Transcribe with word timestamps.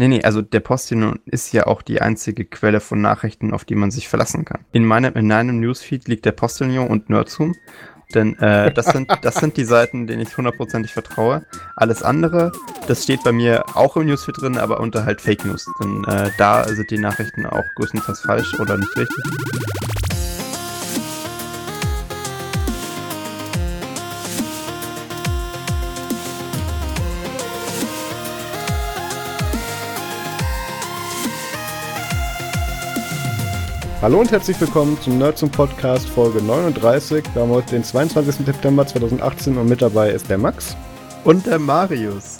Nee, 0.00 0.08
nee, 0.08 0.22
also 0.24 0.40
der 0.40 0.60
Postillon 0.60 1.20
ist 1.26 1.52
ja 1.52 1.66
auch 1.66 1.82
die 1.82 2.00
einzige 2.00 2.46
Quelle 2.46 2.80
von 2.80 3.02
Nachrichten, 3.02 3.52
auf 3.52 3.66
die 3.66 3.74
man 3.74 3.90
sich 3.90 4.08
verlassen 4.08 4.46
kann. 4.46 4.64
In 4.72 4.86
meinem, 4.86 5.12
in 5.12 5.26
meinem 5.26 5.60
Newsfeed 5.60 6.08
liegt 6.08 6.24
der 6.24 6.32
Postillon 6.32 6.88
und 6.88 7.10
Nerdzoom. 7.10 7.54
Denn 8.14 8.34
äh, 8.38 8.72
das, 8.72 8.86
sind, 8.86 9.12
das 9.20 9.34
sind 9.34 9.58
die 9.58 9.64
Seiten, 9.66 10.06
denen 10.06 10.22
ich 10.22 10.34
hundertprozentig 10.34 10.94
vertraue. 10.94 11.44
Alles 11.76 12.02
andere, 12.02 12.50
das 12.88 13.04
steht 13.04 13.22
bei 13.24 13.32
mir 13.32 13.62
auch 13.74 13.94
im 13.98 14.06
Newsfeed 14.06 14.40
drin, 14.40 14.56
aber 14.56 14.80
unter 14.80 15.04
halt 15.04 15.20
Fake 15.20 15.44
News. 15.44 15.66
Denn 15.82 16.02
äh, 16.04 16.30
da 16.38 16.66
sind 16.66 16.90
die 16.90 16.98
Nachrichten 16.98 17.44
auch 17.44 17.64
größtenteils 17.76 18.20
falsch 18.20 18.58
oder 18.58 18.78
nicht 18.78 18.96
richtig. 18.96 19.24
Hallo 34.02 34.18
und 34.18 34.32
herzlich 34.32 34.58
willkommen 34.58 34.98
zum 35.02 35.18
Nerd 35.18 35.36
zum 35.36 35.50
Podcast 35.50 36.08
Folge 36.08 36.40
39. 36.40 37.22
Wir 37.34 37.42
haben 37.42 37.50
heute 37.50 37.72
den 37.72 37.84
22. 37.84 38.46
September 38.46 38.86
2018 38.86 39.58
und 39.58 39.68
mit 39.68 39.82
dabei 39.82 40.10
ist 40.10 40.30
der 40.30 40.38
Max. 40.38 40.74
Und 41.24 41.44
der 41.44 41.58
Marius. 41.58 42.38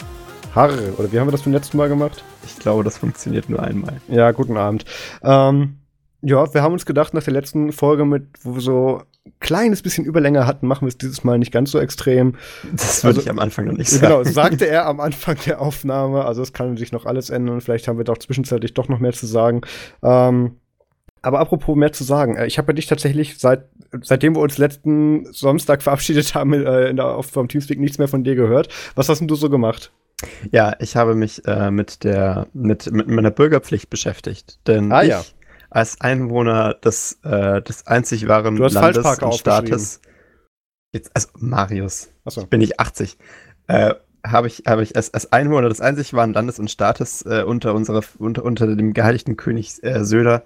Harre, 0.55 0.91
oder 0.97 1.11
wie 1.11 1.19
haben 1.19 1.27
wir 1.27 1.31
das 1.31 1.43
beim 1.43 1.53
letzten 1.53 1.77
Mal 1.77 1.87
gemacht? 1.87 2.23
Ich 2.47 2.57
glaube, 2.57 2.83
das 2.83 2.97
funktioniert 2.97 3.47
nur 3.47 3.61
einmal. 3.61 4.01
Ja, 4.07 4.31
guten 4.31 4.57
Abend. 4.57 4.85
Ähm, 5.21 5.77
ja, 6.23 6.51
wir 6.51 6.63
haben 6.63 6.73
uns 6.73 6.87
gedacht, 6.87 7.13
nach 7.13 7.21
der 7.21 7.33
letzten 7.33 7.71
Folge, 7.71 8.05
mit, 8.05 8.25
wo 8.41 8.55
wir 8.55 8.61
so 8.61 9.03
ein 9.27 9.33
kleines 9.39 9.83
bisschen 9.83 10.03
Überlänge 10.03 10.47
hatten, 10.47 10.65
machen 10.65 10.87
wir 10.87 10.89
es 10.89 10.97
dieses 10.97 11.23
Mal 11.23 11.37
nicht 11.37 11.51
ganz 11.51 11.69
so 11.69 11.77
extrem. 11.77 12.37
Das 12.71 13.03
würde 13.03 13.17
also, 13.17 13.21
ich 13.21 13.29
am 13.29 13.37
Anfang 13.37 13.65
noch 13.65 13.77
nicht 13.77 13.91
genau, 13.91 14.23
sagen. 14.23 14.23
Genau, 14.23 14.33
sagte 14.33 14.65
er 14.65 14.87
am 14.87 14.99
Anfang 14.99 15.37
der 15.45 15.61
Aufnahme. 15.61 16.25
Also 16.25 16.41
es 16.41 16.53
kann 16.53 16.75
sich 16.75 16.91
noch 16.91 17.05
alles 17.05 17.29
ändern. 17.29 17.61
Vielleicht 17.61 17.87
haben 17.87 17.99
wir 17.99 18.03
doch 18.03 18.17
zwischenzeitlich 18.17 18.73
doch 18.73 18.89
noch 18.89 18.97
mehr 18.97 19.13
zu 19.13 19.27
sagen. 19.27 19.61
Ähm, 20.01 20.55
aber 21.21 21.39
apropos 21.39 21.75
mehr 21.75 21.93
zu 21.93 22.03
sagen, 22.03 22.35
äh, 22.35 22.47
ich 22.47 22.57
habe 22.57 22.71
ja 22.71 22.75
dich 22.75 22.87
tatsächlich 22.87 23.37
seit 23.37 23.65
seitdem 24.01 24.35
wir 24.35 24.41
uns 24.41 24.57
letzten 24.57 25.31
Samstag 25.33 25.81
verabschiedet 25.83 26.33
haben 26.35 26.53
äh, 26.53 26.89
in 26.89 26.95
der, 26.95 27.07
auf, 27.07 27.27
vom 27.27 27.47
Teamspeak 27.47 27.79
nichts 27.79 27.97
mehr 27.97 28.07
von 28.07 28.23
dir 28.23 28.35
gehört. 28.35 28.69
Was 28.95 29.09
hast 29.09 29.19
denn 29.19 29.27
du 29.27 29.35
so 29.35 29.49
gemacht? 29.49 29.91
Ja, 30.51 30.75
ich 30.79 30.95
habe 30.95 31.15
mich 31.15 31.45
äh, 31.47 31.71
mit 31.71 32.03
der 32.03 32.47
mit, 32.53 32.91
mit 32.91 33.07
meiner 33.07 33.31
Bürgerpflicht 33.31 33.89
beschäftigt, 33.89 34.59
denn 34.67 34.91
ah, 34.91 35.01
ich 35.01 35.09
ja. 35.09 35.23
als 35.71 35.99
Einwohner 35.99 36.75
des 36.75 37.19
des, 37.21 37.63
des 37.63 37.87
einzig 37.87 38.27
wahren 38.27 38.55
du 38.55 38.63
hast 38.63 38.73
Landes 38.73 39.19
und 39.19 39.33
Staates 39.33 40.01
jetzt 40.93 41.11
also 41.15 41.29
Marius, 41.37 42.09
so. 42.25 42.41
ich 42.41 42.47
bin 42.47 42.59
nicht 42.59 42.79
80. 42.79 43.17
Äh, 43.67 43.95
habe 44.23 44.47
ich, 44.47 44.63
habe 44.67 44.83
ich 44.83 44.95
als, 44.95 45.13
als 45.13 45.31
Einwohner 45.31 45.69
des 45.69 45.81
einzig 45.81 46.13
wahren 46.13 46.33
Landes 46.33 46.59
und 46.59 46.69
Staates 46.69 47.23
äh, 47.23 47.43
unter 47.43 47.73
unserer 47.73 48.03
unter, 48.19 48.43
unter 48.43 48.67
dem 48.75 48.93
geheiligten 48.93 49.35
König 49.35 49.81
äh, 49.83 50.03
Söder 50.03 50.43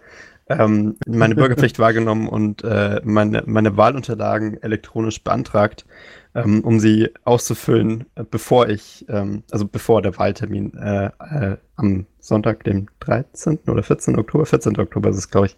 ähm, 0.48 0.96
meine 1.08 1.36
Bürgerpflicht 1.36 1.80
wahrgenommen 1.80 2.28
und 2.28 2.64
äh, 2.64 3.02
meine, 3.04 3.44
meine 3.46 3.78
Wahlunterlagen 3.78 4.62
elektronisch 4.62 5.24
beantragt, 5.24 5.86
ähm, 6.34 6.62
um 6.64 6.80
sie 6.80 7.10
auszufüllen, 7.24 8.06
äh, 8.16 8.24
bevor 8.30 8.70
ich, 8.70 9.06
ähm, 9.10 9.44
also 9.52 9.66
bevor 9.68 10.02
der 10.02 10.18
Wahltermin 10.18 10.74
äh, 10.78 11.06
äh, 11.20 11.58
am 11.76 12.06
Sonntag, 12.20 12.64
dem 12.64 12.88
13. 13.00 13.60
oder 13.68 13.84
14. 13.84 14.18
Oktober, 14.18 14.46
14. 14.46 14.78
Oktober 14.80 15.10
ist 15.10 15.18
es, 15.18 15.30
glaube 15.30 15.48
ich, 15.48 15.56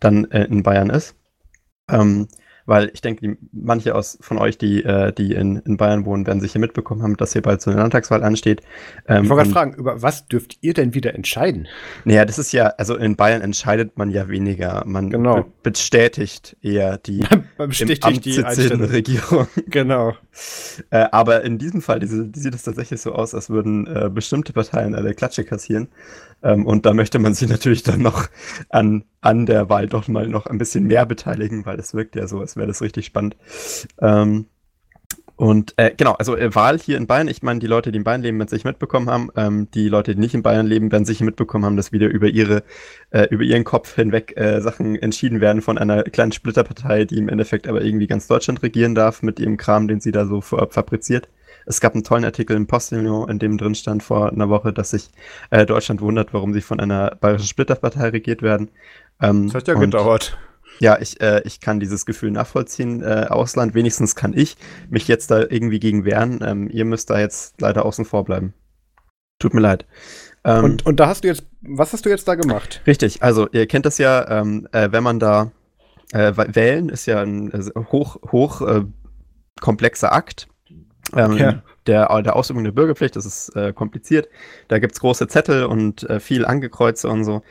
dann 0.00 0.30
äh, 0.30 0.44
in 0.44 0.62
Bayern 0.62 0.90
ist. 0.90 1.14
Ähm, 1.90 2.28
weil 2.68 2.90
ich 2.92 3.00
denke, 3.00 3.22
die, 3.22 3.36
manche 3.50 3.94
aus, 3.94 4.18
von 4.20 4.36
euch, 4.36 4.58
die, 4.58 4.84
äh, 4.84 5.10
die 5.12 5.32
in, 5.32 5.56
in 5.56 5.78
Bayern 5.78 6.04
wohnen, 6.04 6.26
werden 6.26 6.40
sicher 6.40 6.58
mitbekommen 6.58 7.02
haben, 7.02 7.16
dass 7.16 7.32
hier 7.32 7.40
bald 7.40 7.62
so 7.62 7.70
eine 7.70 7.80
Landtagswahl 7.80 8.22
ansteht. 8.22 8.60
Ähm, 9.06 9.24
ich 9.24 9.30
wollte 9.30 9.44
gerade 9.44 9.50
fragen, 9.50 9.72
über 9.72 10.02
was 10.02 10.28
dürft 10.28 10.58
ihr 10.60 10.74
denn 10.74 10.92
wieder 10.92 11.14
entscheiden? 11.14 11.66
Naja, 12.04 12.26
das 12.26 12.38
ist 12.38 12.52
ja, 12.52 12.66
also 12.76 12.94
in 12.94 13.16
Bayern 13.16 13.40
entscheidet 13.40 13.96
man 13.96 14.10
ja 14.10 14.28
weniger. 14.28 14.84
Man 14.84 15.08
genau. 15.08 15.44
be 15.62 15.70
bestätigt 15.70 16.56
eher 16.60 16.98
die, 16.98 17.24
bestätigt 17.56 18.24
die 18.26 18.38
Regierung. 18.40 19.48
Genau. 19.66 20.14
Äh, 20.90 21.06
aber 21.10 21.42
in 21.44 21.58
diesem 21.58 21.82
Fall 21.82 22.00
diese, 22.00 22.26
die 22.26 22.40
sieht 22.40 22.54
es 22.54 22.62
tatsächlich 22.62 23.00
so 23.00 23.12
aus, 23.12 23.34
als 23.34 23.50
würden 23.50 23.86
äh, 23.86 24.10
bestimmte 24.12 24.52
Parteien 24.52 24.94
alle 24.94 25.14
Klatsche 25.14 25.44
kassieren. 25.44 25.88
Ähm, 26.42 26.66
und 26.66 26.86
da 26.86 26.94
möchte 26.94 27.18
man 27.18 27.34
sich 27.34 27.48
natürlich 27.48 27.82
dann 27.82 28.02
noch 28.02 28.28
an, 28.68 29.04
an 29.20 29.46
der 29.46 29.68
Wahl 29.68 29.88
doch 29.88 30.08
mal 30.08 30.28
noch 30.28 30.46
ein 30.46 30.58
bisschen 30.58 30.84
mehr 30.84 31.06
beteiligen, 31.06 31.66
weil 31.66 31.78
es 31.78 31.94
wirkt 31.94 32.16
ja 32.16 32.26
so, 32.26 32.40
als 32.40 32.56
wäre 32.56 32.66
das 32.66 32.82
richtig 32.82 33.06
spannend. 33.06 33.36
Ähm, 34.00 34.46
und 35.38 35.74
äh, 35.76 35.92
genau, 35.96 36.14
also 36.14 36.36
äh, 36.36 36.52
Wahl 36.56 36.80
hier 36.80 36.96
in 36.96 37.06
Bayern, 37.06 37.28
ich 37.28 37.44
meine, 37.44 37.60
die 37.60 37.68
Leute, 37.68 37.92
die 37.92 37.98
in 37.98 38.02
Bayern 38.02 38.22
leben, 38.22 38.40
werden 38.40 38.48
sich 38.48 38.64
mitbekommen 38.64 39.08
haben. 39.08 39.30
Ähm, 39.36 39.70
die 39.70 39.88
Leute, 39.88 40.16
die 40.16 40.20
nicht 40.20 40.34
in 40.34 40.42
Bayern 40.42 40.66
leben, 40.66 40.90
werden 40.90 41.04
sicher 41.04 41.24
mitbekommen 41.24 41.64
haben, 41.64 41.76
dass 41.76 41.92
wieder 41.92 42.08
über 42.08 42.26
ihre, 42.26 42.64
äh, 43.10 43.28
über 43.30 43.44
ihren 43.44 43.62
Kopf 43.62 43.94
hinweg 43.94 44.36
äh, 44.36 44.60
Sachen 44.60 44.96
entschieden 44.96 45.40
werden 45.40 45.62
von 45.62 45.78
einer 45.78 46.02
kleinen 46.02 46.32
Splitterpartei, 46.32 47.04
die 47.04 47.18
im 47.18 47.28
Endeffekt 47.28 47.68
aber 47.68 47.82
irgendwie 47.82 48.08
ganz 48.08 48.26
Deutschland 48.26 48.64
regieren 48.64 48.96
darf 48.96 49.22
mit 49.22 49.38
ihrem 49.38 49.56
Kram, 49.56 49.86
den 49.86 50.00
sie 50.00 50.10
da 50.10 50.26
so 50.26 50.40
fabriziert. 50.40 51.28
Es 51.66 51.80
gab 51.80 51.94
einen 51.94 52.02
tollen 52.02 52.24
Artikel 52.24 52.56
im 52.56 52.66
Postillon, 52.66 53.28
in 53.28 53.38
dem 53.38 53.58
drin 53.58 53.76
stand 53.76 54.02
vor 54.02 54.32
einer 54.32 54.48
Woche, 54.48 54.72
dass 54.72 54.90
sich 54.90 55.08
äh, 55.50 55.64
Deutschland 55.66 56.00
wundert, 56.00 56.34
warum 56.34 56.52
sie 56.52 56.62
von 56.62 56.80
einer 56.80 57.14
bayerischen 57.14 57.46
Splitterpartei 57.46 58.08
regiert 58.08 58.42
werden. 58.42 58.70
Ähm, 59.22 59.46
das 59.46 59.54
hat 59.54 59.68
ja 59.68 59.74
gedauert. 59.74 60.36
Ja, 60.80 60.98
ich, 61.00 61.20
äh, 61.20 61.42
ich 61.44 61.60
kann 61.60 61.80
dieses 61.80 62.06
Gefühl 62.06 62.30
nachvollziehen. 62.30 63.02
Äh, 63.02 63.26
Ausland, 63.28 63.74
wenigstens 63.74 64.14
kann 64.14 64.32
ich 64.32 64.56
mich 64.88 65.08
jetzt 65.08 65.30
da 65.30 65.40
irgendwie 65.40 65.80
gegen 65.80 66.04
wehren. 66.04 66.40
Ähm, 66.44 66.68
ihr 66.70 66.84
müsst 66.84 67.10
da 67.10 67.18
jetzt 67.18 67.60
leider 67.60 67.84
außen 67.84 68.04
vor 68.04 68.24
bleiben. 68.24 68.54
Tut 69.38 69.54
mir 69.54 69.60
leid. 69.60 69.86
Ähm, 70.44 70.64
und, 70.64 70.86
und 70.86 71.00
da 71.00 71.08
hast 71.08 71.24
du 71.24 71.28
jetzt, 71.28 71.44
was 71.60 71.92
hast 71.92 72.06
du 72.06 72.10
jetzt 72.10 72.28
da 72.28 72.34
gemacht? 72.34 72.80
Richtig, 72.86 73.22
also 73.22 73.48
ihr 73.50 73.66
kennt 73.66 73.86
das 73.86 73.98
ja, 73.98 74.40
ähm, 74.40 74.68
äh, 74.72 74.88
wenn 74.92 75.02
man 75.02 75.18
da 75.18 75.52
äh, 76.12 76.32
wählen 76.36 76.88
ist 76.88 77.06
ja 77.06 77.20
ein 77.20 77.52
äh, 77.52 77.70
hoch, 77.92 78.16
hoch 78.32 78.62
äh, 78.62 78.84
komplexer 79.60 80.12
Akt. 80.12 80.48
Ähm, 81.16 81.38
ja. 81.38 81.62
der, 81.86 82.22
der 82.22 82.36
Ausübung 82.36 82.64
der 82.64 82.72
Bürgerpflicht, 82.72 83.16
das 83.16 83.24
ist 83.24 83.56
äh, 83.56 83.72
kompliziert. 83.72 84.28
Da 84.68 84.78
gibt 84.78 84.92
es 84.92 85.00
große 85.00 85.26
Zettel 85.28 85.64
und 85.64 86.08
äh, 86.08 86.20
viel 86.20 86.44
Angekreuze 86.44 87.08
und 87.08 87.24
so. 87.24 87.42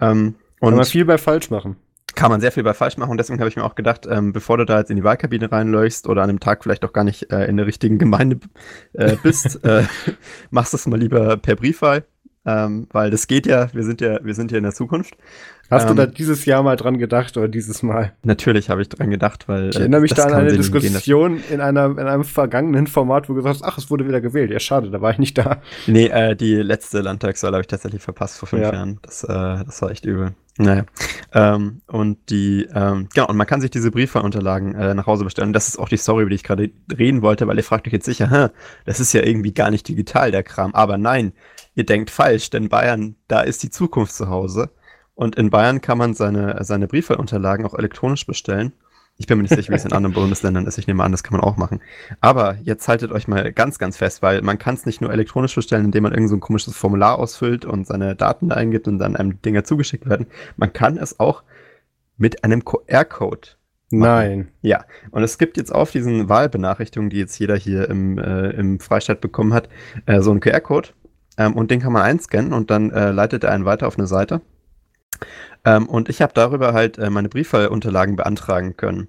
Ähm, 0.00 0.36
und 0.60 0.70
Kann 0.70 0.76
man 0.76 0.84
viel 0.84 1.04
bei 1.04 1.18
falsch 1.18 1.50
machen 1.50 1.76
kann 2.16 2.30
man 2.30 2.40
sehr 2.40 2.50
viel 2.50 2.64
bei 2.64 2.74
falsch 2.74 2.96
machen 2.96 3.10
und 3.10 3.18
deswegen 3.18 3.38
habe 3.38 3.48
ich 3.48 3.56
mir 3.56 3.64
auch 3.64 3.76
gedacht, 3.76 4.06
ähm, 4.10 4.32
bevor 4.32 4.56
du 4.58 4.64
da 4.64 4.78
jetzt 4.80 4.90
in 4.90 4.96
die 4.96 5.04
Wahlkabine 5.04 5.52
reinläufst 5.52 6.08
oder 6.08 6.22
an 6.22 6.30
einem 6.30 6.40
Tag 6.40 6.64
vielleicht 6.64 6.84
auch 6.84 6.92
gar 6.92 7.04
nicht 7.04 7.30
äh, 7.30 7.44
in 7.44 7.56
der 7.56 7.66
richtigen 7.66 7.98
Gemeinde 7.98 8.40
äh, 8.94 9.16
bist, 9.22 9.62
äh, 9.64 9.84
machst 10.50 10.72
du 10.72 10.78
es 10.78 10.86
mal 10.86 10.98
lieber 10.98 11.36
per 11.36 11.54
Briefwahl, 11.54 12.04
ähm, 12.44 12.88
weil 12.90 13.10
das 13.10 13.26
geht 13.26 13.46
ja, 13.46 13.72
wir 13.72 13.84
sind 13.84 14.00
ja, 14.00 14.18
wir 14.24 14.34
sind 14.34 14.50
ja 14.50 14.58
in 14.58 14.64
der 14.64 14.72
Zukunft. 14.72 15.16
Hast 15.70 15.82
ähm, 15.82 15.88
du 15.88 15.94
da 15.94 16.06
dieses 16.06 16.44
Jahr 16.44 16.62
mal 16.62 16.76
dran 16.76 16.98
gedacht 16.98 17.36
oder 17.36 17.48
dieses 17.48 17.82
Mal? 17.82 18.12
Natürlich 18.22 18.70
habe 18.70 18.82
ich 18.82 18.88
dran 18.88 19.10
gedacht, 19.10 19.48
weil. 19.48 19.70
Ich 19.70 19.76
erinnere 19.76 20.00
mich 20.00 20.14
da 20.14 20.24
an 20.24 20.34
eine 20.34 20.52
Diskussion 20.52 21.42
in, 21.50 21.60
einer, 21.60 21.86
in 21.86 21.98
einem 21.98 22.24
vergangenen 22.24 22.86
Format, 22.86 23.28
wo 23.28 23.32
du 23.32 23.42
gesagt 23.42 23.56
hast, 23.56 23.64
ach, 23.64 23.78
es 23.78 23.90
wurde 23.90 24.06
wieder 24.06 24.20
gewählt. 24.20 24.50
Ja, 24.50 24.60
schade, 24.60 24.90
da 24.90 25.00
war 25.00 25.10
ich 25.10 25.18
nicht 25.18 25.36
da. 25.38 25.60
Nee, 25.86 26.06
äh, 26.06 26.36
die 26.36 26.54
letzte 26.54 27.00
Landtagswahl 27.00 27.52
habe 27.52 27.62
ich 27.62 27.66
tatsächlich 27.66 28.02
verpasst 28.02 28.38
vor 28.38 28.48
fünf 28.48 28.62
ja. 28.62 28.72
Jahren. 28.72 28.98
Das, 29.02 29.24
äh, 29.24 29.28
das 29.28 29.82
war 29.82 29.90
echt 29.90 30.04
übel. 30.04 30.34
Naja. 30.58 30.86
Ähm, 31.34 31.82
und 31.86 32.30
die, 32.30 32.66
ähm, 32.74 33.08
genau, 33.12 33.28
und 33.28 33.36
man 33.36 33.46
kann 33.46 33.60
sich 33.60 33.70
diese 33.70 33.90
Briefwahlunterlagen 33.90 34.74
äh, 34.74 34.94
nach 34.94 35.06
Hause 35.06 35.24
bestellen. 35.24 35.48
Und 35.48 35.52
das 35.52 35.68
ist 35.68 35.78
auch 35.78 35.88
die 35.88 35.98
Story, 35.98 36.22
über 36.22 36.30
die 36.30 36.36
ich 36.36 36.44
gerade 36.44 36.70
reden 36.96 37.22
wollte, 37.22 37.46
weil 37.46 37.58
ihr 37.58 37.64
fragt 37.64 37.86
euch 37.86 37.92
jetzt 37.92 38.06
sicher, 38.06 38.30
hä, 38.30 38.48
das 38.86 39.00
ist 39.00 39.12
ja 39.12 39.22
irgendwie 39.22 39.52
gar 39.52 39.70
nicht 39.70 39.86
digital, 39.86 40.30
der 40.30 40.42
Kram. 40.42 40.74
Aber 40.74 40.96
nein, 40.96 41.32
ihr 41.74 41.84
denkt 41.84 42.10
falsch, 42.10 42.50
denn 42.50 42.68
Bayern, 42.68 43.16
da 43.28 43.42
ist 43.42 43.62
die 43.62 43.70
Zukunft 43.70 44.14
zu 44.14 44.28
Hause. 44.28 44.70
Und 45.16 45.34
in 45.34 45.50
Bayern 45.50 45.80
kann 45.80 45.98
man 45.98 46.14
seine, 46.14 46.62
seine 46.62 46.86
Briefwahlunterlagen 46.86 47.66
auch 47.66 47.74
elektronisch 47.74 48.24
bestellen. 48.26 48.72
Ich 49.18 49.26
bin 49.26 49.38
mir 49.38 49.42
nicht 49.42 49.54
sicher, 49.54 49.72
wie 49.72 49.76
es 49.76 49.84
in 49.84 49.92
anderen 49.92 50.14
Bundesländern 50.14 50.66
ist. 50.66 50.76
Ich 50.76 50.86
nehme 50.86 51.02
an, 51.02 51.10
das 51.10 51.24
kann 51.24 51.32
man 51.32 51.40
auch 51.40 51.56
machen. 51.56 51.80
Aber 52.20 52.56
jetzt 52.62 52.86
haltet 52.86 53.10
euch 53.10 53.26
mal 53.26 53.50
ganz, 53.52 53.78
ganz 53.78 53.96
fest, 53.96 54.22
weil 54.22 54.42
man 54.42 54.58
kann 54.58 54.74
es 54.74 54.84
nicht 54.84 55.00
nur 55.00 55.10
elektronisch 55.10 55.54
bestellen, 55.54 55.86
indem 55.86 56.04
man 56.04 56.12
irgend 56.12 56.28
so 56.28 56.36
ein 56.36 56.40
komisches 56.40 56.76
Formular 56.76 57.18
ausfüllt 57.18 57.64
und 57.64 57.86
seine 57.86 58.14
Daten 58.14 58.52
eingibt 58.52 58.86
und 58.86 58.98
dann 58.98 59.16
einem 59.16 59.40
Dinger 59.40 59.64
zugeschickt 59.64 60.06
werden. 60.06 60.26
Man 60.56 60.74
kann 60.74 60.98
es 60.98 61.18
auch 61.18 61.42
mit 62.18 62.44
einem 62.44 62.62
QR-Code 62.64 63.56
Nein. 63.90 64.48
Ja, 64.62 64.84
und 65.12 65.22
es 65.22 65.38
gibt 65.38 65.56
jetzt 65.56 65.72
auf 65.72 65.92
diesen 65.92 66.28
Wahlbenachrichtigungen, 66.28 67.10
die 67.10 67.18
jetzt 67.18 67.38
jeder 67.38 67.56
hier 67.56 67.88
im, 67.88 68.18
äh, 68.18 68.50
im 68.50 68.80
Freistaat 68.80 69.20
bekommen 69.20 69.54
hat, 69.54 69.68
äh, 70.06 70.20
so 70.20 70.30
einen 70.30 70.40
QR-Code. 70.40 70.88
Ähm, 71.38 71.54
und 71.54 71.70
den 71.70 71.80
kann 71.80 71.92
man 71.92 72.02
einscannen 72.02 72.52
und 72.52 72.70
dann 72.70 72.90
äh, 72.90 73.12
leitet 73.12 73.44
er 73.44 73.52
einen 73.52 73.64
weiter 73.64 73.86
auf 73.86 73.98
eine 73.98 74.06
Seite. 74.06 74.40
Ähm, 75.64 75.88
und 75.88 76.08
ich 76.08 76.22
habe 76.22 76.32
darüber 76.34 76.72
halt 76.72 76.98
äh, 76.98 77.10
meine 77.10 77.28
Briefwahlunterlagen 77.28 78.16
beantragen 78.16 78.76
können. 78.76 79.08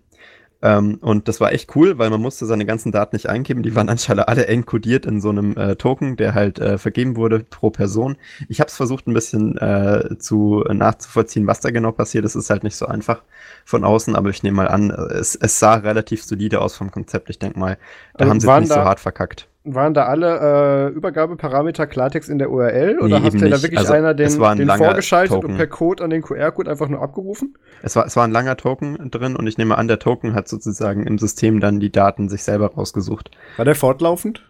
Ähm, 0.61 0.95
und 1.01 1.27
das 1.27 1.39
war 1.39 1.51
echt 1.51 1.75
cool, 1.75 1.99
weil 1.99 2.09
man 2.09 2.19
musste 2.19 2.47
seine 2.47 2.65
ganzen 2.65 2.91
Daten 2.91 3.15
nicht 3.15 3.29
eingeben. 3.29 3.61
Die 3.61 3.75
waren 3.75 3.89
anscheinend 3.89 4.27
alle 4.27 4.47
encodiert 4.47 5.05
in 5.05 5.21
so 5.21 5.29
einem 5.29 5.55
äh, 5.55 5.75
Token, 5.75 6.17
der 6.17 6.33
halt 6.33 6.59
äh, 6.59 6.77
vergeben 6.77 7.15
wurde 7.15 7.39
pro 7.39 7.69
Person. 7.69 8.17
Ich 8.49 8.59
habe 8.59 8.69
es 8.69 8.75
versucht, 8.75 9.07
ein 9.07 9.13
bisschen 9.13 9.57
äh, 9.57 10.17
zu 10.17 10.63
nachzuvollziehen, 10.67 11.45
was 11.45 11.59
da 11.59 11.69
genau 11.69 11.91
passiert. 11.91 12.25
Es 12.25 12.35
ist 12.35 12.49
halt 12.49 12.63
nicht 12.63 12.75
so 12.75 12.87
einfach 12.87 13.21
von 13.65 13.83
außen, 13.83 14.15
aber 14.15 14.29
ich 14.29 14.41
nehme 14.41 14.57
mal 14.57 14.67
an, 14.67 14.89
es, 14.89 15.35
es 15.35 15.59
sah 15.59 15.75
relativ 15.75 16.23
solide 16.23 16.61
aus 16.61 16.75
vom 16.75 16.91
Konzept. 16.91 17.29
Ich 17.29 17.39
denke 17.39 17.59
mal, 17.59 17.77
da 18.13 18.21
also 18.21 18.29
haben 18.31 18.39
sie 18.39 18.49
es 18.49 18.59
nicht 18.59 18.71
da, 18.71 18.75
so 18.75 18.81
hart 18.81 18.99
verkackt 18.99 19.47
waren 19.73 19.93
da 19.93 20.05
alle 20.05 20.89
äh, 20.89 20.93
Übergabeparameter 20.93 21.87
Klartext 21.87 22.29
in 22.29 22.39
der 22.39 22.49
URL? 22.51 22.99
Oder 22.99 23.19
Nee, 23.19 23.25
hast 23.25 23.33
du 23.41 23.49
da 23.49 23.61
wirklich 23.61 23.77
Also, 23.79 23.93
einer 23.93 24.13
den, 24.13 24.27
es 24.27 24.39
war 24.39 24.51
ein 24.51 24.57
den 24.57 24.67
langer 24.67 24.85
vorgeschaltet 24.85 25.33
Token. 25.33 25.51
und 25.51 25.57
per 25.57 25.67
Code 25.67 26.03
an 26.03 26.09
den 26.09 26.21
QR-Code 26.21 26.69
einfach 26.69 26.87
nur 26.89 27.01
abgerufen? 27.01 27.57
Es 27.83 27.95
war, 27.95 28.05
es 28.05 28.15
war 28.15 28.23
ein 28.25 28.31
langer 28.31 28.57
Token 28.57 29.09
drin 29.11 29.35
und 29.35 29.47
ich 29.47 29.57
nehme 29.57 29.77
an, 29.77 29.87
der 29.87 29.99
Token 29.99 30.33
hat 30.33 30.47
sozusagen 30.47 31.05
im 31.05 31.17
System 31.17 31.59
dann 31.59 31.79
die 31.79 31.91
Daten 31.91 32.29
sich 32.29 32.43
selber 32.43 32.73
rausgesucht. 32.73 33.31
War 33.57 33.65
der 33.65 33.75
fortlaufend? 33.75 34.49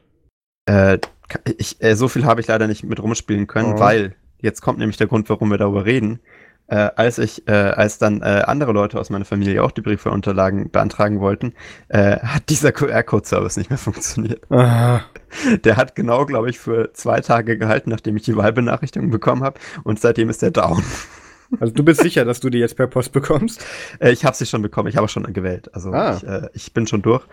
Äh, 0.66 0.98
ich, 1.58 1.81
äh, 1.84 1.96
so 1.96 2.08
viel 2.08 2.25
habe 2.25 2.42
ich 2.42 2.48
leider 2.48 2.68
nicht 2.68 2.84
mit 2.84 3.02
rumspielen 3.02 3.48
können, 3.48 3.74
Oh. 3.75 3.80
weil 3.80 4.16
jetzt 4.40 4.62
kommt 4.62 4.80
nämlich 4.80 4.98
der 4.98 5.08
Grund, 5.08 5.30
warum 5.30 5.50
wir 5.50 5.58
darüber 5.58 5.86
reden. 5.86 6.20
Äh, 6.69 6.90
als 6.98 7.18
ich, 7.18 7.48
äh, 7.48 7.52
als 7.54 7.98
dann 7.98 8.22
äh, 8.22 8.44
andere 8.46 8.74
Leute 8.74 9.00
aus 9.00 9.10
meiner 9.10 9.24
Familie 9.25 9.64
auch 9.64 9.72
die 9.72 9.81
Briefeunterlagen 9.81 10.69
beantragen 10.69 11.22
wollten, 11.22 11.54
äh, 11.88 12.18
hat 12.19 12.50
dieser 12.50 12.72
QR-Code-Service 12.74 13.56
nicht 13.58 13.69
mehr 13.69 13.80
funktioniert. 13.80 14.42
Ah, 14.52 15.02
Der 15.64 15.78
hat 15.78 15.96
genau, 15.96 16.25
glaube 16.25 16.50
ich, 16.50 16.60
für 16.60 16.92
zwei 16.94 17.22
Tage 17.22 17.58
gehalten, 17.58 17.90
nachdem 17.90 18.18
ich 18.18 18.24
die 18.24 18.36
Wahlbenachrichtigung 18.36 19.10
bekommen 19.12 19.44
habe 19.44 19.60
und 19.84 20.00
seitdem 20.00 20.30
ist 20.30 20.42
der 20.42 20.52
down. 20.52 20.84
also 21.62 21.74
du 21.74 21.84
bist 21.84 22.02
sicher, 22.02 22.25
dass 22.25 22.42
du 22.42 22.50
die 22.50 22.58
jetzt 22.60 22.75
per 22.75 22.88
Post 22.88 23.13
bekommst? 23.13 23.63
Äh, 24.00 24.12
ich 24.12 24.25
habe 24.25 24.36
sie 24.36 24.46
schon 24.46 24.62
bekommen, 24.62 24.90
ich 24.90 24.98
habe 24.98 25.08
schon 25.08 25.24
gewählt. 25.31 25.74
Also 25.74 25.92
Ah. 25.94 26.18
ich, 26.18 26.24
äh, 26.28 26.50
ich 26.54 26.74
bin 26.74 26.86
schon 26.86 27.02
durch. 27.02 27.24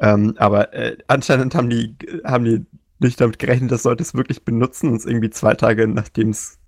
Ähm, 0.00 0.34
aber 0.38 0.72
äh, 0.72 0.96
anscheinend 1.08 1.54
haben 1.54 1.68
die, 1.68 1.94
haben 2.24 2.44
die 2.44 2.64
nicht 3.00 3.20
damit 3.20 3.38
gerechnet, 3.38 3.70
dass 3.70 3.84
Leute 3.84 4.02
es 4.02 4.14
wirklich 4.14 4.44
benutzen 4.44 4.88
und 4.88 4.96
es 4.96 5.04
irgendwie 5.04 5.30
zwei 5.30 5.54
Tage, 5.54 5.86
nachdem 5.86 6.30
es 6.30 6.58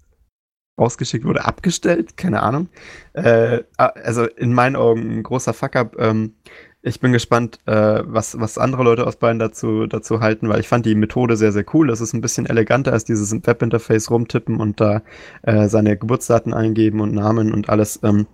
rausgeschickt 0.81 1.25
wurde, 1.25 1.45
abgestellt. 1.45 2.17
Keine 2.17 2.43
Ahnung. 2.43 2.69
Äh, 3.13 3.61
also 3.77 4.25
in 4.25 4.53
meinen 4.55 4.77
Augen 4.77 5.19
ein 5.19 5.23
großer 5.23 5.53
Fuck-up. 5.53 5.97
Ähm, 5.99 6.35
ich 6.83 6.99
bin 6.99 7.13
gespannt, 7.13 7.59
äh, 7.67 8.03
was, 8.05 8.41
was 8.41 8.57
andere 8.57 8.83
Leute 8.83 9.07
aus 9.07 9.17
Bayern 9.17 9.39
dazu, 9.39 9.87
dazu 9.87 10.21
halten, 10.21 10.49
weil 10.49 10.61
ich 10.61 10.69
fand 10.69 10.87
die 10.87 10.95
Methode 10.95 11.37
sehr, 11.37 11.53
sehr 11.53 11.67
cool. 11.75 11.89
Das 11.89 12.01
ist 12.01 12.15
ein 12.15 12.23
bisschen 12.23 12.47
eleganter 12.47 12.93
als 12.93 13.05
dieses 13.05 13.31
Webinterface 13.33 14.11
rumtippen 14.11 14.59
und 14.59 14.81
da 14.81 15.03
äh, 15.43 15.69
seine 15.69 15.99
Geburtsdaten 15.99 16.55
eingeben 16.55 17.01
und 17.01 17.13
Namen 17.13 17.53
und 17.53 17.69
alles. 17.69 18.01
Ähm, 18.03 18.27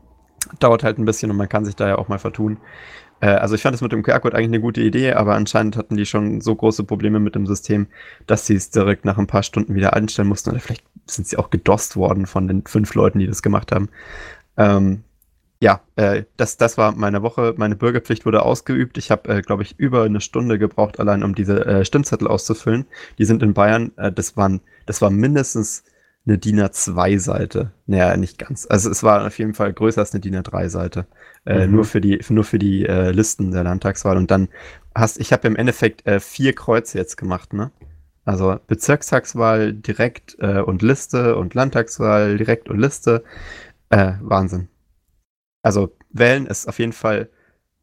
dauert 0.60 0.84
halt 0.84 0.98
ein 0.98 1.04
bisschen 1.04 1.30
und 1.30 1.36
man 1.36 1.48
kann 1.48 1.64
sich 1.64 1.76
da 1.76 1.88
ja 1.88 1.98
auch 1.98 2.08
mal 2.08 2.18
vertun. 2.18 2.58
Äh, 3.20 3.28
also 3.28 3.54
ich 3.54 3.62
fand 3.62 3.74
es 3.74 3.82
mit 3.82 3.92
dem 3.92 4.02
QR-Code 4.02 4.36
eigentlich 4.36 4.48
eine 4.48 4.60
gute 4.60 4.82
Idee, 4.82 5.12
aber 5.12 5.34
anscheinend 5.34 5.76
hatten 5.76 5.96
die 5.96 6.06
schon 6.06 6.40
so 6.40 6.54
große 6.54 6.84
Probleme 6.84 7.20
mit 7.20 7.34
dem 7.34 7.46
System, 7.46 7.86
dass 8.26 8.46
sie 8.46 8.54
es 8.54 8.70
direkt 8.70 9.04
nach 9.04 9.18
ein 9.18 9.26
paar 9.26 9.42
Stunden 9.42 9.74
wieder 9.74 9.94
einstellen 9.94 10.28
mussten. 10.28 10.50
Oder 10.50 10.60
vielleicht 10.60 10.84
sind 11.06 11.26
sie 11.26 11.36
auch 11.36 11.50
gedost 11.50 11.96
worden 11.96 12.26
von 12.26 12.48
den 12.48 12.64
fünf 12.66 12.94
Leuten, 12.94 13.18
die 13.18 13.26
das 13.26 13.42
gemacht 13.42 13.72
haben. 13.72 13.88
Ähm, 14.56 15.02
ja, 15.60 15.80
äh, 15.96 16.24
das, 16.36 16.58
das 16.58 16.76
war 16.76 16.92
meine 16.92 17.22
Woche. 17.22 17.54
Meine 17.56 17.76
Bürgerpflicht 17.76 18.26
wurde 18.26 18.42
ausgeübt. 18.42 18.98
Ich 18.98 19.10
habe, 19.10 19.36
äh, 19.36 19.42
glaube 19.42 19.62
ich, 19.62 19.78
über 19.78 20.04
eine 20.04 20.20
Stunde 20.20 20.58
gebraucht, 20.58 21.00
allein 21.00 21.22
um 21.22 21.34
diese 21.34 21.64
äh, 21.64 21.84
Stimmzettel 21.84 22.28
auszufüllen. 22.28 22.86
Die 23.18 23.24
sind 23.24 23.42
in 23.42 23.54
Bayern, 23.54 23.92
äh, 23.96 24.12
das 24.12 24.36
waren, 24.36 24.60
das 24.84 25.00
war 25.00 25.10
mindestens 25.10 25.84
eine 26.26 26.38
DIN 26.38 26.60
A2-Seite. 26.60 27.72
Naja, 27.86 28.16
nicht 28.16 28.38
ganz. 28.38 28.66
Also 28.68 28.90
es 28.90 29.02
war 29.02 29.26
auf 29.26 29.38
jeden 29.38 29.54
Fall 29.54 29.72
größer 29.72 30.00
als 30.00 30.12
eine 30.12 30.20
DIN 30.20 30.36
A3-Seite. 30.36 31.06
Äh, 31.44 31.66
Mhm. 31.66 31.72
Nur 31.72 31.84
für 31.84 32.00
die, 32.00 32.20
nur 32.28 32.44
für 32.44 32.58
die 32.58 32.84
äh, 32.86 33.10
Listen 33.12 33.52
der 33.52 33.64
Landtagswahl. 33.64 34.16
Und 34.16 34.30
dann 34.30 34.48
hast, 34.94 35.20
ich 35.20 35.32
habe 35.32 35.46
im 35.46 35.56
Endeffekt 35.56 36.06
äh, 36.06 36.20
vier 36.20 36.54
Kreuze 36.54 36.98
jetzt 36.98 37.16
gemacht, 37.16 37.52
ne? 37.52 37.70
Also 38.24 38.58
Bezirkstagswahl 38.66 39.72
direkt 39.72 40.36
äh, 40.40 40.60
und 40.60 40.82
Liste 40.82 41.36
und 41.36 41.54
Landtagswahl 41.54 42.36
direkt 42.38 42.68
und 42.68 42.80
Liste. 42.80 43.22
Äh, 43.90 44.14
Wahnsinn. 44.20 44.68
Also 45.62 45.94
wählen 46.10 46.46
ist 46.46 46.68
auf 46.68 46.78
jeden 46.80 46.92
Fall 46.92 47.28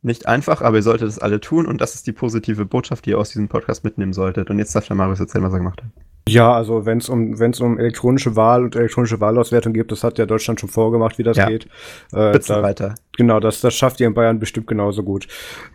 nicht 0.02 0.28
einfach, 0.28 0.62
aber 0.62 0.78
ihr 0.78 0.84
solltet 0.84 1.08
es 1.08 1.20
alle 1.20 1.40
tun 1.40 1.66
und 1.66 1.80
das 1.80 1.96
ist 1.96 2.08
die 2.08 2.12
positive 2.12 2.66
Botschaft, 2.66 3.06
die 3.06 3.12
ihr 3.12 3.20
aus 3.20 3.30
diesem 3.30 3.48
Podcast 3.48 3.86
mitnehmen 3.86 4.12
solltet. 4.14 4.50
Und 4.50 4.60
jetzt 4.60 4.76
darf 4.76 4.86
der 4.88 4.98
Marius 4.98 5.22
erzählen, 5.22 5.46
was 5.46 5.54
er 5.54 5.60
gemacht 5.60 5.82
hat. 5.82 5.92
Ja, 6.28 6.54
also 6.54 6.86
wenn 6.86 7.00
es 7.00 7.10
um 7.10 7.38
wenn 7.40 7.52
es 7.52 7.60
um 7.60 7.78
elektronische 7.78 8.36
Wahl 8.36 8.64
und 8.64 8.76
elektronische 8.76 9.20
Wahlauswertung 9.20 9.74
geht, 9.74 9.92
das 9.92 10.04
hat 10.04 10.18
ja 10.18 10.26
Deutschland 10.26 10.60
schon 10.60 10.70
vorgemacht, 10.70 11.18
wie 11.18 11.24
das 11.24 11.36
Ja. 11.38 11.48
geht. 11.48 11.66
Äh, 12.14 12.40
da, 12.40 12.64
weiter. 12.64 12.96
genau, 13.18 13.40
das 13.40 13.60
das 13.62 13.74
schafft 13.76 14.00
ihr 14.00 14.08
in 14.08 14.14
Bayern 14.14 14.40
bestimmt 14.40 14.68
genauso 14.68 15.04
gut. 15.04 15.28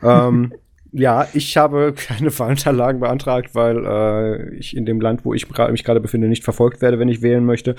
ähm, 0.02 0.54
ja, 0.92 1.26
ich 1.34 1.56
habe 1.58 1.92
keine 1.94 2.36
Wahlunterlagen 2.38 2.98
beantragt, 3.00 3.54
weil 3.54 3.84
äh, 3.84 4.54
ich 4.56 4.74
in 4.74 4.86
dem 4.86 5.02
Land, 5.02 5.26
wo 5.26 5.34
ich 5.34 5.46
mich 5.70 5.84
gerade 5.84 6.00
befinde, 6.00 6.28
nicht 6.28 6.44
verfolgt 6.44 6.80
werde, 6.80 6.98
wenn 6.98 7.10
ich 7.10 7.20
wählen 7.20 7.44
möchte. 7.44 7.76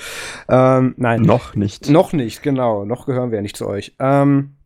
Ähm, 0.47 0.93
nein, 0.97 1.23
Noch 1.23 1.55
nicht. 1.55 1.89
noch 1.89 2.13
nicht, 2.13 2.43
genau. 2.43 2.85
Noch 2.85 3.07
gehören 3.07 3.31
wir 3.31 3.37
ja 3.37 3.41
nicht 3.41 3.57
zu 3.57 3.67
euch. 3.67 3.95
Ähm, 3.99 4.57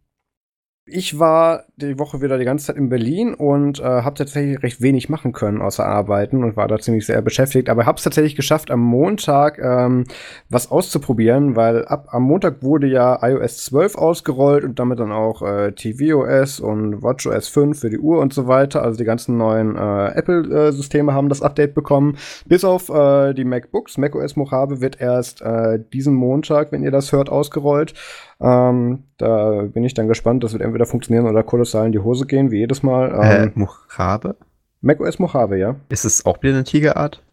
ich 0.85 1.17
war 1.19 1.63
die 1.77 1.97
Woche 1.97 2.21
wieder 2.21 2.37
die 2.37 2.45
ganze 2.45 2.67
Zeit 2.67 2.75
in 2.75 2.89
Berlin 2.89 3.33
und 3.33 3.79
äh, 3.79 3.83
habe 3.83 4.15
tatsächlich 4.15 4.61
recht 4.61 4.81
wenig 4.81 5.09
machen 5.09 5.31
können 5.31 5.59
außer 5.59 5.83
arbeiten 5.83 6.43
und 6.43 6.55
war 6.55 6.67
da 6.67 6.77
ziemlich 6.77 7.05
sehr 7.07 7.21
beschäftigt. 7.23 7.67
Aber 7.67 7.87
habe 7.87 7.97
es 7.97 8.03
tatsächlich 8.03 8.35
geschafft, 8.35 8.69
am 8.69 8.79
Montag 8.79 9.57
ähm, 9.57 10.03
was 10.49 10.69
auszuprobieren, 10.69 11.55
weil 11.55 11.85
ab 11.85 12.09
am 12.11 12.23
Montag 12.23 12.61
wurde 12.61 12.85
ja 12.85 13.17
iOS 13.23 13.65
12 13.65 13.95
ausgerollt 13.95 14.63
und 14.63 14.77
damit 14.77 14.99
dann 14.99 15.11
auch 15.11 15.41
äh, 15.41 15.71
tvOS 15.71 16.59
und 16.59 17.01
WatchOS 17.01 17.47
5 17.47 17.79
für 17.79 17.89
die 17.89 17.99
Uhr 17.99 18.19
und 18.19 18.33
so 18.33 18.47
weiter. 18.47 18.83
Also 18.83 18.99
die 18.99 19.05
ganzen 19.05 19.37
neuen 19.37 19.75
äh, 19.75 20.09
Apple-Systeme 20.13 21.13
haben 21.13 21.29
das 21.29 21.41
Update 21.41 21.73
bekommen. 21.73 22.17
Bis 22.45 22.63
auf 22.63 22.89
äh, 22.89 23.33
die 23.33 23.45
MacBooks. 23.45 23.97
macOS 23.97 24.35
Mojave 24.35 24.79
wird 24.79 25.01
erst 25.01 25.41
äh, 25.41 25.79
diesen 25.91 26.13
Montag, 26.13 26.71
wenn 26.71 26.83
ihr 26.83 26.91
das 26.91 27.11
hört, 27.11 27.29
ausgerollt. 27.29 27.95
Ähm, 28.43 29.03
da 29.17 29.63
bin 29.73 29.85
ich 29.85 29.93
dann 29.93 30.09
gespannt. 30.09 30.43
Das 30.43 30.51
wird 30.51 30.61
entweder 30.61 30.85
funktionieren 30.85 31.27
oder 31.27 31.43
kolossal 31.43 31.63
in 31.81 31.91
die 31.91 31.99
Hose 31.99 32.25
gehen, 32.25 32.51
wie 32.51 32.59
jedes 32.59 32.83
Mal. 32.83 33.11
Äh, 33.11 33.43
Ähm, 33.43 33.51
Mojave? 33.55 34.35
macOS 34.81 35.19
Mojave, 35.19 35.57
ja. 35.57 35.75
Ist 35.89 36.05
es 36.05 36.25
auch 36.25 36.41
wieder 36.43 36.53
eine 36.53 36.63
Tigerart? 36.63 37.23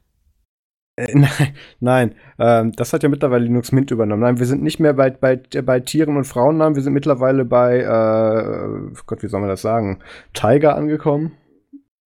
Äh, 0.97 1.09
nein, 1.15 1.55
nein. 1.81 2.15
Ähm, 2.39 2.73
das 2.73 2.93
hat 2.93 3.03
ja 3.03 3.09
mittlerweile 3.09 3.45
Linux 3.45 3.73
Mint 3.73 3.91
übernommen. 3.91 4.23
Nein, 4.23 4.39
wir 4.39 4.47
sind 4.47 4.63
nicht 4.63 4.81
mehr 4.81 4.95
bei, 4.95 5.11
bei, 5.11 5.37
bei 5.37 5.81
Tieren 5.81 6.17
und 6.17 6.25
Frauennamen. 6.25 6.77
Wir 6.77 6.83
sind 6.83 6.93
mittlerweile 6.93 7.45
bei, 7.45 7.79
äh, 7.81 8.93
Gott, 9.07 9.23
wie 9.23 9.29
soll 9.29 9.41
man 9.41 9.49
das 9.51 9.63
sagen? 9.63 9.99
Tiger 10.33 10.77
angekommen. 10.77 11.33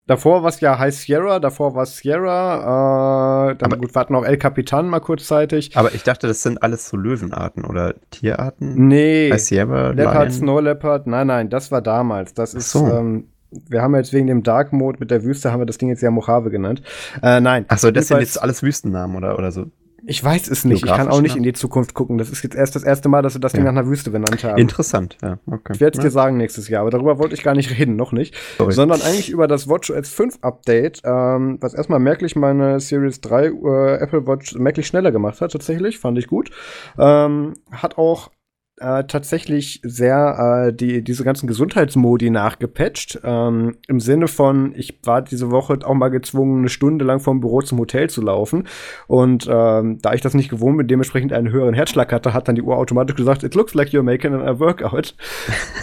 Davor 0.06 0.42
war 0.42 0.50
es 0.50 0.60
ja 0.60 0.78
High 0.78 0.94
Sierra, 0.94 1.38
davor 1.38 1.74
war 1.74 1.84
es 1.84 1.96
Sierra, 1.96 3.50
äh, 3.52 3.56
dann 3.56 3.72
Aber- 3.72 3.80
gut, 3.80 3.94
wir 3.94 4.00
hatten 4.00 4.14
auch 4.14 4.24
El 4.24 4.36
Capitan 4.36 4.86
mal 4.88 5.00
kurzzeitig. 5.00 5.76
Aber 5.76 5.94
ich 5.94 6.02
dachte, 6.02 6.26
das 6.26 6.42
sind 6.42 6.62
alles 6.62 6.88
so 6.88 6.96
Löwenarten 6.98 7.64
oder 7.64 7.94
Tierarten. 8.10 8.86
Nee. 8.88 9.30
High 9.32 9.40
Sierra, 9.40 9.90
Leopard, 9.92 10.28
Lion. 10.28 10.30
Snow 10.32 10.60
Leopard, 10.60 11.06
nein, 11.06 11.26
nein, 11.28 11.48
das 11.48 11.72
war 11.72 11.80
damals. 11.80 12.34
Das 12.34 12.52
ist, 12.52 12.70
so. 12.70 12.86
ähm, 12.86 13.28
wir 13.50 13.80
haben 13.80 13.94
jetzt 13.94 14.12
wegen 14.12 14.26
dem 14.26 14.42
Dark 14.42 14.74
Mode 14.74 14.98
mit 15.00 15.10
der 15.10 15.24
Wüste, 15.24 15.52
haben 15.52 15.60
wir 15.60 15.66
das 15.66 15.78
Ding 15.78 15.88
jetzt 15.88 16.02
ja 16.02 16.10
Mojave 16.10 16.50
genannt. 16.50 16.82
Äh, 17.22 17.40
nein. 17.40 17.64
Achso, 17.68 17.90
das 17.90 18.08
sind 18.08 18.20
jetzt 18.20 18.42
alles 18.42 18.62
Wüstennamen 18.62 19.16
oder, 19.16 19.38
oder 19.38 19.52
so. 19.52 19.66
Ich 20.06 20.22
weiß 20.22 20.48
es 20.48 20.64
nicht. 20.64 20.84
Ich 20.84 20.90
kann 20.90 21.08
auch 21.08 21.20
nicht 21.20 21.36
in 21.36 21.42
die 21.42 21.52
Zukunft 21.52 21.94
gucken. 21.94 22.18
Das 22.18 22.28
ist 22.30 22.42
jetzt 22.42 22.54
erst 22.54 22.74
das 22.76 22.82
erste 22.82 23.08
Mal, 23.08 23.22
dass 23.22 23.34
wir 23.34 23.40
das 23.40 23.52
Ding 23.52 23.64
Ja. 23.64 23.72
nach 23.72 23.80
einer 23.80 23.88
Wüste 23.88 24.10
benannt 24.10 24.44
haben. 24.44 24.58
Interessant, 24.58 25.16
ja. 25.22 25.38
Okay. 25.46 25.72
ich 25.74 25.80
werde 25.80 25.96
es 25.96 26.02
ja, 26.02 26.08
dir 26.08 26.10
sagen 26.10 26.36
nächstes 26.36 26.68
Jahr, 26.68 26.82
aber 26.82 26.90
darüber 26.90 27.18
wollte 27.18 27.34
ich 27.34 27.42
gar 27.42 27.54
nicht 27.54 27.78
reden, 27.78 27.96
noch 27.96 28.12
nicht. 28.12 28.34
sorry. 28.58 28.72
Sondern 28.72 29.00
eigentlich 29.02 29.30
über 29.30 29.48
das 29.48 29.68
WatchOS 29.68 30.08
5 30.10 30.38
Update, 30.42 31.00
ähm, 31.04 31.58
was 31.60 31.74
erstmal 31.74 32.00
merklich 32.00 32.36
meine 32.36 32.80
Series 32.80 33.20
3 33.20 33.46
äh, 33.46 33.94
Apple 34.00 34.26
Watch 34.26 34.54
merklich 34.56 34.86
schneller 34.86 35.12
gemacht 35.12 35.40
hat, 35.40 35.52
tatsächlich, 35.52 35.98
fand 35.98 36.18
ich 36.18 36.26
gut. 36.26 36.50
Ähm, 36.98 37.54
hat 37.70 37.96
auch 37.98 38.30
äh, 38.78 39.04
tatsächlich 39.04 39.80
sehr 39.84 40.66
äh, 40.68 40.72
die, 40.72 41.02
diese 41.02 41.24
ganzen 41.24 41.46
Gesundheitsmodi 41.46 42.30
nachgepatcht. 42.30 43.20
Ähm, 43.22 43.76
Im 43.86 44.00
Sinne 44.00 44.28
von, 44.28 44.74
ich 44.74 44.98
war 45.04 45.22
diese 45.22 45.50
Woche 45.50 45.78
auch 45.84 45.94
mal 45.94 46.08
gezwungen, 46.08 46.60
eine 46.60 46.68
Stunde 46.68 47.04
lang 47.04 47.20
vom 47.20 47.40
Büro 47.40 47.62
zum 47.62 47.78
Hotel 47.78 48.10
zu 48.10 48.20
laufen. 48.22 48.66
Und 49.06 49.46
ähm, 49.48 49.98
da 50.02 50.12
ich 50.12 50.20
das 50.20 50.34
nicht 50.34 50.50
gewohnt 50.50 50.76
bin, 50.78 50.88
dementsprechend 50.88 51.32
einen 51.32 51.50
höheren 51.50 51.74
Herzschlag 51.74 52.12
hatte, 52.12 52.34
hat 52.34 52.48
dann 52.48 52.56
die 52.56 52.62
Uhr 52.62 52.76
automatisch 52.76 53.16
gesagt, 53.16 53.44
it 53.44 53.54
looks 53.54 53.74
like 53.74 53.88
you're 53.88 54.02
making 54.02 54.34
a 54.34 54.58
workout. 54.58 55.14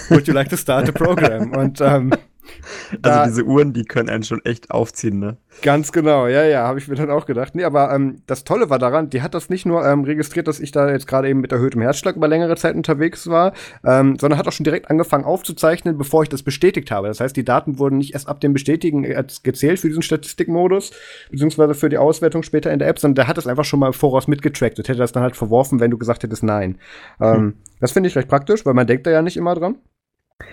Would 0.09 0.27
you 0.27 0.33
like 0.33 0.49
to 0.49 0.57
start 0.57 0.89
a 0.89 0.91
program? 0.91 1.51
Und 1.57 1.79
ähm, 1.81 2.11
da- 3.01 3.21
also 3.21 3.29
diese 3.29 3.43
Uhren, 3.45 3.73
die 3.73 3.85
können 3.85 4.09
einen 4.09 4.23
schon 4.23 4.43
echt 4.45 4.71
aufziehen, 4.71 5.19
ne? 5.19 5.37
Ganz 5.61 5.91
genau, 5.91 6.27
ja, 6.27 6.43
ja, 6.45 6.63
habe 6.65 6.79
ich 6.79 6.87
mir 6.87 6.95
dann 6.95 7.11
auch 7.11 7.25
gedacht. 7.25 7.55
Nee, 7.55 7.65
aber 7.65 7.93
ähm, 7.93 8.21
das 8.25 8.45
Tolle 8.45 8.69
war 8.69 8.79
daran, 8.79 9.09
die 9.09 9.21
hat 9.21 9.33
das 9.33 9.49
nicht 9.49 9.65
nur 9.65 9.85
ähm, 9.85 10.05
registriert, 10.05 10.47
dass 10.47 10.59
ich 10.61 10.71
da 10.71 10.89
jetzt 10.89 11.07
gerade 11.07 11.27
eben 11.29 11.41
mit 11.41 11.51
erhöhtem 11.51 11.81
Herzschlag 11.81 12.15
über 12.15 12.27
längere 12.29 12.55
Zeit 12.55 12.75
unterwegs 12.75 13.27
war, 13.27 13.53
ähm, 13.85 14.17
sondern 14.17 14.39
hat 14.39 14.47
auch 14.47 14.53
schon 14.53 14.63
direkt 14.63 14.89
angefangen 14.89 15.25
aufzuzeichnen, 15.25 15.97
bevor 15.97 16.23
ich 16.23 16.29
das 16.29 16.41
bestätigt 16.43 16.89
habe. 16.89 17.09
Das 17.09 17.19
heißt, 17.19 17.35
die 17.35 17.43
Daten 17.43 17.79
wurden 17.79 17.97
nicht 17.97 18.13
erst 18.13 18.29
ab 18.29 18.39
dem 18.39 18.53
Bestätigen 18.53 19.03
äh, 19.03 19.23
gezählt 19.43 19.79
für 19.79 19.87
diesen 19.89 20.01
Statistikmodus, 20.03 20.91
beziehungsweise 21.29 21.73
für 21.73 21.89
die 21.89 21.97
Auswertung 21.97 22.43
später 22.43 22.71
in 22.71 22.79
der 22.79 22.87
App, 22.87 22.99
sondern 22.99 23.15
der 23.15 23.27
hat 23.27 23.37
das 23.37 23.45
einfach 23.47 23.65
schon 23.65 23.79
mal 23.81 23.87
im 23.87 23.93
voraus 23.93 24.27
mitgetrackt 24.27 24.79
und 24.79 24.87
hätte 24.87 24.99
das 24.99 25.11
dann 25.11 25.23
halt 25.23 25.35
verworfen, 25.35 25.79
wenn 25.81 25.91
du 25.91 25.97
gesagt 25.97 26.23
hättest 26.23 26.43
nein. 26.43 26.77
Ähm, 27.19 27.55
das 27.81 27.91
finde 27.91 28.07
ich 28.07 28.15
recht 28.15 28.29
praktisch, 28.29 28.65
weil 28.65 28.73
man 28.73 28.87
denkt 28.87 29.05
da 29.05 29.11
ja 29.11 29.21
nicht 29.21 29.35
immer 29.37 29.53
dran. 29.55 29.75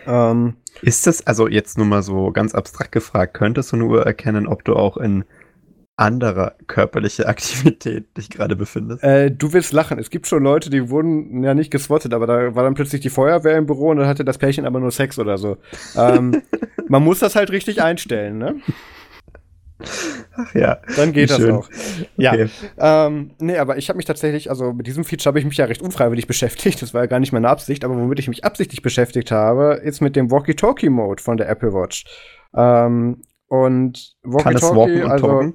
Ähm, 0.06 0.54
Ist 0.82 1.06
das, 1.06 1.26
also 1.26 1.48
jetzt 1.48 1.78
nur 1.78 1.86
mal 1.86 2.02
so 2.02 2.30
ganz 2.32 2.54
abstrakt 2.54 2.92
gefragt, 2.92 3.34
könntest 3.34 3.72
du 3.72 3.76
eine 3.76 3.84
Uhr 3.86 4.06
erkennen, 4.06 4.46
ob 4.46 4.64
du 4.64 4.74
auch 4.74 4.96
in 4.96 5.24
anderer 5.96 6.54
körperlicher 6.68 7.28
Aktivität 7.28 8.16
dich 8.16 8.30
gerade 8.30 8.56
befindest? 8.56 9.02
Äh, 9.02 9.30
du 9.30 9.52
willst 9.52 9.72
lachen. 9.72 9.98
Es 9.98 10.10
gibt 10.10 10.26
schon 10.26 10.42
Leute, 10.42 10.70
die 10.70 10.88
wurden 10.90 11.42
ja 11.42 11.54
nicht 11.54 11.70
geswattet, 11.70 12.14
aber 12.14 12.26
da 12.26 12.54
war 12.54 12.62
dann 12.62 12.74
plötzlich 12.74 13.00
die 13.00 13.10
Feuerwehr 13.10 13.58
im 13.58 13.66
Büro 13.66 13.90
und 13.90 13.98
dann 13.98 14.06
hatte 14.06 14.24
das 14.24 14.38
Pärchen 14.38 14.64
aber 14.64 14.80
nur 14.80 14.92
Sex 14.92 15.18
oder 15.18 15.36
so. 15.38 15.56
Ähm, 15.96 16.42
man 16.88 17.02
muss 17.02 17.18
das 17.18 17.34
halt 17.34 17.50
richtig 17.50 17.82
einstellen, 17.82 18.38
ne? 18.38 18.56
Ach 20.36 20.54
ja. 20.54 20.78
Dann 20.96 21.12
geht 21.12 21.30
das 21.30 21.44
auch. 21.44 21.68
Ja. 22.16 22.32
Okay. 22.32 22.48
Ähm, 22.78 23.30
nee, 23.38 23.56
aber 23.58 23.76
ich 23.76 23.88
habe 23.88 23.96
mich 23.96 24.06
tatsächlich, 24.06 24.50
also 24.50 24.72
mit 24.72 24.86
diesem 24.86 25.04
Feature 25.04 25.30
habe 25.30 25.38
ich 25.38 25.44
mich 25.44 25.56
ja 25.56 25.66
recht 25.66 25.82
unfreiwillig 25.82 26.26
beschäftigt. 26.28 26.82
Das 26.82 26.94
war 26.94 27.02
ja 27.02 27.06
gar 27.06 27.20
nicht 27.20 27.32
meine 27.32 27.48
Absicht, 27.48 27.84
aber 27.84 27.96
womit 27.96 28.18
ich 28.18 28.28
mich 28.28 28.44
absichtlich 28.44 28.82
beschäftigt 28.82 29.30
habe, 29.30 29.74
ist 29.82 30.00
mit 30.00 30.16
dem 30.16 30.30
Walkie-Talkie-Mode 30.30 31.22
von 31.22 31.36
der 31.36 31.48
Apple 31.48 31.72
Watch. 31.72 32.04
Ähm, 32.56 33.22
und 33.46 34.16
Walkie-Talkie, 34.22 35.02
also. 35.02 35.26
Talken? 35.26 35.54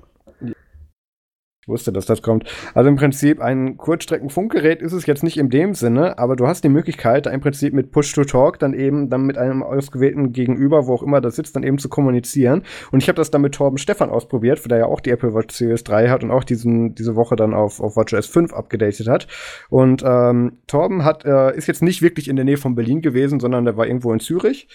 Ich 1.64 1.70
wusste, 1.70 1.94
dass 1.94 2.06
das 2.06 2.22
kommt. 2.22 2.44
Also 2.74 2.90
im 2.90 2.98
Prinzip 2.98 3.40
ein 3.40 3.78
Kurzstreckenfunkgerät 3.78 4.82
ist 4.82 4.92
es 4.92 5.06
jetzt 5.06 5.24
nicht 5.24 5.38
in 5.38 5.50
dem 5.50 5.74
Sinne, 5.76 6.20
aber 6.20 6.36
du 6.36 6.46
hast 6.46 6.66
die 6.66 6.70
Möglichkeit, 6.70 7.26
da 7.26 7.30
im 7.30 7.40
Prinzip 7.40 7.74
mit 7.74 7.92
Push-to-Talk 7.92 8.60
dann 8.60 8.74
eben 8.74 9.10
dann 9.10 9.22
mit 9.26 9.38
einem 9.38 9.64
ausgewählten 9.64 10.34
Gegenüber, 10.34 10.88
wo 10.88 10.96
auch 10.96 11.04
immer 11.04 11.22
das 11.22 11.38
sitzt, 11.38 11.56
dann 11.56 11.64
eben 11.64 11.78
zu 11.78 11.88
kommunizieren. 11.88 12.64
Und 12.92 13.02
ich 13.02 13.08
habe 13.08 13.16
das 13.16 13.32
dann 13.32 13.42
mit 13.42 13.56
Torben 13.56 13.78
Stefan 13.78 14.10
ausprobiert, 14.10 14.70
der 14.70 14.80
ja 14.80 14.86
auch 14.88 15.00
die 15.00 15.12
Apple 15.12 15.34
Watch 15.34 15.56
Series 15.56 15.86
3 15.86 16.10
hat 16.10 16.22
und 16.26 16.32
auch 16.32 16.44
diesen, 16.44 16.96
diese 16.96 17.16
Woche 17.16 17.38
dann 17.38 17.54
auf, 17.54 17.80
auf 17.80 17.96
WatchOS 17.96 18.28
5 18.28 18.52
abgedatet 18.52 19.08
hat. 19.08 19.30
Und 19.70 20.04
ähm, 20.06 20.58
Torben 20.68 21.06
hat, 21.06 21.24
äh, 21.24 21.56
ist 21.56 21.68
jetzt 21.68 21.82
nicht 21.82 22.02
wirklich 22.02 22.28
in 22.28 22.36
der 22.36 22.44
Nähe 22.44 22.58
von 22.58 22.76
Berlin 22.76 23.02
gewesen, 23.02 23.40
sondern 23.40 23.64
der 23.64 23.78
war 23.78 23.88
irgendwo 23.88 24.12
in 24.12 24.20
Zürich. 24.20 24.68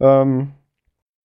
Ähm, 0.00 0.52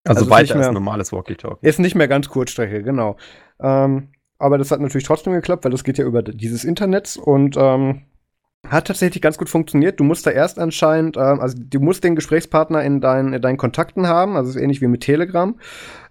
also, 0.03 0.23
also 0.23 0.31
weiter 0.31 0.57
als 0.57 0.73
normales 0.73 1.13
Walkie-Talkie. 1.13 1.65
Ist 1.65 1.79
nicht 1.79 1.95
mehr 1.95 2.09
ganz 2.09 2.29
Kurzstrecke, 2.29 2.83
genau. 2.83 3.17
Ähm, 3.61 4.09
aber 4.39 4.59
das 4.59 4.71
hat 4.71 4.81
natürlich 4.81 5.07
trotzdem 5.07 5.33
geklappt, 5.33 5.65
weil 5.65 5.73
das 5.73 5.85
geht 5.85 5.99
ja 5.99 6.05
über 6.05 6.23
dieses 6.23 6.65
Internet 6.65 7.17
und 7.17 7.57
ähm, 7.57 8.03
hat 8.69 8.87
tatsächlich 8.87 9.23
ganz 9.23 9.39
gut 9.39 9.49
funktioniert. 9.49 10.01
Du 10.01 10.05
musst 10.05 10.27
da 10.27 10.31
erst 10.31 10.59
anscheinend, 10.59 11.17
ähm, 11.17 11.41
also 11.41 11.57
du 11.59 11.81
musst 11.81 12.05
den 12.05 12.17
Gesprächspartner 12.17 12.83
in, 12.83 13.01
dein, 13.01 13.33
in 13.33 13.43
deinen 13.43 13.59
Kontakten 13.59 14.07
haben, 14.07 14.37
also 14.37 14.51
ist 14.51 14.57
ähnlich 14.57 14.81
wie 14.81 14.89
mit 14.89 15.03
Telegram. 15.03 15.55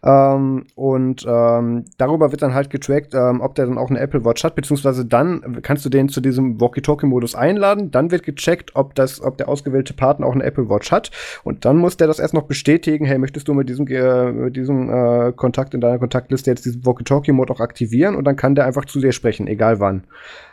Ähm, 0.04 0.66
und 0.76 1.26
ähm, 1.28 1.86
darüber 1.98 2.32
wird 2.32 2.42
dann 2.42 2.54
halt 2.54 2.70
getrackt, 2.70 3.14
ähm, 3.14 3.40
ob 3.40 3.56
der 3.56 3.66
dann 3.66 3.78
auch 3.78 3.90
eine 3.90 4.00
Apple 4.00 4.26
Watch 4.26 4.44
hat, 4.44 4.56
beziehungsweise 4.56 5.06
dann 5.06 5.60
kannst 5.62 5.86
du 5.86 5.90
den 5.90 6.10
zu 6.10 6.20
diesem 6.20 6.60
Walkie-Talkie-Modus 6.60 7.36
einladen. 7.36 7.90
Dann 7.90 8.12
wird 8.12 8.24
gecheckt, 8.24 8.72
ob 8.76 8.96
das, 8.96 9.22
ob 9.22 9.38
der 9.38 9.48
ausgewählte 9.48 9.94
Partner 9.94 10.28
auch 10.28 10.34
eine 10.34 10.44
Apple 10.44 10.70
Watch 10.70 10.92
hat. 10.92 11.12
Und 11.44 11.64
dann 11.66 11.78
muss 11.78 11.96
der 11.96 12.08
das 12.08 12.20
erst 12.20 12.34
noch 12.34 12.44
bestätigen. 12.44 13.06
Hey, 13.06 13.18
möchtest 13.18 13.48
du 13.48 13.54
mit 13.54 13.70
diesem, 13.70 13.88
äh, 13.88 14.32
mit 14.32 14.56
diesem 14.56 14.90
äh, 14.90 15.32
Kontakt 15.32 15.74
in 15.74 15.82
deiner 15.82 16.00
Kontaktliste 16.00 16.52
jetzt 16.52 16.66
diesen 16.66 16.86
Walkie-Talkie-Mode 16.86 17.54
auch 17.54 17.62
aktivieren? 17.62 18.16
Und 18.16 18.26
dann 18.26 18.36
kann 18.36 18.56
der 18.56 18.66
einfach 18.66 18.86
zu 18.86 19.00
dir 19.00 19.14
sprechen, 19.14 19.48
egal 19.48 19.80
wann. 19.80 20.04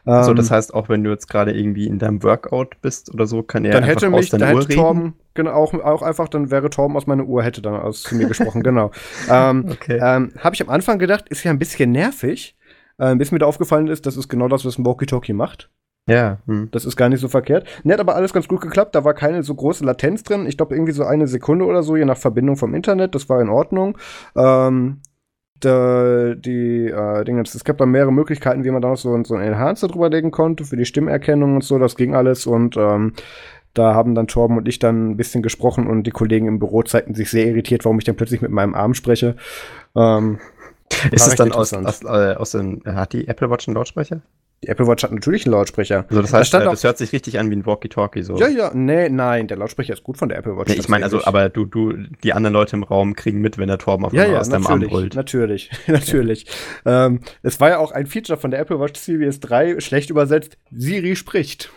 Also 0.04 0.32
das 0.34 0.50
heißt, 0.50 0.72
auch 0.74 0.88
wenn 0.88 1.04
du 1.04 1.10
jetzt 1.10 1.28
gerade 1.28 1.52
irgendwie 1.52 1.86
in 1.86 1.98
deinem 1.98 2.22
Workout 2.22 2.80
bist 2.80 3.12
oder 3.12 3.26
so, 3.26 3.42
kann 3.42 3.64
er 3.64 3.72
dann 3.72 3.84
einfach 3.84 3.96
hätte 3.96 4.10
mich, 4.10 4.32
aus 4.32 4.38
deiner 4.38 4.54
Uhr 4.54 4.68
reden? 4.68 4.80
Torben, 4.80 5.14
genau, 5.34 5.52
auch, 5.52 5.74
auch 5.74 6.02
einfach, 6.02 6.28
dann 6.28 6.50
wäre 6.50 6.70
Torben 6.70 6.96
aus 6.96 7.06
meiner 7.06 7.24
Uhr, 7.24 7.42
hätte 7.42 7.62
dann 7.62 7.74
aus 7.74 8.02
zu 8.02 8.14
mir 8.14 8.26
gesprochen, 8.26 8.62
genau. 8.62 8.90
ähm, 9.30 9.66
okay. 9.70 9.98
ähm, 10.02 10.32
Habe 10.38 10.54
ich 10.54 10.62
am 10.62 10.70
Anfang 10.70 10.98
gedacht, 10.98 11.28
ist 11.28 11.44
ja 11.44 11.50
ein 11.50 11.58
bisschen 11.58 11.92
nervig, 11.92 12.56
äh, 12.98 13.14
bis 13.16 13.32
mir 13.32 13.38
da 13.38 13.46
aufgefallen 13.46 13.88
ist, 13.88 14.06
das 14.06 14.16
ist 14.16 14.28
genau 14.28 14.48
das, 14.48 14.64
was 14.64 14.78
ein 14.78 14.86
Walkie-Talkie 14.86 15.32
macht. 15.32 15.70
Ja. 16.06 16.38
Hm. 16.46 16.68
Das 16.72 16.84
ist 16.84 16.96
gar 16.96 17.08
nicht 17.08 17.20
so 17.20 17.28
verkehrt. 17.28 17.66
Ne, 17.84 17.92
hat 17.92 18.00
aber 18.00 18.16
alles 18.16 18.32
ganz 18.32 18.48
gut 18.48 18.60
geklappt. 18.60 18.94
Da 18.94 19.04
war 19.04 19.14
keine 19.14 19.42
so 19.42 19.54
große 19.54 19.84
Latenz 19.84 20.22
drin. 20.22 20.46
Ich 20.46 20.56
glaube, 20.56 20.74
irgendwie 20.74 20.92
so 20.92 21.04
eine 21.04 21.26
Sekunde 21.28 21.64
oder 21.64 21.82
so, 21.82 21.96
je 21.96 22.04
nach 22.04 22.16
Verbindung 22.16 22.56
vom 22.56 22.74
Internet. 22.74 23.14
Das 23.14 23.28
war 23.28 23.40
in 23.40 23.48
Ordnung. 23.48 23.96
Ähm, 24.36 25.00
da, 25.60 26.34
die 26.34 26.86
äh, 26.86 27.24
Dinge, 27.24 27.42
es 27.42 27.64
gab 27.64 27.78
da 27.78 27.86
mehrere 27.86 28.12
Möglichkeiten, 28.12 28.64
wie 28.64 28.70
man 28.70 28.80
da 28.80 28.88
noch 28.88 28.96
so, 28.96 29.22
so 29.24 29.34
ein 29.34 29.42
Enhancer 29.42 29.88
drüber 29.88 30.08
legen 30.08 30.30
konnte 30.30 30.64
für 30.64 30.76
die 30.76 30.86
Stimmerkennung 30.86 31.56
und 31.56 31.64
so. 31.64 31.78
Das 31.78 31.96
ging 31.96 32.14
alles. 32.14 32.46
Und 32.46 32.76
ähm, 32.76 33.12
da 33.74 33.94
haben 33.94 34.14
dann 34.14 34.26
Torben 34.26 34.56
und 34.56 34.68
ich 34.68 34.78
dann 34.78 35.10
ein 35.10 35.16
bisschen 35.16 35.42
gesprochen 35.42 35.86
und 35.86 36.04
die 36.04 36.10
Kollegen 36.10 36.46
im 36.48 36.58
Büro 36.58 36.82
zeigten 36.82 37.14
sich 37.14 37.30
sehr 37.30 37.46
irritiert, 37.46 37.84
warum 37.84 37.98
ich 37.98 38.04
dann 38.04 38.16
plötzlich 38.16 38.40
mit 38.40 38.50
meinem 38.50 38.74
Arm 38.74 38.94
spreche. 38.94 39.36
Ähm, 39.94 40.38
ist 41.12 41.26
es 41.26 41.36
dann 41.36 41.52
aus, 41.52 41.72
aus, 41.72 42.02
äh, 42.02 42.34
aus 42.34 42.50
den, 42.52 42.82
hat 42.84 43.12
die 43.12 43.28
Apple 43.28 43.50
Watch 43.50 43.68
einen 43.68 43.76
Lautsprecher? 43.76 44.22
Die 44.62 44.68
Apple 44.68 44.86
Watch 44.86 45.02
hat 45.02 45.12
natürlich 45.12 45.46
einen 45.46 45.54
Lautsprecher. 45.54 46.04
Also 46.10 46.20
das 46.20 46.34
heißt, 46.34 46.52
da 46.52 46.60
äh, 46.60 46.64
das 46.64 46.84
hört 46.84 46.98
sich 46.98 47.12
richtig 47.12 47.38
an 47.38 47.48
wie 47.48 47.56
ein 47.56 47.64
Walkie-Talkie 47.64 48.22
so. 48.22 48.36
Ja, 48.36 48.48
ja, 48.48 48.70
nee, 48.74 49.08
nein, 49.08 49.48
der 49.48 49.56
Lautsprecher 49.56 49.94
ist 49.94 50.02
gut 50.02 50.18
von 50.18 50.28
der 50.28 50.36
Apple 50.36 50.54
Watch. 50.58 50.68
Nee, 50.68 50.78
ich 50.78 50.88
meine, 50.88 51.04
also, 51.04 51.24
aber 51.24 51.48
du, 51.48 51.64
du, 51.64 51.94
die 52.22 52.34
anderen 52.34 52.52
Leute 52.52 52.76
im 52.76 52.82
Raum 52.82 53.14
kriegen 53.14 53.40
mit, 53.40 53.56
wenn 53.56 53.68
der 53.68 53.78
Torben 53.78 54.04
auf 54.04 54.12
ja, 54.12 54.26
ja, 54.26 54.38
aus 54.38 54.50
deinem 54.50 54.66
Arm 54.66 54.82
rollt. 54.82 55.14
Natürlich, 55.14 55.70
natürlich. 55.86 56.44
ähm, 56.84 57.20
es 57.42 57.58
war 57.58 57.70
ja 57.70 57.78
auch 57.78 57.92
ein 57.92 58.06
Feature 58.06 58.38
von 58.38 58.50
der 58.50 58.60
Apple 58.60 58.78
Watch 58.80 59.00
Series 59.00 59.40
3, 59.40 59.80
schlecht 59.80 60.10
übersetzt, 60.10 60.58
Siri 60.70 61.16
spricht 61.16 61.70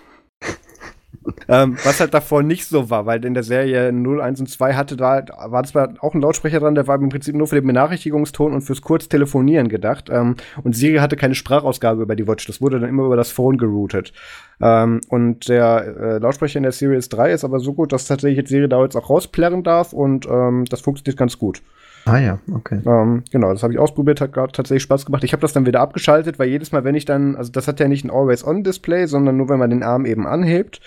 ähm, 1.48 1.77
was 1.84 2.00
halt 2.00 2.13
davor 2.13 2.44
nicht 2.44 2.65
so 2.65 2.89
war, 2.89 3.06
weil 3.06 3.24
in 3.25 3.34
der 3.34 3.44
Serie 3.44 3.92
0, 3.92 4.22
1 4.22 4.39
und 4.42 4.50
2 4.50 4.74
hatte 4.74 4.96
da, 4.96 5.24
war 5.46 5.63
zwar 5.63 5.94
auch 6.00 6.13
ein 6.13 6.22
Lautsprecher 6.22 6.60
dran, 6.60 6.75
der 6.75 6.88
war 6.88 6.96
im 6.96 7.10
Prinzip 7.10 7.36
nur 7.36 7.48
für 7.48 7.56
den 7.56 7.68
Benachrichtigungston 7.68 8.53
und 8.53 8.62
fürs 8.62 8.82
Kurztelefonieren 8.82 9.70
gedacht. 9.70 10.10
Ähm, 10.10 10.36
und 10.63 10.75
Siri 10.75 10.98
hatte 10.98 11.15
keine 11.15 11.36
Sprachausgabe 11.36 12.01
über 12.01 12.15
die 12.15 12.27
Watch, 12.27 12.48
das 12.48 12.62
wurde 12.62 12.80
dann 12.80 12.89
immer 12.89 13.06
über 13.06 13.18
das 13.18 13.32
Phone 13.32 13.58
geroutet. 13.58 14.13
Ähm, 14.62 15.01
und 15.10 15.50
der 15.50 15.96
äh, 16.00 16.18
Lautsprecher 16.20 16.58
in 16.58 16.63
der 16.63 16.72
Series 16.72 17.10
3 17.10 17.32
ist 17.32 17.44
aber 17.44 17.60
so 17.60 17.74
gut, 17.74 17.94
dass 17.94 18.08
tatsächlich 18.08 18.38
jetzt 18.38 18.50
Siri 18.50 18.70
da 18.70 18.82
jetzt 18.84 18.96
auch 18.96 19.10
rausplärren 19.10 19.63
darf 19.63 19.94
und 19.94 20.25
ähm, 20.25 20.65
das 20.70 20.82
funktioniert 20.82 21.18
ganz 21.18 21.38
gut. 21.38 21.62
Ah 22.06 22.18
ja, 22.18 22.39
okay. 22.53 22.82
Ähm, 22.86 23.24
genau, 23.32 23.53
das 23.53 23.63
habe 23.63 23.74
ich 23.74 23.80
ausprobiert, 23.80 24.20
hat 24.20 24.34
gerade 24.34 24.51
tatsächlich 24.51 24.84
Spaß 24.84 25.06
gemacht. 25.06 25.24
Ich 25.24 25.32
habe 25.32 25.42
das 25.42 25.53
dann 25.53 25.65
wieder 25.65 25.80
abgeschaltet, 25.80 26.38
weil 26.38 26.50
jedes 26.50 26.72
Mal, 26.74 26.84
wenn 26.84 26.96
ich 26.96 27.06
dann, 27.06 27.36
also 27.36 27.51
das 27.51 27.68
hat 27.68 27.80
ja 27.80 27.88
nicht 27.88 28.03
ein 28.03 28.12
Always-On-Display, 28.12 29.06
sondern 29.08 29.38
nur, 29.38 29.48
wenn 29.48 29.60
man 29.60 29.70
den 29.70 29.84
Arm 29.84 30.06
eben 30.06 30.27
anhebt. 30.27 30.82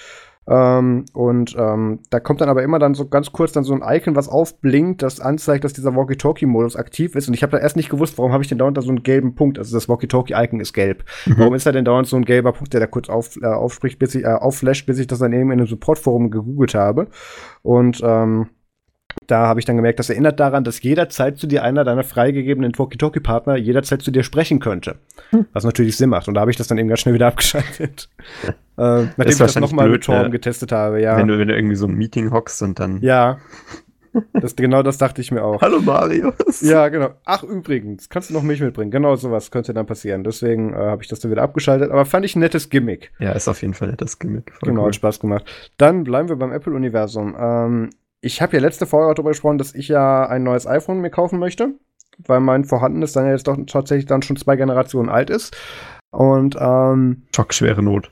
Ähm, 0.48 1.04
und 1.12 1.56
ähm, 1.58 2.00
da 2.10 2.20
kommt 2.20 2.40
dann 2.40 2.48
aber 2.48 2.62
immer 2.62 2.78
dann 2.78 2.94
so 2.94 3.08
ganz 3.08 3.32
kurz 3.32 3.52
dann 3.52 3.64
so 3.64 3.74
ein 3.74 3.82
Icon, 3.84 4.14
was 4.14 4.28
aufblinkt, 4.28 5.02
das 5.02 5.20
anzeigt, 5.20 5.64
dass 5.64 5.72
dieser 5.72 5.94
Walkie-Talkie-Modus 5.96 6.76
aktiv 6.76 7.14
ist. 7.16 7.28
Und 7.28 7.34
ich 7.34 7.42
habe 7.42 7.52
da 7.52 7.58
erst 7.58 7.76
nicht 7.76 7.90
gewusst, 7.90 8.16
warum 8.18 8.32
habe 8.32 8.42
ich 8.42 8.48
denn 8.48 8.58
dauernd 8.58 8.76
da 8.76 8.82
so 8.82 8.90
einen 8.90 9.02
gelben 9.02 9.34
Punkt. 9.34 9.58
Also 9.58 9.76
das 9.76 9.88
Walkie-Talkie-Icon 9.88 10.60
ist 10.60 10.72
gelb. 10.72 11.04
Mhm. 11.26 11.34
Warum 11.38 11.54
ist 11.54 11.66
da 11.66 11.72
denn 11.72 11.84
dauernd 11.84 12.06
so 12.06 12.16
ein 12.16 12.24
gelber 12.24 12.52
Punkt, 12.52 12.72
der 12.72 12.80
da 12.80 12.86
kurz 12.86 13.08
auf, 13.08 13.36
äh, 13.42 13.46
aufspricht, 13.46 13.98
bis 13.98 14.14
ich, 14.14 14.24
äh, 14.24 14.28
aufflasht, 14.28 14.86
bis 14.86 14.98
ich 14.98 15.06
das 15.06 15.18
dann 15.18 15.32
eben 15.32 15.50
in 15.50 15.58
einem 15.58 15.66
Support-Forum 15.66 16.30
gegoogelt 16.30 16.74
habe. 16.74 17.08
Und 17.62 18.00
ähm, 18.04 18.48
da 19.26 19.46
habe 19.46 19.60
ich 19.60 19.66
dann 19.66 19.76
gemerkt, 19.76 19.98
das 19.98 20.10
erinnert 20.10 20.38
daran, 20.38 20.64
dass 20.64 20.82
jederzeit 20.82 21.38
zu 21.38 21.46
dir 21.46 21.62
einer 21.62 21.84
deiner 21.84 22.04
freigegebenen 22.04 22.72
Walkie-Talkie-Partner 22.76 23.56
jederzeit 23.56 24.02
zu 24.02 24.10
dir 24.10 24.22
sprechen 24.22 24.60
könnte. 24.60 24.96
Hm. 25.30 25.46
Was 25.52 25.64
natürlich 25.64 25.96
Sinn 25.96 26.10
macht. 26.10 26.28
Und 26.28 26.34
da 26.34 26.40
habe 26.40 26.50
ich 26.50 26.56
das 26.56 26.68
dann 26.68 26.78
eben 26.78 26.88
ganz 26.88 27.00
schnell 27.00 27.14
wieder 27.14 27.26
abgeschaltet. 27.28 28.08
äh, 28.46 28.52
nachdem 28.76 29.28
ich 29.28 29.36
das 29.36 29.56
nochmal 29.56 29.88
mit 29.88 30.04
Torben 30.04 30.30
getestet 30.30 30.72
habe, 30.72 31.00
ja. 31.02 31.16
Wenn 31.16 31.28
du, 31.28 31.38
wenn 31.38 31.48
du 31.48 31.54
irgendwie 31.54 31.76
so 31.76 31.86
ein 31.86 31.94
Meeting 31.94 32.30
hockst 32.30 32.62
und 32.62 32.78
dann. 32.78 33.00
Ja. 33.02 33.38
Das, 34.32 34.56
genau 34.56 34.82
das 34.82 34.96
dachte 34.98 35.20
ich 35.20 35.30
mir 35.30 35.44
auch. 35.44 35.60
Hallo 35.60 35.80
Marius. 35.80 36.62
Ja, 36.62 36.88
genau. 36.88 37.10
Ach, 37.24 37.42
übrigens, 37.42 38.08
kannst 38.08 38.30
du 38.30 38.34
noch 38.34 38.42
Milch 38.42 38.60
mitbringen? 38.60 38.90
Genau 38.90 39.14
sowas 39.16 39.50
könnte 39.50 39.74
dann 39.74 39.84
passieren. 39.84 40.24
Deswegen 40.24 40.72
äh, 40.72 40.76
habe 40.76 41.02
ich 41.02 41.08
das 41.08 41.20
dann 41.20 41.30
wieder 41.30 41.42
abgeschaltet. 41.42 41.90
Aber 41.90 42.06
fand 42.06 42.24
ich 42.24 42.34
ein 42.34 42.40
nettes 42.40 42.70
Gimmick. 42.70 43.12
Ja, 43.18 43.32
ist 43.32 43.48
auf 43.48 43.60
jeden 43.60 43.74
Fall 43.74 43.88
ein 43.88 43.90
nettes 43.92 44.18
Gimmick. 44.18 44.52
Voll 44.52 44.70
genau, 44.70 44.82
cool. 44.82 44.86
hat 44.88 44.94
Spaß 44.94 45.20
gemacht. 45.20 45.44
Dann 45.76 46.04
bleiben 46.04 46.30
wir 46.30 46.36
beim 46.36 46.52
Apple-Universum. 46.52 47.36
Ähm, 47.38 47.90
ich 48.26 48.42
habe 48.42 48.56
ja 48.56 48.62
letzte 48.62 48.86
Folge 48.86 49.08
auch 49.08 49.14
darüber 49.14 49.30
gesprochen, 49.30 49.58
dass 49.58 49.74
ich 49.74 49.88
ja 49.88 50.26
ein 50.26 50.42
neues 50.42 50.66
iPhone 50.66 51.00
mir 51.00 51.10
kaufen 51.10 51.38
möchte, 51.38 51.74
weil 52.18 52.40
mein 52.40 52.64
vorhandenes 52.64 53.12
dann 53.12 53.26
ja 53.26 53.32
jetzt 53.32 53.46
doch 53.46 53.56
tatsächlich 53.66 54.06
dann 54.06 54.22
schon 54.22 54.36
zwei 54.36 54.56
Generationen 54.56 55.08
alt 55.08 55.30
ist. 55.30 55.56
Und 56.10 56.56
ähm, 56.60 57.22
Schockschwere 57.34 57.82
Not. 57.82 58.10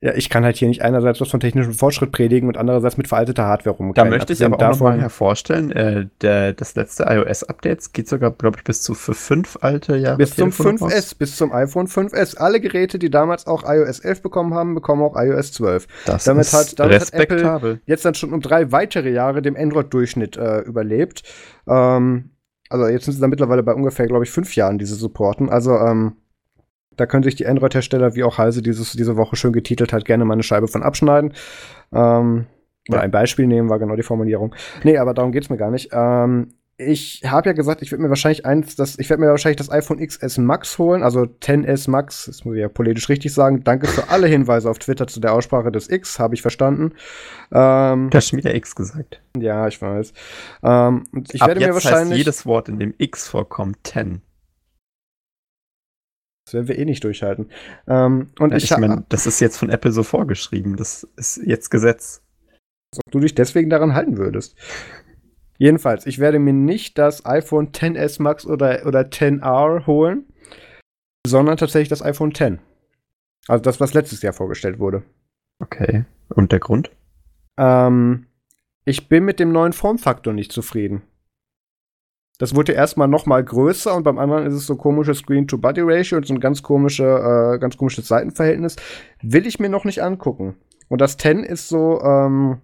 Ja, 0.00 0.14
ich 0.14 0.30
kann 0.30 0.44
halt 0.44 0.56
hier 0.56 0.68
nicht 0.68 0.82
einerseits 0.82 1.20
was 1.20 1.28
von 1.28 1.40
technischem 1.40 1.74
Fortschritt 1.74 2.12
predigen 2.12 2.48
und 2.48 2.56
andererseits 2.56 2.96
mit 2.96 3.08
veralteter 3.08 3.46
Hardware 3.46 3.74
rumgehen. 3.74 3.94
Da 3.94 4.04
möchte 4.04 4.32
ich 4.32 4.44
aber 4.44 4.56
auch 4.56 4.70
noch 4.70 4.80
mal 4.80 5.00
hervorstellen, 5.00 5.72
äh, 5.72 6.06
der, 6.20 6.52
das 6.52 6.76
letzte 6.76 7.06
iOS-Update 7.08 7.92
geht 7.94 8.08
sogar, 8.08 8.30
glaube 8.30 8.58
ich, 8.58 8.64
bis 8.64 8.80
zu 8.82 8.94
für 8.94 9.14
fünf 9.14 9.58
alte 9.60 9.96
Jahre. 9.96 10.18
Bis 10.18 10.36
zum 10.36 10.50
5S, 10.50 10.82
raus. 10.82 11.14
bis 11.16 11.36
zum 11.36 11.52
iPhone 11.52 11.88
5S. 11.88 12.36
Alle 12.36 12.60
Geräte, 12.60 13.00
die 13.00 13.10
damals 13.10 13.48
auch 13.48 13.64
iOS 13.68 13.98
11 13.98 14.22
bekommen 14.22 14.54
haben, 14.54 14.76
bekommen 14.76 15.02
auch 15.02 15.16
iOS 15.16 15.52
12. 15.54 15.88
Das 16.06 16.22
damit 16.24 16.42
ist 16.42 16.52
hat, 16.52 16.78
damit 16.78 17.00
respektabel. 17.00 17.72
Hat 17.74 17.80
jetzt 17.86 18.04
dann 18.04 18.14
schon 18.14 18.32
um 18.32 18.40
drei 18.40 18.70
weitere 18.70 19.10
Jahre 19.10 19.42
dem 19.42 19.56
Android-Durchschnitt 19.56 20.36
äh, 20.36 20.60
überlebt. 20.60 21.24
Ähm, 21.66 22.30
also 22.70 22.86
jetzt 22.86 23.06
sind 23.06 23.14
sie 23.14 23.20
dann 23.20 23.30
mittlerweile 23.30 23.64
bei 23.64 23.74
ungefähr, 23.74 24.06
glaube 24.06 24.22
ich, 24.22 24.30
fünf 24.30 24.54
Jahren, 24.54 24.78
diese 24.78 24.94
Supporten. 24.94 25.48
Also, 25.48 25.76
ähm, 25.76 26.18
da 26.98 27.06
können 27.06 27.22
sich 27.22 27.36
die 27.36 27.46
Android-Hersteller, 27.46 28.14
wie 28.14 28.24
auch 28.24 28.38
Heise 28.38 28.62
dieses, 28.62 28.92
diese 28.92 29.16
Woche 29.16 29.36
schön 29.36 29.52
getitelt 29.52 29.92
hat, 29.92 30.04
gerne 30.04 30.24
mal 30.24 30.34
eine 30.34 30.42
Scheibe 30.42 30.68
von 30.68 30.82
abschneiden. 30.82 31.32
Ähm, 31.92 32.46
oder 32.88 33.00
ein 33.00 33.10
Beispiel 33.10 33.46
nehmen, 33.46 33.68
war 33.68 33.78
genau 33.78 33.96
die 33.96 34.02
Formulierung. 34.02 34.54
Nee, 34.82 34.98
aber 34.98 35.14
darum 35.14 35.32
geht's 35.32 35.50
mir 35.50 35.58
gar 35.58 35.70
nicht. 35.70 35.90
Ähm, 35.92 36.54
ich 36.80 37.22
habe 37.26 37.50
ja 37.50 37.52
gesagt, 37.54 37.82
ich 37.82 37.90
werde 37.90 38.04
mir 38.04 38.08
wahrscheinlich 38.08 38.46
eins, 38.46 38.76
das, 38.76 38.98
ich 39.00 39.10
werde 39.10 39.20
mir 39.20 39.30
wahrscheinlich 39.30 39.56
das 39.56 39.68
iPhone 39.70 39.98
XS 39.98 40.38
Max 40.38 40.78
holen, 40.78 41.02
also 41.02 41.22
10S 41.22 41.90
Max, 41.90 42.26
das 42.26 42.44
muss 42.44 42.54
ich 42.54 42.60
ja 42.60 42.68
politisch 42.68 43.08
richtig 43.08 43.34
sagen. 43.34 43.64
Danke 43.64 43.88
für 43.88 44.08
alle 44.10 44.28
Hinweise 44.28 44.70
auf 44.70 44.78
Twitter 44.78 45.08
zu 45.08 45.18
der 45.18 45.34
Aussprache 45.34 45.72
des 45.72 45.90
X, 45.90 46.20
habe 46.20 46.36
ich 46.36 46.42
verstanden. 46.42 46.92
Ähm, 47.50 48.10
du 48.10 48.16
hast 48.16 48.28
schon 48.28 48.38
wieder 48.38 48.54
X 48.54 48.76
gesagt. 48.76 49.20
Ja, 49.36 49.66
ich 49.66 49.82
weiß. 49.82 50.12
Ähm, 50.62 51.04
ich 51.32 51.42
Ab 51.42 51.48
werde 51.48 51.66
mir 51.66 51.74
wahrscheinlich 51.74 52.10
heißt 52.10 52.18
jedes 52.18 52.46
Wort, 52.46 52.68
in 52.68 52.78
dem 52.78 52.94
X 52.96 53.26
vorkommt, 53.26 53.78
10. 53.82 54.22
Das 56.48 56.54
werden 56.54 56.68
wir 56.68 56.78
eh 56.78 56.84
nicht 56.86 57.04
durchhalten. 57.04 57.50
Ähm, 57.86 58.28
und 58.38 58.50
ja, 58.52 58.56
ich, 58.56 58.70
ich 58.70 58.76
meine, 58.78 59.04
das 59.10 59.26
ist 59.26 59.40
jetzt 59.40 59.58
von 59.58 59.68
Apple 59.68 59.92
so 59.92 60.02
vorgeschrieben. 60.02 60.76
Das 60.76 61.06
ist 61.16 61.36
jetzt 61.44 61.70
Gesetz. 61.70 62.22
Als 62.90 63.00
ob 63.04 63.12
du 63.12 63.20
dich 63.20 63.34
deswegen 63.34 63.68
daran 63.68 63.92
halten 63.92 64.16
würdest. 64.16 64.56
Jedenfalls, 65.58 66.06
ich 66.06 66.18
werde 66.18 66.38
mir 66.38 66.54
nicht 66.54 66.96
das 66.96 67.26
iPhone 67.26 67.72
XS 67.72 68.18
Max 68.18 68.46
oder, 68.46 68.86
oder 68.86 69.00
10R 69.00 69.86
holen, 69.86 70.24
sondern 71.26 71.58
tatsächlich 71.58 71.88
das 71.88 72.02
iPhone 72.02 72.30
X. 72.30 72.58
Also 73.46 73.62
das, 73.62 73.78
was 73.78 73.92
letztes 73.92 74.22
Jahr 74.22 74.32
vorgestellt 74.32 74.78
wurde. 74.78 75.02
Okay. 75.58 76.04
Und 76.28 76.52
der 76.52 76.60
Grund? 76.60 76.90
Ähm, 77.58 78.26
ich 78.86 79.08
bin 79.08 79.24
mit 79.24 79.38
dem 79.38 79.52
neuen 79.52 79.74
Formfaktor 79.74 80.32
nicht 80.32 80.52
zufrieden. 80.52 81.02
Das 82.38 82.54
wurde 82.54 82.72
erstmal 82.72 83.08
noch 83.08 83.26
mal 83.26 83.42
größer 83.42 83.94
und 83.94 84.04
beim 84.04 84.18
anderen 84.18 84.46
ist 84.46 84.54
es 84.54 84.66
so 84.66 84.76
komische 84.76 85.14
Screen-to-Body-Ratio 85.14 86.18
und 86.18 86.26
so 86.26 86.34
ein 86.34 86.40
ganz, 86.40 86.62
komische, 86.62 87.04
äh, 87.04 87.58
ganz 87.58 87.76
komisches 87.76 88.06
Seitenverhältnis. 88.08 88.76
Will 89.20 89.46
ich 89.46 89.58
mir 89.58 89.68
noch 89.68 89.84
nicht 89.84 90.02
angucken. 90.02 90.56
Und 90.88 91.00
das 91.00 91.16
10 91.16 91.42
ist 91.42 91.68
so, 91.68 92.00
ähm, 92.00 92.60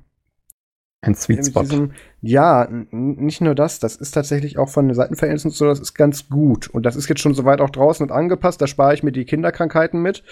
ein 1.04 1.14
Sweet 1.14 1.46
Spot. 1.46 1.62
Diesem, 1.62 1.92
ja, 2.22 2.66
nicht 2.70 3.40
nur 3.40 3.54
das, 3.54 3.78
das 3.78 3.96
ist 3.96 4.12
tatsächlich 4.12 4.58
auch 4.58 4.70
von 4.70 4.88
den 4.88 4.94
Seitenverhältnissen 4.94 5.50
so, 5.50 5.66
das 5.66 5.80
ist 5.80 5.94
ganz 5.94 6.28
gut. 6.28 6.68
Und 6.68 6.86
das 6.86 6.96
ist 6.96 7.08
jetzt 7.08 7.20
schon 7.20 7.34
soweit 7.34 7.60
auch 7.60 7.70
draußen 7.70 8.06
und 8.06 8.12
angepasst, 8.12 8.62
da 8.62 8.66
spare 8.66 8.94
ich 8.94 9.02
mir 9.02 9.12
die 9.12 9.24
Kinderkrankheiten 9.24 10.00
mit. 10.00 10.22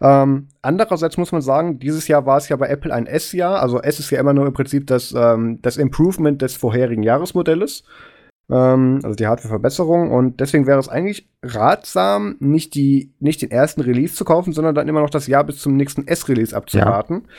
Ähm, 0.00 0.48
andererseits 0.60 1.16
muss 1.16 1.32
man 1.32 1.40
sagen, 1.40 1.78
dieses 1.78 2.08
Jahr 2.08 2.26
war 2.26 2.36
es 2.36 2.48
ja 2.48 2.56
bei 2.56 2.68
Apple 2.68 2.92
ein 2.92 3.06
S-Jahr, 3.06 3.62
also 3.62 3.80
S 3.80 4.00
ist 4.00 4.10
ja 4.10 4.20
immer 4.20 4.34
nur 4.34 4.46
im 4.46 4.52
Prinzip 4.52 4.86
das, 4.86 5.14
ähm, 5.16 5.60
das 5.62 5.76
Improvement 5.76 6.42
des 6.42 6.56
vorherigen 6.56 7.02
Jahresmodells. 7.02 7.84
Ähm, 8.50 9.00
also 9.02 9.14
die 9.14 9.26
Hardware-Verbesserung. 9.26 10.10
Und 10.10 10.40
deswegen 10.40 10.66
wäre 10.66 10.78
es 10.78 10.88
eigentlich 10.88 11.28
ratsam, 11.42 12.36
nicht, 12.40 12.74
die, 12.74 13.12
nicht 13.20 13.42
den 13.42 13.50
ersten 13.50 13.80
Release 13.80 14.14
zu 14.14 14.24
kaufen, 14.24 14.52
sondern 14.52 14.74
dann 14.74 14.88
immer 14.88 15.00
noch 15.00 15.10
das 15.10 15.26
Jahr 15.26 15.44
bis 15.44 15.58
zum 15.58 15.76
nächsten 15.76 16.06
S-Release 16.06 16.56
abzuwarten. 16.56 17.22
Ja. 17.24 17.30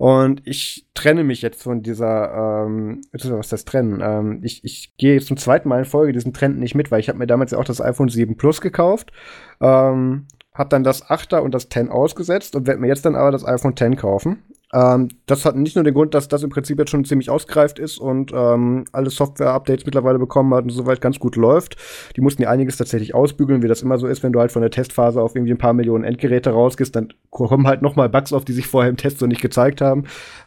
Und 0.00 0.40
ich 0.46 0.86
trenne 0.94 1.24
mich 1.24 1.42
jetzt 1.42 1.62
von 1.62 1.82
dieser, 1.82 2.64
ähm, 2.64 3.02
was 3.12 3.50
das 3.50 3.66
Trennen? 3.66 4.00
Ähm, 4.02 4.40
ich, 4.42 4.64
ich 4.64 4.96
gehe 4.96 5.12
jetzt 5.14 5.26
zum 5.26 5.36
zweiten 5.36 5.68
Mal 5.68 5.80
in 5.80 5.84
Folge 5.84 6.14
diesen 6.14 6.32
Trend 6.32 6.58
nicht 6.58 6.74
mit, 6.74 6.90
weil 6.90 7.00
ich 7.00 7.10
habe 7.10 7.18
mir 7.18 7.26
damals 7.26 7.50
ja 7.50 7.58
auch 7.58 7.64
das 7.64 7.82
iPhone 7.82 8.08
7 8.08 8.38
Plus 8.38 8.62
gekauft. 8.62 9.12
Ähm, 9.60 10.26
habe 10.54 10.70
dann 10.70 10.84
das 10.84 11.06
8er 11.06 11.40
und 11.40 11.52
das 11.52 11.68
10 11.68 11.90
ausgesetzt 11.90 12.56
und 12.56 12.66
werde 12.66 12.80
mir 12.80 12.88
jetzt 12.88 13.04
dann 13.04 13.14
aber 13.14 13.30
das 13.30 13.44
iPhone 13.44 13.76
10 13.76 13.96
kaufen. 13.96 14.42
Ähm, 14.72 15.08
das 15.26 15.44
hat 15.44 15.56
nicht 15.56 15.74
nur 15.74 15.84
den 15.84 15.94
Grund, 15.94 16.14
dass 16.14 16.28
das 16.28 16.42
im 16.42 16.50
Prinzip 16.50 16.78
jetzt 16.78 16.90
schon 16.90 17.04
ziemlich 17.04 17.28
ausgereift 17.28 17.78
ist 17.78 17.98
und 17.98 18.32
ähm, 18.32 18.84
alle 18.92 19.10
Software-Updates 19.10 19.84
mittlerweile 19.84 20.18
bekommen 20.18 20.54
hat 20.54 20.64
und 20.64 20.70
soweit 20.70 21.00
ganz 21.00 21.18
gut 21.18 21.36
läuft. 21.36 21.76
Die 22.16 22.20
mussten 22.20 22.42
ja 22.42 22.50
einiges 22.50 22.76
tatsächlich 22.76 23.14
ausbügeln, 23.14 23.62
wie 23.62 23.68
das 23.68 23.82
immer 23.82 23.98
so 23.98 24.06
ist, 24.06 24.22
wenn 24.22 24.32
du 24.32 24.38
halt 24.38 24.52
von 24.52 24.62
der 24.62 24.70
Testphase 24.70 25.20
auf 25.20 25.34
irgendwie 25.34 25.52
ein 25.52 25.58
paar 25.58 25.72
Millionen 25.72 26.04
Endgeräte 26.04 26.50
rausgehst, 26.50 26.94
dann 26.94 27.12
kommen 27.30 27.66
halt 27.66 27.82
noch 27.82 27.96
mal 27.96 28.08
Bugs 28.08 28.32
auf, 28.32 28.44
die 28.44 28.52
sich 28.52 28.68
vorher 28.68 28.90
im 28.90 28.96
Test 28.96 29.18
so 29.18 29.26
nicht 29.26 29.42
gezeigt 29.42 29.80
haben. 29.80 30.04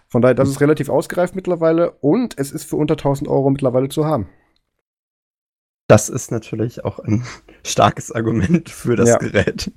Von 0.07 0.21
daher, 0.21 0.35
das 0.35 0.49
ist 0.49 0.61
relativ 0.61 0.89
ausgereift 0.89 1.35
mittlerweile 1.35 1.91
und 1.99 2.35
es 2.37 2.51
ist 2.51 2.63
für 2.63 2.77
unter 2.77 2.93
1000 2.93 3.29
Euro 3.29 3.49
mittlerweile 3.49 3.89
zu 3.89 4.05
haben. 4.05 4.29
Das 5.87 6.07
ist 6.07 6.31
natürlich 6.31 6.85
auch 6.85 6.99
ein 6.99 7.25
starkes 7.65 8.11
Argument 8.11 8.69
für 8.69 8.95
das 8.95 9.09
ja. 9.09 9.17
Gerät. 9.17 9.71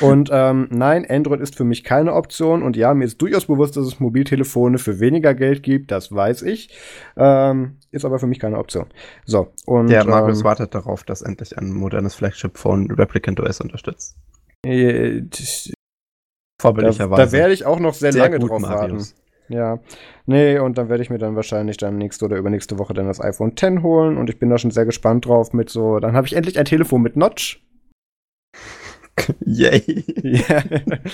Und 0.00 0.30
ähm, 0.32 0.68
nein, 0.70 1.06
Android 1.08 1.40
ist 1.40 1.56
für 1.56 1.64
mich 1.64 1.84
keine 1.84 2.14
Option. 2.14 2.62
Und 2.62 2.76
ja, 2.76 2.94
mir 2.94 3.04
ist 3.04 3.20
durchaus 3.20 3.46
bewusst, 3.46 3.76
dass 3.76 3.86
es 3.86 4.00
Mobiltelefone 4.00 4.78
für 4.78 5.00
weniger 5.00 5.34
Geld 5.34 5.62
gibt, 5.62 5.90
das 5.90 6.12
weiß 6.14 6.42
ich. 6.42 6.70
Ähm, 7.16 7.76
ist 7.90 8.04
aber 8.04 8.18
für 8.18 8.26
mich 8.26 8.38
keine 8.38 8.58
Option. 8.58 8.86
So, 9.24 9.48
und. 9.66 9.88
Der 9.88 10.04
Markus 10.04 10.38
ähm, 10.38 10.44
wartet 10.44 10.74
darauf, 10.74 11.04
dass 11.04 11.22
endlich 11.22 11.58
ein 11.58 11.72
modernes 11.72 12.14
Flagship-Phone 12.14 12.90
Replicant 12.92 13.40
OS 13.40 13.60
unterstützt. 13.60 14.16
Äh, 14.64 15.22
Vorbildlicherweise. 16.60 17.22
Da, 17.22 17.26
da 17.26 17.32
werde 17.32 17.54
ich 17.54 17.64
auch 17.64 17.80
noch 17.80 17.94
sehr, 17.94 18.12
sehr 18.12 18.22
lange 18.22 18.38
drauf 18.38 18.60
Marius. 18.60 19.14
warten. 19.14 19.20
Ja, 19.50 19.80
nee, 20.26 20.60
und 20.60 20.78
dann 20.78 20.88
werde 20.88 21.02
ich 21.02 21.10
mir 21.10 21.18
dann 21.18 21.34
wahrscheinlich 21.34 21.76
dann 21.76 21.98
nächste 21.98 22.24
oder 22.24 22.36
übernächste 22.36 22.78
Woche 22.78 22.94
dann 22.94 23.08
das 23.08 23.20
iPhone 23.20 23.50
X 23.50 23.82
holen 23.82 24.16
und 24.16 24.30
ich 24.30 24.38
bin 24.38 24.48
da 24.48 24.58
schon 24.58 24.70
sehr 24.70 24.84
gespannt 24.84 25.26
drauf 25.26 25.52
mit 25.52 25.70
so, 25.70 25.98
dann 25.98 26.12
habe 26.12 26.28
ich 26.28 26.34
endlich 26.36 26.56
ein 26.56 26.66
Telefon 26.66 27.02
mit 27.02 27.16
Notch, 27.16 27.60
Yay. 29.44 30.04
ja, 30.22 30.62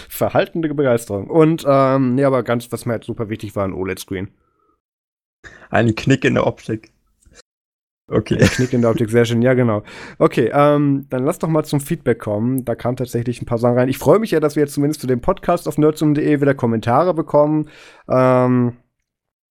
verhaltende 0.08 0.72
Begeisterung. 0.74 1.28
Und, 1.28 1.64
ähm, 1.66 2.14
nee, 2.14 2.24
aber 2.24 2.42
ganz, 2.42 2.70
was 2.72 2.86
mir 2.86 2.92
halt 2.92 3.04
super 3.04 3.28
wichtig 3.28 3.56
war, 3.56 3.64
ein 3.64 3.72
OLED-Screen. 3.72 4.28
Ein 5.70 5.94
Knick 5.94 6.24
in 6.24 6.34
der 6.34 6.46
Optik. 6.46 6.92
Okay. 8.08 8.38
Ein 8.40 8.48
Knick 8.48 8.72
in 8.72 8.82
der 8.82 8.90
Optik, 8.90 9.10
sehr 9.10 9.24
schön, 9.24 9.42
ja, 9.42 9.54
genau. 9.54 9.82
Okay, 10.18 10.50
ähm, 10.52 11.06
dann 11.10 11.24
lass 11.24 11.40
doch 11.40 11.48
mal 11.48 11.64
zum 11.64 11.80
Feedback 11.80 12.20
kommen. 12.20 12.64
Da 12.64 12.76
kam 12.76 12.94
tatsächlich 12.94 13.42
ein 13.42 13.46
paar 13.46 13.58
Sachen 13.58 13.76
rein. 13.76 13.88
Ich 13.88 13.98
freue 13.98 14.20
mich 14.20 14.30
ja, 14.30 14.38
dass 14.38 14.54
wir 14.54 14.62
jetzt 14.62 14.74
zumindest 14.74 15.00
zu 15.00 15.08
dem 15.08 15.20
Podcast 15.20 15.66
auf 15.66 15.76
nerdsum.de 15.76 16.40
wieder 16.40 16.54
Kommentare 16.54 17.14
bekommen. 17.14 17.68
Ähm, 18.08 18.76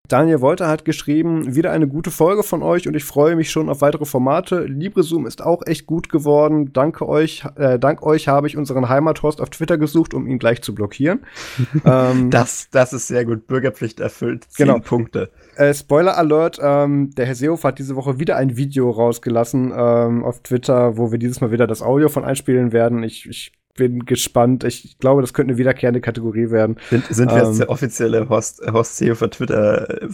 Daniel 0.08 0.42
Wolter 0.42 0.68
hat 0.68 0.86
geschrieben, 0.86 1.56
wieder 1.56 1.72
eine 1.72 1.88
gute 1.88 2.12
Folge 2.12 2.44
von 2.44 2.64
euch 2.64 2.88
und 2.88 2.96
ich 2.96 3.04
freue 3.04 3.36
mich 3.36 3.52
schon 3.52 3.70
auf 3.70 3.82
weitere 3.82 4.06
Formate. 4.06 4.66
LibreZoom 4.66 5.26
ist 5.26 5.44
auch 5.44 5.62
echt 5.66 5.86
gut 5.86 6.10
geworden. 6.10 6.74
Danke 6.74 7.08
euch, 7.08 7.44
äh, 7.56 7.80
dank 7.80 8.04
euch 8.04 8.28
habe 8.28 8.48
ich 8.48 8.58
unseren 8.58 8.90
Heimathorst 8.90 9.42
auf 9.42 9.50
Twitter 9.50 9.78
gesucht, 9.78 10.14
um 10.14 10.28
ihn 10.28 10.40
gleich 10.40 10.62
zu 10.62 10.76
blockieren. 10.76 11.22
ähm, 11.86 12.30
das, 12.30 12.70
das 12.72 12.94
ist 12.94 13.08
sehr 13.08 13.26
gut. 13.26 13.48
Bürgerpflicht 13.48 14.00
erfüllt. 14.00 14.46
Zehn 14.50 14.68
genau. 14.68 14.80
Punkte. 14.80 15.30
Äh, 15.56 15.74
Spoiler 15.74 16.18
Alert, 16.18 16.60
ähm, 16.62 17.12
der 17.16 17.26
Herr 17.26 17.36
Seehofer 17.36 17.70
hat 17.70 17.80
diese 17.80 17.96
Woche 17.96 18.20
wieder 18.20 18.36
ein 18.38 18.58
Video 18.58 18.90
rausgelassen 18.90 19.74
ähm, 19.76 20.24
auf 20.24 20.42
Twitter, 20.42 20.98
wo 20.98 21.12
wir 21.12 21.20
dieses 21.20 21.42
Mal 21.42 21.52
wieder 21.52 21.68
das 21.68 21.82
Audio 21.82 22.10
von 22.10 22.26
einspielen 22.26 22.72
werden. 22.72 23.04
Ich, 23.04 23.28
ich 23.30 23.52
bin 23.76 24.06
gespannt. 24.06 24.64
Ich 24.64 24.98
glaube, 25.00 25.22
das 25.22 25.34
könnte 25.34 25.52
eine 25.52 25.58
wiederkehrende 25.58 26.02
Kategorie 26.02 26.50
werden. 26.50 26.78
Sind, 26.90 27.06
sind 27.08 27.30
wir 27.30 27.38
ähm, 27.38 27.48
jetzt 27.48 27.60
der 27.60 27.70
offizielle 27.70 28.28
Horst, 28.30 28.62
Horst 28.72 28.98
Seehofer 28.98 29.30
Twitter 29.30 30.02
äh? 30.02 30.08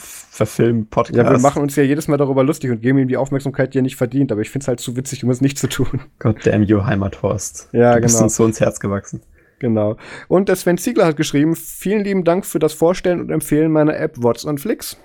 Ja, 1.14 1.32
wir 1.32 1.40
machen 1.40 1.62
uns 1.62 1.76
ja 1.76 1.84
jedes 1.84 2.08
Mal 2.08 2.18
darüber 2.18 2.44
lustig 2.44 2.72
und 2.72 2.82
geben 2.82 2.98
ihm 2.98 3.08
die 3.08 3.18
Aufmerksamkeit, 3.18 3.74
die 3.74 3.80
er 3.80 3.84
nicht 3.84 3.96
verdient. 3.96 4.32
Aber 4.32 4.42
ich 4.42 4.50
finde 4.50 4.64
es 4.64 4.68
halt 4.68 4.80
zu 4.80 4.98
witzig, 4.98 5.24
um 5.24 5.30
es 5.30 5.42
nicht 5.42 5.58
zu 5.58 5.70
tun. 5.70 6.02
God 6.20 6.46
damn 6.46 6.64
you, 6.64 6.84
Heimathorst. 6.84 7.70
Ja, 7.72 7.96
du 7.96 8.02
bist 8.02 8.16
genau. 8.16 8.26
uns 8.26 8.36
so 8.36 8.46
ins 8.46 8.60
Herz 8.60 8.80
gewachsen. 8.80 9.22
Genau. 9.60 9.98
Und 10.28 10.50
der 10.50 10.56
Sven 10.56 10.80
Ziegler 10.80 11.06
hat 11.06 11.18
geschrieben, 11.18 11.56
vielen 11.56 12.04
lieben 12.04 12.24
Dank 12.24 12.48
für 12.48 12.58
das 12.58 12.74
Vorstellen 12.74 13.22
und 13.22 13.30
Empfehlen 13.30 13.72
meiner 13.72 13.96
App 13.96 14.16
What's 14.18 14.44
on 14.44 14.58
Flix. 14.58 14.98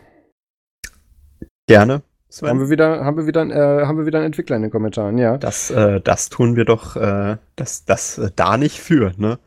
Gerne. 1.67 2.03
Sven. 2.29 2.51
Haben 2.51 2.61
wir 2.61 2.71
wieder, 2.71 3.05
haben 3.05 3.17
wir 3.17 3.27
wieder, 3.27 3.43
äh, 3.43 3.87
haben 3.87 3.99
wir 3.99 4.07
wieder 4.07 4.19
einen 4.19 4.27
Entwickler 4.27 4.57
in 4.57 4.63
den 4.63 4.71
Kommentaren, 4.71 5.17
ja. 5.19 5.39
Das, 5.39 5.71
äh, 5.71 6.01
das 6.01 6.29
tun 6.29 6.57
wir 6.57 6.65
doch, 6.65 6.97
äh, 6.97 7.37
das, 7.55 7.85
das 7.85 8.19
äh, 8.19 8.31
da 8.35 8.57
nicht 8.57 8.81
für, 8.81 9.13
ne? 9.17 9.39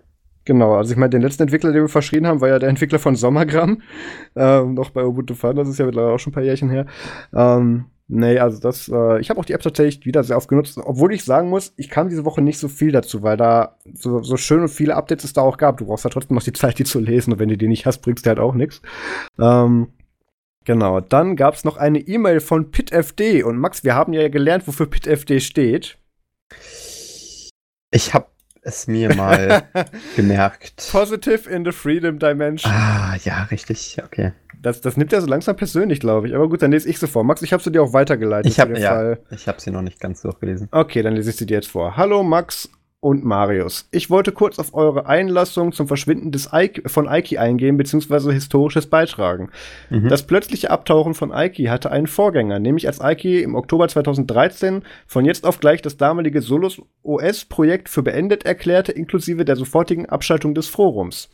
Genau, 0.45 0.73
also 0.73 0.91
ich 0.91 0.97
meine, 0.97 1.11
den 1.11 1.21
letzten 1.21 1.43
Entwickler, 1.43 1.71
den 1.71 1.83
wir 1.83 1.89
verschrien 1.89 2.25
haben, 2.25 2.41
war 2.41 2.47
ja 2.49 2.57
der 2.57 2.69
Entwickler 2.69 2.97
von 2.97 3.15
Sommergramm, 3.15 3.83
ähm, 4.35 4.73
noch 4.73 4.89
bei 4.89 5.05
Ubuntu 5.05 5.35
Fun, 5.35 5.55
das 5.55 5.67
ist 5.67 5.77
ja 5.77 5.85
mittlerweile 5.85 6.15
auch 6.15 6.17
schon 6.17 6.31
ein 6.31 6.33
paar 6.33 6.43
Jährchen 6.43 6.71
her. 6.71 6.87
Ähm, 7.35 7.85
nee, 8.07 8.39
also 8.39 8.59
das, 8.59 8.89
äh, 8.89 9.19
ich 9.19 9.29
habe 9.29 9.39
auch 9.39 9.45
die 9.45 9.53
App 9.53 9.61
tatsächlich 9.61 10.05
wieder 10.07 10.23
sehr 10.23 10.37
oft 10.37 10.47
genutzt, 10.47 10.79
obwohl 10.83 11.13
ich 11.13 11.23
sagen 11.23 11.49
muss, 11.49 11.73
ich 11.75 11.89
kam 11.89 12.09
diese 12.09 12.25
Woche 12.25 12.41
nicht 12.41 12.57
so 12.57 12.67
viel 12.67 12.91
dazu, 12.91 13.21
weil 13.21 13.37
da 13.37 13.75
so, 13.93 14.23
so 14.23 14.37
schön 14.37 14.61
und 14.61 14.69
viele 14.69 14.95
Updates 14.95 15.25
es 15.25 15.33
da 15.33 15.41
auch 15.41 15.57
gab. 15.57 15.77
Du 15.77 15.85
brauchst 15.85 16.05
ja 16.05 16.09
trotzdem 16.09 16.33
noch 16.33 16.43
die 16.43 16.53
Zeit, 16.53 16.79
die 16.79 16.85
zu 16.85 16.99
lesen 16.99 17.33
und 17.33 17.39
wenn 17.39 17.49
du 17.49 17.57
die 17.57 17.67
nicht 17.67 17.85
hast, 17.85 17.99
bringst 17.99 18.25
du 18.25 18.29
halt 18.29 18.39
auch 18.39 18.55
nichts. 18.55 18.81
Ähm, 19.37 19.89
Genau, 20.69 20.99
dann 20.99 21.36
gab 21.36 21.55
es 21.55 21.63
noch 21.63 21.77
eine 21.77 21.97
E-Mail 21.97 22.41
von 22.41 22.69
PitFD. 22.69 23.41
Und 23.41 23.58
Max, 23.58 23.84
wir 23.84 23.95
haben 23.95 24.13
ja 24.13 24.29
gelernt, 24.29 24.67
wofür 24.67 24.86
PitFD 24.86 25.39
steht. 25.39 25.97
Ich 27.89 28.13
habe 28.13 28.27
es 28.62 28.86
mir 28.86 29.15
mal 29.15 29.63
gemerkt. 30.15 30.88
Positive 30.91 31.49
in 31.49 31.65
the 31.65 31.71
Freedom 31.71 32.19
Dimension. 32.19 32.71
Ah, 32.71 33.15
ja, 33.23 33.45
richtig, 33.45 33.97
okay. 34.05 34.34
Das, 34.62 34.79
das 34.79 34.95
nimmt 34.95 35.12
er 35.12 35.21
so 35.21 35.27
langsam 35.27 35.55
persönlich, 35.55 35.99
glaube 36.01 36.27
ich. 36.27 36.36
Aber 36.36 36.47
gut, 36.47 36.62
dann 36.62 36.69
lese 36.69 36.88
ich 36.88 36.99
sie 36.99 37.08
vor. 37.08 37.23
Max, 37.23 37.41
ich 37.41 37.51
habe 37.51 37.63
sie 37.63 37.71
dir 37.71 37.82
auch 37.82 37.93
weitergeleitet. 37.93 38.51
Ich 38.51 38.60
habe 38.60 38.77
ja, 38.77 39.17
ich 39.32 39.47
habe 39.47 39.60
sie 39.60 39.71
noch 39.71 39.82
nicht 39.82 39.99
ganz 39.99 40.21
durchgelesen. 40.21 40.67
Okay, 40.69 41.01
dann 41.01 41.15
lese 41.15 41.32
ich 41.32 41.38
sie 41.38 41.47
dir 41.47 41.55
jetzt 41.55 41.69
vor. 41.69 41.97
Hallo 41.97 42.21
Max 42.21 42.69
und 43.01 43.23
Marius. 43.23 43.88
Ich 43.91 44.09
wollte 44.09 44.31
kurz 44.31 44.59
auf 44.59 44.73
eure 44.73 45.05
Einlassung 45.05 45.71
zum 45.71 45.88
Verschwinden 45.88 46.31
des 46.31 46.49
Ike, 46.53 46.89
von 46.89 47.07
Aiki 47.07 47.38
eingehen, 47.38 47.77
beziehungsweise 47.77 48.31
Historisches 48.31 48.88
beitragen. 48.88 49.49
Mhm. 49.89 50.09
Das 50.09 50.23
plötzliche 50.23 50.69
Abtauchen 50.69 51.13
von 51.13 51.31
Aiki 51.31 51.65
hatte 51.65 51.91
einen 51.91 52.07
Vorgänger, 52.07 52.59
nämlich 52.59 52.88
als 52.88 52.99
Aiki 52.99 53.41
im 53.41 53.55
Oktober 53.55 53.88
2013 53.88 54.83
von 55.07 55.25
jetzt 55.25 55.45
auf 55.45 55.59
gleich 55.59 55.81
das 55.81 55.97
damalige 55.97 56.41
Solus 56.41 56.81
OS-Projekt 57.03 57.88
für 57.88 58.03
beendet 58.03 58.45
erklärte, 58.45 58.91
inklusive 58.91 59.45
der 59.45 59.55
sofortigen 59.55 60.07
Abschaltung 60.07 60.53
des 60.53 60.67
Forums. 60.67 61.29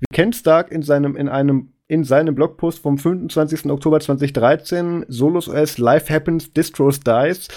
Wie 0.00 0.14
Ken 0.14 0.32
Stark 0.32 0.72
in 0.72 0.82
seinem, 0.82 1.16
in 1.16 1.28
einem 1.28 1.72
in 1.90 2.04
seinem 2.04 2.36
Blogpost 2.36 2.78
vom 2.78 2.98
25. 2.98 3.66
Oktober 3.66 3.98
2013, 3.98 5.06
Solus 5.08 5.48
OS 5.48 5.76
Life 5.78 6.14
Happens, 6.14 6.52
Distros 6.52 7.00
Dies, 7.00 7.48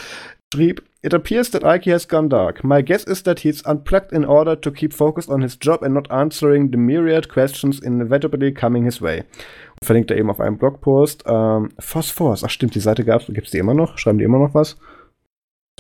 schrieb, 0.54 0.82
It 1.04 1.14
appears 1.14 1.52
that 1.52 1.66
Ike 1.66 1.92
has 1.92 2.08
gone 2.08 2.30
dark. 2.30 2.64
My 2.64 2.82
guess 2.82 3.04
is 3.04 3.24
that 3.24 3.42
he's 3.42 3.62
unplugged 3.66 4.14
in 4.14 4.24
order 4.24 4.56
to 4.56 4.72
keep 4.72 4.94
focused 4.94 5.30
on 5.30 5.42
his 5.42 5.58
job 5.60 5.84
and 5.84 5.94
not 5.94 6.10
answering 6.10 6.72
the 6.72 6.78
myriad 6.78 7.28
questions 7.28 7.82
inevitably 7.82 8.54
coming 8.54 8.86
his 8.86 9.02
way. 9.02 9.20
Und 9.20 9.86
verlinkt 9.86 10.12
er 10.12 10.18
eben 10.18 10.30
auf 10.30 10.40
einem 10.40 10.58
Blogpost. 10.58 11.26
Ähm, 11.28 11.72
Phosphorus, 11.78 12.46
ach 12.46 12.50
stimmt, 12.50 12.74
die 12.76 12.80
Seite 12.80 13.04
gab's, 13.04 13.26
gibt's 13.28 13.52
die 13.52 13.58
immer 13.58 13.74
noch? 13.74 13.98
Schreiben 13.98 14.18
die 14.18 14.24
immer 14.24 14.40
noch 14.40 14.54
was? 14.54 14.78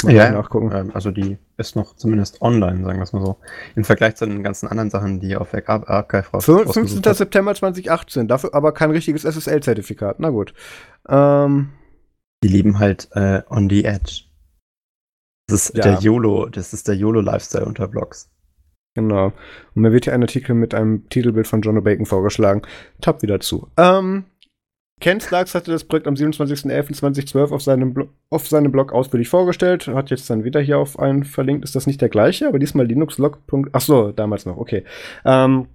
Mal 0.04 0.14
ja, 0.14 0.30
nachgucken. 0.30 0.72
Ähm, 0.74 0.92
also 0.94 1.10
die 1.10 1.38
ist 1.56 1.78
noch 1.78 1.96
zumindest 1.96 2.42
online, 2.42 2.84
sagen 2.84 3.00
wir 3.00 3.04
es 3.04 3.14
mal 3.14 3.26
so. 3.26 3.38
Im 3.78 3.86
Vergleich 3.86 4.16
zu 4.16 4.26
den 4.26 4.44
ganzen 4.44 4.68
anderen 4.68 4.90
Sachen, 4.90 5.22
die 5.22 5.38
auf 5.38 5.52
der 5.52 5.64
Archive 5.70 6.32
raus 6.34 6.44
15. 6.44 7.02
September 7.14 7.56
2018, 7.56 8.28
dafür 8.28 8.54
aber 8.54 8.74
kein 8.74 8.92
richtiges 8.92 9.24
SSL-Zertifikat. 9.24 10.20
Na 10.20 10.32
gut. 10.32 10.54
Ähm, 11.08 11.70
Die 12.44 12.50
leben 12.50 12.80
halt 12.80 13.08
äh, 13.14 13.42
on 13.50 13.70
the 13.70 13.86
edge. 13.86 14.24
Das 15.54 15.70
ist 15.70 15.78
Ja. 15.78 15.84
der 15.84 16.00
YOLO, 16.00 16.48
das 16.48 16.74
ist 16.74 16.88
der 16.88 16.96
YOLO-Lifestyle 16.96 17.66
unter 17.66 17.88
Blogs. 17.88 18.30
Genau. 18.96 19.34
Und 19.76 19.82
mir 19.82 19.92
wird 19.92 20.06
hier 20.06 20.14
ein 20.14 20.22
Artikel 20.24 20.54
mit 20.56 20.74
einem 20.74 21.08
Titelbild 21.10 21.48
von 21.48 21.62
John 21.62 21.84
Bacon 21.84 22.06
vorgeschlagen. 22.06 22.64
Tab 23.02 23.22
wieder 23.22 23.40
zu. 23.40 23.68
Ähm, 23.78 24.26
Ken 25.00 25.20
Starks 25.20 25.54
hatte 25.56 25.72
das 25.72 25.84
Projekt 25.84 26.08
am 26.08 26.14
27.11.2012 26.16 27.52
auf 27.52 27.62
seinem, 27.62 27.94
Blo 27.94 28.08
auf 28.30 28.48
seinem 28.48 28.72
Blog 28.72 28.94
ausführlich 28.94 29.30
vorgestellt. 29.30 29.88
Hat 29.88 30.10
jetzt 30.12 30.30
dann 30.30 30.44
wieder 30.44 30.62
hier 30.62 30.78
auf 30.78 30.98
einen 31.00 31.24
verlinkt. 31.24 31.64
Ist 31.66 31.76
das 31.76 31.88
nicht 31.88 32.02
der 32.02 32.10
gleiche? 32.10 32.48
Aber 32.48 32.58
diesmal 32.60 32.86
linuxlog. 32.86 33.40
Ach 33.74 33.82
so, 33.82 34.12
damals 34.12 34.46
noch. 34.46 34.58
Okay. 34.58 34.84
Ähm, 35.26 35.68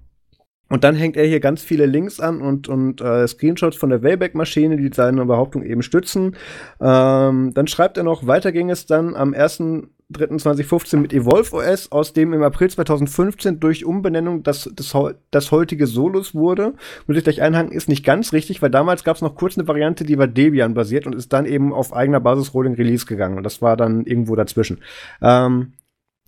und 0.69 0.85
dann 0.85 0.95
hängt 0.95 1.17
er 1.17 1.27
hier 1.27 1.41
ganz 1.41 1.63
viele 1.63 1.87
Links 1.87 2.21
an 2.21 2.43
und, 2.43 2.69
und 2.69 3.01
äh, 3.01 3.27
Screenshots 3.27 3.77
von 3.77 3.91
der 3.91 4.03
Wayback-Maschine, 4.03 4.77
die 4.77 4.91
seine 4.93 5.25
Behauptung 5.25 5.63
eben 5.63 5.83
stützen. 5.83 6.37
Ähm, 6.81 7.53
dann 7.55 7.67
schreibt 7.67 7.97
er 7.97 8.05
noch, 8.05 8.27
weiter 8.27 8.53
ging 8.53 8.69
es 8.69 8.85
dann 8.85 9.17
am 9.17 9.33
1.3.2015 9.33 10.99
mit 10.99 11.15
Evolve 11.15 11.57
OS, 11.57 11.91
aus 11.91 12.13
dem 12.13 12.35
im 12.35 12.43
April 12.43 12.69
2015 12.69 13.61
durch 13.61 13.87
Umbenennung 13.87 14.43
das, 14.43 14.69
das, 14.75 14.95
das 15.31 15.51
heutige 15.53 15.87
Solus 15.87 16.35
wurde. 16.35 16.75
Muss 17.07 17.17
ich 17.17 17.25
gleich 17.25 17.41
einhaken, 17.41 17.73
ist 17.73 17.89
nicht 17.89 18.05
ganz 18.05 18.35
richtig, 18.35 18.61
weil 18.61 18.71
damals 18.71 19.05
gab 19.05 19.17
es 19.17 19.23
noch 19.23 19.37
kurz 19.37 19.57
eine 19.57 19.67
Variante, 19.67 20.05
die 20.05 20.19
war 20.19 20.27
Debian 20.27 20.75
basiert 20.75 21.07
und 21.07 21.15
ist 21.15 21.33
dann 21.33 21.47
eben 21.47 21.73
auf 21.73 21.95
eigener 21.95 22.21
Basis 22.21 22.53
Rolling 22.53 22.75
Release 22.75 23.07
gegangen. 23.07 23.39
Und 23.39 23.45
das 23.45 23.63
war 23.63 23.79
dann 23.79 24.05
irgendwo 24.05 24.37
dazwischen. 24.37 24.81
Ähm, 25.23 25.73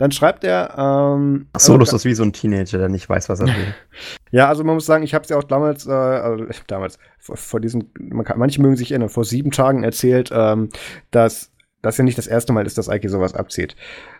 dann 0.00 0.12
schreibt 0.12 0.44
er, 0.44 0.76
ähm, 0.78 1.48
Ach, 1.52 1.60
Solus 1.60 1.90
also- 1.90 1.96
ist 1.96 2.04
wie 2.06 2.14
so 2.14 2.22
ein 2.22 2.32
Teenager, 2.32 2.78
der 2.78 2.88
nicht 2.88 3.06
weiß, 3.06 3.28
was 3.28 3.40
er 3.40 3.48
will. 3.48 3.74
ja, 4.30 4.48
also 4.48 4.64
man 4.64 4.74
muss 4.74 4.86
sagen, 4.86 5.04
ich 5.04 5.12
habe 5.12 5.24
es 5.24 5.28
ja 5.28 5.36
auch 5.36 5.44
damals, 5.44 5.86
äh, 5.86 5.90
also 5.90 6.46
damals, 6.68 6.98
vor, 7.18 7.36
vor 7.36 7.60
diesen, 7.60 7.92
man 8.00 8.24
kann, 8.24 8.38
manche 8.38 8.62
mögen 8.62 8.76
sich 8.76 8.92
erinnern, 8.92 9.10
vor 9.10 9.26
sieben 9.26 9.50
Tagen 9.50 9.84
erzählt, 9.84 10.30
ähm, 10.32 10.70
dass 11.10 11.52
das 11.82 11.98
ja 11.98 12.04
nicht 12.04 12.16
das 12.16 12.26
erste 12.26 12.54
Mal 12.54 12.64
ist, 12.64 12.78
dass 12.78 12.88
Ike 12.88 13.10
sowas 13.10 13.34
abzieht. 13.34 13.76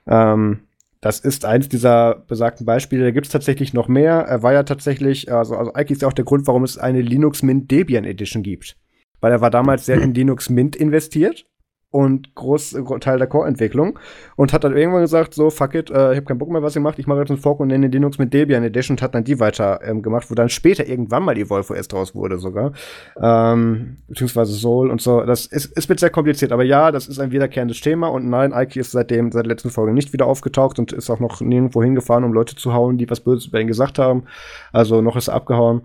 Ähm, 0.06 0.64
das 1.00 1.18
ist 1.18 1.46
eins 1.46 1.70
dieser 1.70 2.26
besagten 2.28 2.66
Beispiele. 2.66 3.04
Da 3.04 3.10
gibt 3.10 3.24
es 3.24 3.32
tatsächlich 3.32 3.72
noch 3.72 3.88
mehr. 3.88 4.16
Er 4.16 4.42
war 4.42 4.52
ja 4.52 4.64
tatsächlich, 4.64 5.32
also, 5.32 5.56
also 5.56 5.72
Ike 5.74 5.94
ist 5.94 6.02
ja 6.02 6.08
auch 6.08 6.12
der 6.12 6.26
Grund, 6.26 6.46
warum 6.46 6.62
es 6.62 6.76
eine 6.76 7.00
Linux 7.00 7.42
Mint 7.42 7.70
Debian 7.70 8.04
Edition 8.04 8.42
gibt. 8.42 8.76
Weil 9.22 9.32
er 9.32 9.40
war 9.40 9.50
damals 9.50 9.86
sehr 9.86 9.98
in 10.02 10.12
Linux 10.12 10.50
Mint 10.50 10.76
investiert 10.76 11.46
und 11.90 12.34
groß 12.36 12.74
äh, 12.74 12.98
Teil 13.00 13.18
der 13.18 13.26
Core-Entwicklung 13.26 13.98
und 14.36 14.52
hat 14.52 14.62
dann 14.62 14.76
irgendwann 14.76 15.02
gesagt, 15.02 15.34
so, 15.34 15.50
fuck 15.50 15.74
it, 15.74 15.90
äh, 15.90 16.12
ich 16.12 16.16
habe 16.16 16.22
keinen 16.22 16.38
Bock 16.38 16.50
mehr, 16.50 16.62
was 16.62 16.76
ihr 16.76 16.82
macht, 16.82 16.98
ich 16.98 17.06
mache 17.06 17.18
jetzt 17.18 17.30
einen 17.30 17.40
Fork 17.40 17.58
und 17.58 17.68
nenne 17.68 17.88
Linux 17.88 18.18
mit 18.18 18.32
Debian 18.32 18.62
Edition 18.62 18.94
und 18.96 19.02
hat 19.02 19.14
dann 19.14 19.24
die 19.24 19.40
weiter 19.40 19.80
ähm, 19.82 20.02
gemacht, 20.02 20.30
wo 20.30 20.34
dann 20.34 20.48
später 20.48 20.86
irgendwann 20.86 21.24
mal 21.24 21.34
die 21.34 21.50
Wolf 21.50 21.70
OS 21.70 21.88
draus 21.88 22.14
wurde 22.14 22.38
sogar. 22.38 22.72
Ähm, 23.20 23.98
beziehungsweise 24.06 24.52
Soul 24.52 24.90
und 24.90 25.00
so. 25.00 25.22
Das 25.22 25.46
ist, 25.46 25.76
ist 25.76 25.88
wird 25.88 25.98
sehr 25.98 26.10
kompliziert, 26.10 26.52
aber 26.52 26.62
ja, 26.62 26.92
das 26.92 27.08
ist 27.08 27.18
ein 27.18 27.32
wiederkehrendes 27.32 27.80
Thema 27.80 28.08
und 28.08 28.28
nein, 28.28 28.52
Ike 28.54 28.78
ist 28.78 28.92
seitdem, 28.92 29.32
seit 29.32 29.44
der 29.44 29.50
letzten 29.50 29.70
Folge 29.70 29.92
nicht 29.92 30.12
wieder 30.12 30.26
aufgetaucht 30.26 30.78
und 30.78 30.92
ist 30.92 31.10
auch 31.10 31.20
noch 31.20 31.40
nirgendwo 31.40 31.82
hingefahren, 31.82 32.22
um 32.24 32.32
Leute 32.32 32.54
zu 32.54 32.72
hauen, 32.72 32.98
die 32.98 33.10
was 33.10 33.20
Böses 33.20 33.48
über 33.48 33.60
ihn 33.60 33.66
gesagt 33.66 33.98
haben. 33.98 34.24
Also 34.72 35.02
noch 35.02 35.16
ist 35.16 35.28
er 35.28 35.34
abgehauen. 35.34 35.82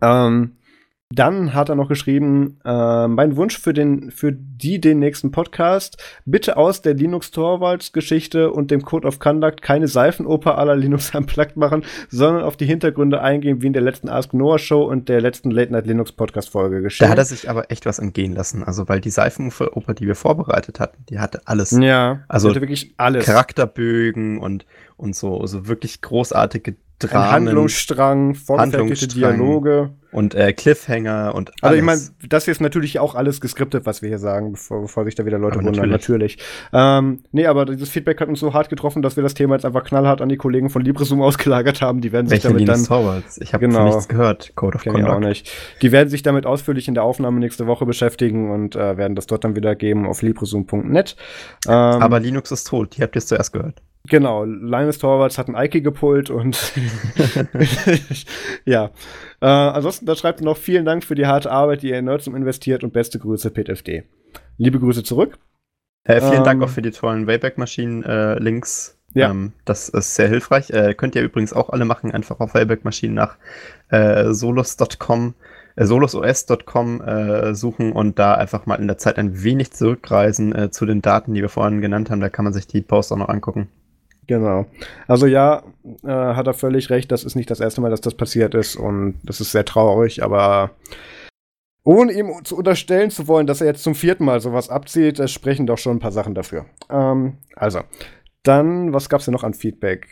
Ähm, 0.00 0.52
dann 1.14 1.54
hat 1.54 1.68
er 1.68 1.74
noch 1.74 1.88
geschrieben, 1.88 2.58
äh, 2.64 3.08
mein 3.08 3.36
Wunsch 3.36 3.58
für, 3.58 3.72
den, 3.72 4.10
für 4.10 4.32
die 4.32 4.80
den 4.80 4.98
nächsten 4.98 5.30
Podcast, 5.30 6.02
bitte 6.24 6.56
aus 6.56 6.82
der 6.82 6.94
Linux-Torvalds-Geschichte 6.94 8.50
und 8.52 8.70
dem 8.70 8.82
Code 8.82 9.06
of 9.06 9.18
Conduct 9.18 9.62
keine 9.62 9.88
Seifenoper 9.88 10.58
aller 10.58 10.76
Linux 10.76 11.14
Unplugged 11.14 11.56
machen, 11.56 11.84
sondern 12.08 12.42
auf 12.42 12.56
die 12.56 12.66
Hintergründe 12.66 13.20
eingehen, 13.20 13.62
wie 13.62 13.66
in 13.66 13.72
der 13.72 13.82
letzten 13.82 14.08
Ask 14.08 14.34
Noah 14.34 14.58
Show 14.58 14.82
und 14.84 15.08
der 15.08 15.20
letzten 15.20 15.50
Late 15.50 15.72
Night 15.72 15.86
Linux 15.86 16.12
Podcast-Folge 16.12 16.82
geschehen. 16.82 17.06
Da 17.06 17.10
hat 17.10 17.18
er 17.18 17.24
sich 17.24 17.48
aber 17.48 17.70
echt 17.70 17.86
was 17.86 17.98
entgehen 17.98 18.32
lassen. 18.32 18.62
Also, 18.62 18.88
weil 18.88 19.00
die 19.00 19.10
Seifenoper, 19.10 19.94
die 19.94 20.06
wir 20.06 20.14
vorbereitet 20.14 20.80
hatten, 20.80 21.04
die 21.08 21.18
hatte 21.18 21.42
alles. 21.46 21.72
ja, 21.72 22.24
Also, 22.28 22.54
wirklich 22.54 22.94
alles. 22.96 23.24
Charakterbögen 23.24 24.38
und, 24.38 24.66
und 24.96 25.14
so, 25.16 25.46
so 25.46 25.68
wirklich 25.68 26.00
großartige 26.00 26.76
Dramen 27.00 27.48
Handlungsstrang, 27.48 28.34
vorgefertigte. 28.34 29.08
Dialoge. 29.08 29.90
und 30.12 30.34
äh, 30.36 30.52
Cliffhanger 30.52 31.34
und 31.34 31.50
Also 31.60 31.76
ich 31.76 31.82
meine, 31.82 31.98
alles. 31.98 32.14
das 32.28 32.44
hier 32.44 32.52
ist 32.52 32.60
natürlich 32.60 33.00
auch 33.00 33.16
alles 33.16 33.40
geskriptet, 33.40 33.84
was 33.84 34.00
wir 34.00 34.08
hier 34.08 34.20
sagen, 34.20 34.52
bevor, 34.52 34.82
bevor 34.82 35.04
sich 35.04 35.16
da 35.16 35.26
wieder 35.26 35.38
Leute 35.38 35.58
Aber 35.58 35.66
wundern. 35.66 35.90
Natürlich. 35.90 36.38
Ähm, 36.72 37.24
nee, 37.32 37.46
aber 37.46 37.64
dieses 37.66 37.88
Feedback 37.90 38.20
hat 38.20 38.28
uns 38.28 38.38
so 38.38 38.54
hart 38.54 38.68
getroffen, 38.70 39.02
dass 39.02 39.16
wir 39.16 39.24
das 39.24 39.34
Thema 39.34 39.56
jetzt 39.56 39.64
einfach 39.64 39.82
knallhart 39.82 40.20
an 40.22 40.28
die 40.28 40.36
Kollegen 40.36 40.70
von 40.70 40.82
LibreZoom 40.82 41.20
ausgelagert 41.22 41.82
haben. 41.82 42.00
Die 42.00 42.12
werden 42.12 42.28
sich 42.28 42.36
Welche 42.44 42.48
damit 42.48 42.60
Linus 42.60 42.84
dann 42.84 42.86
Torvalds? 42.98 43.38
Ich 43.38 43.52
habe 43.52 43.66
Genau. 43.66 43.86
nichts 43.86 44.06
gehört. 44.08 44.54
Code 44.54 44.76
of 44.76 44.86
ich 44.86 44.92
auch 44.92 44.94
Conduct. 44.94 45.20
nicht. 45.20 45.50
Die 45.82 45.90
werden 45.90 46.08
sich 46.08 46.22
damit 46.22 46.46
ausführlich 46.46 46.86
in 46.86 46.94
der 46.94 47.02
Aufnahme 47.02 47.40
nächste 47.40 47.66
Woche 47.66 47.84
beschäftigen 47.86 48.50
und 48.52 48.76
äh, 48.76 48.96
werden 48.96 49.16
das 49.16 49.26
dort 49.26 49.42
dann 49.42 49.56
wieder 49.56 49.74
geben 49.74 50.06
auf 50.06 50.22
librezoom.net. 50.22 51.16
Ähm, 51.66 51.72
Aber 51.72 52.20
Linux 52.20 52.52
ist 52.52 52.68
tot. 52.68 52.96
Die 52.96 53.02
habt 53.02 53.16
ihr 53.16 53.18
es 53.18 53.26
zuerst 53.26 53.52
gehört. 53.52 53.82
Genau, 54.08 54.44
Linus 54.44 54.98
Torvalds 54.98 55.38
hat 55.38 55.48
ein 55.48 55.56
Ike 55.56 55.82
gepult 55.82 56.30
und 56.30 56.56
ja. 58.64 58.90
Äh, 59.40 59.46
ansonsten, 59.46 60.06
da 60.06 60.14
schreibt 60.14 60.40
er 60.40 60.44
noch 60.44 60.56
vielen 60.56 60.84
Dank 60.84 61.04
für 61.04 61.14
die 61.14 61.26
harte 61.26 61.50
Arbeit, 61.50 61.82
die 61.82 61.90
ihr 61.90 61.98
in 61.98 62.06
Nerdsum 62.06 62.34
investiert 62.34 62.84
und 62.84 62.92
beste 62.92 63.18
Grüße, 63.18 63.50
PitFD. 63.50 64.04
Liebe 64.58 64.78
Grüße 64.78 65.02
zurück. 65.02 65.38
Äh, 66.04 66.20
vielen 66.20 66.38
Ähm, 66.38 66.44
Dank 66.44 66.62
auch 66.62 66.68
für 66.68 66.82
die 66.82 66.90
tollen 66.90 67.26
Wayback-Maschinen-Links. 67.26 68.98
Ja. 69.14 69.30
Ähm, 69.30 69.52
das 69.64 69.88
ist 69.88 70.14
sehr 70.14 70.28
hilfreich. 70.28 70.70
Äh, 70.70 70.94
könnt 70.94 71.14
ihr 71.14 71.22
übrigens 71.22 71.52
auch 71.52 71.70
alle 71.70 71.84
machen, 71.84 72.10
einfach 72.10 72.40
auf 72.40 72.54
Wayback-Maschinen 72.54 73.14
nach 73.14 73.36
äh, 73.88 74.32
solus.com, 74.32 75.34
äh, 75.76 75.84
solusos.com 75.86 77.00
äh, 77.00 77.54
suchen 77.54 77.92
und 77.92 78.18
da 78.18 78.34
einfach 78.34 78.66
mal 78.66 78.74
in 78.76 78.86
der 78.88 78.98
Zeit 78.98 79.18
ein 79.18 79.42
wenig 79.42 79.72
zurückreisen 79.72 80.54
äh, 80.54 80.70
zu 80.70 80.84
den 80.84 81.00
Daten, 81.00 81.32
die 81.34 81.42
wir 81.42 81.48
vorhin 81.48 81.80
genannt 81.80 82.10
haben. 82.10 82.20
Da 82.20 82.28
kann 82.28 82.44
man 82.44 82.52
sich 82.52 82.66
die 82.66 82.82
Posts 82.82 83.12
auch 83.12 83.18
noch 83.18 83.28
angucken. 83.28 83.68
Genau. 84.26 84.66
Also 85.06 85.26
ja, 85.26 85.62
äh, 86.02 86.08
hat 86.08 86.46
er 86.46 86.54
völlig 86.54 86.90
recht, 86.90 87.12
das 87.12 87.24
ist 87.24 87.34
nicht 87.34 87.50
das 87.50 87.60
erste 87.60 87.80
Mal, 87.80 87.90
dass 87.90 88.00
das 88.00 88.14
passiert 88.14 88.54
ist 88.54 88.76
und 88.76 89.20
das 89.22 89.40
ist 89.40 89.52
sehr 89.52 89.64
traurig, 89.64 90.22
aber 90.22 90.70
ohne 91.84 92.12
ihm 92.12 92.32
zu 92.44 92.56
unterstellen 92.56 93.10
zu 93.10 93.28
wollen, 93.28 93.46
dass 93.46 93.60
er 93.60 93.66
jetzt 93.66 93.82
zum 93.82 93.94
vierten 93.94 94.24
Mal 94.24 94.40
sowas 94.40 94.70
abzieht, 94.70 95.18
es 95.18 95.30
sprechen 95.30 95.66
doch 95.66 95.78
schon 95.78 95.96
ein 95.96 96.00
paar 96.00 96.12
Sachen 96.12 96.34
dafür. 96.34 96.64
Ähm, 96.88 97.38
also, 97.54 97.80
dann, 98.42 98.92
was 98.92 99.08
gab's 99.08 99.26
denn 99.26 99.32
noch 99.32 99.44
an 99.44 99.54
Feedback? 99.54 100.08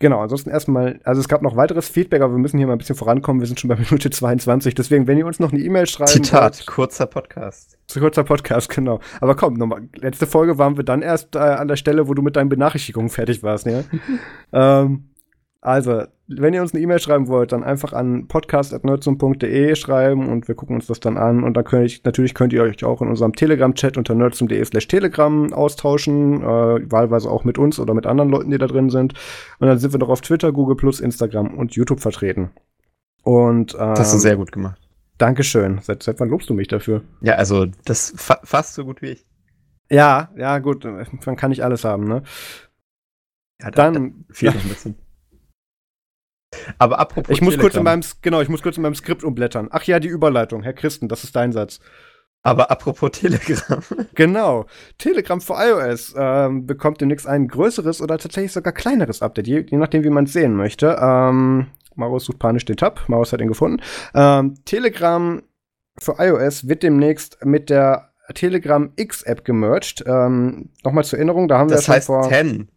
Genau, 0.00 0.20
ansonsten 0.20 0.50
erstmal, 0.50 1.00
also 1.02 1.20
es 1.20 1.26
gab 1.26 1.42
noch 1.42 1.56
weiteres 1.56 1.88
Feedback, 1.88 2.22
aber 2.22 2.34
wir 2.34 2.38
müssen 2.38 2.56
hier 2.56 2.68
mal 2.68 2.74
ein 2.74 2.78
bisschen 2.78 2.94
vorankommen. 2.94 3.40
Wir 3.40 3.48
sind 3.48 3.58
schon 3.58 3.66
bei 3.68 3.76
Minute 3.90 4.10
22. 4.10 4.74
Deswegen, 4.74 5.08
wenn 5.08 5.18
ihr 5.18 5.26
uns 5.26 5.40
noch 5.40 5.52
eine 5.52 5.60
E-Mail 5.60 5.86
schreiben 5.86 6.10
Zitat, 6.10 6.64
kurzer 6.66 7.06
Podcast. 7.06 7.76
zu 7.88 7.98
kurzer 7.98 8.22
Podcast, 8.22 8.68
genau. 8.68 9.00
Aber 9.20 9.34
komm, 9.34 9.54
nochmal. 9.54 9.88
Letzte 9.96 10.28
Folge 10.28 10.56
waren 10.56 10.76
wir 10.76 10.84
dann 10.84 11.02
erst 11.02 11.34
äh, 11.34 11.40
an 11.40 11.66
der 11.66 11.76
Stelle, 11.76 12.06
wo 12.06 12.14
du 12.14 12.22
mit 12.22 12.36
deinen 12.36 12.48
Benachrichtigungen 12.48 13.08
fertig 13.08 13.42
warst, 13.42 13.66
ja? 13.66 13.82
ähm, 14.52 15.08
also, 15.60 16.04
wenn 16.28 16.54
ihr 16.54 16.62
uns 16.62 16.72
eine 16.72 16.82
E-Mail 16.82 17.00
schreiben 17.00 17.26
wollt, 17.28 17.52
dann 17.52 17.64
einfach 17.64 17.92
an 17.92 18.28
podcast.nerdsum.de 18.28 19.74
schreiben 19.76 20.28
und 20.28 20.46
wir 20.46 20.54
gucken 20.54 20.76
uns 20.76 20.86
das 20.86 21.00
dann 21.00 21.16
an. 21.16 21.42
Und 21.42 21.54
dann 21.56 21.64
könnt 21.64 21.86
ich, 21.86 22.04
natürlich 22.04 22.34
könnt 22.34 22.52
ihr 22.52 22.62
euch 22.62 22.84
auch 22.84 23.02
in 23.02 23.08
unserem 23.08 23.32
Telegram-Chat 23.32 23.96
unter 23.96 24.14
nerdsum.de 24.14 24.64
slash 24.64 24.86
telegram 24.88 25.52
austauschen, 25.52 26.42
äh, 26.42 26.90
wahlweise 26.92 27.30
auch 27.30 27.44
mit 27.44 27.58
uns 27.58 27.80
oder 27.80 27.94
mit 27.94 28.06
anderen 28.06 28.30
Leuten, 28.30 28.50
die 28.50 28.58
da 28.58 28.66
drin 28.66 28.90
sind. 28.90 29.14
Und 29.58 29.66
dann 29.68 29.78
sind 29.78 29.92
wir 29.92 29.98
noch 29.98 30.10
auf 30.10 30.20
Twitter, 30.20 30.52
Google 30.52 30.76
Plus, 30.76 31.00
Instagram 31.00 31.54
und 31.54 31.74
YouTube 31.74 32.00
vertreten. 32.00 32.50
Und 33.24 33.74
ähm, 33.74 33.78
Das 33.90 34.00
hast 34.00 34.14
du 34.14 34.18
sehr 34.18 34.36
gut 34.36 34.52
gemacht. 34.52 34.80
Dankeschön. 35.18 35.80
Seit, 35.82 36.02
seit 36.04 36.20
wann 36.20 36.28
lobst 36.28 36.48
du 36.48 36.54
mich 36.54 36.68
dafür? 36.68 37.02
Ja, 37.20 37.34
also 37.34 37.66
das 37.84 38.12
fa 38.16 38.38
fast 38.44 38.74
so 38.74 38.84
gut 38.84 39.02
wie 39.02 39.08
ich. 39.08 39.26
Ja, 39.90 40.28
ja, 40.36 40.58
gut, 40.60 40.84
man 40.84 41.36
kann 41.36 41.48
nicht 41.50 41.64
alles 41.64 41.84
haben, 41.84 42.04
ne? 42.04 42.22
Ja, 43.60 43.70
da- 43.72 43.90
Dann, 43.90 44.24
da 44.28 44.34
fehlt 44.34 44.54
noch 44.54 44.62
ein 44.62 44.68
bisschen. 44.68 44.94
Aber 46.78 46.98
apropos 46.98 47.34
ich 47.34 47.42
muss 47.42 47.54
kurz 47.54 47.74
in 47.74 47.84
Telegram. 47.84 48.00
meinem, 48.00 48.02
genau, 48.22 48.40
ich 48.40 48.48
muss 48.48 48.62
kurz 48.62 48.76
in 48.76 48.82
meinem 48.82 48.94
Skript 48.94 49.24
umblättern. 49.24 49.68
Ach 49.70 49.82
ja, 49.84 50.00
die 50.00 50.08
Überleitung, 50.08 50.62
Herr 50.62 50.72
Christen, 50.72 51.08
das 51.08 51.24
ist 51.24 51.36
dein 51.36 51.52
Satz. 51.52 51.80
Aber 52.42 52.70
apropos 52.70 53.10
Telegram. 53.10 53.82
Genau. 54.14 54.66
Telegram 54.96 55.40
für 55.40 55.54
iOS 55.54 56.14
ähm, 56.16 56.66
bekommt 56.66 57.00
demnächst 57.00 57.26
ein 57.26 57.48
größeres 57.48 58.00
oder 58.00 58.18
tatsächlich 58.18 58.52
sogar 58.52 58.72
kleineres 58.72 59.22
Update, 59.22 59.46
je, 59.46 59.64
je 59.68 59.76
nachdem, 59.76 60.04
wie 60.04 60.10
man 60.10 60.24
es 60.24 60.32
sehen 60.32 60.54
möchte. 60.54 60.96
Ähm, 61.00 61.66
Maus 61.94 62.24
sucht 62.24 62.38
panisch 62.38 62.64
den 62.64 62.76
Tab. 62.76 63.08
Maus 63.08 63.32
hat 63.32 63.40
ihn 63.40 63.48
gefunden. 63.48 63.82
Ähm, 64.14 64.54
Telegram 64.64 65.42
für 65.98 66.14
iOS 66.18 66.68
wird 66.68 66.82
demnächst 66.84 67.44
mit 67.44 67.70
der 67.70 68.10
Telegram 68.34 68.90
X-App 68.96 69.44
gemerged. 69.44 70.04
Ähm, 70.06 70.70
Nochmal 70.84 71.04
zur 71.04 71.18
Erinnerung, 71.18 71.48
da 71.48 71.58
haben 71.58 71.68
Das 71.68 71.88
wir 71.88 71.94
heißt 71.94 72.06
schon 72.06 72.22
vor. 72.22 72.28
10. 72.30 72.68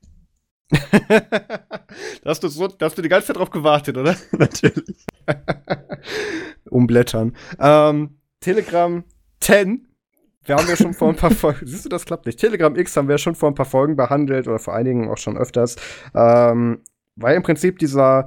da, 1.09 2.29
hast 2.29 2.43
du 2.43 2.47
so, 2.47 2.67
da 2.67 2.85
hast 2.85 2.97
du 2.97 3.01
die 3.01 3.09
ganze 3.09 3.27
Zeit 3.27 3.37
drauf 3.37 3.49
gewartet, 3.49 3.97
oder? 3.97 4.15
Natürlich. 4.31 5.05
Umblättern. 6.69 7.35
Ähm, 7.59 8.17
Telegram 8.39 9.03
10. 9.41 9.87
Wir 10.43 10.55
haben 10.55 10.67
ja 10.67 10.75
schon 10.75 10.93
vor 10.93 11.09
ein 11.09 11.15
paar 11.15 11.31
Folgen, 11.31 11.67
siehst 11.67 11.85
du, 11.85 11.89
das 11.89 12.05
klappt 12.05 12.25
nicht. 12.25 12.39
Telegram 12.39 12.75
X 12.75 12.97
haben 12.97 13.07
wir 13.07 13.17
schon 13.17 13.35
vor 13.35 13.49
ein 13.49 13.55
paar 13.55 13.65
Folgen 13.65 13.95
behandelt 13.95 14.47
oder 14.47 14.57
vor 14.57 14.73
einigen 14.73 15.09
auch 15.09 15.17
schon 15.17 15.37
öfters. 15.37 15.75
Ähm, 16.15 16.81
war 17.15 17.33
im 17.33 17.43
Prinzip 17.43 17.77
dieser 17.77 18.25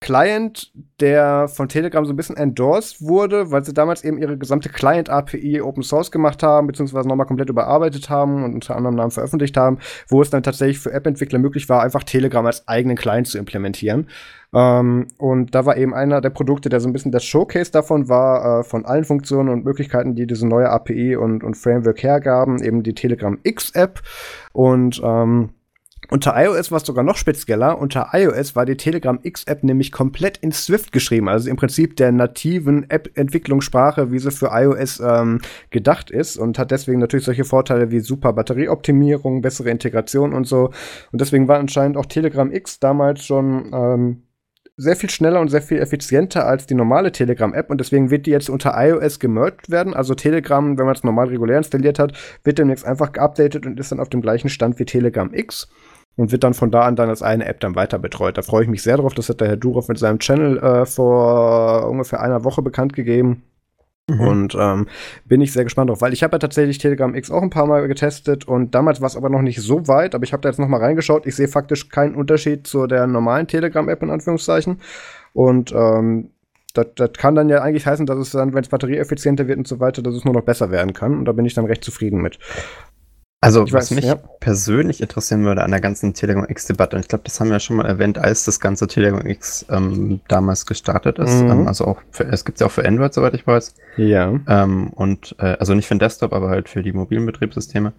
Client, 0.00 0.72
der 1.00 1.48
von 1.48 1.68
Telegram 1.68 2.04
so 2.04 2.12
ein 2.12 2.16
bisschen 2.16 2.36
endorsed 2.36 3.02
wurde, 3.02 3.50
weil 3.50 3.64
sie 3.64 3.74
damals 3.74 4.04
eben 4.04 4.18
ihre 4.18 4.38
gesamte 4.38 4.68
Client-API 4.68 5.60
Open 5.60 5.82
Source 5.82 6.12
gemacht 6.12 6.42
haben, 6.44 6.68
beziehungsweise 6.68 7.08
nochmal 7.08 7.26
komplett 7.26 7.50
überarbeitet 7.50 8.08
haben 8.08 8.44
und 8.44 8.54
unter 8.54 8.76
anderem 8.76 8.94
Namen 8.94 9.10
veröffentlicht 9.10 9.56
haben, 9.56 9.78
wo 10.08 10.22
es 10.22 10.30
dann 10.30 10.44
tatsächlich 10.44 10.78
für 10.78 10.92
App-Entwickler 10.92 11.40
möglich 11.40 11.68
war, 11.68 11.82
einfach 11.82 12.04
Telegram 12.04 12.46
als 12.46 12.66
eigenen 12.68 12.96
Client 12.96 13.26
zu 13.26 13.38
implementieren. 13.38 14.06
Ähm, 14.54 15.08
und 15.18 15.54
da 15.54 15.66
war 15.66 15.76
eben 15.76 15.94
einer 15.94 16.20
der 16.20 16.30
Produkte, 16.30 16.68
der 16.68 16.78
so 16.78 16.88
ein 16.88 16.92
bisschen 16.92 17.12
das 17.12 17.24
Showcase 17.24 17.72
davon 17.72 18.08
war, 18.08 18.60
äh, 18.60 18.64
von 18.64 18.86
allen 18.86 19.04
Funktionen 19.04 19.48
und 19.48 19.64
Möglichkeiten, 19.64 20.14
die 20.14 20.26
diese 20.26 20.46
neue 20.46 20.70
API 20.70 21.16
und, 21.16 21.42
und 21.42 21.56
Framework 21.56 22.02
hergaben, 22.02 22.62
eben 22.62 22.84
die 22.84 22.94
Telegram 22.94 23.36
X-App. 23.42 24.00
Und 24.52 25.00
ähm, 25.04 25.50
unter 26.10 26.34
iOS 26.36 26.70
war 26.70 26.78
es 26.78 26.86
sogar 26.86 27.04
noch 27.04 27.16
spezieller. 27.16 27.78
Unter 27.78 28.08
iOS 28.12 28.56
war 28.56 28.64
die 28.64 28.76
Telegram 28.76 29.18
X-App 29.22 29.62
nämlich 29.62 29.92
komplett 29.92 30.38
in 30.38 30.52
Swift 30.52 30.92
geschrieben, 30.92 31.28
also 31.28 31.50
im 31.50 31.56
Prinzip 31.56 31.96
der 31.96 32.12
nativen 32.12 32.88
App-Entwicklungssprache, 32.88 34.10
wie 34.10 34.18
sie 34.18 34.30
für 34.30 34.50
iOS 34.52 35.00
ähm, 35.00 35.40
gedacht 35.70 36.10
ist 36.10 36.38
und 36.38 36.58
hat 36.58 36.70
deswegen 36.70 37.00
natürlich 37.00 37.26
solche 37.26 37.44
Vorteile 37.44 37.90
wie 37.90 38.00
super 38.00 38.32
Batterieoptimierung, 38.32 39.42
bessere 39.42 39.70
Integration 39.70 40.32
und 40.32 40.46
so. 40.46 40.70
Und 41.12 41.20
deswegen 41.20 41.46
war 41.46 41.58
anscheinend 41.58 41.96
auch 41.96 42.06
Telegram 42.06 42.50
X 42.50 42.80
damals 42.80 43.24
schon 43.24 43.70
ähm, 43.72 44.22
sehr 44.78 44.94
viel 44.94 45.10
schneller 45.10 45.40
und 45.40 45.48
sehr 45.48 45.60
viel 45.60 45.78
effizienter 45.78 46.46
als 46.46 46.66
die 46.66 46.74
normale 46.74 47.10
Telegram-App 47.10 47.68
und 47.68 47.80
deswegen 47.80 48.10
wird 48.10 48.26
die 48.26 48.30
jetzt 48.30 48.48
unter 48.48 48.74
iOS 48.76 49.18
gemerged 49.18 49.70
werden. 49.70 49.92
Also 49.92 50.14
Telegram, 50.14 50.78
wenn 50.78 50.86
man 50.86 50.94
es 50.94 51.02
normal 51.02 51.26
regulär 51.26 51.58
installiert 51.58 51.98
hat, 51.98 52.12
wird 52.44 52.58
demnächst 52.58 52.86
einfach 52.86 53.12
geupdatet 53.12 53.66
und 53.66 53.78
ist 53.78 53.90
dann 53.90 53.98
auf 53.98 54.08
dem 54.08 54.22
gleichen 54.22 54.48
Stand 54.48 54.78
wie 54.78 54.84
Telegram 54.84 55.34
X 55.34 55.68
und 56.18 56.32
wird 56.32 56.44
dann 56.44 56.52
von 56.52 56.70
da 56.70 56.82
an 56.82 56.96
dann 56.96 57.08
als 57.08 57.22
eine 57.22 57.46
App 57.46 57.60
dann 57.60 57.76
weiter 57.76 57.98
betreut. 57.98 58.36
Da 58.36 58.42
freue 58.42 58.64
ich 58.64 58.68
mich 58.68 58.82
sehr 58.82 58.96
drauf. 58.96 59.14
Das 59.14 59.28
hat 59.28 59.40
der 59.40 59.48
Herr 59.48 59.56
Durov 59.56 59.88
mit 59.88 59.98
seinem 59.98 60.18
Channel 60.18 60.58
äh, 60.58 60.84
vor 60.84 61.88
ungefähr 61.88 62.20
einer 62.20 62.44
Woche 62.44 62.60
bekannt 62.60 62.92
gegeben. 62.92 63.44
Mhm. 64.08 64.20
Und 64.20 64.56
ähm, 64.58 64.86
bin 65.26 65.40
ich 65.40 65.52
sehr 65.52 65.62
gespannt 65.62 65.90
drauf, 65.90 66.00
weil 66.00 66.12
ich 66.12 66.24
habe 66.24 66.34
ja 66.34 66.38
tatsächlich 66.40 66.78
Telegram 66.78 67.14
X 67.14 67.30
auch 67.30 67.42
ein 67.42 67.50
paar 67.50 67.66
Mal 67.66 67.86
getestet 67.86 68.48
und 68.48 68.74
damals 68.74 69.00
war 69.00 69.06
es 69.06 69.16
aber 69.16 69.28
noch 69.28 69.42
nicht 69.42 69.60
so 69.60 69.86
weit, 69.86 70.14
aber 70.14 70.24
ich 70.24 70.32
habe 70.32 70.40
da 70.40 70.48
jetzt 70.48 70.58
noch 70.58 70.66
mal 70.66 70.80
reingeschaut. 70.80 71.26
Ich 71.26 71.36
sehe 71.36 71.46
faktisch 71.46 71.88
keinen 71.88 72.16
Unterschied 72.16 72.66
zu 72.66 72.86
der 72.86 73.06
normalen 73.06 73.46
Telegram-App 73.46 74.02
in 74.02 74.10
Anführungszeichen. 74.10 74.80
Und 75.34 75.72
ähm, 75.72 76.30
das, 76.74 76.86
das 76.96 77.12
kann 77.12 77.34
dann 77.34 77.48
ja 77.48 77.62
eigentlich 77.62 77.86
heißen, 77.86 78.06
dass 78.06 78.18
es 78.18 78.30
dann, 78.30 78.54
wenn 78.54 78.62
es 78.62 78.68
batterieeffizienter 78.68 79.46
wird 79.46 79.58
und 79.58 79.68
so 79.68 79.78
weiter, 79.78 80.02
dass 80.02 80.14
es 80.14 80.24
nur 80.24 80.34
noch 80.34 80.42
besser 80.42 80.70
werden 80.70 80.94
kann. 80.94 81.18
Und 81.18 81.26
da 81.26 81.32
bin 81.32 81.44
ich 81.44 81.54
dann 81.54 81.66
recht 81.66 81.84
zufrieden 81.84 82.20
mit. 82.22 82.38
Also, 83.40 83.64
ich 83.64 83.72
was 83.72 83.90
weiß, 83.92 83.96
mich 83.96 84.04
ja. 84.04 84.16
persönlich 84.16 85.00
interessieren 85.00 85.44
würde 85.44 85.62
an 85.62 85.70
der 85.70 85.80
ganzen 85.80 86.12
Telegram 86.12 86.44
X-Debatte, 86.48 86.96
und 86.96 87.02
ich 87.02 87.08
glaube, 87.08 87.22
das 87.24 87.38
haben 87.38 87.48
wir 87.48 87.54
ja 87.54 87.60
schon 87.60 87.76
mal 87.76 87.86
erwähnt, 87.86 88.18
als 88.18 88.44
das 88.44 88.58
ganze 88.58 88.88
Telegram 88.88 89.24
X 89.24 89.64
ähm, 89.70 90.20
damals 90.26 90.66
gestartet 90.66 91.20
ist. 91.20 91.42
Mhm. 91.42 91.50
Ähm, 91.50 91.68
also 91.68 91.84
auch 91.84 92.02
für, 92.10 92.24
es 92.24 92.44
gibt 92.44 92.56
es 92.56 92.60
ja 92.60 92.66
auch 92.66 92.72
für 92.72 92.84
Android, 92.84 93.14
soweit 93.14 93.34
ich 93.34 93.46
weiß. 93.46 93.74
Ja. 93.96 94.40
Ähm, 94.48 94.88
und 94.88 95.36
äh, 95.38 95.56
also 95.58 95.74
nicht 95.74 95.86
für 95.86 95.94
den 95.94 96.00
Desktop, 96.00 96.32
aber 96.32 96.48
halt 96.48 96.68
für 96.68 96.82
die 96.82 96.92
mobilen 96.92 97.26
Betriebssysteme. 97.26 97.92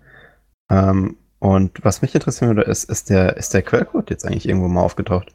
Ähm, 0.70 1.16
und 1.40 1.86
was 1.86 2.02
mich 2.02 2.14
interessieren 2.14 2.50
würde, 2.50 2.70
ist, 2.70 2.90
ist 2.90 3.10
der, 3.10 3.38
ist 3.38 3.54
der 3.54 3.62
Quellcode 3.62 4.10
jetzt 4.10 4.26
eigentlich 4.26 4.48
irgendwo 4.48 4.68
mal 4.68 4.82
aufgetaucht? 4.82 5.34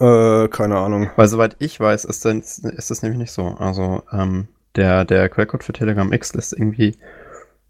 Äh, 0.00 0.48
keine 0.48 0.78
Ahnung. 0.78 1.10
Weil 1.16 1.28
soweit 1.28 1.56
ich 1.58 1.78
weiß, 1.78 2.06
ist 2.06 2.24
das, 2.24 2.58
ist 2.60 2.90
das 2.90 3.02
nämlich 3.02 3.18
nicht 3.18 3.32
so. 3.32 3.48
Also, 3.58 4.02
ähm, 4.10 4.48
der, 4.74 5.04
der 5.04 5.28
Quellcode 5.28 5.62
für 5.62 5.74
Telegram 5.74 6.10
X 6.12 6.32
lässt 6.34 6.54
irgendwie 6.54 6.96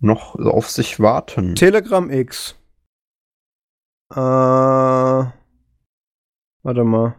noch 0.05 0.37
auf 0.37 0.71
sich 0.71 1.01
warten. 1.01 1.55
Telegram 1.55 2.11
X. 2.11 2.55
Äh, 4.13 4.17
warte 4.17 5.33
mal. 6.63 7.15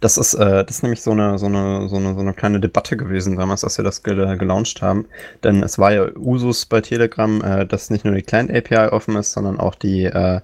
Das 0.00 0.16
ist, 0.18 0.34
äh, 0.34 0.64
das 0.64 0.76
ist 0.76 0.82
nämlich 0.82 1.02
so 1.02 1.10
eine, 1.10 1.38
so, 1.38 1.46
eine, 1.46 1.88
so, 1.88 1.96
eine, 1.96 2.14
so 2.14 2.20
eine 2.20 2.34
kleine 2.34 2.60
Debatte 2.60 2.96
gewesen 2.96 3.36
damals, 3.36 3.64
als 3.64 3.78
wir 3.78 3.84
das 3.84 4.02
gel 4.02 4.36
gelauncht 4.36 4.82
haben. 4.82 5.06
Denn 5.42 5.62
es 5.62 5.78
war 5.78 5.92
ja 5.92 6.08
Usus 6.16 6.66
bei 6.66 6.80
Telegram, 6.80 7.42
äh, 7.42 7.66
dass 7.66 7.90
nicht 7.90 8.04
nur 8.04 8.14
die 8.14 8.22
Client-API 8.22 8.88
offen 8.92 9.16
ist, 9.16 9.32
sondern 9.32 9.58
auch 9.58 9.74
die, 9.74 10.04
äh, 10.04 10.40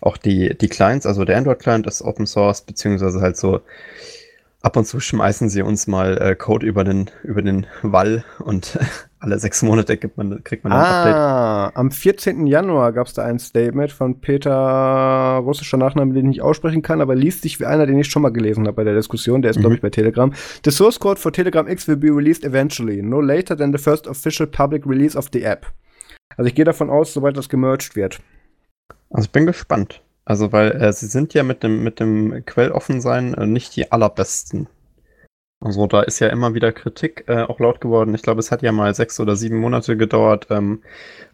auch 0.00 0.16
die, 0.16 0.56
die 0.56 0.68
Clients, 0.68 1.06
also 1.06 1.24
der 1.24 1.38
Android-Client 1.38 1.86
ist 1.86 2.02
Open 2.02 2.26
Source, 2.26 2.62
beziehungsweise 2.62 3.20
halt 3.20 3.36
so 3.36 3.60
ab 4.60 4.76
und 4.76 4.86
zu 4.86 5.00
schmeißen 5.00 5.48
sie 5.48 5.62
uns 5.62 5.86
mal 5.86 6.18
äh, 6.18 6.34
Code 6.34 6.66
über 6.66 6.84
den, 6.84 7.10
über 7.22 7.42
den 7.42 7.66
Wall 7.82 8.24
und 8.40 8.78
alle 9.20 9.38
sechs 9.38 9.62
Monate 9.62 9.98
gibt 9.98 10.16
man, 10.16 10.42
kriegt 10.42 10.64
man 10.64 10.72
ein 10.72 10.78
ah, 10.78 11.66
Update. 11.66 11.76
Am 11.76 11.90
14. 11.90 12.46
Januar 12.46 12.92
gab 12.92 13.06
es 13.06 13.12
da 13.12 13.22
ein 13.22 13.38
Statement 13.38 13.92
von 13.92 14.20
Peter, 14.20 15.40
russischer 15.44 15.76
Nachname, 15.76 16.14
den 16.14 16.24
ich 16.24 16.28
nicht 16.30 16.42
aussprechen 16.42 16.80
kann, 16.80 17.02
aber 17.02 17.14
liest 17.14 17.42
sich 17.42 17.60
wie 17.60 17.66
einer, 17.66 17.86
den 17.86 17.98
ich 17.98 18.10
schon 18.10 18.22
mal 18.22 18.32
gelesen 18.32 18.66
habe 18.66 18.76
bei 18.76 18.84
der 18.84 18.94
Diskussion. 18.94 19.42
Der 19.42 19.50
ist, 19.50 19.58
mhm. 19.58 19.60
glaube 19.60 19.74
ich, 19.76 19.82
bei 19.82 19.90
Telegram. 19.90 20.32
The 20.64 20.70
source 20.70 20.98
code 20.98 21.20
for 21.20 21.32
Telegram 21.32 21.68
X 21.68 21.86
will 21.86 21.96
be 21.96 22.08
released 22.08 22.44
eventually, 22.44 23.02
no 23.02 23.20
later 23.20 23.56
than 23.56 23.72
the 23.72 23.78
first 23.78 24.06
official 24.06 24.46
public 24.46 24.86
release 24.86 25.16
of 25.16 25.28
the 25.32 25.42
app. 25.42 25.66
Also 26.36 26.48
ich 26.48 26.54
gehe 26.54 26.64
davon 26.64 26.88
aus, 26.88 27.12
sobald 27.12 27.36
das 27.36 27.50
gemerged 27.50 27.96
wird. 27.96 28.20
Also 29.10 29.26
ich 29.26 29.32
bin 29.32 29.44
gespannt. 29.44 30.00
Also 30.24 30.52
weil 30.52 30.72
äh, 30.72 30.92
sie 30.92 31.06
sind 31.06 31.34
ja 31.34 31.42
mit 31.42 31.62
dem, 31.62 31.82
mit 31.82 32.00
dem 32.00 32.44
Quelloffensein 32.46 33.34
äh, 33.34 33.46
nicht 33.46 33.76
die 33.76 33.92
allerbesten. 33.92 34.68
Also 35.62 35.86
da 35.86 36.00
ist 36.00 36.20
ja 36.20 36.28
immer 36.28 36.54
wieder 36.54 36.72
Kritik 36.72 37.24
äh, 37.26 37.42
auch 37.42 37.60
laut 37.60 37.80
geworden. 37.82 38.14
Ich 38.14 38.22
glaube, 38.22 38.40
es 38.40 38.50
hat 38.50 38.62
ja 38.62 38.72
mal 38.72 38.94
sechs 38.94 39.20
oder 39.20 39.36
sieben 39.36 39.58
Monate 39.58 39.96
gedauert, 39.96 40.46
ähm, 40.48 40.82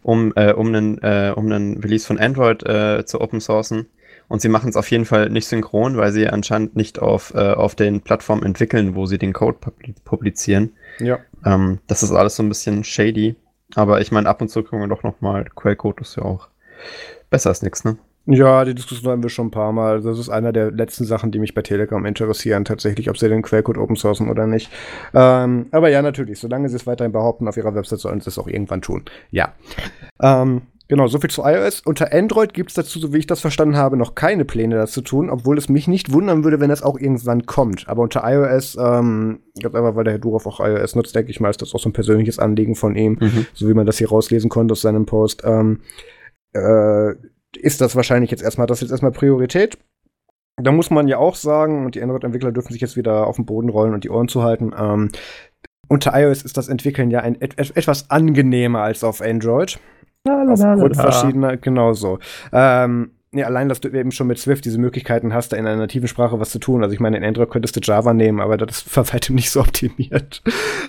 um, 0.03 0.33
äh, 0.35 0.51
um, 0.51 0.67
einen, 0.67 0.97
äh, 1.01 1.31
um 1.33 1.45
einen 1.45 1.77
Release 1.77 2.05
von 2.05 2.19
Android 2.19 2.63
äh, 2.63 3.05
zu 3.05 3.21
open 3.21 3.39
sourcen. 3.39 3.87
Und 4.27 4.41
sie 4.41 4.49
machen 4.49 4.69
es 4.69 4.75
auf 4.75 4.91
jeden 4.91 5.05
Fall 5.05 5.29
nicht 5.29 5.47
synchron, 5.47 5.95
weil 5.95 6.11
sie 6.11 6.27
anscheinend 6.27 6.75
nicht 6.75 6.99
auf, 6.99 7.33
äh, 7.33 7.53
auf 7.53 7.75
den 7.75 8.01
Plattformen 8.01 8.43
entwickeln, 8.43 8.95
wo 8.95 9.05
sie 9.05 9.17
den 9.17 9.31
Code 9.31 9.59
publizieren. 10.03 10.73
Ja. 10.99 11.19
Ähm, 11.45 11.79
das 11.87 12.03
ist 12.03 12.11
alles 12.11 12.35
so 12.35 12.43
ein 12.43 12.49
bisschen 12.49 12.83
shady. 12.83 13.37
Aber 13.75 14.01
ich 14.01 14.11
meine, 14.11 14.27
ab 14.27 14.41
und 14.41 14.49
zu 14.49 14.63
kommen 14.63 14.81
wir 14.81 14.89
doch 14.89 15.03
nochmal. 15.03 15.45
Quellcode 15.55 16.01
ist 16.01 16.17
ja 16.17 16.23
auch 16.23 16.49
besser 17.29 17.49
als 17.49 17.61
nichts, 17.61 17.85
ne? 17.85 17.97
Ja, 18.29 18.65
die 18.65 18.75
Diskussion 18.75 19.09
haben 19.09 19.23
wir 19.23 19.29
schon 19.29 19.47
ein 19.47 19.51
paar 19.51 19.71
Mal. 19.71 20.01
Das 20.01 20.19
ist 20.19 20.27
einer 20.27 20.51
der 20.51 20.69
letzten 20.69 21.05
Sachen, 21.05 21.31
die 21.31 21.39
mich 21.39 21.53
bei 21.53 21.61
Telegram 21.61 22.05
interessieren, 22.05 22.65
tatsächlich, 22.65 23.09
ob 23.09 23.17
sie 23.17 23.29
den 23.29 23.41
Quellcode 23.41 23.77
open 23.77 23.95
sourcen 23.95 24.29
oder 24.29 24.45
nicht. 24.47 24.69
Ähm, 25.13 25.67
aber 25.71 25.89
ja, 25.89 26.01
natürlich, 26.01 26.39
solange 26.39 26.67
sie 26.67 26.75
es 26.75 26.85
weiterhin 26.85 27.13
behaupten 27.13 27.47
auf 27.47 27.55
ihrer 27.55 27.73
Website, 27.73 27.99
sollen 27.99 28.19
sie 28.19 28.29
es 28.29 28.37
auch 28.37 28.47
irgendwann 28.47 28.81
tun. 28.81 29.05
Ja. 29.31 29.53
Ähm, 30.21 30.63
genau, 30.89 31.07
soviel 31.07 31.29
zu 31.29 31.43
iOS. 31.43 31.79
Unter 31.85 32.11
Android 32.11 32.53
gibt 32.53 32.71
es 32.71 32.75
dazu, 32.75 32.99
so 32.99 33.13
wie 33.13 33.19
ich 33.19 33.27
das 33.27 33.39
verstanden 33.39 33.77
habe, 33.77 33.95
noch 33.95 34.13
keine 34.13 34.43
Pläne 34.43 34.75
dazu 34.75 34.99
tun, 34.99 35.29
obwohl 35.29 35.57
es 35.57 35.69
mich 35.69 35.87
nicht 35.87 36.11
wundern 36.11 36.43
würde, 36.43 36.59
wenn 36.59 36.69
das 36.69 36.83
auch 36.83 36.99
irgendwann 36.99 37.45
kommt. 37.45 37.87
Aber 37.87 38.01
unter 38.01 38.23
iOS, 38.25 38.75
ähm, 38.77 39.39
ganz 39.61 39.73
einfach, 39.73 39.95
weil 39.95 40.03
der 40.03 40.13
Herr 40.13 40.19
Durov 40.19 40.45
auch 40.47 40.59
iOS 40.59 40.95
nutzt, 40.95 41.15
denke 41.15 41.31
ich 41.31 41.39
mal, 41.39 41.49
ist 41.49 41.61
das 41.61 41.73
auch 41.73 41.79
so 41.79 41.87
ein 41.87 41.93
persönliches 41.93 42.39
Anliegen 42.39 42.75
von 42.75 42.97
ihm, 42.97 43.19
mhm. 43.21 43.45
so 43.53 43.69
wie 43.69 43.73
man 43.73 43.85
das 43.85 43.99
hier 43.99 44.09
rauslesen 44.09 44.49
konnte 44.49 44.73
aus 44.73 44.81
seinem 44.81 45.05
Post. 45.05 45.43
Ähm, 45.45 45.79
äh, 46.51 47.13
ist 47.57 47.81
das 47.81 47.95
wahrscheinlich 47.95 48.31
jetzt 48.31 48.43
erstmal, 48.43 48.67
das 48.67 48.77
ist 48.77 48.83
jetzt 48.83 48.91
erstmal 48.91 49.11
Priorität. 49.11 49.77
Da 50.61 50.71
muss 50.71 50.89
man 50.89 51.07
ja 51.07 51.17
auch 51.17 51.35
sagen, 51.35 51.85
und 51.85 51.95
die 51.95 52.01
Android-Entwickler 52.01 52.51
dürfen 52.51 52.73
sich 52.73 52.81
jetzt 52.81 52.97
wieder 52.97 53.27
auf 53.27 53.35
den 53.35 53.45
Boden 53.45 53.69
rollen 53.69 53.93
und 53.93 54.03
die 54.03 54.09
Ohren 54.09 54.27
zuhalten. 54.27 54.73
Ähm, 54.77 55.11
unter 55.87 56.19
iOS 56.19 56.43
ist 56.43 56.57
das 56.57 56.67
Entwickeln 56.67 57.11
ja 57.11 57.19
ein, 57.19 57.39
et, 57.39 57.57
etwas 57.59 58.09
angenehmer 58.09 58.81
als 58.81 59.03
auf 59.03 59.21
Android. 59.21 59.79
Aufgrund 60.27 60.95
verschiedener, 60.95 61.57
genau 61.57 61.93
so. 61.93 62.19
Ähm, 62.51 63.11
Nee, 63.31 63.43
allein, 63.43 63.67
dass 63.67 63.81
du 63.81 63.89
eben 63.89 64.11
schon 64.11 64.27
mit 64.27 64.39
Swift 64.39 64.63
diese 64.63 64.79
Möglichkeiten 64.79 65.33
hast, 65.33 65.51
da 65.51 65.57
in 65.57 65.67
einer 65.67 65.75
nativen 65.75 66.07
Sprache 66.07 66.39
was 66.39 66.49
zu 66.49 66.59
tun. 66.59 66.81
Also 66.81 66.93
ich 66.93 67.01
meine, 67.01 67.17
in 67.17 67.25
Android 67.25 67.49
könntest 67.49 67.75
du 67.75 67.81
Java 67.83 68.13
nehmen, 68.13 68.39
aber 68.39 68.55
das 68.55 68.77
ist 68.77 68.95
bei 68.95 69.01
weitem 69.13 69.35
nicht 69.35 69.51
so 69.51 69.59
optimiert. 69.59 70.41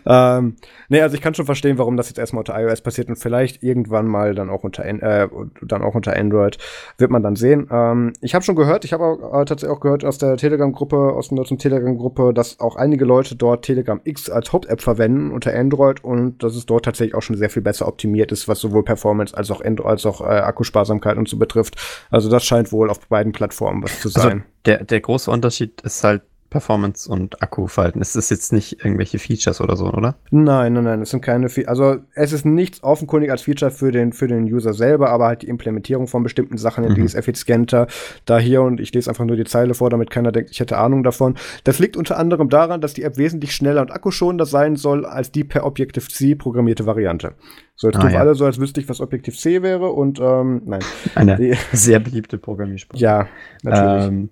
ähm, 0.07 0.55
nee, 0.89 1.01
also 1.01 1.17
ich 1.17 1.21
kann 1.21 1.35
schon 1.35 1.47
verstehen, 1.47 1.79
warum 1.79 1.97
das 1.97 2.09
jetzt 2.09 2.19
erstmal 2.19 2.43
unter 2.43 2.57
iOS 2.57 2.81
passiert 2.81 3.09
und 3.09 3.17
vielleicht 3.17 3.65
irgendwann 3.65 4.07
mal 4.07 4.37
dann 4.37 4.51
auch 4.51 4.63
unter, 4.63 4.85
äh, 4.85 5.29
dann 5.63 5.83
auch 5.83 5.97
unter 5.97 6.17
Android. 6.17 6.59
Wird 6.97 7.11
man 7.11 7.25
dann 7.25 7.35
sehen. 7.35 7.67
Ähm, 7.73 8.13
ich 8.21 8.37
habe 8.37 8.45
schon 8.45 8.55
gehört, 8.55 8.85
ich 8.85 8.93
habe 8.93 9.19
äh, 9.33 9.45
tatsächlich 9.45 9.77
auch 9.77 9.81
gehört 9.81 10.05
aus 10.05 10.19
der 10.19 10.37
Telegram-Gruppe, 10.37 10.97
aus 10.97 11.31
der 11.31 11.45
Telegram-Gruppe, 11.45 12.33
dass 12.33 12.61
auch 12.61 12.77
einige 12.77 13.05
Leute 13.05 13.35
dort 13.35 13.65
Telegram 13.65 14.01
X 14.05 14.31
als 14.31 14.53
Haupt-App 14.53 14.81
verwenden 14.81 15.33
unter 15.33 15.53
Android 15.59 16.05
und 16.05 16.41
dass 16.45 16.55
es 16.55 16.67
dort 16.67 16.85
tatsächlich 16.85 17.17
auch 17.17 17.23
schon 17.23 17.37
sehr 17.37 17.51
viel 17.51 17.63
besser 17.63 17.89
optimiert 17.89 18.31
ist, 18.31 18.47
was 18.47 18.61
sowohl 18.61 18.85
Performance 18.85 19.37
als 19.37 19.51
auch, 19.51 19.61
Android, 19.61 19.91
als 19.91 20.07
auch 20.07 20.21
äh, 20.21 20.27
Akkusparsamkeit 20.27 21.17
und 21.17 21.29
so 21.29 21.37
betrifft. 21.37 21.77
Also 22.11 22.28
also 22.29 22.37
das 22.37 22.45
scheint 22.45 22.73
wohl 22.73 22.91
auf 22.91 23.01
beiden 23.09 23.33
Plattformen 23.33 23.83
was 23.83 24.01
zu 24.01 24.09
also 24.09 24.21
sein. 24.21 24.41
Also 24.41 24.45
der, 24.67 24.85
der 24.85 25.01
große 25.01 25.31
Unterschied 25.31 25.81
ist 25.81 26.05
halt 26.05 26.23
Performance 26.51 27.11
und 27.11 27.43
Akkuverhalten. 27.43 28.01
Es 28.01 28.17
ist 28.17 28.31
jetzt 28.31 28.53
nicht 28.53 28.85
irgendwelche 28.85 29.19
Features 29.19 29.61
oder 29.61 29.77
so, 29.77 29.87
oder? 29.87 30.17
Nein, 30.31 30.73
nein, 30.73 30.85
nein, 30.85 31.03
es 31.03 31.11
sind 31.11 31.21
keine 31.21 31.49
Fe 31.49 31.69
Also 31.69 31.97
es 32.15 32.33
ist 32.33 32.47
nichts 32.47 32.83
offenkundig 32.83 33.31
als 33.31 33.43
Feature 33.43 33.71
für 33.71 33.93
den, 33.93 34.13
für 34.13 34.29
den 34.29 34.45
User 34.45 34.73
selber, 34.73 35.11
aber 35.11 35.27
halt 35.27 35.43
die 35.43 35.49
Implementierung 35.49 36.07
von 36.07 36.23
bestimmten 36.23 36.57
Sachen, 36.57 36.89
mhm. 36.89 36.95
die 36.95 37.03
ist 37.03 37.15
effizienter. 37.15 37.87
Da 38.25 38.39
hier 38.39 38.63
und 38.63 38.81
ich 38.81 38.95
lese 38.95 39.11
einfach 39.11 39.25
nur 39.25 39.37
die 39.37 39.45
Zeile 39.45 39.75
vor, 39.75 39.91
damit 39.91 40.11
keiner 40.11 40.33
denkt, 40.33 40.51
ich 40.51 40.61
hätte 40.61 40.79
Ahnung 40.79 41.03
davon. 41.03 41.37
Das 41.65 41.79
liegt 41.79 41.97
unter 41.97 42.17
anderem 42.17 42.49
daran, 42.49 42.81
dass 42.81 42.95
die 42.95 43.03
App 43.03 43.19
wesentlich 43.19 43.55
schneller 43.55 43.83
und 43.83 43.91
akkuschonender 43.91 44.47
sein 44.47 44.77
soll 44.77 45.05
als 45.05 45.31
die 45.31 45.45
per 45.45 45.67
Objective-C 45.67 46.35
programmierte 46.35 46.87
Variante. 46.87 47.35
So, 47.77 47.87
jetzt 47.87 47.99
ah, 47.99 48.01
tun 48.01 48.11
ja. 48.11 48.21
alle 48.21 48.35
so, 48.35 48.45
als 48.45 48.59
wüsste 48.59 48.81
ich, 48.81 48.89
was 48.89 49.01
Objective-C 49.01 49.63
wäre 49.63 49.91
und 49.91 50.19
ähm, 50.19 50.63
nein. 50.65 50.81
Eine 51.15 51.37
die, 51.37 51.55
sehr 51.73 52.01
beliebte 52.01 52.37
Programmiersprache. 52.37 53.01
Ja, 53.01 53.29
natürlich. 53.63 54.07
Ähm, 54.07 54.31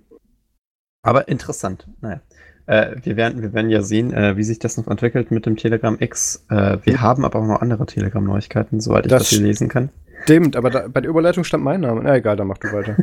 Aber 1.07 1.29
interessant. 1.29 1.87
Naja. 2.01 2.21
Äh, 2.67 2.97
wir, 3.03 3.17
werden, 3.17 3.43
wir 3.43 3.53
werden 3.53 3.71
ja 3.71 3.81
sehen, 3.83 4.13
äh, 4.13 4.37
wie 4.37 4.43
sich 4.43 4.59
das 4.59 4.77
noch 4.77 4.89
entwickelt 4.89 5.31
mit 5.31 5.47
dem 5.47 5.57
Telegram 5.57 5.97
X. 6.01 6.45
Äh, 6.51 6.79
wir 6.83 7.01
haben 7.01 7.25
aber 7.25 7.39
auch 7.39 7.47
noch 7.47 7.61
andere 7.61 7.87
Telegram-Neuigkeiten, 7.87 8.81
soweit 8.81 9.07
ich 9.07 9.11
das, 9.11 9.23
das 9.23 9.29
hier 9.31 9.41
lesen 9.41 9.69
kann. 9.69 9.91
Stimmt, 10.25 10.57
aber 10.57 10.71
da, 10.71 10.89
bei 10.89 11.01
der 11.01 11.11
Überleitung 11.11 11.45
stand 11.45 11.63
mein 11.63 11.83
Name. 11.83 12.01
Na 12.03 12.17
egal, 12.17 12.37
dann 12.37 12.49
mach 12.49 12.59
du 12.59 12.73
weiter. 12.73 12.97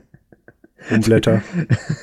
Umblätter. 0.90 1.42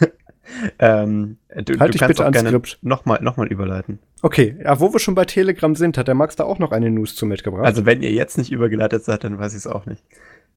ähm, 0.80 1.38
du, 1.50 1.78
halt 1.78 1.94
du 1.94 2.00
kannst 2.00 2.08
bitte 2.08 2.26
auch 2.26 2.32
gerne 2.32 2.62
nochmal 2.82 3.20
noch 3.22 3.36
mal 3.36 3.48
überleiten. 3.48 4.00
Okay, 4.22 4.56
ja, 4.64 4.80
wo 4.80 4.94
wir 4.94 5.00
schon 5.00 5.16
bei 5.16 5.26
Telegram 5.26 5.76
sind, 5.76 5.98
hat 5.98 6.08
der 6.08 6.16
Max 6.16 6.38
da 6.38 6.46
auch 6.46 6.58
noch 6.58 6.72
eine 6.72 6.90
News 6.90 7.16
zu 7.16 7.26
mitgebracht. 7.26 7.66
Also 7.66 7.86
wenn 7.86 8.02
ihr 8.02 8.12
jetzt 8.12 8.38
nicht 8.38 8.52
übergeleitet 8.52 9.04
seid, 9.04 9.26
dann 9.26 9.38
weiß 9.38 9.52
ich 9.52 9.60
es 9.60 9.68
auch 9.68 9.86
nicht. 9.86 10.04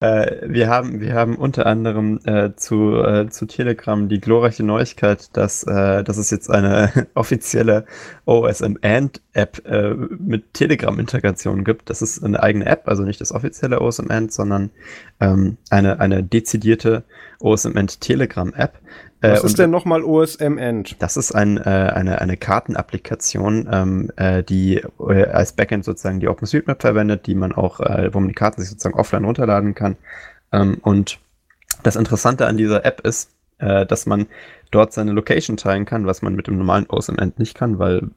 Äh, 0.00 0.48
wir, 0.48 0.68
haben, 0.68 1.00
wir 1.00 1.12
haben 1.14 1.36
unter 1.36 1.66
anderem 1.66 2.20
äh, 2.24 2.54
zu, 2.56 2.96
äh, 2.96 3.28
zu 3.28 3.44
Telegram 3.44 4.08
die 4.08 4.18
glorreiche 4.18 4.62
Neuigkeit, 4.62 5.36
dass, 5.36 5.62
äh, 5.64 6.02
dass 6.02 6.16
es 6.16 6.30
jetzt 6.30 6.50
eine 6.50 7.06
offizielle 7.14 7.84
OSM 8.24 8.76
And 8.80 9.20
App 9.34 9.62
äh, 9.66 9.94
mit 9.94 10.54
Telegram-Integration 10.54 11.64
gibt. 11.64 11.90
Das 11.90 12.00
ist 12.00 12.24
eine 12.24 12.42
eigene 12.42 12.64
App, 12.64 12.88
also 12.88 13.02
nicht 13.02 13.20
das 13.20 13.30
offizielle 13.30 13.82
OSM 13.82 14.10
And, 14.10 14.32
sondern 14.32 14.70
ähm, 15.20 15.58
eine, 15.68 16.00
eine 16.00 16.22
dezidierte 16.22 17.04
OSM 17.40 17.76
App. 19.20 19.30
Äh, 19.30 19.32
Was 19.32 19.44
ist 19.44 19.58
denn 19.58 19.70
nochmal 19.70 20.02
OSM 20.02 20.58
End? 20.58 20.96
Das 21.00 21.16
ist 21.16 21.32
ein, 21.32 21.58
äh, 21.58 21.60
eine, 21.60 22.20
eine 22.20 22.36
Kartenapplikation, 22.36 23.68
ähm, 23.70 24.10
äh, 24.16 24.42
die 24.42 24.82
äh, 24.98 25.24
als 25.26 25.52
Backend 25.52 25.84
sozusagen 25.84 26.20
die 26.20 26.28
OpenStreetMap 26.28 26.80
verwendet, 26.80 27.26
die 27.26 27.34
man 27.34 27.52
auch, 27.52 27.80
äh, 27.80 28.12
wo 28.12 28.20
man 28.20 28.28
die 28.28 28.34
Karten 28.34 28.60
sich 28.60 28.70
sozusagen 28.70 28.98
offline 28.98 29.24
runterladen 29.24 29.74
kann. 29.74 29.96
Ähm, 30.52 30.78
und 30.82 31.18
das 31.82 31.96
Interessante 31.96 32.46
an 32.46 32.56
dieser 32.56 32.84
App 32.84 33.00
ist, 33.06 33.30
äh, 33.58 33.86
dass 33.86 34.06
man 34.06 34.26
dort 34.70 34.92
seine 34.92 35.12
Location 35.12 35.56
teilen 35.56 35.84
kann, 35.84 36.06
was 36.06 36.22
man 36.22 36.34
mit 36.34 36.46
dem 36.46 36.56
normalen 36.56 36.86
OSM 36.88 37.16
End 37.18 37.38
nicht 37.38 37.56
kann, 37.56 37.78
weil 37.78 38.10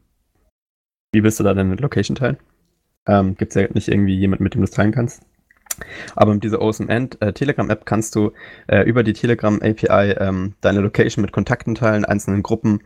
wie 1.12 1.24
willst 1.24 1.39
du 1.39 1.44
da 1.44 1.54
deine 1.54 1.76
Location 1.76 2.16
teilen? 2.16 2.38
Ähm, 3.06 3.36
Gibt 3.36 3.56
es 3.56 3.62
ja 3.62 3.68
nicht 3.74 3.89
irgendwie 3.89 4.16
jemand, 4.16 4.42
mit 4.42 4.54
dem 4.54 4.62
du 4.62 4.66
es 4.66 4.72
teilen 4.72 4.92
kannst. 4.92 5.24
Aber 6.16 6.34
mit 6.34 6.44
dieser 6.44 6.62
Awesome 6.62 6.90
End 6.90 7.22
äh, 7.22 7.34
Telegram-App 7.34 7.86
kannst 7.86 8.16
du 8.16 8.32
äh, 8.68 8.82
über 8.84 9.04
die 9.04 9.14
Telegram 9.14 9.60
API 9.62 10.16
ähm, 10.20 10.54
deine 10.62 10.82
Location 10.82 11.22
mit 11.22 11.32
Kontakten 11.32 11.76
teilen, 11.76 12.06
einzelnen 12.06 12.44
Gruppen 12.44 12.82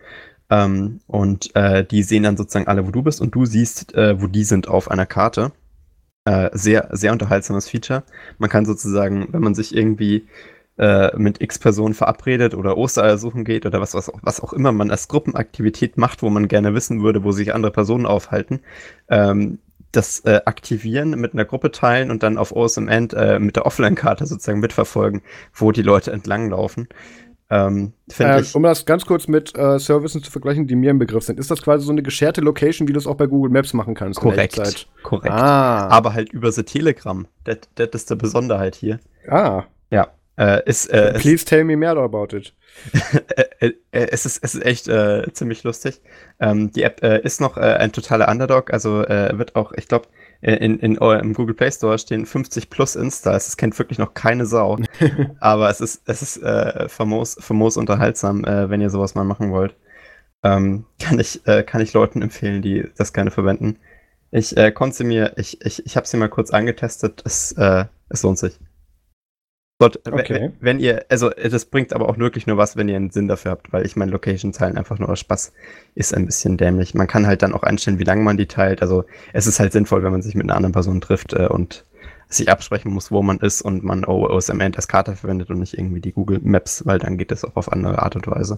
ähm, 0.50 1.00
und 1.08 1.56
äh, 1.56 1.84
die 1.86 2.04
sehen 2.04 2.24
dann 2.24 2.38
sozusagen 2.38 2.68
alle, 2.68 2.86
wo 2.88 2.92
du 2.92 3.04
bist 3.04 3.22
und 3.22 3.36
du 3.36 3.46
siehst, 3.46 3.94
äh, 3.96 4.22
wo 4.22 4.28
die 4.28 4.44
sind 4.44 4.68
auf 4.68 4.90
einer 4.90 5.06
Karte. 5.06 5.52
Äh, 6.26 6.50
sehr, 6.54 6.90
sehr 6.92 7.14
unterhaltsames 7.14 7.70
Feature. 7.70 8.04
Man 8.38 8.50
kann 8.50 8.66
sozusagen, 8.66 9.28
wenn 9.32 9.42
man 9.42 9.56
sich 9.56 9.76
irgendwie 9.76 10.28
äh, 10.78 11.16
mit 11.18 11.42
X 11.42 11.58
Personen 11.60 11.94
verabredet 11.94 12.54
oder 12.54 12.78
Ostereier 12.78 13.18
suchen 13.18 13.44
geht 13.44 13.66
oder 13.66 13.82
was, 13.82 13.94
was, 13.94 14.12
was 14.22 14.42
auch 14.42 14.54
immer 14.54 14.72
man 14.72 14.92
als 14.92 15.08
Gruppenaktivität 15.08 15.98
macht, 15.98 16.22
wo 16.22 16.30
man 16.30 16.48
gerne 16.48 16.74
wissen 16.74 17.02
würde, 17.02 17.24
wo 17.24 17.32
sich 17.32 17.54
andere 17.54 17.72
Personen 17.72 18.06
aufhalten, 18.06 18.60
ähm, 19.10 19.60
das 19.92 20.20
äh, 20.22 20.42
aktivieren, 20.46 21.12
mit 21.12 21.34
einer 21.34 21.46
Gruppe 21.46 21.72
teilen 21.72 22.12
und 22.12 22.24
dann 22.24 22.38
auf 22.38 22.56
Awesome 22.56 22.92
End 22.92 23.14
äh, 23.14 23.40
mit 23.40 23.56
der 23.56 23.66
Offline-Karte 23.66 24.26
sozusagen 24.26 24.60
mitverfolgen, 24.60 25.22
wo 25.54 25.72
die 25.72 25.82
Leute 25.82 26.12
entlanglaufen. 26.12 26.88
Ähm, 27.50 27.94
äh, 28.20 28.44
um 28.54 28.64
das 28.64 28.86
ganz 28.86 29.06
kurz 29.06 29.30
mit 29.30 29.58
äh, 29.58 29.80
Services 29.80 30.22
zu 30.22 30.32
vergleichen, 30.32 30.68
die 30.68 30.76
mir 30.76 30.92
im 30.92 31.00
Begriff 31.00 31.24
sind, 31.24 31.40
ist 31.40 31.50
das 31.50 31.62
quasi 31.62 31.86
so 31.86 31.92
eine 31.94 32.04
gescherte 32.04 32.42
Location, 32.42 32.90
wie 32.90 32.94
du 32.94 33.00
es 33.00 33.08
auch 33.08 33.16
bei 33.16 33.26
Google 33.26 33.52
Maps 33.52 33.74
machen 33.74 33.96
kannst? 33.96 34.20
Korrekt, 34.20 34.88
korrekt. 35.04 35.34
Ah. 35.34 35.88
Aber 35.88 36.14
halt 36.14 36.34
über 36.34 36.52
the 36.52 36.64
Telegram. 36.64 37.26
Das, 37.46 37.60
das 37.76 37.90
ist 37.94 38.10
die 38.10 38.16
Besonderheit 38.16 38.76
hier. 38.76 39.00
Ah. 39.30 39.64
Äh, 40.38 40.62
ist, 40.70 40.88
äh, 40.88 41.14
Please 41.14 41.44
tell 41.44 41.64
me 41.64 41.76
more 41.76 42.02
about 42.02 42.36
it. 42.36 42.54
Äh, 43.60 43.72
äh, 43.90 44.10
es, 44.12 44.28
ist, 44.28 44.44
es 44.44 44.54
ist 44.54 44.64
echt 44.64 44.88
äh, 44.88 45.34
ziemlich 45.34 45.64
lustig. 45.64 46.00
Ähm, 46.40 46.72
die 46.72 46.84
App 46.84 47.02
äh, 47.02 47.20
ist 47.22 47.42
noch 47.42 47.58
äh, 47.58 47.62
ein 47.62 47.92
totaler 47.92 48.30
Underdog, 48.30 48.72
also 48.72 49.00
wird 49.00 49.56
auch, 49.56 49.72
ich 49.72 49.88
glaube, 49.88 50.10
in, 50.42 50.78
in, 50.78 51.00
oh, 51.00 51.12
im 51.12 51.34
Google 51.34 51.56
Play 51.56 51.72
Store 51.72 51.98
stehen 51.98 52.28
50 52.28 52.70
plus 52.70 52.96
Installs. 52.96 53.46
Das 53.46 53.58
kennt 53.58 53.78
wirklich 53.80 53.98
noch 53.98 54.14
keine 54.14 54.46
Sau. 54.46 54.78
Aber 55.40 55.72
es 55.72 55.82
ist, 55.82 56.04
es 56.06 56.22
ist 56.22 56.42
famos, 56.92 57.38
famos 57.40 57.76
unterhaltsam, 57.76 58.44
wenn 58.46 58.80
ihr 58.80 58.92
sowas 58.92 59.16
mal 59.16 59.24
machen 59.24 59.50
wollt. 59.52 59.76
Ähm, 60.44 60.86
kann, 61.02 61.20
ich, 61.20 61.42
kann 61.66 61.82
ich 61.82 61.94
Leuten 61.94 62.22
empfehlen, 62.22 62.62
die 62.62 62.88
das 62.96 63.14
gerne 63.14 63.32
verwenden. 63.32 63.80
Ich 64.30 64.56
konnte 64.76 64.98
sie 64.98 65.04
mir, 65.06 65.34
ich, 65.38 65.66
ich, 65.66 65.84
ich 65.84 65.98
habe 65.98 66.06
sie 66.06 66.18
mal 66.18 66.30
kurz 66.30 66.52
angetestet. 66.52 67.24
Es, 67.26 67.56
es 68.10 68.22
lohnt 68.22 68.38
sich. 68.38 68.60
Gott, 69.80 70.00
okay. 70.12 70.54
wenn 70.60 70.80
ihr, 70.80 71.06
also 71.10 71.30
das 71.30 71.66
bringt 71.66 71.94
aber 71.94 72.10
auch 72.10 72.18
wirklich 72.18 72.48
nur 72.48 72.58
was, 72.58 72.76
wenn 72.78 72.90
ihr 72.90 72.96
einen 72.96 73.12
Sinn 73.12 73.28
dafür 73.28 73.52
habt, 73.52 73.72
weil 73.72 73.86
ich 73.86 73.96
meine, 73.96 74.12
Location 74.12 74.52
teilen 74.52 74.76
einfach 74.76 74.98
nur 74.98 75.10
aus 75.10 75.20
Spaß 75.20 75.54
ist 75.94 76.16
ein 76.16 76.26
bisschen 76.26 76.58
dämlich. 76.58 76.96
Man 76.96 77.06
kann 77.06 77.28
halt 77.28 77.44
dann 77.44 77.54
auch 77.54 77.62
einstellen, 77.62 78.00
wie 78.00 78.04
lange 78.04 78.24
man 78.24 78.38
die 78.38 78.48
teilt. 78.48 78.82
Also 78.82 79.06
es 79.34 79.46
ist 79.46 79.60
halt 79.60 79.74
sinnvoll, 79.74 80.02
wenn 80.02 80.12
man 80.12 80.24
sich 80.24 80.34
mit 80.34 80.46
einer 80.46 80.56
anderen 80.56 80.74
Person 80.74 81.00
trifft 81.00 81.34
äh, 81.34 81.48
und 81.48 81.86
sich 82.28 82.50
absprechen 82.50 82.92
muss, 82.92 83.12
wo 83.12 83.22
man 83.22 83.38
ist 83.38 83.62
und 83.62 83.84
man 83.84 84.04
OSM 84.04 84.60
als 84.62 84.88
Karte 84.88 85.16
verwendet 85.16 85.52
und 85.52 85.60
nicht 85.60 85.78
irgendwie 85.78 86.02
die 86.02 86.12
Google 86.12 86.40
Maps, 86.42 86.86
weil 86.88 86.98
dann 86.98 87.20
geht 87.20 87.30
das 87.30 87.46
auch 87.46 87.56
auf 87.56 87.72
andere 87.72 88.02
Art 88.02 88.16
und 88.16 88.26
Weise. 88.26 88.58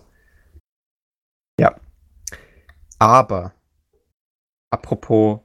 Ja. 1.59 1.75
Aber 2.97 3.53
apropos. 4.69 5.41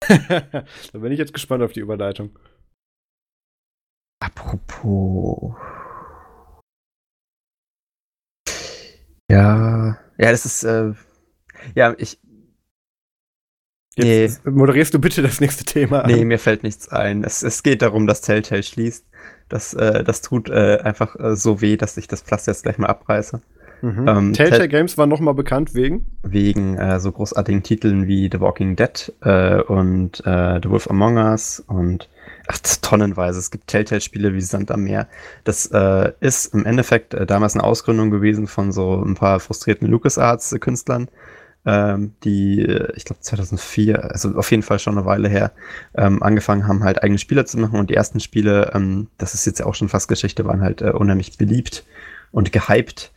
da 0.08 0.98
bin 0.98 1.12
ich 1.12 1.18
jetzt 1.18 1.34
gespannt 1.34 1.62
auf 1.62 1.72
die 1.72 1.80
Überleitung. 1.80 2.30
Apropos. 4.22 5.52
Ja, 9.28 9.98
ja, 10.16 10.30
das 10.30 10.44
ist, 10.44 10.62
äh, 10.62 10.92
ja, 11.74 11.94
ich. 11.98 12.20
Jetzt 13.96 14.44
nee. 14.44 14.50
moderierst 14.50 14.94
du 14.94 15.00
bitte 15.00 15.22
das 15.22 15.40
nächste 15.40 15.64
Thema 15.64 16.04
an. 16.04 16.10
Nee, 16.10 16.24
mir 16.24 16.38
fällt 16.38 16.62
nichts 16.62 16.88
ein. 16.88 17.24
Es, 17.24 17.42
es 17.42 17.62
geht 17.62 17.82
darum, 17.82 18.06
dass 18.06 18.20
Telltale 18.20 18.62
schließt. 18.62 19.06
Das, 19.48 19.74
äh, 19.74 20.04
das 20.04 20.22
tut 20.22 20.48
äh, 20.48 20.78
einfach 20.82 21.16
äh, 21.16 21.34
so 21.34 21.60
weh, 21.60 21.76
dass 21.76 21.96
ich 21.96 22.06
das 22.06 22.22
Pflaster 22.22 22.52
jetzt 22.52 22.62
gleich 22.62 22.78
mal 22.78 22.86
abreiße. 22.86 23.42
Mhm. 23.82 24.08
Ähm, 24.08 24.32
Telltale 24.32 24.68
Games 24.68 24.96
war 24.96 25.06
nochmal 25.06 25.34
bekannt 25.34 25.74
wegen? 25.74 26.06
Wegen 26.22 26.78
äh, 26.78 27.00
so 27.00 27.10
großartigen 27.10 27.64
Titeln 27.64 28.06
wie 28.06 28.30
The 28.32 28.40
Walking 28.40 28.76
Dead 28.76 29.12
äh, 29.22 29.60
und 29.60 30.24
äh, 30.24 30.60
The 30.62 30.70
Wolf 30.70 30.88
Among 30.88 31.16
Us 31.16 31.60
und 31.66 32.08
ach, 32.48 32.58
tonnenweise. 32.82 33.38
Es 33.38 33.50
gibt 33.50 33.66
Telltale-Spiele 33.68 34.34
wie 34.34 34.40
Sand 34.40 34.70
am 34.70 34.84
Meer. 34.84 35.08
Das 35.44 35.66
äh, 35.66 36.12
ist 36.20 36.54
im 36.54 36.66
Endeffekt 36.66 37.14
äh, 37.14 37.26
damals 37.26 37.54
eine 37.54 37.64
Ausgründung 37.64 38.10
gewesen 38.10 38.46
von 38.46 38.72
so 38.72 39.02
ein 39.02 39.14
paar 39.14 39.40
frustrierten 39.40 39.88
LucasArts-Künstlern, 39.88 41.08
ähm, 41.64 42.14
die, 42.24 42.60
äh, 42.60 42.92
ich 42.96 43.04
glaube 43.04 43.20
2004, 43.20 44.12
also 44.12 44.36
auf 44.36 44.50
jeden 44.50 44.62
Fall 44.62 44.78
schon 44.78 44.98
eine 44.98 45.06
Weile 45.06 45.28
her, 45.28 45.52
ähm, 45.94 46.22
angefangen 46.22 46.66
haben, 46.66 46.84
halt 46.84 47.02
eigene 47.02 47.18
Spiele 47.18 47.44
zu 47.44 47.58
machen. 47.58 47.78
Und 47.78 47.90
die 47.90 47.94
ersten 47.94 48.20
Spiele, 48.20 48.72
ähm, 48.74 49.08
das 49.18 49.34
ist 49.34 49.46
jetzt 49.46 49.60
ja 49.60 49.66
auch 49.66 49.74
schon 49.74 49.88
fast 49.88 50.08
Geschichte, 50.08 50.44
waren 50.44 50.60
halt 50.60 50.82
äh, 50.82 50.90
unheimlich 50.90 51.38
beliebt 51.38 51.84
und 52.32 52.52
gehypt. 52.52 53.12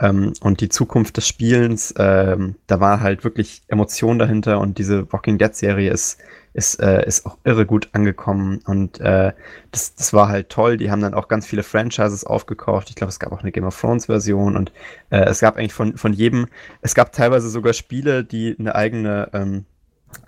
Ähm, 0.00 0.32
und 0.40 0.60
die 0.60 0.68
Zukunft 0.68 1.16
des 1.16 1.28
Spielens, 1.28 1.94
ähm, 1.98 2.56
da 2.66 2.80
war 2.80 3.00
halt 3.00 3.22
wirklich 3.22 3.62
Emotion 3.68 4.18
dahinter 4.18 4.60
und 4.60 4.78
diese 4.78 5.12
Walking 5.12 5.38
Dead-Serie 5.38 5.90
ist 5.90 6.18
ist, 6.52 6.80
äh, 6.82 7.06
ist 7.06 7.26
auch 7.26 7.38
irre 7.44 7.64
gut 7.64 7.90
angekommen 7.92 8.60
und 8.66 9.00
äh, 9.00 9.32
das, 9.70 9.94
das 9.94 10.12
war 10.12 10.28
halt 10.28 10.48
toll. 10.48 10.76
Die 10.76 10.90
haben 10.90 11.00
dann 11.00 11.14
auch 11.14 11.28
ganz 11.28 11.46
viele 11.46 11.62
Franchises 11.62 12.24
aufgekauft. 12.24 12.90
Ich 12.90 12.96
glaube, 12.96 13.10
es 13.10 13.20
gab 13.20 13.32
auch 13.32 13.42
eine 13.42 13.52
Game 13.52 13.64
of 13.64 13.80
Thrones 13.80 14.06
Version 14.06 14.56
und 14.56 14.72
äh, 15.10 15.20
es 15.20 15.40
gab 15.40 15.56
eigentlich 15.56 15.74
von, 15.74 15.96
von 15.96 16.12
jedem, 16.12 16.48
es 16.80 16.94
gab 16.94 17.12
teilweise 17.12 17.48
sogar 17.48 17.72
Spiele, 17.72 18.24
die 18.24 18.56
eine 18.58 18.74
eigene, 18.74 19.30
ähm, 19.32 19.64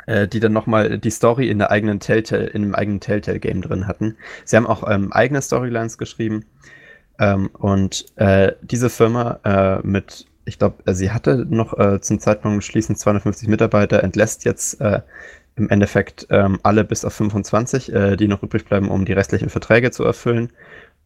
äh, 0.07 0.29
die 0.29 0.39
dann 0.39 0.53
nochmal 0.53 0.99
die 0.99 1.11
Story 1.11 1.49
in 1.49 1.59
der 1.59 1.73
eigenen 1.73 1.99
Telltale, 1.99 2.47
in 2.47 2.63
einem 2.63 2.75
eigenen 2.77 3.01
Telltale-Game 3.01 3.63
drin 3.63 3.89
hatten. 3.89 4.17
Sie 4.45 4.57
haben 4.57 4.67
auch 4.67 4.89
ähm, 4.89 5.13
eigene 5.13 5.43
Storylines 5.43 5.99
geschrieben 5.99 6.45
ähm, 7.18 7.51
und 7.53 8.07
äh, 8.16 8.53
diese 8.62 8.90
Firma 8.90 9.40
äh, 9.44 9.87
mit 9.87 10.27
ich 10.44 10.59
glaube, 10.59 10.83
sie 10.92 11.12
hatte 11.12 11.46
noch 11.48 11.79
äh, 11.79 12.01
zum 12.01 12.18
Zeitpunkt 12.18 12.64
schließend 12.64 12.98
250 12.98 13.48
Mitarbeiter, 13.48 14.03
entlässt 14.03 14.44
jetzt 14.44 14.81
äh, 14.81 15.01
im 15.57 15.68
Endeffekt 15.68 16.27
ähm, 16.31 16.59
alle 16.62 16.85
bis 16.85 17.05
auf 17.05 17.14
25, 17.14 17.92
äh, 17.92 18.16
die 18.16 18.29
noch 18.29 18.42
übrig 18.42 18.64
bleiben, 18.64 18.88
um 18.90 19.05
die 19.05 19.12
restlichen 19.12 19.51
Verträge 19.51 19.90
zu 19.90 20.04
erfüllen. 20.04 20.50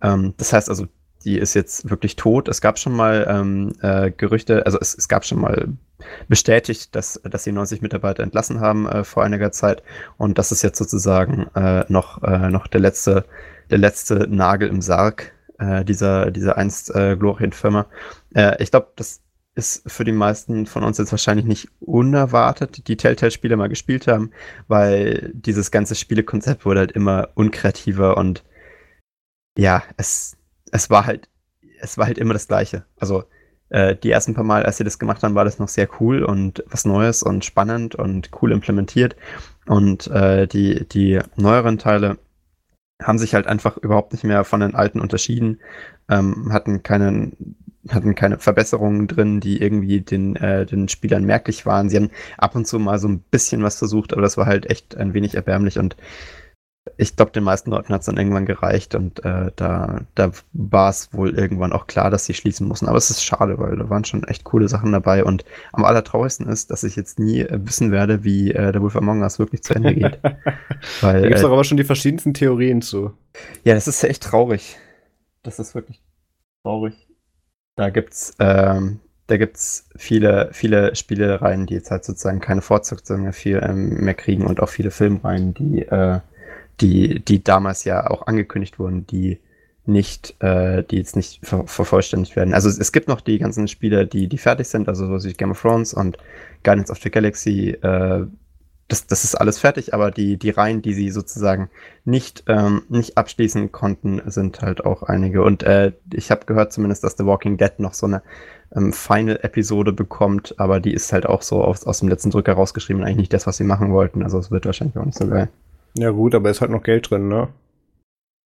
Ähm, 0.02 0.34
das 0.38 0.52
heißt 0.52 0.70
also, 0.70 0.86
die 1.24 1.38
ist 1.38 1.54
jetzt 1.54 1.90
wirklich 1.90 2.14
tot. 2.14 2.48
Es 2.48 2.60
gab 2.60 2.78
schon 2.78 2.92
mal 2.92 3.26
ähm, 3.28 3.72
äh, 3.82 4.12
Gerüchte, 4.12 4.64
also 4.64 4.78
es, 4.80 4.96
es, 4.96 5.08
gab 5.08 5.24
schon 5.24 5.40
mal 5.40 5.68
bestätigt, 6.28 6.94
dass, 6.94 7.20
dass 7.24 7.42
sie 7.42 7.52
90 7.52 7.82
Mitarbeiter 7.82 8.22
entlassen 8.22 8.60
haben 8.60 8.86
äh, 8.86 9.02
vor 9.02 9.24
einiger 9.24 9.50
Zeit. 9.50 9.82
Und 10.18 10.38
das 10.38 10.52
ist 10.52 10.62
jetzt 10.62 10.78
sozusagen 10.78 11.48
äh, 11.56 11.84
noch, 11.88 12.22
äh, 12.22 12.48
noch 12.48 12.68
der 12.68 12.80
letzte, 12.80 13.24
der 13.70 13.78
letzte 13.78 14.28
Nagel 14.28 14.68
im 14.68 14.80
Sarg 14.80 15.32
äh, 15.58 15.84
dieser, 15.84 16.30
dieser 16.30 16.56
einst 16.56 16.94
äh, 16.94 17.16
Glorienfirma. 17.16 17.86
Äh, 18.34 18.62
ich 18.62 18.70
glaube, 18.70 18.92
das 18.96 19.22
ist 19.54 19.90
für 19.90 20.04
die 20.04 20.12
meisten 20.12 20.66
von 20.66 20.84
uns 20.84 20.98
jetzt 20.98 21.12
wahrscheinlich 21.12 21.46
nicht 21.46 21.68
unerwartet, 21.80 22.88
die 22.88 22.96
Telltale-Spiele 22.96 23.56
mal 23.56 23.70
gespielt 23.70 24.06
haben, 24.06 24.30
weil 24.68 25.32
dieses 25.34 25.70
ganze 25.70 25.94
Spielekonzept 25.94 26.66
wurde 26.66 26.80
halt 26.80 26.92
immer 26.92 27.30
unkreativer 27.34 28.18
und 28.18 28.44
ja, 29.56 29.82
es, 29.96 30.36
es 30.72 30.90
war 30.90 31.06
halt, 31.06 31.30
es 31.80 31.96
war 31.96 32.06
halt 32.06 32.18
immer 32.18 32.34
das 32.34 32.48
Gleiche. 32.48 32.84
Also 32.98 33.24
äh, 33.70 33.96
die 33.96 34.10
ersten 34.10 34.34
paar 34.34 34.44
Mal, 34.44 34.64
als 34.64 34.76
sie 34.76 34.84
das 34.84 34.98
gemacht 34.98 35.22
haben, 35.22 35.34
war 35.34 35.46
das 35.46 35.58
noch 35.58 35.68
sehr 35.68 35.88
cool 36.00 36.22
und 36.22 36.62
was 36.68 36.84
Neues 36.84 37.22
und 37.22 37.44
spannend 37.44 37.94
und 37.94 38.30
cool 38.42 38.52
implementiert. 38.52 39.16
Und 39.66 40.06
äh, 40.08 40.46
die, 40.46 40.86
die 40.86 41.20
neueren 41.36 41.78
Teile 41.78 42.18
haben 43.02 43.18
sich 43.18 43.34
halt 43.34 43.46
einfach 43.46 43.76
überhaupt 43.76 44.12
nicht 44.12 44.24
mehr 44.24 44.44
von 44.44 44.60
den 44.60 44.74
alten 44.74 45.00
unterschieden, 45.00 45.60
ähm, 46.08 46.52
hatten 46.52 46.82
keinen 46.82 47.56
hatten 47.88 48.14
keine 48.14 48.38
Verbesserungen 48.38 49.06
drin, 49.06 49.40
die 49.40 49.60
irgendwie 49.62 50.00
den, 50.00 50.36
äh, 50.36 50.66
den 50.66 50.88
Spielern 50.88 51.24
merklich 51.24 51.66
waren. 51.66 51.88
Sie 51.88 51.96
haben 51.96 52.10
ab 52.38 52.54
und 52.56 52.66
zu 52.66 52.78
mal 52.78 52.98
so 52.98 53.08
ein 53.08 53.20
bisschen 53.20 53.62
was 53.62 53.78
versucht, 53.78 54.12
aber 54.12 54.22
das 54.22 54.36
war 54.36 54.46
halt 54.46 54.68
echt 54.70 54.96
ein 54.96 55.14
wenig 55.14 55.34
erbärmlich 55.34 55.78
und 55.78 55.96
ich 56.96 57.16
glaube, 57.16 57.32
den 57.32 57.44
meisten 57.44 57.70
Leuten 57.70 57.92
hat 57.92 58.00
es 58.00 58.06
dann 58.06 58.16
irgendwann 58.16 58.46
gereicht 58.46 58.94
und 58.94 59.24
äh, 59.24 59.50
da, 59.56 60.00
da 60.14 60.30
war 60.52 60.90
es 60.90 61.12
wohl 61.12 61.36
irgendwann 61.36 61.72
auch 61.72 61.86
klar, 61.86 62.10
dass 62.10 62.26
sie 62.26 62.34
schließen 62.34 62.66
mussten. 62.66 62.86
Aber 62.86 62.96
es 62.98 63.10
ist 63.10 63.24
schade, 63.24 63.58
weil 63.58 63.76
da 63.76 63.90
waren 63.90 64.04
schon 64.04 64.24
echt 64.24 64.44
coole 64.44 64.68
Sachen 64.68 64.92
dabei 64.92 65.24
und 65.24 65.44
am 65.72 65.84
allertraurigsten 65.84 66.48
ist, 66.48 66.70
dass 66.70 66.84
ich 66.84 66.96
jetzt 66.96 67.18
nie 67.18 67.40
äh, 67.40 67.58
wissen 67.64 67.90
werde, 67.90 68.24
wie 68.24 68.52
äh, 68.52 68.72
der 68.72 68.80
Wolf 68.82 68.96
Among 68.96 69.22
Us 69.22 69.38
wirklich 69.38 69.62
zu 69.62 69.74
Ende 69.74 69.94
geht. 69.94 70.18
weil, 71.00 71.22
da 71.22 71.28
gibt 71.28 71.38
es 71.38 71.42
äh, 71.42 71.46
aber 71.46 71.64
schon 71.64 71.76
die 71.76 71.84
verschiedensten 71.84 72.34
Theorien 72.34 72.82
zu. 72.82 73.12
Ja, 73.64 73.74
das 73.74 73.88
ist 73.88 74.02
echt 74.04 74.22
traurig. 74.22 74.76
Das 75.42 75.58
ist 75.58 75.74
wirklich 75.74 76.02
traurig. 76.62 76.94
Da 77.76 77.90
gibt's 77.90 78.34
ähm, 78.38 79.00
da 79.26 79.36
gibt's 79.36 79.88
viele, 79.96 80.50
viele 80.52 80.94
Spielereien, 80.94 81.66
die 81.66 81.74
jetzt 81.74 81.90
halt 81.90 82.04
sozusagen 82.04 82.40
keine 82.40 82.62
Fortsetzung 82.62 83.22
mehr, 83.22 83.32
viel, 83.32 83.60
ähm, 83.62 83.88
mehr 84.04 84.14
kriegen 84.14 84.46
und 84.46 84.60
auch 84.60 84.68
viele 84.68 84.90
Filmreihen, 84.90 85.52
die 85.52 85.82
äh, 85.82 86.20
die, 86.80 87.20
die 87.24 87.42
damals 87.42 87.84
ja 87.84 88.10
auch 88.10 88.26
angekündigt 88.26 88.78
wurden, 88.78 89.06
die 89.06 89.40
nicht, 89.86 90.34
äh, 90.42 90.82
die 90.82 90.96
jetzt 90.96 91.16
nicht 91.16 91.46
ver 91.46 91.66
vervollständigt 91.66 92.36
werden. 92.36 92.54
Also 92.54 92.68
es, 92.68 92.92
gibt 92.92 93.08
noch 93.08 93.20
die 93.20 93.38
ganzen 93.38 93.68
Spiele, 93.68 94.06
die, 94.06 94.28
die 94.28 94.38
fertig 94.38 94.68
sind, 94.68 94.88
also 94.88 95.06
so 95.18 95.28
wie 95.28 95.32
Game 95.32 95.52
of 95.52 95.60
Thrones 95.60 95.94
und 95.94 96.18
Guardians 96.64 96.90
of 96.90 96.98
the 97.02 97.10
Galaxy, 97.10 97.70
äh, 97.70 98.26
das, 98.88 99.06
das 99.06 99.24
ist 99.24 99.34
alles 99.34 99.58
fertig, 99.58 99.94
aber 99.94 100.10
die, 100.12 100.36
die 100.36 100.50
Reihen, 100.50 100.80
die 100.80 100.94
sie 100.94 101.10
sozusagen 101.10 101.70
nicht, 102.04 102.44
ähm, 102.46 102.82
nicht 102.88 103.18
abschließen 103.18 103.72
konnten, 103.72 104.22
sind 104.26 104.62
halt 104.62 104.84
auch 104.84 105.02
einige. 105.02 105.42
Und 105.42 105.64
äh, 105.64 105.92
ich 106.12 106.30
habe 106.30 106.46
gehört 106.46 106.72
zumindest, 106.72 107.02
dass 107.02 107.16
The 107.16 107.26
Walking 107.26 107.56
Dead 107.56 107.78
noch 107.78 107.94
so 107.94 108.06
eine 108.06 108.22
ähm, 108.74 108.92
Final-Episode 108.92 109.92
bekommt, 109.92 110.54
aber 110.58 110.78
die 110.78 110.92
ist 110.94 111.12
halt 111.12 111.26
auch 111.26 111.42
so 111.42 111.64
aus, 111.64 111.84
aus 111.84 111.98
dem 111.98 112.08
letzten 112.08 112.30
Drücker 112.30 112.52
rausgeschrieben, 112.52 113.02
eigentlich 113.02 113.16
nicht 113.16 113.32
das, 113.32 113.46
was 113.46 113.56
sie 113.56 113.64
machen 113.64 113.92
wollten. 113.92 114.22
Also 114.22 114.38
es 114.38 114.52
wird 114.52 114.66
wahrscheinlich 114.66 114.96
auch 114.96 115.04
nicht 115.04 115.18
so 115.18 115.26
geil. 115.26 115.48
Ja, 115.98 116.10
gut, 116.10 116.34
aber 116.34 116.50
ist 116.50 116.60
halt 116.60 116.70
noch 116.70 116.82
Geld 116.82 117.10
drin, 117.10 117.28
ne? 117.28 117.48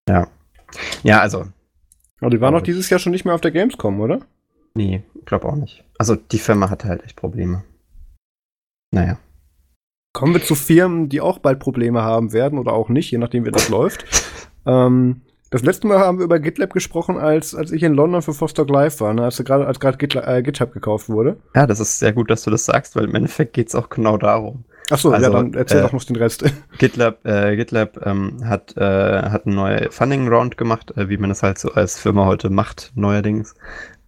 Ja. 0.08 0.28
Ja, 1.02 1.20
also. 1.20 1.46
Aber 2.20 2.30
die 2.30 2.40
waren 2.40 2.54
doch 2.54 2.62
dieses 2.62 2.90
Jahr 2.90 3.00
schon 3.00 3.12
nicht 3.12 3.24
mehr 3.24 3.34
auf 3.34 3.40
der 3.40 3.50
Gamescom, 3.50 4.00
oder? 4.00 4.20
Nee, 4.74 5.02
glaub 5.24 5.44
auch 5.44 5.56
nicht. 5.56 5.84
Also 5.98 6.14
die 6.14 6.38
Firma 6.38 6.70
hatte 6.70 6.88
halt 6.88 7.02
echt 7.04 7.16
Probleme. 7.16 7.64
Naja. 8.92 9.18
Kommen 10.12 10.34
wir 10.34 10.42
zu 10.42 10.54
Firmen, 10.54 11.08
die 11.08 11.20
auch 11.20 11.38
bald 11.38 11.60
Probleme 11.60 12.02
haben 12.02 12.32
werden 12.32 12.58
oder 12.58 12.72
auch 12.72 12.88
nicht, 12.88 13.10
je 13.10 13.18
nachdem, 13.18 13.44
wie 13.44 13.50
das 13.50 13.68
läuft. 13.70 14.04
Ähm, 14.66 15.22
das 15.50 15.62
letzte 15.62 15.88
Mal 15.88 15.98
haben 15.98 16.18
wir 16.18 16.24
über 16.24 16.38
GitLab 16.38 16.72
gesprochen, 16.72 17.16
als, 17.16 17.54
als 17.54 17.72
ich 17.72 17.82
in 17.82 17.94
London 17.94 18.22
für 18.22 18.38
Vostok 18.38 18.70
Live 18.70 19.00
war, 19.00 19.12
ne? 19.14 19.24
als 19.24 19.42
gerade 19.42 19.66
als 19.66 19.80
GitLab, 19.80 20.28
äh, 20.28 20.42
GitHub 20.42 20.72
gekauft 20.72 21.08
wurde. 21.08 21.38
Ja, 21.56 21.66
das 21.66 21.80
ist 21.80 21.98
sehr 21.98 22.12
gut, 22.12 22.30
dass 22.30 22.44
du 22.44 22.50
das 22.50 22.64
sagst, 22.64 22.94
weil 22.94 23.04
im 23.04 23.14
Endeffekt 23.14 23.54
geht 23.54 23.68
es 23.68 23.74
auch 23.74 23.88
genau 23.88 24.16
darum. 24.16 24.64
Achso, 24.90 25.10
also, 25.10 25.26
ja, 25.26 25.30
dann 25.30 25.54
erzähl 25.54 25.78
äh, 25.78 25.82
doch 25.82 25.92
noch 25.92 26.04
den 26.04 26.16
Rest. 26.16 26.44
GitLab, 26.78 27.24
äh, 27.24 27.56
GitLab 27.56 28.04
ähm, 28.04 28.40
hat, 28.44 28.76
äh, 28.76 28.80
hat 28.80 29.46
eine 29.46 29.54
neue 29.54 29.90
Funding 29.90 30.28
Round 30.28 30.56
gemacht, 30.56 30.92
äh, 30.96 31.08
wie 31.08 31.16
man 31.16 31.30
das 31.30 31.42
halt 31.42 31.58
so 31.58 31.72
als 31.72 31.98
Firma 31.98 32.26
heute 32.26 32.50
macht, 32.50 32.92
neuerdings. 32.94 33.54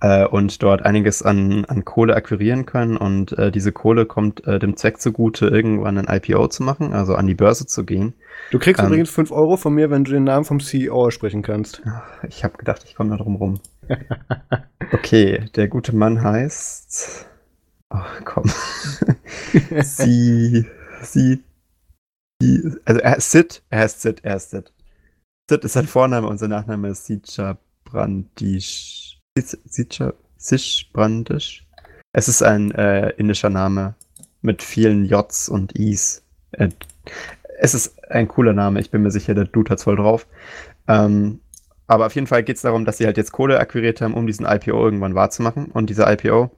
Äh, 0.03 0.27
und 0.27 0.63
dort 0.65 0.85
einiges 0.85 1.23
an, 1.23 1.65
an 1.67 1.85
Kohle 1.85 2.17
akquirieren 2.17 2.67
können. 2.67 2.97
Und 2.97 3.39
äh, 3.39 3.53
diese 3.53 3.71
Kohle 3.71 4.05
kommt 4.05 4.45
äh, 4.47 4.59
dem 4.59 4.77
Zweck 4.77 5.01
zugute, 5.01 5.47
irgendwann 5.47 5.97
ein 5.97 6.13
IPO 6.13 6.49
zu 6.49 6.65
machen, 6.65 6.93
also 6.93 7.15
an 7.15 7.29
die 7.29 7.35
Börse 7.35 7.67
zu 7.67 7.85
gehen. 7.85 8.15
Du 8.51 8.59
kriegst 8.59 8.81
ähm, 8.81 8.89
übrigens 8.89 9.11
5 9.11 9.31
Euro 9.31 9.57
von 9.57 9.73
mir, 9.73 9.91
wenn 9.91 10.03
du 10.03 10.11
den 10.11 10.25
Namen 10.25 10.45
vom 10.45 10.59
CEO 10.59 11.07
aussprechen 11.07 11.43
kannst. 11.43 11.83
Ich 12.29 12.43
habe 12.43 12.59
gedacht, 12.59 12.83
ich 12.85 12.97
komme 12.97 13.11
da 13.11 13.17
drum 13.17 13.37
rum. 13.37 13.61
okay, 14.93 15.45
der 15.55 15.69
gute 15.69 15.95
Mann 15.95 16.23
heißt. 16.25 17.29
Ach, 17.95 18.25
komm. 18.25 18.45
sie, 19.83 20.67
sie, 21.03 21.45
sie, 22.41 22.73
also 22.87 23.01
er 23.01 23.17
ist 23.17 23.31
Sid, 23.31 23.63
er 23.69 23.81
heißt 23.81 24.01
Sid, 24.01 24.21
er 24.25 24.37
ist 24.37 24.51
Sid. 24.51 24.73
Sid 25.51 25.65
ist 25.65 25.75
sein 25.75 25.87
Vorname 25.87 26.27
und 26.27 26.39
sein 26.39 26.49
Nachname 26.49 26.89
ist 26.89 27.05
Sitcha 27.05 27.59
Brandisch. 27.85 29.21
Sitcha, 29.39 30.15
Sish. 30.39 30.91
Es 32.15 32.29
ist 32.29 32.43
ein 32.43 32.71
äh, 32.73 33.11
indischer 33.11 33.51
Name 33.51 33.95
mit 34.41 34.63
vielen 34.63 35.05
Js 35.05 35.51
und 35.51 35.73
Is. 35.73 36.23
Äh, 36.53 36.71
es 37.59 37.75
ist 37.75 38.11
ein 38.11 38.27
cooler 38.27 38.55
Name, 38.55 38.81
ich 38.81 38.91
bin 38.91 39.03
mir 39.03 39.11
sicher, 39.11 39.35
der 39.35 39.45
Dude 39.45 39.71
hat's 39.71 39.85
voll 39.85 39.97
drauf. 39.97 40.27
Ähm, 40.89 41.41
aber 41.87 42.07
auf 42.07 42.15
jeden 42.15 42.27
Fall 42.27 42.43
geht 42.43 42.57
es 42.57 42.63
darum, 42.63 42.87
dass 42.87 42.97
sie 42.97 43.05
halt 43.05 43.19
jetzt 43.19 43.33
Kohle 43.33 43.61
akquiriert 43.61 44.01
haben, 44.01 44.15
um 44.15 44.27
diesen 44.27 44.47
IPO 44.47 44.83
irgendwann 44.83 45.15
wahrzumachen. 45.15 45.67
Und 45.67 45.91
dieser 45.91 46.11
IPO 46.11 46.51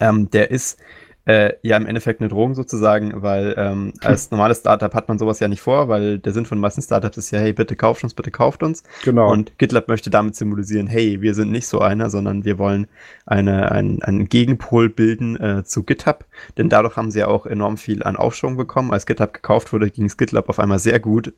ähm, 0.00 0.30
der 0.30 0.50
ist 0.50 0.78
äh, 1.26 1.54
ja 1.62 1.76
im 1.76 1.86
Endeffekt 1.86 2.20
eine 2.20 2.28
Drohung 2.28 2.54
sozusagen, 2.54 3.22
weil 3.22 3.54
ähm, 3.56 3.94
als 4.02 4.30
normales 4.30 4.58
Startup 4.58 4.92
hat 4.92 5.08
man 5.08 5.18
sowas 5.18 5.40
ja 5.40 5.48
nicht 5.48 5.62
vor, 5.62 5.88
weil 5.88 6.18
der 6.18 6.32
Sinn 6.32 6.44
von 6.44 6.58
meisten 6.58 6.82
Startups 6.82 7.16
ist 7.16 7.30
ja, 7.30 7.38
hey, 7.38 7.52
bitte 7.52 7.76
kauft 7.76 8.04
uns, 8.04 8.14
bitte 8.14 8.30
kauft 8.30 8.62
uns. 8.62 8.82
Genau. 9.04 9.30
Und 9.30 9.58
GitLab 9.58 9.88
möchte 9.88 10.10
damit 10.10 10.36
symbolisieren, 10.36 10.86
hey, 10.86 11.22
wir 11.22 11.34
sind 11.34 11.50
nicht 11.50 11.66
so 11.66 11.80
einer, 11.80 12.10
sondern 12.10 12.44
wir 12.44 12.58
wollen 12.58 12.86
eine, 13.24 13.72
ein, 13.72 14.02
einen 14.02 14.28
Gegenpol 14.28 14.90
bilden 14.90 15.40
äh, 15.40 15.64
zu 15.64 15.82
GitHub, 15.82 16.26
denn 16.58 16.68
dadurch 16.68 16.96
haben 16.96 17.10
sie 17.10 17.20
ja 17.20 17.28
auch 17.28 17.46
enorm 17.46 17.78
viel 17.78 18.02
an 18.02 18.16
Aufschwung 18.16 18.56
bekommen. 18.56 18.92
Als 18.92 19.06
GitHub 19.06 19.32
gekauft 19.32 19.72
wurde, 19.72 19.90
ging 19.90 20.04
es 20.04 20.16
GitLab 20.16 20.48
auf 20.50 20.58
einmal 20.58 20.78
sehr 20.78 21.00
gut, 21.00 21.32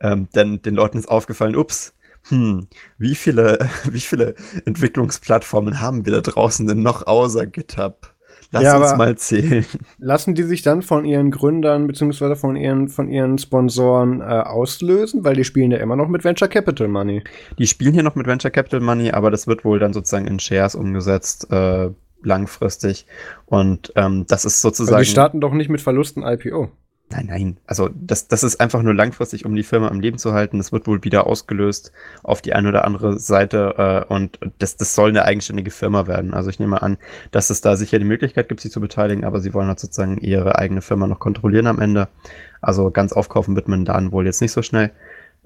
ähm, 0.00 0.28
denn 0.34 0.62
den 0.62 0.76
Leuten 0.76 0.98
ist 0.98 1.08
aufgefallen, 1.08 1.56
ups, 1.56 1.92
hm, 2.28 2.68
wie 2.98 3.14
viele, 3.14 3.68
wie 3.90 4.00
viele 4.00 4.34
Entwicklungsplattformen 4.64 5.80
haben 5.80 6.06
wir 6.06 6.12
da 6.12 6.20
draußen 6.20 6.66
denn 6.66 6.82
noch 6.82 7.06
außer 7.06 7.46
GitHub? 7.46 8.14
Lass 8.50 8.62
ja, 8.62 8.76
uns 8.76 8.96
mal 8.96 9.16
zählen. 9.16 9.66
Lassen 9.98 10.34
die 10.34 10.44
sich 10.44 10.62
dann 10.62 10.82
von 10.82 11.04
ihren 11.04 11.32
Gründern 11.32 11.88
beziehungsweise 11.88 12.36
von 12.36 12.54
ihren, 12.54 12.88
von 12.88 13.08
ihren 13.08 13.36
Sponsoren 13.36 14.20
äh, 14.20 14.24
auslösen? 14.24 15.24
Weil 15.24 15.34
die 15.34 15.44
spielen 15.44 15.72
ja 15.72 15.78
immer 15.78 15.96
noch 15.96 16.08
mit 16.08 16.22
Venture 16.22 16.46
Capital 16.46 16.86
Money. 16.86 17.24
Die 17.58 17.66
spielen 17.66 17.94
hier 17.94 18.04
noch 18.04 18.14
mit 18.14 18.28
Venture 18.28 18.52
Capital 18.52 18.80
Money, 18.80 19.10
aber 19.10 19.32
das 19.32 19.48
wird 19.48 19.64
wohl 19.64 19.80
dann 19.80 19.92
sozusagen 19.92 20.28
in 20.28 20.38
Shares 20.38 20.76
umgesetzt, 20.76 21.50
äh, 21.50 21.90
langfristig. 22.22 23.06
Und 23.46 23.92
ähm, 23.96 24.24
das 24.28 24.44
ist 24.44 24.60
sozusagen. 24.60 24.94
Aber 24.94 25.02
die 25.02 25.10
starten 25.10 25.40
doch 25.40 25.52
nicht 25.52 25.68
mit 25.68 25.80
Verlusten 25.80 26.22
IPO. 26.22 26.70
Nein, 27.14 27.26
nein. 27.26 27.56
Also 27.66 27.90
das, 27.94 28.26
das 28.26 28.42
ist 28.42 28.60
einfach 28.60 28.82
nur 28.82 28.94
langfristig, 28.94 29.44
um 29.44 29.54
die 29.54 29.62
Firma 29.62 29.86
am 29.88 30.00
Leben 30.00 30.18
zu 30.18 30.32
halten. 30.32 30.58
Das 30.58 30.72
wird 30.72 30.88
wohl 30.88 31.04
wieder 31.04 31.28
ausgelöst 31.28 31.92
auf 32.24 32.42
die 32.42 32.54
eine 32.54 32.68
oder 32.68 32.84
andere 32.84 33.20
Seite 33.20 34.06
äh, 34.08 34.12
und 34.12 34.40
das, 34.58 34.76
das 34.76 34.96
soll 34.96 35.10
eine 35.10 35.24
eigenständige 35.24 35.70
Firma 35.70 36.08
werden. 36.08 36.34
Also 36.34 36.50
ich 36.50 36.58
nehme 36.58 36.82
an, 36.82 36.98
dass 37.30 37.50
es 37.50 37.60
da 37.60 37.76
sicher 37.76 38.00
die 38.00 38.04
Möglichkeit 38.04 38.48
gibt, 38.48 38.60
sich 38.60 38.72
zu 38.72 38.80
beteiligen, 38.80 39.24
aber 39.24 39.40
sie 39.40 39.54
wollen 39.54 39.68
halt 39.68 39.78
sozusagen 39.78 40.18
ihre 40.18 40.58
eigene 40.58 40.82
Firma 40.82 41.06
noch 41.06 41.20
kontrollieren 41.20 41.68
am 41.68 41.80
Ende. 41.80 42.08
Also 42.60 42.90
ganz 42.90 43.12
aufkaufen 43.12 43.54
wird 43.54 43.68
man 43.68 43.84
dann 43.84 44.10
wohl 44.10 44.26
jetzt 44.26 44.40
nicht 44.40 44.52
so 44.52 44.62
schnell. 44.62 44.90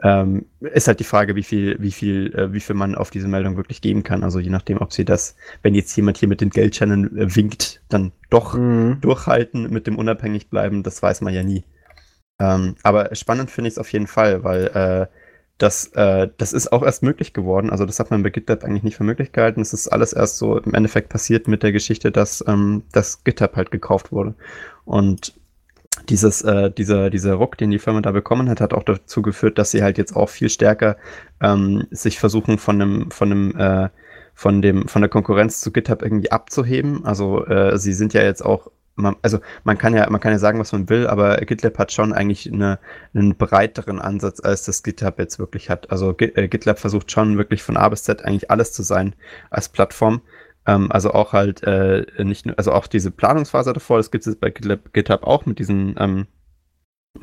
Ähm, 0.03 0.47
ist 0.61 0.87
halt 0.87 1.01
die 1.01 1.05
Frage, 1.05 1.35
wie 1.35 1.43
viel, 1.43 1.77
wie 1.81 1.91
viel, 1.91 2.33
äh, 2.35 2.53
wie 2.53 2.61
viel 2.61 2.77
man 2.77 2.95
auf 2.95 3.11
diese 3.11 3.27
Meldung 3.27 3.57
wirklich 3.57 3.81
geben 3.81 4.05
kann. 4.05 4.23
Also 4.23 4.39
je 4.39 4.51
nachdem, 4.51 4.79
ob 4.79 4.93
sie 4.93 5.05
das, 5.05 5.35
wenn 5.63 5.75
jetzt 5.75 5.97
jemand 5.97 6.19
hier 6.19 6.29
mit 6.29 6.41
den 6.41 6.51
Geldscheinen 6.51 7.17
äh, 7.19 7.35
winkt, 7.35 7.83
dann 7.89 8.13
doch 8.31 8.55
mhm. 8.55 8.99
durchhalten 9.01 9.71
mit 9.71 9.87
dem 9.87 9.97
unabhängig 9.97 10.51
bleiben, 10.51 10.83
das 10.85 11.03
weiß 11.03 11.21
man 11.23 11.35
ja 11.35 11.43
nie. 11.43 11.65
Ähm, 12.39 12.77
aber 12.85 13.15
spannend 13.17 13.51
finde 13.51 13.69
ich 13.69 13.75
es 13.75 13.79
auf 13.79 13.93
jeden 13.93 14.07
Fall, 14.07 14.45
weil 14.45 14.67
äh, 14.69 15.07
das, 15.59 15.89
äh, 15.95 16.29
das 16.37 16.53
ist 16.53 16.73
auch 16.73 16.85
erst 16.85 17.03
möglich 17.03 17.33
geworden. 17.33 17.71
Also 17.71 17.85
das 17.85 17.99
hat 17.99 18.13
man 18.13 18.23
bei 18.23 18.31
GitLab 18.31 18.63
eigentlich 18.63 18.85
nicht 18.85 18.97
für 18.97 19.05
möglich 19.05 19.33
gehalten. 19.33 19.61
Es 19.61 19.73
ist 19.73 19.89
alles 19.89 20.13
erst 20.13 20.39
so 20.39 20.59
im 20.59 20.75
Endeffekt 20.75 21.09
passiert 21.09 21.49
mit 21.49 21.65
der 21.65 21.73
Geschichte, 21.73 22.13
dass, 22.13 22.45
ähm, 22.47 22.85
dass 22.93 23.25
GitHub 23.25 23.57
halt 23.57 23.73
gekauft 23.73 24.13
wurde. 24.13 24.37
Und 24.85 25.35
dieses, 26.09 26.43
äh, 26.43 26.71
dieser, 26.71 27.11
dieser 27.11 27.35
Ruck, 27.35 27.59
den 27.59 27.71
die 27.71 27.79
Firma 27.79 28.01
da 28.01 28.13
bekommen 28.13 28.49
hat, 28.49 28.61
hat 28.61 28.75
auch 28.75 28.83
dazu 28.83 29.23
geführt, 29.23 29.59
dass 29.59 29.71
sie 29.71 29.83
halt 29.83 29.99
jetzt 29.99 30.17
auch 30.17 30.29
viel 30.29 30.49
stärker 30.49 30.97
ähm, 31.41 31.87
sich 31.91 32.19
versuchen 32.19 32.59
von 32.59 32.81
einem, 32.81 33.11
von 33.11 33.31
einem, 33.31 33.57
äh, 33.57 33.89
von 34.35 34.63
dem, 34.63 34.89
von 34.89 35.03
der 35.03 35.09
Konkurrenz 35.09 35.61
zu 35.61 35.73
GitHub 35.73 36.03
irgendwie 36.03 36.31
abzuheben. 36.31 37.05
Also 37.05 37.45
äh, 37.47 37.79
sie 37.79 37.93
sind 37.93 38.15
ja 38.15 38.23
jetzt 38.23 38.45
auch, 38.45 38.71
man, 38.95 39.17
also 39.23 39.39
man 39.65 39.79
kann 39.79 39.95
ja, 39.95 40.09
man 40.11 40.21
kann 40.21 40.33
ja 40.33 40.39
sagen, 40.39 40.59
was 40.59 40.73
man 40.73 40.89
will, 40.89 41.07
aber 41.07 41.37
GitLab 41.39 41.79
hat 41.79 41.93
schon 41.93 42.13
eigentlich 42.13 42.53
eine, 42.53 42.79
einen 43.15 43.37
breiteren 43.37 44.01
Ansatz, 44.01 44.41
als 44.41 44.65
das 44.65 44.83
GitHub 44.83 45.19
jetzt 45.19 45.39
wirklich 45.39 45.71
hat. 45.71 45.91
Also 45.91 46.15
äh, 46.19 46.49
GitLab 46.49 46.79
versucht 46.79 47.11
schon 47.11 47.37
wirklich 47.39 47.63
von 47.63 47.77
A 47.77 47.89
bis 47.89 48.05
Z 48.05 48.25
eigentlich 48.25 48.51
alles 48.51 48.73
zu 48.73 48.83
sein 48.83 49.15
als 49.51 49.69
Plattform. 49.69 50.23
Ähm, 50.67 50.91
also 50.93 51.13
auch 51.13 51.33
halt 51.33 51.63
äh, 51.63 52.05
nicht 52.23 52.47
nur, 52.47 52.59
also 52.59 52.73
auch 52.73 52.87
diese 52.87 53.11
Planungsphase 53.11 53.73
davor, 53.73 53.99
das 53.99 54.11
gibt 54.11 54.27
es 54.27 54.37
bei 54.37 54.51
GitHub 54.51 55.25
auch 55.25 55.47
mit 55.47 55.59
diesen, 55.59 55.95
ähm, 55.99 56.27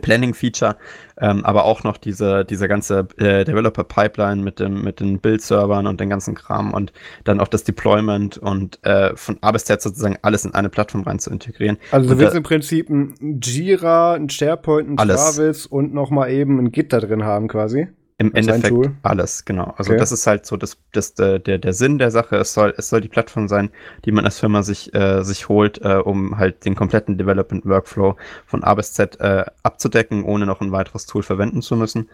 Planning-Feature, 0.02 0.78
ähm, 1.20 1.46
aber 1.46 1.66
auch 1.66 1.84
noch 1.84 1.98
diese, 1.98 2.46
diese 2.46 2.68
ganze 2.68 3.08
äh, 3.18 3.46
Developer-Pipeline 3.46 4.42
mit, 4.42 4.60
dem, 4.60 4.84
mit 4.84 5.00
den 5.00 5.20
Build-Servern 5.20 5.88
und 5.88 6.00
den 6.00 6.10
ganzen 6.10 6.36
Kram 6.36 6.74
und 6.74 6.92
dann 7.24 7.40
auch 7.40 7.48
das 7.48 7.64
Deployment 7.64 8.38
und 8.38 8.84
äh, 8.84 9.16
von 9.16 9.38
A 9.42 9.52
bis 9.52 9.66
Z 9.66 9.82
sozusagen 9.82 10.18
alles 10.22 10.46
in 10.46 10.54
eine 10.54 10.70
Plattform 10.70 11.04
rein 11.04 11.20
zu 11.20 11.30
integrieren. 11.30 11.78
Also 11.92 12.10
du 12.10 12.20
willst 12.20 12.34
da, 12.34 12.38
im 12.38 12.44
Prinzip 12.44 12.90
ein 12.90 13.40
Jira, 13.42 14.14
ein 14.14 14.30
SharePoint, 14.30 14.90
ein 14.90 15.00
alles. 15.00 15.36
Travis 15.36 15.66
und 15.66 15.94
noch 15.94 16.10
mal 16.10 16.30
eben 16.30 16.60
ein 16.60 16.72
Git 16.72 16.92
da 16.94 17.00
drin 17.00 17.24
haben 17.24 17.48
quasi. 17.48 17.88
Im 18.18 18.34
also 18.34 18.52
Endeffekt 18.52 18.96
alles, 19.04 19.44
genau. 19.44 19.74
Also 19.78 19.92
okay. 19.92 20.00
das 20.00 20.14
ist 20.14 20.26
halt 20.26 20.46
so 20.46 20.56
das, 20.56 20.78
das, 20.94 21.16
der, 21.16 21.40
der 21.40 21.74
Sinn 21.74 21.98
der 21.98 22.12
Sache. 22.12 22.38
Es 22.38 22.54
soll, 22.54 22.74
es 22.78 22.88
soll 22.88 23.02
die 23.02 23.10
Plattform 23.10 23.50
sein, 23.50 23.72
die 24.06 24.14
man 24.14 24.24
als 24.24 24.40
Firma 24.40 24.64
sich, 24.64 24.94
äh, 24.94 25.22
sich 25.24 25.50
holt, 25.50 25.82
äh, 25.82 25.98
um 25.98 26.38
halt 26.38 26.64
den 26.64 26.76
kompletten 26.76 27.18
Development 27.18 27.66
Workflow 27.66 28.16
von 28.46 28.64
A 28.64 28.74
bis 28.76 28.94
Z 28.94 29.20
äh, 29.20 29.44
abzudecken, 29.64 30.24
ohne 30.24 30.46
noch 30.46 30.62
ein 30.62 30.72
weiteres 30.72 31.08
Tool 31.08 31.24
verwenden 31.24 31.62
zu 31.62 31.76
müssen. 31.76 32.10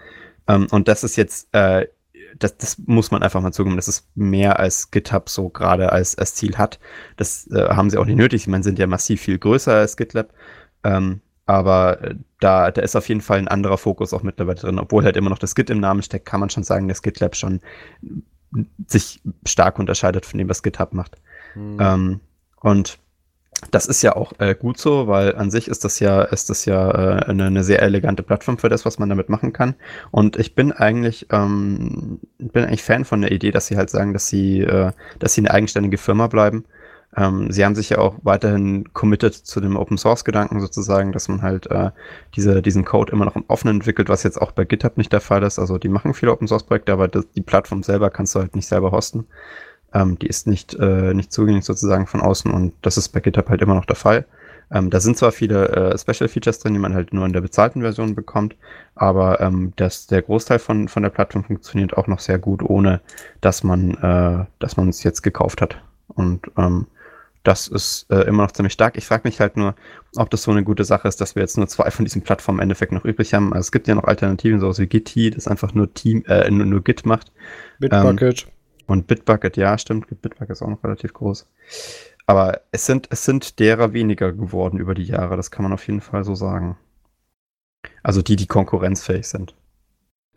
Ähm, 0.47 0.67
und 0.71 0.87
das 0.87 1.03
ist 1.03 1.17
jetzt, 1.17 1.53
äh, 1.53 1.85
das, 2.39 2.57
das 2.57 2.79
muss 2.79 3.11
man 3.11 3.21
einfach 3.21 3.41
mal 3.41 3.51
zugeben, 3.51 3.75
das 3.75 3.87
ist 3.87 4.07
mehr 4.15 4.59
als 4.59 4.89
GitHub 4.89 5.29
so 5.29 5.49
gerade 5.49 5.91
als, 5.91 6.17
als 6.17 6.33
Ziel 6.33 6.57
hat. 6.57 6.79
Das 7.17 7.45
äh, 7.51 7.69
haben 7.69 7.91
sie 7.91 7.99
auch 7.99 8.05
nicht 8.05 8.17
nötig. 8.17 8.47
Meine, 8.47 8.63
sind 8.63 8.79
ja 8.79 8.87
massiv 8.87 9.21
viel 9.21 9.37
größer 9.37 9.75
als 9.75 9.97
GitLab. 9.97 10.33
Ähm, 10.83 11.21
aber 11.51 12.01
äh, 12.01 12.15
da, 12.39 12.71
da 12.71 12.81
ist 12.81 12.95
auf 12.95 13.07
jeden 13.09 13.21
Fall 13.21 13.37
ein 13.37 13.47
anderer 13.47 13.77
Fokus 13.77 14.13
auch 14.13 14.23
mittlerweile 14.23 14.59
drin. 14.59 14.79
Obwohl 14.79 15.03
halt 15.03 15.17
immer 15.17 15.29
noch 15.29 15.39
das 15.39 15.55
Git 15.55 15.69
im 15.69 15.79
Namen 15.79 16.01
steckt, 16.01 16.25
kann 16.25 16.39
man 16.39 16.49
schon 16.49 16.63
sagen, 16.63 16.87
dass 16.87 17.01
GitLab 17.01 17.35
schon 17.35 17.61
sich 18.87 19.21
stark 19.45 19.79
unterscheidet 19.79 20.25
von 20.25 20.37
dem, 20.37 20.49
was 20.49 20.63
GitHub 20.63 20.93
macht. 20.93 21.17
Mhm. 21.55 21.77
Ähm, 21.79 22.19
und 22.61 22.99
das 23.69 23.85
ist 23.85 24.01
ja 24.01 24.15
auch 24.15 24.33
äh, 24.39 24.55
gut 24.55 24.77
so, 24.77 25.07
weil 25.07 25.35
an 25.35 25.51
sich 25.51 25.67
ist 25.67 25.83
das 25.83 25.99
ja, 25.99 26.23
ist 26.23 26.49
das 26.49 26.65
ja 26.65 26.89
äh, 26.89 27.25
eine, 27.25 27.45
eine, 27.45 27.63
sehr 27.63 27.81
elegante 27.81 28.23
Plattform 28.23 28.57
für 28.57 28.69
das, 28.69 28.85
was 28.85 28.97
man 28.97 29.09
damit 29.09 29.29
machen 29.29 29.53
kann. 29.53 29.75
Und 30.09 30.37
ich 30.37 30.55
bin 30.55 30.71
eigentlich, 30.71 31.27
ähm, 31.31 32.19
bin 32.39 32.63
eigentlich 32.63 32.83
Fan 32.83 33.05
von 33.05 33.21
der 33.21 33.31
Idee, 33.31 33.51
dass 33.51 33.67
sie 33.67 33.77
halt 33.77 33.89
sagen, 33.89 34.13
dass 34.13 34.27
sie, 34.27 34.61
äh, 34.61 34.91
dass 35.19 35.33
sie 35.33 35.41
eine 35.41 35.51
eigenständige 35.51 35.97
Firma 35.97 36.27
bleiben 36.27 36.65
ähm, 37.17 37.51
sie 37.51 37.65
haben 37.65 37.75
sich 37.75 37.89
ja 37.89 37.97
auch 37.97 38.15
weiterhin 38.23 38.93
committed 38.93 39.33
zu 39.33 39.59
dem 39.59 39.75
Open 39.75 39.97
Source 39.97 40.23
Gedanken 40.23 40.61
sozusagen, 40.61 41.11
dass 41.11 41.27
man 41.27 41.41
halt 41.41 41.69
äh, 41.69 41.91
diese, 42.35 42.61
diesen 42.61 42.85
Code 42.85 43.11
immer 43.11 43.25
noch 43.25 43.35
im 43.35 43.43
Offenen 43.47 43.77
entwickelt, 43.77 44.07
was 44.07 44.23
jetzt 44.23 44.41
auch 44.41 44.51
bei 44.53 44.63
GitHub 44.63 44.97
nicht 44.97 45.11
der 45.11 45.19
Fall 45.19 45.43
ist. 45.43 45.59
Also 45.59 45.77
die 45.77 45.89
machen 45.89 46.13
viele 46.13 46.31
Open 46.31 46.47
Source 46.47 46.63
Projekte, 46.63 46.93
aber 46.93 47.07
das, 47.09 47.29
die 47.31 47.41
Plattform 47.41 47.83
selber 47.83 48.09
kannst 48.09 48.35
du 48.35 48.39
halt 48.39 48.55
nicht 48.55 48.67
selber 48.67 48.91
hosten. 48.91 49.27
Ähm, 49.93 50.17
die 50.19 50.27
ist 50.27 50.47
nicht, 50.47 50.73
äh, 50.75 51.13
nicht 51.13 51.33
zugänglich 51.33 51.65
sozusagen 51.65 52.07
von 52.07 52.21
außen 52.21 52.49
und 52.49 52.73
das 52.81 52.97
ist 52.97 53.09
bei 53.09 53.19
GitHub 53.19 53.49
halt 53.49 53.61
immer 53.61 53.75
noch 53.75 53.85
der 53.85 53.97
Fall. 53.97 54.25
Ähm, 54.73 54.89
da 54.89 55.01
sind 55.01 55.17
zwar 55.17 55.33
viele 55.33 55.67
äh, 55.67 55.97
Special 55.97 56.29
Features 56.29 56.59
drin, 56.59 56.73
die 56.73 56.79
man 56.79 56.93
halt 56.93 57.11
nur 57.11 57.25
in 57.25 57.33
der 57.33 57.41
bezahlten 57.41 57.81
Version 57.81 58.15
bekommt, 58.15 58.55
aber 58.95 59.41
ähm, 59.41 59.73
das, 59.75 60.07
der 60.07 60.21
Großteil 60.21 60.59
von, 60.59 60.87
von 60.87 61.03
der 61.03 61.09
Plattform 61.09 61.43
funktioniert 61.43 61.97
auch 61.97 62.07
noch 62.07 62.19
sehr 62.19 62.39
gut, 62.39 62.63
ohne 62.63 63.01
dass 63.41 63.63
man 63.63 63.95
äh, 63.95 64.45
dass 64.59 64.77
man 64.77 64.87
es 64.87 65.03
jetzt 65.03 65.23
gekauft 65.23 65.61
hat. 65.61 65.77
Und 66.07 66.49
ähm, 66.57 66.87
das 67.43 67.67
ist 67.67 68.05
äh, 68.11 68.21
immer 68.27 68.43
noch 68.43 68.51
ziemlich 68.51 68.73
stark. 68.73 68.97
Ich 68.97 69.05
frage 69.05 69.23
mich 69.25 69.39
halt 69.39 69.57
nur, 69.57 69.75
ob 70.15 70.29
das 70.29 70.43
so 70.43 70.51
eine 70.51 70.63
gute 70.63 70.83
Sache 70.83 71.07
ist, 71.07 71.19
dass 71.21 71.35
wir 71.35 71.41
jetzt 71.41 71.57
nur 71.57 71.67
zwei 71.67 71.89
von 71.89 72.05
diesen 72.05 72.21
Plattformen 72.21 72.59
im 72.59 72.63
Endeffekt 72.63 72.91
noch 72.91 73.05
übrig 73.05 73.33
haben. 73.33 73.53
Also 73.53 73.61
es 73.67 73.71
gibt 73.71 73.87
ja 73.87 73.95
noch 73.95 74.03
Alternativen, 74.03 74.59
sowas 74.59 74.79
wie 74.79 74.87
Git, 74.87 75.35
das 75.35 75.47
einfach 75.47 75.73
nur 75.73 75.93
Team, 75.93 76.23
äh, 76.27 76.49
nur, 76.51 76.65
nur 76.65 76.83
Git 76.83 77.05
macht. 77.05 77.31
Bitbucket. 77.79 78.43
Ähm, 78.43 78.51
und 78.87 79.07
Bitbucket, 79.07 79.57
ja, 79.57 79.77
stimmt. 79.77 80.07
Bitbucket 80.07 80.49
ist 80.49 80.61
auch 80.61 80.69
noch 80.69 80.83
relativ 80.83 81.13
groß. 81.13 81.47
Aber 82.27 82.61
es 82.71 82.85
sind, 82.85 83.07
es 83.09 83.25
sind 83.25 83.59
derer 83.59 83.93
weniger 83.93 84.31
geworden 84.31 84.77
über 84.79 84.93
die 84.93 85.03
Jahre, 85.03 85.35
das 85.35 85.51
kann 85.51 85.63
man 85.63 85.73
auf 85.73 85.85
jeden 85.87 86.01
Fall 86.01 86.23
so 86.23 86.35
sagen. 86.35 86.77
Also 88.03 88.21
die, 88.21 88.35
die 88.35 88.47
konkurrenzfähig 88.47 89.27
sind. 89.27 89.55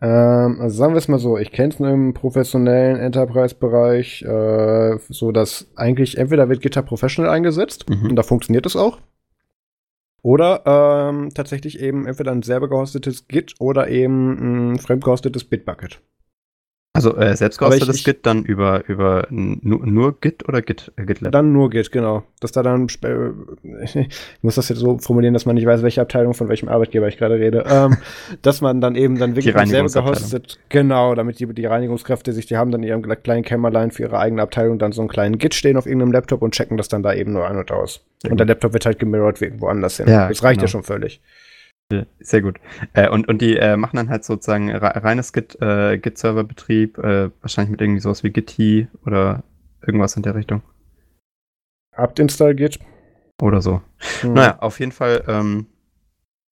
Ähm, 0.01 0.57
also 0.59 0.75
sagen 0.75 0.93
wir 0.93 0.97
es 0.97 1.07
mal 1.07 1.19
so, 1.19 1.37
ich 1.37 1.51
kenne 1.51 1.73
es 1.73 1.79
im 1.79 2.13
professionellen 2.13 2.97
Enterprise-Bereich, 2.97 4.23
äh, 4.23 4.97
so 5.09 5.31
dass 5.31 5.67
eigentlich 5.75 6.17
entweder 6.17 6.49
wird 6.49 6.61
GitHub 6.61 6.85
Professional 6.85 7.31
eingesetzt 7.31 7.89
mhm. 7.89 8.09
und 8.09 8.15
da 8.15 8.23
funktioniert 8.23 8.65
es 8.65 8.75
auch. 8.75 8.99
Oder 10.21 10.63
ähm, 10.65 11.29
tatsächlich 11.35 11.79
eben 11.79 12.07
entweder 12.07 12.31
ein 12.31 12.41
selber 12.41 12.67
gehostetes 12.67 13.27
Git 13.27 13.53
oder 13.59 13.89
eben 13.89 14.73
ein 14.73 14.79
fremd 14.79 15.03
gehostetes 15.03 15.43
Bitbucket. 15.43 16.01
Also 16.95 17.15
äh, 17.17 17.35
selbst 17.35 17.57
gehostetes 17.57 18.05
Git 18.05 18.25
dann 18.25 18.43
über, 18.43 18.87
über 18.87 19.27
nur, 19.29 19.85
nur 19.85 20.19
Git 20.21 20.47
oder 20.47 20.61
Git, 20.61 20.93
äh, 20.95 21.03
GitLab? 21.03 21.33
Dann 21.33 21.51
nur 21.51 21.69
Git, 21.69 21.91
genau. 21.91 22.23
Dass 22.39 22.53
da 22.53 22.63
dann, 22.63 22.87
äh, 23.03 23.83
ich 23.83 24.07
muss 24.41 24.55
das 24.55 24.69
jetzt 24.69 24.79
so 24.79 24.97
formulieren, 24.99 25.33
dass 25.33 25.45
man 25.45 25.55
nicht 25.55 25.65
weiß, 25.65 25.83
welche 25.83 26.01
Abteilung 26.01 26.33
von 26.33 26.47
welchem 26.47 26.69
Arbeitgeber 26.69 27.09
ich 27.09 27.17
gerade 27.17 27.35
rede, 27.35 27.65
ähm, 27.69 27.97
dass 28.41 28.61
man 28.61 28.79
dann 28.79 28.95
eben 28.95 29.19
dann 29.19 29.35
wirklich 29.35 29.53
selber 29.67 29.89
gehostet, 29.89 30.57
genau, 30.69 31.15
damit 31.15 31.39
die, 31.39 31.53
die 31.53 31.65
Reinigungskräfte 31.65 32.31
sich, 32.31 32.45
die 32.45 32.55
haben 32.55 32.71
dann 32.71 32.81
ihrem 32.81 33.01
kleinen 33.01 33.43
Kämmerlein 33.43 33.91
für 33.91 34.03
ihre 34.03 34.17
eigene 34.17 34.41
Abteilung 34.41 34.79
dann 34.79 34.93
so 34.93 35.01
einen 35.01 35.09
kleinen 35.09 35.37
Git 35.37 35.53
stehen 35.53 35.75
auf 35.75 35.85
irgendeinem 35.85 36.13
Laptop 36.13 36.41
und 36.41 36.53
checken 36.53 36.77
das 36.77 36.87
dann 36.87 37.03
da 37.03 37.13
eben 37.13 37.33
nur 37.33 37.45
ein 37.45 37.57
und 37.57 37.71
aus. 37.71 38.05
Ja. 38.23 38.31
Und 38.31 38.37
der 38.37 38.47
Laptop 38.47 38.71
wird 38.71 38.85
halt 38.85 38.99
gemirrored 38.99 39.41
irgendwo 39.41 39.67
anders 39.67 39.97
hin. 39.97 40.07
Ja, 40.07 40.29
das 40.29 40.41
reicht 40.43 40.59
genau. 40.59 40.63
ja 40.63 40.67
schon 40.69 40.83
völlig. 40.83 41.21
Sehr 42.19 42.41
gut. 42.41 42.59
Äh, 42.93 43.09
und, 43.09 43.27
und 43.27 43.41
die 43.41 43.57
äh, 43.57 43.77
machen 43.77 43.97
dann 43.97 44.09
halt 44.09 44.23
sozusagen 44.23 44.71
reines 44.71 45.33
Git, 45.33 45.61
äh, 45.61 45.99
Git-Server-Betrieb, 45.99 46.97
äh, 46.97 47.29
wahrscheinlich 47.41 47.69
mit 47.71 47.81
irgendwie 47.81 48.01
sowas 48.01 48.23
wie 48.23 48.31
Git 48.31 48.57
oder 49.05 49.43
irgendwas 49.85 50.15
in 50.17 50.23
der 50.23 50.33
Richtung. 50.33 50.63
Apt-Install 51.91 52.55
Git. 52.55 52.79
Oder 53.41 53.61
so. 53.61 53.81
Hm. 54.21 54.33
Naja, 54.33 54.57
auf 54.59 54.79
jeden 54.79 54.93
Fall 54.93 55.23
ähm, 55.27 55.67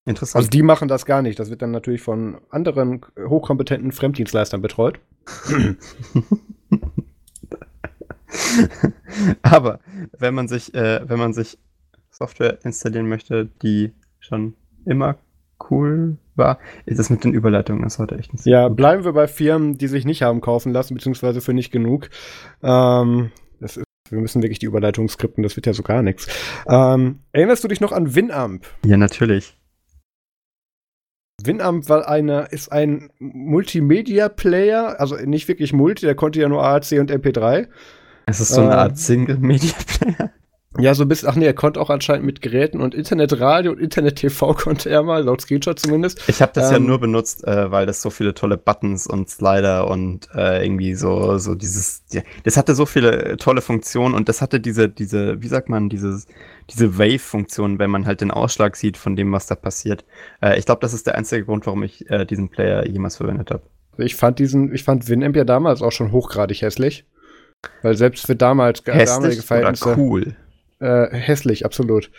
interessant. 0.04 0.40
Also 0.40 0.50
die 0.50 0.62
machen 0.62 0.86
das 0.86 1.04
gar 1.04 1.22
nicht. 1.22 1.38
Das 1.38 1.50
wird 1.50 1.62
dann 1.62 1.72
natürlich 1.72 2.02
von 2.02 2.40
anderen 2.50 3.04
hochkompetenten 3.18 3.90
Fremddienstleistern 3.90 4.62
betreut. 4.62 5.00
Aber 9.42 9.80
wenn 10.18 10.34
man 10.34 10.46
sich, 10.48 10.74
äh, 10.74 11.08
wenn 11.08 11.18
man 11.18 11.32
sich 11.32 11.58
Software 12.10 12.58
installieren 12.64 13.08
möchte, 13.08 13.46
die 13.62 13.92
schon 14.20 14.54
immer 14.84 15.16
cool 15.70 16.16
war. 16.34 16.58
Das 16.86 17.10
mit 17.10 17.24
den 17.24 17.32
Überleitungen 17.34 17.84
ist 17.84 17.98
heute 17.98 18.16
echt 18.16 18.32
nicht 18.32 18.44
so 18.44 18.50
Ja, 18.50 18.68
gut. 18.68 18.76
bleiben 18.76 19.04
wir 19.04 19.12
bei 19.12 19.26
Firmen, 19.28 19.76
die 19.78 19.88
sich 19.88 20.04
nicht 20.04 20.22
haben 20.22 20.40
kaufen 20.40 20.72
lassen, 20.72 20.94
beziehungsweise 20.94 21.40
für 21.40 21.54
nicht 21.54 21.70
genug. 21.70 22.10
Ähm, 22.62 23.30
das 23.60 23.76
ist, 23.76 23.84
wir 24.10 24.20
müssen 24.20 24.42
wirklich 24.42 24.58
die 24.58 24.66
Überleitung 24.66 25.08
skripten, 25.08 25.42
das 25.42 25.56
wird 25.56 25.66
ja 25.66 25.72
so 25.72 25.82
gar 25.82 26.02
nichts. 26.02 26.26
Ähm, 26.68 27.20
erinnerst 27.32 27.64
du 27.64 27.68
dich 27.68 27.80
noch 27.80 27.92
an 27.92 28.14
Winamp? 28.14 28.66
Ja, 28.84 28.96
natürlich. 28.96 29.56
Winamp 31.42 31.88
war 31.88 32.08
eine, 32.08 32.46
ist 32.50 32.70
ein 32.70 33.10
Multimedia-Player, 33.18 35.00
also 35.00 35.16
nicht 35.16 35.48
wirklich 35.48 35.72
Multi, 35.72 36.06
der 36.06 36.14
konnte 36.14 36.40
ja 36.40 36.48
nur 36.48 36.62
AAC 36.62 36.92
und 37.00 37.10
MP3. 37.10 37.68
Es 38.26 38.40
ist 38.40 38.50
so 38.50 38.62
eine 38.62 38.76
Art 38.78 38.92
ähm, 38.92 38.96
Single-Media-Player. 38.96 40.30
Ja, 40.78 40.92
so 40.94 41.06
bis, 41.06 41.24
ach 41.24 41.36
nee, 41.36 41.46
er 41.46 41.54
konnte 41.54 41.80
auch 41.80 41.88
anscheinend 41.88 42.26
mit 42.26 42.42
Geräten 42.42 42.80
und 42.80 42.94
Internetradio 42.94 43.72
und 43.72 43.78
Internet-TV 43.78 44.54
konnte 44.58 44.90
er 44.90 45.02
mal, 45.02 45.22
laut 45.22 45.40
Screenshot 45.40 45.78
zumindest. 45.78 46.28
Ich 46.28 46.42
habe 46.42 46.52
das 46.52 46.68
ähm, 46.68 46.72
ja 46.72 46.78
nur 46.80 46.98
benutzt, 46.98 47.46
äh, 47.46 47.70
weil 47.70 47.86
das 47.86 48.02
so 48.02 48.10
viele 48.10 48.34
tolle 48.34 48.56
Buttons 48.56 49.06
und 49.06 49.30
Slider 49.30 49.88
und 49.88 50.28
äh, 50.34 50.64
irgendwie 50.64 50.94
so, 50.94 51.38
so 51.38 51.54
dieses, 51.54 52.02
ja, 52.10 52.22
das 52.42 52.56
hatte 52.56 52.74
so 52.74 52.86
viele 52.86 53.36
tolle 53.36 53.60
Funktionen 53.60 54.14
und 54.14 54.28
das 54.28 54.42
hatte 54.42 54.58
diese, 54.58 54.88
diese, 54.88 55.40
wie 55.42 55.48
sagt 55.48 55.68
man, 55.68 55.88
dieses, 55.88 56.26
diese 56.70 56.98
Wave-Funktion, 56.98 57.78
wenn 57.78 57.90
man 57.90 58.06
halt 58.06 58.20
den 58.20 58.32
Ausschlag 58.32 58.74
sieht 58.74 58.96
von 58.96 59.14
dem, 59.14 59.30
was 59.30 59.46
da 59.46 59.54
passiert. 59.54 60.04
Äh, 60.42 60.58
ich 60.58 60.66
glaube, 60.66 60.80
das 60.80 60.92
ist 60.92 61.06
der 61.06 61.14
einzige 61.14 61.44
Grund, 61.44 61.66
warum 61.66 61.84
ich 61.84 62.10
äh, 62.10 62.24
diesen 62.24 62.48
Player 62.48 62.86
jemals 62.86 63.16
verwendet 63.16 63.50
habe. 63.50 63.62
Ich 63.96 64.16
fand 64.16 64.40
diesen, 64.40 64.74
ich 64.74 64.82
fand 64.82 65.08
Winamp 65.08 65.36
ja 65.36 65.44
damals 65.44 65.82
auch 65.82 65.92
schon 65.92 66.10
hochgradig 66.10 66.62
hässlich. 66.62 67.04
Weil 67.82 67.96
selbst 67.96 68.26
für 68.26 68.36
damals 68.36 68.82
hässlich 68.84 69.08
damalige 69.08 69.42
Verhältnisse. 69.42 69.88
Oder 69.88 69.98
cool. 69.98 70.36
Äh, 70.84 71.16
hässlich, 71.16 71.64
absolut. 71.64 72.10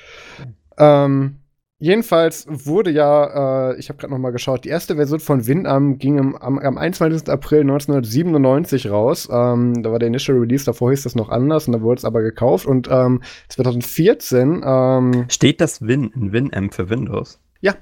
Ähm, 0.79 1.35
jedenfalls 1.77 2.47
wurde 2.49 2.89
ja, 2.89 3.73
äh, 3.73 3.77
ich 3.77 3.89
habe 3.89 3.99
gerade 3.99 4.11
noch 4.11 4.19
mal 4.19 4.31
geschaut, 4.31 4.65
die 4.65 4.69
erste 4.69 4.95
Version 4.95 5.19
von 5.19 5.45
Winamp 5.45 5.99
ging 5.99 6.17
im, 6.17 6.35
am, 6.35 6.57
am 6.57 6.75
21. 6.79 7.29
April 7.29 7.61
1997 7.61 8.89
raus. 8.89 9.29
Ähm, 9.31 9.83
da 9.83 9.91
war 9.91 9.99
der 9.99 10.07
Initial 10.07 10.39
Release, 10.39 10.65
davor 10.65 10.89
hieß 10.89 11.03
das 11.03 11.13
noch 11.13 11.29
anders 11.29 11.67
und 11.67 11.73
da 11.73 11.81
wurde 11.81 11.99
es 11.99 12.05
aber 12.05 12.23
gekauft. 12.23 12.65
Und 12.65 12.87
ähm, 12.89 13.21
2014 13.49 14.63
ähm, 14.65 15.25
Steht 15.29 15.61
das 15.61 15.83
Win 15.83 16.11
in 16.15 16.33
Winamp 16.33 16.73
für 16.73 16.89
Windows? 16.89 17.39
Ja. 17.61 17.75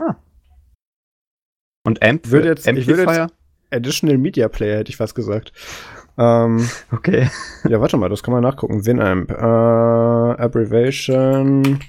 Ah. 0.00 0.16
Und 1.84 2.02
Amp 2.02 2.26
für 2.26 2.42
jetzt, 2.42 2.66
Amplifier? 2.66 2.94
Ich 2.94 2.98
würde 2.98 3.20
jetzt 3.20 3.34
Additional 3.70 4.16
Media 4.16 4.48
Player, 4.48 4.78
hätte 4.78 4.88
ich 4.88 4.96
fast 4.96 5.14
gesagt. 5.14 5.52
Ähm, 6.18 6.68
okay. 6.92 7.28
Ja, 7.68 7.80
warte 7.80 7.96
mal, 7.96 8.08
das 8.08 8.22
kann 8.22 8.32
man 8.34 8.42
nachgucken. 8.42 8.86
Winamp. 8.86 9.30
Äh, 9.30 10.42
Abbreviation. 10.42 11.80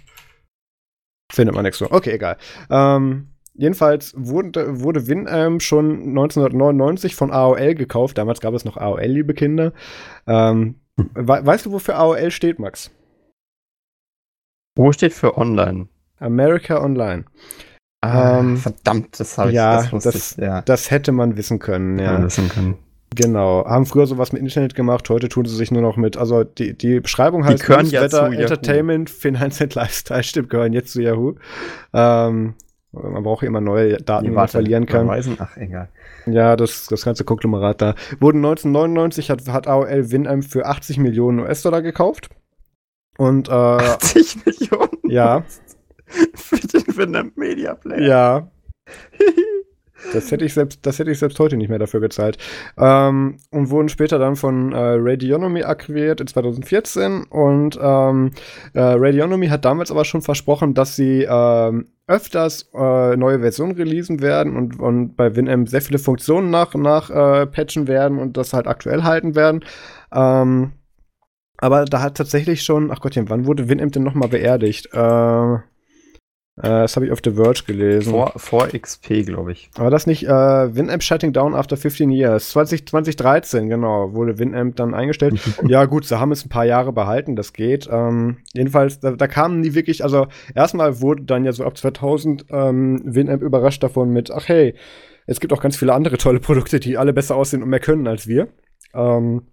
Findet 1.32 1.56
man 1.56 1.64
nichts 1.64 1.80
so. 1.80 1.90
Okay, 1.90 2.12
egal. 2.12 2.38
Ähm, 2.70 3.30
jedenfalls 3.54 4.14
wurde, 4.16 4.82
wurde 4.82 5.08
Winamp 5.08 5.62
schon 5.62 6.10
1999 6.10 7.16
von 7.16 7.32
AOL 7.32 7.76
gekauft. 7.76 8.18
Damals 8.18 8.40
gab 8.40 8.54
es 8.54 8.66
noch 8.66 8.78
AOL, 8.78 9.02
liebe 9.06 9.34
Kinder. 9.34 9.74
Ähm, 10.28 10.76
hm. 11.00 11.10
we 11.14 11.46
weißt 11.46 11.66
du, 11.66 11.72
wofür 11.72 11.98
AOL 11.98 12.32
steht, 12.32 12.60
Max? 12.60 12.92
Wo 14.76 14.92
steht 14.92 15.14
für 15.14 15.38
Online? 15.38 15.88
America 16.20 16.82
Online. 16.82 17.26
Ah, 18.02 18.40
ähm, 18.40 18.58
verdammt, 18.58 19.20
das 19.20 19.38
habe 19.38 19.52
ich 19.52 19.56
ja, 19.56 19.84
das, 19.90 20.04
das, 20.04 20.32
ich, 20.34 20.38
ja. 20.38 20.62
das 20.62 20.92
hätte 20.92 21.12
man 21.14 21.38
wissen 21.38 21.60
können. 21.60 22.00
Ja. 22.00 22.18
ja 22.18 22.24
wissen 22.24 22.50
können. 22.50 22.78
Genau, 23.16 23.66
haben 23.66 23.86
früher 23.86 24.08
sowas 24.08 24.32
mit 24.32 24.42
Internet 24.42 24.76
gemacht, 24.76 25.10
heute 25.10 25.30
tun 25.30 25.46
sie 25.46 25.56
sich 25.56 25.72
nur 25.72 25.82
noch 25.82 25.98
mit, 25.98 26.18
also 26.18 26.44
die, 26.44 26.78
die 26.78 27.00
Beschreibung 27.00 27.46
heißt 27.46 27.68
die 27.68 27.92
ja 27.92 28.02
Wetter, 28.02 28.32
Entertainment, 28.32 29.10
Finance 29.10 29.64
and 29.64 29.76
Lifestyle, 29.76 30.24
stimmt, 30.24 30.50
gehören 30.50 30.74
jetzt 30.74 30.94
zu 30.94 31.02
Yahoo. 31.02 31.36
Ähm, 31.94 32.56
man 32.92 33.24
braucht 33.24 33.44
immer 33.44 33.60
neue 33.60 33.98
Daten, 33.98 34.26
die 34.26 34.32
man 34.32 34.48
verlieren 34.48 34.86
kann. 34.86 35.06
Überweisen? 35.06 35.38
Ach, 35.40 35.58
egal. 35.58 35.90
Ja, 36.28 36.56
das, 36.56 36.86
das 36.86 37.04
ganze 37.04 37.24
Konglomerat 37.24 37.82
da. 37.82 37.96
Wurden 38.20 38.38
1999 38.38 39.32
hat, 39.32 39.48
hat 39.48 39.68
AOL 39.68 40.12
Winamp 40.12 40.46
für 40.46 40.68
80 40.68 41.00
Millionen 41.00 41.40
US-Dollar 41.40 41.82
gekauft. 41.82 42.30
Und, 43.18 43.50
äh, 43.50 43.52
80 43.52 44.46
Millionen? 44.46 45.00
Ja. 45.10 45.44
für 46.36 46.58
den 46.58 46.98
Winamp 46.98 47.36
Media 47.36 47.74
Player. 47.74 48.02
Ja. 48.02 48.52
Das 50.12 50.32
hätte 50.32 50.46
ich 50.46 50.54
selbst, 50.54 50.86
das 50.86 51.00
hätte 51.00 51.12
ich 51.12 51.20
selbst 51.20 51.40
heute 51.40 51.58
nicht 51.58 51.70
mehr 51.70 51.80
dafür 51.80 52.00
gezahlt. 52.00 52.38
Ähm, 52.78 53.38
und 53.52 53.70
wurden 53.70 53.90
später 53.90 54.20
dann 54.20 54.36
von 54.36 54.74
äh, 54.74 54.96
Radionomy 55.00 55.64
akquiriert 55.64 56.20
in 56.22 56.28
2014. 56.28 57.24
Und 57.24 57.80
ähm, 57.82 58.32
äh, 58.74 58.82
Radionomy 58.82 59.48
hat 59.48 59.66
damals 59.66 59.92
aber 59.92 60.06
schon 60.06 60.22
versprochen, 60.22 60.74
dass 60.74 60.96
sie 60.96 61.28
ähm, 61.30 61.88
öfters 62.08 62.70
äh, 62.74 63.16
neue 63.16 63.40
Versionen 63.40 63.74
releasen 63.74 64.22
werden 64.22 64.58
und, 64.58 64.80
und 64.80 65.16
bei 65.16 65.36
WinM 65.36 65.68
sehr 65.68 65.82
viele 65.82 66.00
Funktionen 66.00 66.50
nach 66.50 66.74
nach 66.76 67.10
äh, 67.10 67.48
patchen 67.48 67.88
werden 67.88 68.20
und 68.20 68.36
das 68.36 68.54
halt 68.54 68.68
aktuell 68.68 69.04
halten 69.04 69.36
werden. 69.36 69.64
Ähm, 70.14 70.74
aber 71.58 71.86
da 71.86 72.02
hat 72.02 72.18
tatsächlich 72.18 72.64
schon, 72.64 72.92
ach 72.92 73.00
Gottchen, 73.00 73.30
wann 73.30 73.46
wurde 73.46 73.70
WinM 73.70 73.90
denn 73.90 74.04
nochmal 74.04 74.28
beerdigt? 74.28 74.90
Äh, 74.92 75.58
das 76.56 76.96
habe 76.96 77.08
ich 77.08 77.12
auf 77.12 77.20
The 77.24 77.32
Verge 77.32 77.64
gelesen. 77.66 78.12
Vor, 78.12 78.34
vor 78.36 78.68
XP, 78.68 79.26
glaube 79.26 79.54
ich. 79.54 79.72
Aber 79.76 79.90
das 79.90 80.06
nicht 80.06 80.26
äh, 80.26 80.30
Winamp 80.30 81.02
Shutting 81.02 81.34
Down 81.34 81.56
After 81.56 81.78
15 81.78 82.12
Years. 82.12 82.50
20, 82.52 82.88
2013, 82.88 83.70
genau, 83.70 84.14
wurde 84.14 84.38
Winamp 84.38 84.76
dann 84.76 84.94
eingestellt. 84.94 85.40
ja, 85.68 85.86
gut, 85.86 86.06
sie 86.06 86.20
haben 86.20 86.32
es 86.32 86.46
ein 86.46 86.50
paar 86.50 86.66
Jahre 86.66 86.94
behalten, 86.94 87.36
das 87.36 87.54
geht. 87.54 87.90
Ähm, 87.92 88.38
jedenfalls, 88.54 89.00
da, 89.00 89.12
da 89.12 89.28
kamen 89.28 89.62
nie 89.62 89.74
wirklich, 89.74 90.04
also 90.04 90.28
erstmal 90.54 91.02
wurde 91.02 91.24
dann 91.24 91.44
ja 91.44 91.52
so 91.54 91.66
ab 91.66 91.76
2000 91.76 92.46
ähm, 92.52 93.02
Winamp 93.04 93.42
überrascht 93.42 93.82
davon 93.82 94.12
mit, 94.12 94.30
ach 94.30 94.48
hey, 94.48 94.76
es 95.26 95.40
gibt 95.40 95.54
auch 95.54 95.62
ganz 95.62 95.76
viele 95.76 95.94
andere 95.94 96.18
tolle 96.18 96.40
Produkte, 96.40 96.80
die 96.80 96.98
alle 96.98 97.14
besser 97.14 97.36
aussehen 97.36 97.64
und 97.64 97.70
mehr 97.70 97.80
können 97.80 98.08
als 98.08 98.28
wir. 98.28 98.50
Ähm, 98.94 99.48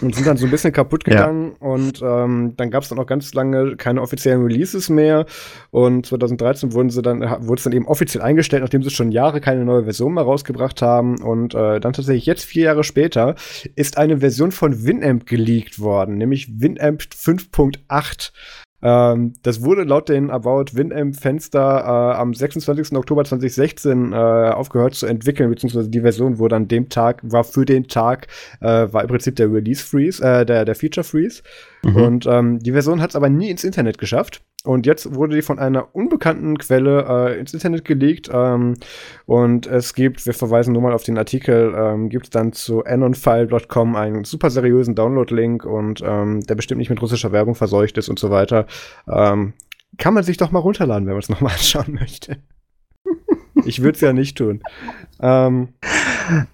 und 0.00 0.14
sind 0.14 0.26
dann 0.26 0.36
so 0.36 0.46
ein 0.46 0.50
bisschen 0.50 0.72
kaputt 0.72 1.04
gegangen 1.04 1.52
ja. 1.60 1.66
und 1.66 2.02
ähm, 2.02 2.54
dann 2.56 2.70
gab 2.70 2.82
es 2.82 2.88
dann 2.88 2.98
auch 2.98 3.06
ganz 3.06 3.32
lange 3.34 3.76
keine 3.76 4.02
offiziellen 4.02 4.42
Releases 4.42 4.88
mehr 4.88 5.26
und 5.70 6.06
2013 6.06 6.72
wurden 6.72 6.90
sie 6.90 7.02
dann 7.02 7.20
wurde 7.20 7.58
es 7.58 7.64
dann 7.64 7.72
eben 7.72 7.86
offiziell 7.86 8.22
eingestellt, 8.22 8.62
nachdem 8.62 8.82
sie 8.82 8.90
schon 8.90 9.12
Jahre 9.12 9.40
keine 9.40 9.64
neue 9.64 9.84
Version 9.84 10.14
mehr 10.14 10.24
rausgebracht 10.24 10.82
haben 10.82 11.20
und 11.22 11.54
äh, 11.54 11.80
dann 11.80 11.92
tatsächlich 11.92 12.26
jetzt 12.26 12.44
vier 12.44 12.64
Jahre 12.64 12.84
später 12.84 13.34
ist 13.74 13.98
eine 13.98 14.18
Version 14.18 14.52
von 14.52 14.84
Winamp 14.84 15.26
geleakt 15.26 15.78
worden, 15.80 16.18
nämlich 16.18 16.60
Winamp 16.60 17.02
5.8 17.02 18.32
ähm, 18.82 19.32
das 19.42 19.62
wurde 19.62 19.82
laut 19.82 20.08
den 20.08 20.30
About 20.30 20.66
Winamp 20.72 21.16
Fenster 21.16 21.60
äh, 21.60 22.16
am 22.16 22.32
26. 22.32 22.96
Oktober 22.96 23.24
2016 23.24 24.12
äh, 24.12 24.16
aufgehört 24.16 24.94
zu 24.94 25.06
entwickeln, 25.06 25.50
beziehungsweise 25.50 25.90
die 25.90 26.00
Version 26.00 26.38
wurde 26.38 26.56
an 26.56 26.68
dem 26.68 26.88
Tag, 26.88 27.20
war 27.22 27.44
für 27.44 27.64
den 27.64 27.88
Tag, 27.88 28.28
äh, 28.60 28.86
war 28.92 29.02
im 29.02 29.08
Prinzip 29.08 29.36
der 29.36 29.52
Release 29.52 29.84
Freeze, 29.84 30.22
äh, 30.22 30.46
der, 30.46 30.64
der 30.64 30.74
Feature 30.74 31.04
Freeze. 31.04 31.42
Mhm. 31.82 31.96
Und 31.96 32.26
ähm, 32.26 32.58
die 32.60 32.72
Version 32.72 33.00
hat 33.00 33.10
es 33.10 33.16
aber 33.16 33.28
nie 33.28 33.50
ins 33.50 33.64
Internet 33.64 33.98
geschafft. 33.98 34.42
Und 34.64 34.86
jetzt 34.86 35.14
wurde 35.14 35.36
die 35.36 35.42
von 35.42 35.58
einer 35.58 35.94
unbekannten 35.94 36.58
Quelle 36.58 37.06
äh, 37.08 37.38
ins 37.38 37.54
Internet 37.54 37.84
gelegt. 37.84 38.28
Ähm, 38.32 38.74
und 39.24 39.66
es 39.66 39.94
gibt, 39.94 40.26
wir 40.26 40.34
verweisen 40.34 40.72
nur 40.72 40.82
mal 40.82 40.92
auf 40.92 41.04
den 41.04 41.16
Artikel, 41.16 41.72
ähm, 41.76 42.08
gibt 42.08 42.26
es 42.26 42.30
dann 42.30 42.52
zu 42.52 42.84
anonfile.com 42.84 43.94
einen 43.94 44.24
super 44.24 44.50
seriösen 44.50 44.96
Download-Link 44.96 45.64
und 45.64 46.02
ähm, 46.04 46.40
der 46.40 46.56
bestimmt 46.56 46.78
nicht 46.78 46.90
mit 46.90 47.00
russischer 47.00 47.30
Werbung 47.30 47.54
verseucht 47.54 47.98
ist 47.98 48.08
und 48.08 48.18
so 48.18 48.30
weiter. 48.30 48.66
Ähm, 49.08 49.54
kann 49.96 50.14
man 50.14 50.24
sich 50.24 50.36
doch 50.36 50.50
mal 50.50 50.58
runterladen, 50.58 51.06
wenn 51.06 51.14
man 51.14 51.20
es 51.20 51.28
nochmal 51.28 51.52
anschauen 51.56 51.94
möchte. 51.94 52.38
Ich 53.64 53.82
würde 53.82 53.96
es 53.96 54.00
ja 54.00 54.12
nicht 54.12 54.38
tun. 54.38 54.60
Ähm, 55.20 55.68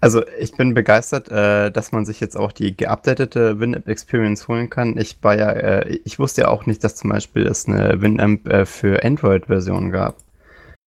also 0.00 0.22
ich 0.38 0.52
bin 0.52 0.74
begeistert, 0.74 1.30
äh, 1.30 1.70
dass 1.70 1.92
man 1.92 2.04
sich 2.04 2.20
jetzt 2.20 2.36
auch 2.36 2.52
die 2.52 2.76
geupdatete 2.76 3.60
Winamp 3.60 3.88
Experience 3.88 4.48
holen 4.48 4.70
kann. 4.70 4.96
Ich 4.96 5.18
war 5.22 5.36
ja, 5.36 5.50
äh, 5.50 5.98
ich 6.04 6.18
wusste 6.18 6.42
ja 6.42 6.48
auch 6.48 6.66
nicht, 6.66 6.82
dass 6.84 6.96
zum 6.96 7.10
Beispiel 7.10 7.46
es 7.46 7.66
eine 7.66 8.00
Winamp 8.00 8.48
äh, 8.48 8.66
für 8.66 9.04
Android-Version 9.04 9.90
gab. 9.90 10.16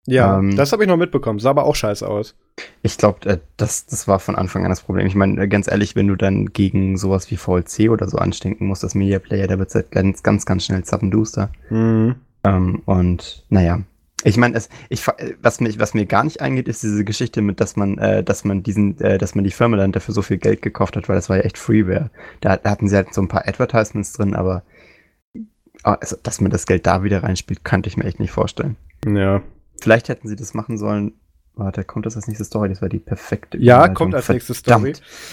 Ja, 0.06 0.38
ähm, 0.38 0.56
das 0.56 0.72
habe 0.72 0.82
ich 0.84 0.88
noch 0.88 0.96
mitbekommen. 0.96 1.38
Sah 1.38 1.50
aber 1.50 1.64
auch 1.64 1.76
scheiße 1.76 2.08
aus. 2.08 2.34
Ich 2.82 2.96
glaube, 2.96 3.28
äh, 3.28 3.38
das, 3.58 3.84
das 3.84 4.08
war 4.08 4.18
von 4.18 4.36
Anfang 4.36 4.64
an 4.64 4.70
das 4.70 4.80
Problem. 4.80 5.06
Ich 5.06 5.14
meine, 5.14 5.42
äh, 5.42 5.48
ganz 5.48 5.68
ehrlich, 5.68 5.96
wenn 5.96 6.08
du 6.08 6.16
dann 6.16 6.46
gegen 6.46 6.96
sowas 6.96 7.30
wie 7.30 7.36
VLC 7.36 7.90
oder 7.90 8.08
so 8.08 8.16
anstinken 8.16 8.66
musst, 8.66 8.82
das 8.82 8.94
Media 8.94 9.18
Player, 9.18 9.46
der 9.46 9.58
wird 9.58 9.74
halt 9.74 9.90
ganz, 9.90 10.22
ganz, 10.22 10.46
ganz 10.46 10.64
schnell 10.64 10.82
zappenduster. 10.82 11.50
Mhm. 11.68 12.14
Ähm, 12.42 12.82
und 12.86 13.44
naja, 13.50 13.80
ich 14.24 14.36
meine, 14.36 14.60
ich, 14.88 15.06
was, 15.40 15.60
mich, 15.60 15.78
was 15.78 15.94
mir 15.94 16.06
gar 16.06 16.24
nicht 16.24 16.40
eingeht, 16.40 16.66
ist 16.66 16.82
diese 16.82 17.04
Geschichte 17.04 17.40
mit, 17.40 17.60
dass 17.60 17.76
man, 17.76 17.98
äh, 17.98 18.24
dass 18.24 18.44
man 18.44 18.62
diesen, 18.62 19.00
äh, 19.00 19.16
dass 19.16 19.34
man 19.34 19.44
die 19.44 19.50
Firma 19.50 19.76
dann 19.76 19.92
dafür 19.92 20.12
so 20.12 20.22
viel 20.22 20.38
Geld 20.38 20.60
gekauft 20.60 20.96
hat, 20.96 21.08
weil 21.08 21.16
das 21.16 21.28
war 21.28 21.36
ja 21.36 21.44
echt 21.44 21.56
Freeware. 21.56 22.10
Da, 22.40 22.56
da 22.56 22.70
hatten 22.70 22.88
sie 22.88 22.96
halt 22.96 23.14
so 23.14 23.20
ein 23.20 23.28
paar 23.28 23.46
Advertisements 23.46 24.12
drin, 24.14 24.34
aber 24.34 24.64
also, 25.84 26.16
dass 26.22 26.40
man 26.40 26.50
das 26.50 26.66
Geld 26.66 26.86
da 26.86 27.04
wieder 27.04 27.22
reinspielt, 27.22 27.64
könnte 27.64 27.88
ich 27.88 27.96
mir 27.96 28.04
echt 28.04 28.18
nicht 28.18 28.32
vorstellen. 28.32 28.76
Ja. 29.06 29.42
Vielleicht 29.80 30.08
hätten 30.08 30.26
sie 30.26 30.34
das 30.34 30.54
machen 30.54 30.76
sollen, 30.76 31.12
Warte, 31.58 31.82
kommt 31.82 32.06
das 32.06 32.14
als 32.14 32.28
nächste 32.28 32.44
Story? 32.44 32.68
Das 32.68 32.80
war 32.82 32.88
die 32.88 33.00
perfekte. 33.00 33.58
Ja, 33.58 33.88
kommt 33.88 34.14
als 34.14 34.28
nächste 34.28 34.54
Story. 34.54 34.92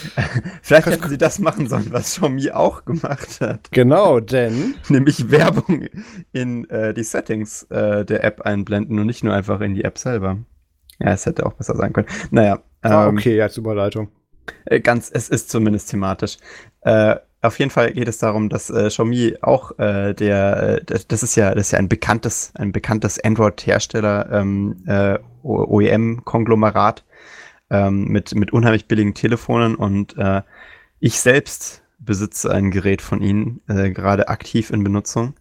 Vielleicht 0.64 0.88
hätten 0.88 1.08
sie 1.08 1.20
das 1.20 1.38
machen 1.38 1.68
sollen, 1.68 1.92
was 1.92 2.16
Xiaomi 2.16 2.50
auch 2.50 2.84
gemacht 2.84 3.40
hat. 3.42 3.72
Genau, 3.72 4.20
denn. 4.20 4.74
Nämlich 4.90 5.30
Werbung 5.30 5.86
in 6.32 6.68
äh, 6.72 6.96
die 6.96 7.04
Settings 7.04 7.64
äh, 7.70 8.04
der 8.06 8.24
App 8.24 8.42
einblenden 8.42 8.98
und 8.98 9.06
nicht 9.06 9.24
nur 9.24 9.36
einfach 9.36 9.62
in 9.62 9.76
die 9.76 9.84
App 9.84 10.00
selber. 10.00 10.40
Ja, 10.98 11.12
es 11.12 11.28
hätte 11.28 11.46
auch 11.46 11.54
besser 11.54 11.76
sein 11.76 11.94
können. 11.94 12.08
Naja. 12.32 12.60
Ah, 12.82 12.88
ähm, 12.88 12.94
ah, 12.94 13.08
okay, 13.08 13.40
als 13.40 13.58
Überleitung. 13.58 14.10
Äh, 14.66 14.80
ganz, 14.80 15.10
es 15.14 15.30
ist 15.30 15.50
zumindest 15.50 15.90
thematisch. 15.90 16.38
Äh, 16.82 17.16
auf 17.42 17.60
jeden 17.60 17.72
Fall 17.72 17.94
geht 17.94 18.08
es 18.08 18.18
darum, 18.18 18.50
dass 18.50 18.70
äh, 18.70 18.88
Xiaomi 18.88 19.38
auch 19.42 19.78
äh, 19.78 20.14
der, 20.14 20.82
äh, 20.90 21.00
das 21.08 21.24
ist 21.24 21.36
ja, 21.36 21.54
das 21.54 21.68
ist 21.68 21.72
ja 21.72 21.80
ein 21.80 21.90
bekanntes, 21.90 22.52
ein 22.56 22.72
bekanntes 22.72 23.24
Android-Hersteller, 23.24 24.30
ähm, 24.32 24.84
äh, 24.88 25.20
OEM-Konglomerat 25.44 27.04
ähm, 27.70 28.06
mit, 28.06 28.34
mit 28.34 28.52
unheimlich 28.52 28.88
billigen 28.88 29.14
Telefonen 29.14 29.76
und 29.76 30.16
ich 31.00 31.20
selbst 31.20 31.84
besitze 32.00 32.52
ein 32.52 32.72
Gerät 32.72 33.02
von 33.02 33.22
ihnen, 33.22 33.62
gerade 33.68 34.28
aktiv 34.28 34.72
in 34.72 34.84
Benutzung. 34.84 35.36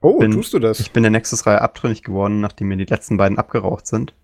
Oh, 0.00 0.18
bin, 0.18 0.32
tust 0.32 0.52
du 0.52 0.58
das? 0.58 0.80
Ich 0.80 0.90
bin 0.90 1.02
der 1.02 1.10
Nexus-Reihe 1.10 1.62
abtrünnig 1.62 2.02
geworden, 2.02 2.40
nachdem 2.40 2.68
mir 2.68 2.76
die 2.76 2.84
letzten 2.84 3.16
beiden 3.16 3.38
abgeraucht 3.38 3.86
sind 3.86 4.14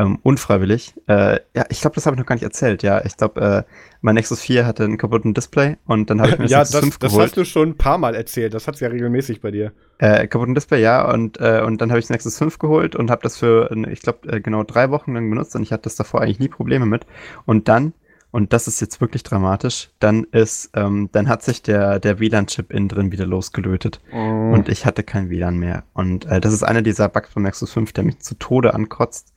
ähm, 0.00 0.18
unfreiwillig. 0.22 0.94
Äh, 1.08 1.40
ja, 1.54 1.66
ich 1.68 1.82
glaube, 1.82 1.94
das 1.94 2.06
habe 2.06 2.14
ich 2.14 2.18
noch 2.18 2.26
gar 2.26 2.34
nicht 2.34 2.44
erzählt. 2.44 2.82
Ja, 2.82 3.04
ich 3.04 3.18
glaube, 3.18 3.40
äh, 3.40 3.70
mein 4.00 4.14
Nexus 4.14 4.40
4 4.40 4.66
hatte 4.66 4.84
einen 4.84 4.96
kaputten 4.96 5.34
Display 5.34 5.76
und 5.84 6.08
dann 6.08 6.22
habe 6.22 6.32
ich 6.32 6.38
mir 6.38 6.44
das 6.44 6.50
ja, 6.50 6.58
Nexus 6.58 6.72
das, 6.72 6.80
5 6.80 6.98
geholt. 6.98 7.12
Ja, 7.12 7.18
das 7.18 7.26
hast 7.26 7.36
du 7.36 7.44
schon 7.44 7.68
ein 7.70 7.76
paar 7.76 7.98
Mal 7.98 8.14
erzählt. 8.14 8.54
Das 8.54 8.66
hat 8.66 8.76
es 8.76 8.80
ja 8.80 8.88
regelmäßig 8.88 9.42
bei 9.42 9.50
dir. 9.50 9.72
Äh, 9.98 10.26
kaputten 10.26 10.54
Display, 10.54 10.80
ja. 10.80 11.06
Und, 11.12 11.38
äh, 11.38 11.62
und 11.64 11.82
dann 11.82 11.90
habe 11.90 11.98
ich 11.98 12.06
das 12.06 12.10
Nexus 12.10 12.38
5 12.38 12.58
geholt 12.58 12.96
und 12.96 13.10
habe 13.10 13.22
das 13.22 13.36
für, 13.36 13.70
ich 13.90 14.00
glaube, 14.00 14.26
äh, 14.32 14.40
genau 14.40 14.64
drei 14.64 14.90
Wochen 14.90 15.12
lang 15.12 15.28
benutzt 15.28 15.54
und 15.54 15.62
ich 15.62 15.72
hatte 15.72 15.82
das 15.82 15.96
davor 15.96 16.22
eigentlich 16.22 16.40
nie 16.40 16.48
Probleme 16.48 16.86
mit. 16.86 17.04
Und 17.44 17.68
dann 17.68 17.92
und 18.32 18.52
das 18.52 18.68
ist 18.68 18.80
jetzt 18.80 19.00
wirklich 19.00 19.24
dramatisch, 19.24 19.90
dann 19.98 20.24
ist, 20.30 20.70
ähm, 20.74 21.08
dann 21.10 21.28
hat 21.28 21.42
sich 21.42 21.62
der, 21.62 21.98
der 21.98 22.20
WLAN-Chip 22.20 22.72
innen 22.72 22.88
drin 22.88 23.10
wieder 23.10 23.26
losgelötet. 23.26 24.00
Oh. 24.12 24.52
Und 24.52 24.68
ich 24.68 24.86
hatte 24.86 25.02
kein 25.02 25.30
WLAN 25.30 25.58
mehr. 25.58 25.82
Und 25.94 26.26
äh, 26.26 26.40
das 26.40 26.52
ist 26.52 26.62
einer 26.62 26.82
dieser 26.82 27.08
Bugs 27.08 27.30
beim 27.34 27.42
Nexus 27.42 27.72
5, 27.72 27.92
der 27.92 28.04
mich 28.04 28.20
zu 28.20 28.36
Tode 28.36 28.72
ankotzt. 28.72 29.34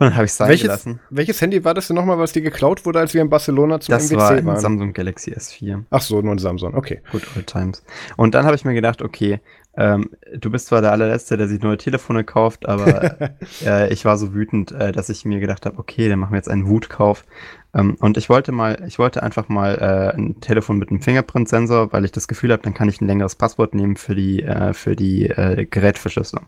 Und 0.00 0.06
dann 0.06 0.14
habe 0.14 0.24
ich 0.24 0.30
es 0.30 0.38
sein 0.38 0.48
welches, 0.48 0.62
gelassen. 0.62 1.00
Welches 1.10 1.42
Handy 1.42 1.62
war 1.62 1.74
das 1.74 1.88
denn 1.88 1.94
nochmal, 1.94 2.18
was 2.18 2.32
dir 2.32 2.40
geklaut 2.40 2.86
wurde, 2.86 3.00
als 3.00 3.12
wir 3.12 3.20
in 3.20 3.28
Barcelona 3.28 3.80
zum 3.80 3.92
das 3.92 4.10
MWC 4.10 4.16
war 4.16 4.30
ein 4.30 4.46
waren? 4.46 4.58
Samsung 4.58 4.94
Galaxy 4.94 5.30
S4. 5.32 5.84
Ach 5.90 6.00
so, 6.00 6.22
nur 6.22 6.32
ein 6.32 6.38
Samsung, 6.38 6.74
okay. 6.74 7.02
Good 7.12 7.22
old 7.36 7.46
times. 7.46 7.84
Und 8.16 8.34
dann 8.34 8.46
habe 8.46 8.56
ich 8.56 8.64
mir 8.64 8.72
gedacht, 8.72 9.02
okay, 9.02 9.40
ähm, 9.76 10.08
du 10.34 10.50
bist 10.50 10.68
zwar 10.68 10.80
der 10.80 10.92
allerletzte, 10.92 11.36
der 11.36 11.48
sich 11.48 11.60
neue 11.60 11.76
Telefone 11.76 12.24
kauft, 12.24 12.66
aber 12.66 13.30
äh, 13.64 13.92
ich 13.92 14.06
war 14.06 14.16
so 14.16 14.32
wütend, 14.32 14.72
äh, 14.72 14.90
dass 14.90 15.10
ich 15.10 15.26
mir 15.26 15.38
gedacht 15.38 15.66
habe, 15.66 15.78
okay, 15.78 16.08
dann 16.08 16.18
machen 16.18 16.32
wir 16.32 16.38
jetzt 16.38 16.48
einen 16.48 16.66
Wutkauf. 16.66 17.26
Ähm, 17.74 17.98
und 18.00 18.16
ich 18.16 18.30
wollte 18.30 18.52
mal, 18.52 18.82
ich 18.88 18.98
wollte 18.98 19.22
einfach 19.22 19.50
mal 19.50 19.74
äh, 19.74 20.16
ein 20.16 20.40
Telefon 20.40 20.78
mit 20.78 20.88
einem 20.88 21.02
Fingerprint-Sensor, 21.02 21.92
weil 21.92 22.06
ich 22.06 22.12
das 22.12 22.26
Gefühl 22.26 22.52
habe, 22.52 22.62
dann 22.62 22.72
kann 22.72 22.88
ich 22.88 23.02
ein 23.02 23.06
längeres 23.06 23.34
Passwort 23.34 23.74
nehmen 23.74 23.96
für 23.96 24.14
die, 24.14 24.42
äh, 24.42 24.72
für 24.72 24.96
die 24.96 25.26
äh, 25.26 25.66
Gerätverschlüsselung. 25.66 26.46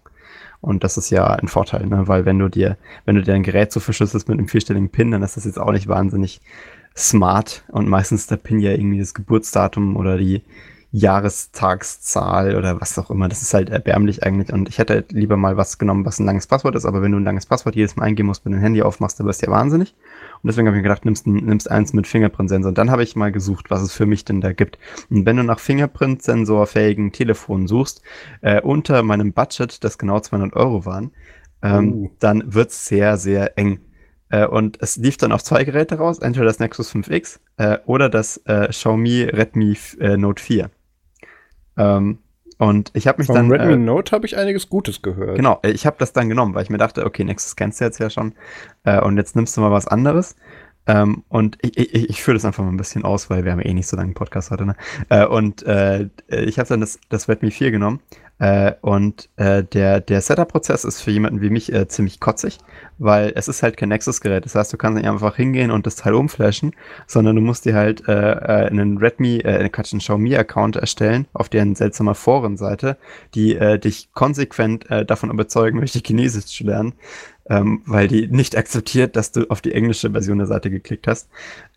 Und 0.62 0.84
das 0.84 0.96
ist 0.96 1.10
ja 1.10 1.26
ein 1.26 1.48
Vorteil, 1.48 1.86
ne? 1.86 2.06
weil 2.06 2.24
wenn 2.24 2.38
du 2.38 2.48
dir, 2.48 2.78
wenn 3.04 3.16
du 3.16 3.22
dir 3.22 3.34
ein 3.34 3.42
Gerät 3.42 3.72
so 3.72 3.80
verschlüsselst 3.80 4.28
mit 4.28 4.38
einem 4.38 4.46
vierstelligen 4.46 4.90
PIN, 4.90 5.10
dann 5.10 5.22
ist 5.22 5.36
das 5.36 5.44
jetzt 5.44 5.58
auch 5.58 5.72
nicht 5.72 5.88
wahnsinnig 5.88 6.40
smart 6.96 7.64
und 7.68 7.88
meistens 7.88 8.28
der 8.28 8.36
PIN 8.36 8.60
ja 8.60 8.70
irgendwie 8.70 9.00
das 9.00 9.12
Geburtsdatum 9.12 9.96
oder 9.96 10.16
die, 10.16 10.42
Jahrestagszahl 10.92 12.54
oder 12.54 12.80
was 12.80 12.98
auch 12.98 13.10
immer. 13.10 13.28
Das 13.28 13.40
ist 13.40 13.54
halt 13.54 13.70
erbärmlich 13.70 14.22
eigentlich. 14.22 14.52
Und 14.52 14.68
ich 14.68 14.78
hätte 14.78 14.92
halt 14.92 15.12
lieber 15.12 15.38
mal 15.38 15.56
was 15.56 15.78
genommen, 15.78 16.04
was 16.04 16.18
ein 16.18 16.26
langes 16.26 16.46
Passwort 16.46 16.76
ist. 16.76 16.84
Aber 16.84 17.00
wenn 17.00 17.12
du 17.12 17.18
ein 17.18 17.24
langes 17.24 17.46
Passwort 17.46 17.74
jedes 17.74 17.96
Mal 17.96 18.04
eingeben 18.04 18.28
musst, 18.28 18.44
wenn 18.44 18.52
du 18.52 18.58
ein 18.58 18.62
Handy 18.62 18.82
aufmachst, 18.82 19.18
dann 19.18 19.26
wirst 19.26 19.40
du 19.40 19.46
ja 19.46 19.52
wahnsinnig. 19.52 19.94
Und 20.42 20.48
deswegen 20.48 20.66
habe 20.66 20.76
ich 20.76 20.82
mir 20.82 20.88
gedacht, 20.88 21.06
nimmst, 21.06 21.26
nimmst 21.26 21.70
eins 21.70 21.94
mit 21.94 22.06
Fingerprint-Sensor. 22.06 22.68
Und 22.68 22.78
dann 22.78 22.90
habe 22.90 23.02
ich 23.02 23.16
mal 23.16 23.32
gesucht, 23.32 23.70
was 23.70 23.80
es 23.80 23.94
für 23.94 24.04
mich 24.04 24.26
denn 24.26 24.42
da 24.42 24.52
gibt. 24.52 24.78
Und 25.08 25.24
wenn 25.24 25.38
du 25.38 25.44
nach 25.44 25.60
Fingerprint-Sensor-fähigen 25.60 27.10
Telefonen 27.12 27.68
suchst, 27.68 28.02
äh, 28.42 28.60
unter 28.60 29.02
meinem 29.02 29.32
Budget, 29.32 29.82
das 29.82 29.96
genau 29.96 30.20
200 30.20 30.54
Euro 30.54 30.84
waren, 30.84 31.10
ähm, 31.62 31.92
uh. 31.92 32.10
dann 32.18 32.54
wird's 32.54 32.86
sehr, 32.86 33.16
sehr 33.16 33.56
eng. 33.56 33.80
Äh, 34.28 34.46
und 34.46 34.76
es 34.82 34.98
lief 34.98 35.16
dann 35.16 35.32
auf 35.32 35.42
zwei 35.42 35.64
Geräte 35.64 35.96
raus, 35.96 36.18
entweder 36.18 36.46
das 36.46 36.58
Nexus 36.58 36.92
5X 36.92 37.38
äh, 37.56 37.78
oder 37.86 38.10
das 38.10 38.38
äh, 38.44 38.68
Xiaomi 38.68 39.22
Redmi 39.22 39.76
äh, 40.00 40.18
Note 40.18 40.42
4. 40.42 40.70
Ähm, 41.76 42.18
und 42.58 42.90
ich 42.94 43.08
habe 43.08 43.18
mich 43.18 43.26
Vom 43.26 43.34
dann. 43.34 43.50
Redmi 43.50 43.72
äh, 43.72 43.76
Note 43.76 44.12
habe 44.12 44.26
ich 44.26 44.36
einiges 44.36 44.68
Gutes 44.68 45.02
gehört. 45.02 45.36
Genau, 45.36 45.60
ich 45.62 45.86
habe 45.86 45.96
das 45.98 46.12
dann 46.12 46.28
genommen, 46.28 46.54
weil 46.54 46.62
ich 46.62 46.70
mir 46.70 46.78
dachte, 46.78 47.04
okay, 47.04 47.24
Nexus 47.24 47.56
kennst 47.56 47.80
du 47.80 47.84
jetzt 47.84 47.98
ja 47.98 48.08
schon. 48.08 48.34
Äh, 48.84 49.00
und 49.00 49.16
jetzt 49.16 49.34
nimmst 49.34 49.56
du 49.56 49.60
mal 49.60 49.72
was 49.72 49.88
anderes. 49.88 50.36
Ähm, 50.86 51.24
und 51.28 51.58
ich, 51.62 51.76
ich, 51.76 52.10
ich 52.10 52.22
führe 52.22 52.34
das 52.36 52.44
einfach 52.44 52.64
mal 52.64 52.70
ein 52.70 52.76
bisschen 52.76 53.04
aus, 53.04 53.30
weil 53.30 53.44
wir 53.44 53.52
haben 53.52 53.60
eh 53.60 53.72
nicht 53.72 53.86
so 53.86 53.96
lange 53.96 54.06
einen 54.06 54.14
Podcast 54.14 54.50
heute. 54.50 54.66
Ne? 54.66 54.76
Äh, 55.08 55.26
und 55.26 55.62
äh, 55.64 56.08
ich 56.28 56.58
habe 56.58 56.68
dann 56.68 56.80
das, 56.80 56.98
das 57.08 57.28
Redmi 57.28 57.50
4 57.50 57.70
genommen. 57.70 58.00
Äh, 58.42 58.74
und 58.80 59.28
äh, 59.36 59.62
der, 59.62 60.00
der 60.00 60.20
Setup-Prozess 60.20 60.82
ist 60.82 61.00
für 61.00 61.12
jemanden 61.12 61.40
wie 61.42 61.50
mich 61.50 61.72
äh, 61.72 61.86
ziemlich 61.86 62.18
kotzig, 62.18 62.58
weil 62.98 63.32
es 63.36 63.46
ist 63.46 63.62
halt 63.62 63.76
kein 63.76 63.90
Nexus-Gerät. 63.90 64.44
Das 64.44 64.56
heißt, 64.56 64.72
du 64.72 64.76
kannst 64.76 64.96
nicht 64.96 65.08
einfach 65.08 65.36
hingehen 65.36 65.70
und 65.70 65.86
das 65.86 65.94
Teil 65.94 66.14
umflashen, 66.14 66.74
sondern 67.06 67.36
du 67.36 67.40
musst 67.40 67.66
dir 67.66 67.76
halt 67.76 68.08
äh, 68.08 68.32
äh, 68.32 68.66
einen 68.66 68.98
Redmi, 68.98 69.36
äh, 69.36 69.68
Quatsch, 69.68 69.92
einen 69.92 70.00
Xiaomi-Account 70.00 70.74
erstellen 70.74 71.26
auf 71.34 71.50
deren 71.50 71.76
seltsamer 71.76 72.16
Forenseite, 72.16 72.96
die 73.36 73.54
äh, 73.54 73.78
dich 73.78 74.12
konsequent 74.12 74.90
äh, 74.90 75.04
davon 75.06 75.30
überzeugen 75.30 75.78
möchte, 75.78 76.00
Chinesisch 76.00 76.46
zu 76.46 76.64
lernen 76.64 76.94
ähm, 77.48 77.82
weil 77.86 78.08
die 78.08 78.28
nicht 78.28 78.56
akzeptiert, 78.56 79.16
dass 79.16 79.32
du 79.32 79.48
auf 79.50 79.60
die 79.60 79.72
englische 79.72 80.10
Version 80.10 80.38
der 80.38 80.46
Seite 80.46 80.70
geklickt 80.70 81.06
hast. 81.06 81.28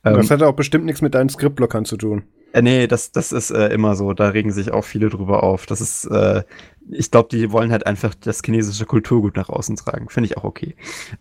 Ähm, 0.03 0.15
das 0.15 0.29
hat 0.29 0.43
auch 0.43 0.53
bestimmt 0.53 0.85
nichts 0.85 1.01
mit 1.01 1.15
deinen 1.15 1.29
Skriptblockern 1.29 1.85
zu 1.85 1.97
tun. 1.97 2.23
Äh, 2.55 2.61
nee, 2.61 2.87
das, 2.87 3.11
das 3.11 3.33
ist 3.33 3.51
äh, 3.51 3.67
immer 3.67 3.95
so. 3.95 4.13
Da 4.13 4.29
regen 4.29 4.51
sich 4.51 4.71
auch 4.71 4.85
viele 4.85 5.09
drüber 5.09 5.43
auf. 5.43 5.65
Das 5.65 5.81
ist, 5.81 6.05
äh, 6.05 6.43
ich 6.89 7.11
glaube, 7.11 7.27
die 7.29 7.51
wollen 7.51 7.69
halt 7.71 7.85
einfach 7.85 8.15
das 8.15 8.41
chinesische 8.43 8.85
Kulturgut 8.85 9.35
nach 9.35 9.49
außen 9.49 9.75
tragen. 9.75 10.07
Finde 10.09 10.29
ich 10.29 10.37
auch 10.37 10.45
okay. 10.45 10.75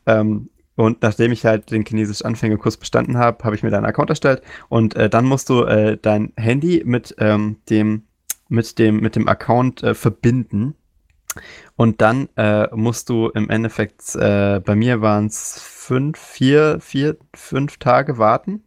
Ähm, 0.06 0.48
und 0.76 1.02
nachdem 1.02 1.32
ich 1.32 1.44
halt 1.44 1.72
den 1.72 1.84
chinesischen 1.84 2.26
Anfängerkurs 2.26 2.76
bestanden 2.76 3.18
habe, 3.18 3.42
habe 3.44 3.56
ich 3.56 3.64
mir 3.64 3.70
deinen 3.70 3.84
Account 3.84 4.10
erstellt. 4.10 4.42
Und 4.68 4.94
äh, 4.94 5.10
dann 5.10 5.24
musst 5.24 5.48
du 5.50 5.64
äh, 5.64 5.98
dein 6.00 6.32
Handy 6.36 6.82
mit 6.84 7.16
ähm, 7.18 7.56
dem 7.68 8.04
mit 8.48 8.78
dem 8.78 9.00
mit 9.00 9.16
dem 9.16 9.26
Account 9.26 9.82
äh, 9.82 9.94
verbinden 9.94 10.76
und 11.76 12.00
dann 12.00 12.28
äh, 12.36 12.68
musst 12.74 13.08
du 13.08 13.28
im 13.30 13.50
Endeffekt, 13.50 14.14
äh, 14.14 14.60
bei 14.64 14.76
mir 14.76 15.00
waren 15.00 15.26
es 15.26 15.60
fünf, 15.60 16.18
vier, 16.18 16.78
vier, 16.80 17.16
fünf 17.34 17.78
Tage 17.78 18.18
warten. 18.18 18.64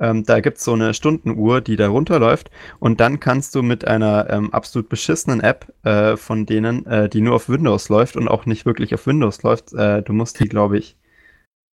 Ähm, 0.00 0.24
da 0.24 0.40
gibt 0.40 0.58
es 0.58 0.64
so 0.64 0.72
eine 0.72 0.94
Stundenuhr, 0.94 1.60
die 1.60 1.76
da 1.76 1.88
runterläuft. 1.88 2.50
Und 2.78 3.00
dann 3.00 3.20
kannst 3.20 3.54
du 3.54 3.62
mit 3.62 3.86
einer 3.86 4.28
ähm, 4.30 4.52
absolut 4.52 4.88
beschissenen 4.88 5.40
App 5.40 5.72
äh, 5.84 6.16
von 6.16 6.46
denen, 6.46 6.86
äh, 6.86 7.08
die 7.08 7.20
nur 7.20 7.34
auf 7.34 7.48
Windows 7.48 7.88
läuft 7.88 8.16
und 8.16 8.28
auch 8.28 8.46
nicht 8.46 8.66
wirklich 8.66 8.94
auf 8.94 9.06
Windows 9.06 9.42
läuft, 9.42 9.72
äh, 9.72 10.02
du 10.02 10.12
musst 10.12 10.38
die, 10.40 10.48
glaube 10.48 10.78
ich, 10.78 10.96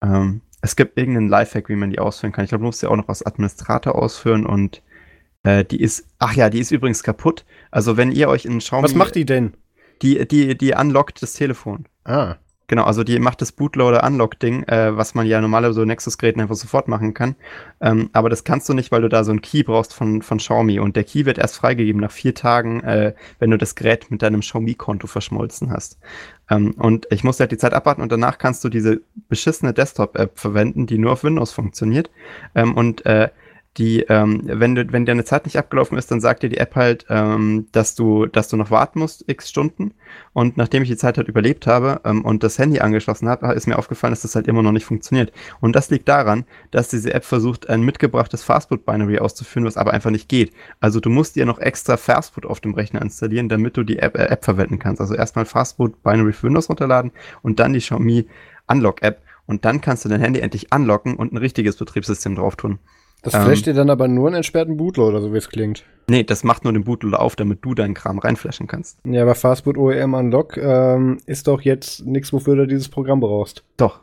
ähm, 0.03 0.43
es 0.63 0.77
gibt 0.77 0.99
irgendeinen 0.99 1.29
Lifehack, 1.29 1.69
wie 1.69 1.77
man 1.77 1.91
die 1.91 1.99
ausführen 1.99 2.33
kann. 2.33 2.45
Ich 2.45 2.51
glaube, 2.51 2.63
du 2.63 2.67
musst 2.67 2.81
sie 2.81 2.89
auch 2.89 2.97
noch 2.97 3.09
als 3.09 3.25
Administrator 3.25 3.95
ausführen 3.95 4.45
und 4.45 4.83
äh, 5.43 5.65
die 5.65 5.81
ist, 5.81 6.07
ach 6.19 6.35
ja, 6.35 6.51
die 6.51 6.61
ist 6.61 6.71
übrigens 6.71 7.03
kaputt. 7.03 7.47
Also 7.71 7.97
wenn 7.97 8.13
ihr 8.13 8.29
euch 8.29 8.45
in 8.45 8.59
Xiaomi... 8.59 8.85
Was 8.85 8.95
macht 8.95 9.15
die 9.15 9.25
denn? 9.25 9.55
Die, 10.03 10.27
die, 10.27 10.57
die 10.57 10.75
unlockt 10.75 11.23
das 11.23 11.35
Telefon. 11.35 11.87
Ah. 12.05 12.37
Genau, 12.71 12.85
also 12.85 13.03
die 13.03 13.19
macht 13.19 13.41
das 13.41 13.51
Bootloader-Unlock-Ding, 13.51 14.63
äh, 14.69 14.97
was 14.97 15.17
man 15.17 15.27
ja 15.27 15.41
normalerweise 15.41 15.81
so 15.81 15.85
Nexus-Geräten 15.85 16.41
einfach 16.41 16.55
sofort 16.55 16.87
machen 16.87 17.15
kann. 17.15 17.35
Ähm, 17.81 18.11
aber 18.13 18.31
das 18.31 18.45
kannst 18.45 18.69
du 18.69 18.75
nicht, 18.75 18.93
weil 18.93 19.03
du 19.03 19.09
da 19.09 19.25
so 19.25 19.33
einen 19.33 19.41
Key 19.41 19.65
brauchst 19.65 19.93
von, 19.93 20.23
von 20.23 20.39
Xiaomi. 20.39 20.79
Und 20.79 20.95
der 20.95 21.03
Key 21.03 21.25
wird 21.25 21.39
erst 21.39 21.57
freigegeben 21.57 22.01
nach 22.01 22.13
vier 22.13 22.33
Tagen, 22.33 22.81
äh, 22.85 23.15
wenn 23.41 23.51
du 23.51 23.59
das 23.59 23.75
Gerät 23.75 24.13
mit 24.13 24.23
deinem 24.23 24.39
Xiaomi-Konto 24.39 25.09
verschmolzen 25.09 25.73
hast. 25.73 25.99
Ähm, 26.49 26.71
und 26.79 27.09
ich 27.11 27.25
muss 27.25 27.41
halt 27.41 27.51
die 27.51 27.59
Zeit 27.59 27.75
abwarten 27.75 28.03
und 28.03 28.13
danach 28.13 28.39
kannst 28.39 28.63
du 28.63 28.69
diese 28.69 29.01
beschissene 29.29 29.75
Desktop-App 29.75 30.39
verwenden, 30.39 30.87
die 30.87 30.99
nur 30.99 31.11
auf 31.11 31.25
Windows 31.25 31.51
funktioniert. 31.51 32.09
Ähm, 32.55 32.77
und 32.77 33.05
äh, 33.05 33.31
die, 33.77 34.01
ähm, 34.09 34.43
wenn 34.45 34.75
du, 34.75 34.93
wenn 34.93 35.07
deine 35.07 35.25
Zeit 35.25 35.45
nicht 35.45 35.57
abgelaufen 35.57 35.97
ist, 35.97 36.11
dann 36.11 36.21
sagt 36.21 36.43
dir 36.43 36.49
die 36.49 36.59
App 36.59 36.75
halt, 36.75 37.07
ähm, 37.09 37.69
dass 37.71 37.95
du, 37.95 38.27
dass 38.27 38.49
du 38.49 38.57
noch 38.57 38.73
warten 38.73 38.99
musst, 38.99 39.25
x 39.29 39.49
Stunden. 39.49 39.95
Und 40.33 40.57
nachdem 40.57 40.83
ich 40.83 40.89
die 40.89 40.97
Zeit 40.97 41.17
halt 41.19 41.29
überlebt 41.29 41.69
habe 41.69 42.01
ähm, 42.05 42.25
und 42.25 42.43
das 42.43 42.59
Handy 42.59 42.81
angeschlossen 42.81 43.29
habe, 43.29 43.53
ist 43.55 43.69
mir 43.69 43.79
aufgefallen, 43.79 44.13
dass 44.13 44.23
das 44.23 44.35
halt 44.35 44.49
immer 44.49 44.63
noch 44.63 44.73
nicht 44.73 44.85
funktioniert. 44.85 45.33
Und 45.61 45.77
das 45.77 45.89
liegt 45.89 46.09
daran, 46.09 46.47
dass 46.73 46.89
diese 46.89 47.15
App 47.15 47.25
versucht, 47.25 47.69
ein 47.69 47.83
mitgebrachtes 47.83 48.43
Fastfood-Binary 48.43 49.21
auszuführen, 49.21 49.65
was 49.65 49.77
aber 49.77 49.93
einfach 49.93 50.11
nicht 50.11 50.29
geht. 50.29 50.53
Also 50.81 50.99
du 50.99 51.09
musst 51.09 51.37
dir 51.37 51.47
noch 51.47 51.61
extra 51.61 51.97
Fastfood 51.97 52.47
auf 52.47 52.59
dem 52.61 52.75
Rechner 52.75 53.03
installieren, 53.03 53.49
damit 53.49 53.77
du 53.77 53.85
die 53.85 54.01
App, 54.01 54.17
äh, 54.17 54.25
App 54.25 54.45
verwenden 54.45 54.81
kannst. 54.81 55.01
Also 55.01 55.15
erstmal 55.15 55.45
Fastfood-Binary 55.45 56.33
für 56.33 56.49
Windows 56.49 56.69
runterladen 56.69 57.13
und 57.43 57.61
dann 57.61 57.73
die 57.73 57.79
Xiaomi 57.79 58.27
Unlock-App. 58.67 59.23
Und 59.47 59.65
dann 59.65 59.81
kannst 59.81 60.05
du 60.05 60.09
dein 60.09 60.21
Handy 60.21 60.41
endlich 60.41 60.73
unlocken 60.73 61.15
und 61.17 61.33
ein 61.33 61.37
richtiges 61.37 61.77
Betriebssystem 61.77 62.35
drauf 62.35 62.57
tun. 62.57 62.81
Das 63.23 63.35
ähm, 63.35 63.43
flasht 63.43 63.67
dir 63.67 63.75
dann 63.75 63.91
aber 63.91 64.09
nur 64.09 64.29
einen 64.29 64.37
entsperrten 64.37 64.77
Bootloader, 64.77 65.21
so 65.21 65.33
wie 65.33 65.39
es 65.39 65.49
klingt. 65.49 65.85
Nee, 66.09 66.25
das 66.25 66.43
macht 66.43 66.65
nur 66.65 66.73
den 66.73 66.85
Bootloader 66.85 67.21
auf, 67.21 67.37
damit 67.37 67.65
du 67.65 67.75
deinen 67.75 67.95
Kram 67.95 68.19
reinflashen 68.19 68.67
kannst. 68.67 68.99
Ja, 69.07 69.23
aber 69.23 69.35
Fastboot 69.35 69.77
OEM 69.77 70.15
Unlock 70.15 70.57
ähm, 70.57 71.19
ist 71.27 71.47
doch 71.47 71.61
jetzt 71.61 72.07
nichts, 72.07 72.33
wofür 72.33 72.57
du 72.57 72.67
dieses 72.67 72.89
Programm 72.89 73.21
brauchst. 73.21 73.65
Doch. 73.77 74.01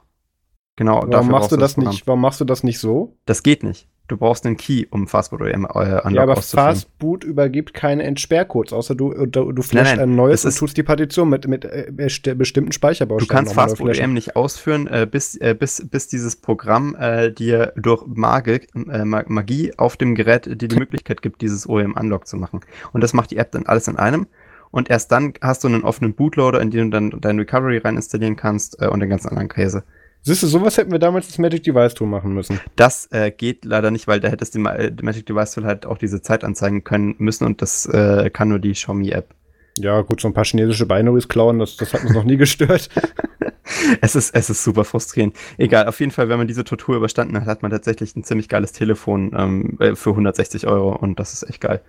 Genau. 0.75 1.03
Warum 1.07 1.29
machst 1.29 1.51
du 1.51 1.57
das, 1.57 1.75
das 1.75 1.85
nicht? 1.85 2.07
Warum 2.07 2.21
machst 2.21 2.39
du 2.39 2.45
das 2.45 2.63
nicht 2.63 2.79
so? 2.79 3.17
Das 3.25 3.43
geht 3.43 3.63
nicht. 3.63 3.87
Du 4.07 4.15
brauchst 4.15 4.45
einen 4.45 4.55
Key, 4.55 4.85
um 4.89 5.07
Fastboot 5.07 5.41
oder 5.41 5.51
äh, 5.51 5.55
Unlock 5.55 6.11
Ja, 6.11 6.23
aber 6.23 6.41
Fastboot 6.41 7.25
übergibt 7.25 7.73
keine 7.73 8.03
Entsperrcodes, 8.03 8.71
außer 8.71 8.95
du, 8.95 9.25
du, 9.25 9.51
du 9.51 9.61
flashst 9.61 9.99
ein 9.99 10.15
neues 10.15 10.45
und 10.45 10.57
tust 10.57 10.77
die 10.77 10.83
Partition 10.83 11.29
mit, 11.29 11.45
mit 11.47 11.65
äh, 11.65 11.91
bestimmten 11.91 12.71
Speicherbausteinen. 12.71 13.27
Du 13.27 13.33
kannst 13.33 13.53
Fastboot 13.53 13.97
EM 13.97 14.13
nicht 14.13 14.37
ausführen, 14.37 14.87
äh, 14.87 15.05
bis, 15.09 15.35
äh, 15.35 15.53
bis, 15.53 15.85
bis 15.89 16.07
dieses 16.07 16.37
Programm 16.37 16.95
äh, 16.95 17.31
dir 17.31 17.73
durch 17.75 18.05
Magik, 18.07 18.69
äh, 18.75 19.03
Magie 19.03 19.73
auf 19.77 19.97
dem 19.97 20.15
Gerät 20.15 20.45
dir 20.45 20.67
die 20.67 20.75
Möglichkeit 20.77 21.21
gibt, 21.21 21.41
dieses 21.41 21.67
OEM 21.67 21.93
Unlock 21.93 22.27
zu 22.27 22.37
machen. 22.37 22.61
Und 22.93 23.01
das 23.01 23.13
macht 23.13 23.31
die 23.31 23.37
App 23.37 23.51
dann 23.51 23.65
alles 23.65 23.89
in 23.89 23.97
einem. 23.97 24.27
Und 24.71 24.89
erst 24.89 25.11
dann 25.11 25.33
hast 25.41 25.63
du 25.63 25.67
einen 25.67 25.83
offenen 25.83 26.13
Bootloader, 26.13 26.61
in 26.61 26.71
den 26.71 26.91
du 26.91 26.97
dann 26.97 27.21
dein 27.21 27.39
Recovery 27.39 27.79
rein 27.79 27.95
installieren 27.95 28.35
kannst 28.35 28.81
äh, 28.81 28.87
und 28.87 28.99
den 29.01 29.09
ganzen 29.09 29.29
anderen 29.29 29.49
Käse. 29.49 29.83
Siehst 30.21 30.43
du, 30.43 30.47
sowas 30.47 30.77
hätten 30.77 30.91
wir 30.91 30.99
damals 30.99 31.27
das 31.27 31.37
Magic 31.37 31.63
Device 31.63 31.93
Tool 31.93 32.07
machen 32.07 32.33
müssen. 32.33 32.59
Das 32.75 33.07
äh, 33.11 33.31
geht 33.31 33.63
leider 33.63 33.91
nicht, 33.91 34.07
weil 34.07 34.19
da 34.19 34.27
hättest 34.27 34.55
du 34.55 34.65
äh, 34.65 34.91
die 34.91 35.03
Magic 35.03 35.25
Device 35.25 35.51
Tool 35.53 35.65
halt 35.65 35.85
auch 35.85 35.97
diese 35.97 36.21
Zeit 36.21 36.43
anzeigen 36.43 36.83
können 36.83 37.15
müssen 37.17 37.45
und 37.45 37.61
das 37.61 37.85
äh, 37.85 38.29
kann 38.29 38.49
nur 38.49 38.59
die 38.59 38.73
Xiaomi 38.73 39.11
App. 39.11 39.33
Ja, 39.77 40.01
gut, 40.01 40.21
so 40.21 40.27
ein 40.27 40.33
paar 40.33 40.45
chinesische 40.45 40.85
Binaries 40.85 41.27
klauen, 41.27 41.59
das, 41.59 41.77
das 41.77 41.93
hat 41.93 42.03
uns 42.03 42.13
noch 42.13 42.23
nie 42.23 42.37
gestört. 42.37 42.89
es, 44.01 44.15
ist, 44.15 44.35
es 44.35 44.49
ist 44.49 44.63
super 44.63 44.83
frustrierend. 44.83 45.35
Egal, 45.57 45.87
auf 45.87 45.99
jeden 45.99 46.11
Fall, 46.11 46.29
wenn 46.29 46.37
man 46.37 46.47
diese 46.47 46.63
Tortur 46.63 46.95
überstanden 46.95 47.39
hat, 47.39 47.47
hat 47.47 47.61
man 47.61 47.71
tatsächlich 47.71 48.15
ein 48.15 48.23
ziemlich 48.23 48.49
geiles 48.49 48.71
Telefon 48.71 49.31
ähm, 49.37 49.77
äh, 49.79 49.95
für 49.95 50.11
160 50.11 50.67
Euro 50.67 50.95
und 50.95 51.19
das 51.19 51.33
ist 51.33 51.43
echt 51.43 51.61
geil. 51.61 51.81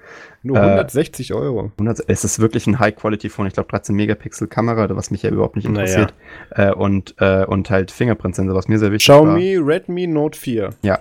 Nur 0.43 0.59
160 0.59 1.31
äh, 1.31 1.35
Euro? 1.35 1.73
100, 1.79 2.05
es 2.09 2.25
ist 2.25 2.39
wirklich 2.41 2.67
ein 2.67 2.79
High-Quality-Phone. 2.79 3.47
Ich 3.47 3.55
glaube, 3.55 3.69
13 3.71 3.95
Megapixel 3.95 4.49
Kamera, 4.49 4.89
was 4.95 5.11
mich 5.11 5.23
ja 5.23 5.31
überhaupt 5.31 5.57
nicht 5.57 5.67
interessiert. 5.67 6.15
Naja. 6.51 6.71
Äh, 6.71 6.75
und, 6.75 7.15
äh, 7.19 7.45
und 7.45 7.71
halt 7.71 7.91
Fingerprint-Sensor, 7.91 8.55
was 8.55 8.69
mir 8.69 8.79
sehr 8.79 8.93
wichtig 8.93 9.07
Xiaomi 9.07 9.29
war. 9.29 9.39
Xiaomi 9.39 9.73
Redmi 9.73 10.07
Note 10.07 10.39
4. 10.39 10.71
Ja, 10.83 10.99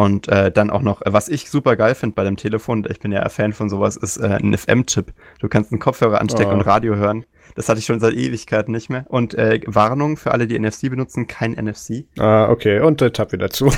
und 0.00 0.28
äh, 0.28 0.50
dann 0.50 0.70
auch 0.70 0.80
noch, 0.80 1.02
was 1.04 1.28
ich 1.28 1.50
super 1.50 1.76
geil 1.76 1.94
finde 1.94 2.14
bei 2.14 2.24
dem 2.24 2.38
Telefon, 2.38 2.86
ich 2.88 3.00
bin 3.00 3.12
ja 3.12 3.28
Fan 3.28 3.52
von 3.52 3.68
sowas, 3.68 3.98
ist 3.98 4.16
äh, 4.16 4.38
ein 4.42 4.56
FM-Chip. 4.56 5.12
Du 5.40 5.48
kannst 5.50 5.72
einen 5.72 5.78
Kopfhörer 5.78 6.22
anstecken 6.22 6.52
oh. 6.52 6.54
und 6.54 6.62
Radio 6.62 6.96
hören. 6.96 7.26
Das 7.54 7.68
hatte 7.68 7.80
ich 7.80 7.84
schon 7.84 8.00
seit 8.00 8.14
Ewigkeiten 8.14 8.72
nicht 8.72 8.88
mehr. 8.88 9.04
Und 9.08 9.34
äh, 9.34 9.60
Warnung 9.66 10.16
für 10.16 10.30
alle, 10.30 10.46
die 10.46 10.58
NFC 10.58 10.88
benutzen, 10.88 11.26
kein 11.26 11.52
NFC. 11.52 12.06
Ah, 12.18 12.48
okay. 12.48 12.80
Und 12.80 13.02
der 13.02 13.12
Tab 13.12 13.32
wieder 13.32 13.50
zu. 13.50 13.70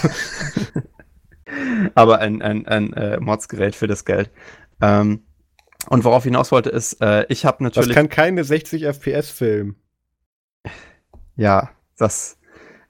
Aber 1.96 2.20
ein, 2.20 2.40
ein, 2.40 2.68
ein 2.68 2.92
äh, 2.92 3.18
Modsgerät 3.18 3.74
für 3.74 3.88
das 3.88 4.04
Geld. 4.04 4.30
Ähm, 4.80 5.24
und 5.88 6.04
worauf 6.04 6.22
ich 6.22 6.30
hinaus 6.30 6.52
wollte, 6.52 6.70
ist, 6.70 7.02
äh, 7.02 7.26
ich 7.30 7.44
habe 7.44 7.64
natürlich. 7.64 7.88
Das 7.88 7.96
kann 7.96 8.08
keine 8.08 8.44
60 8.44 8.84
FPS 8.84 9.28
filmen. 9.28 9.74
Ja, 11.34 11.70
das. 11.96 12.38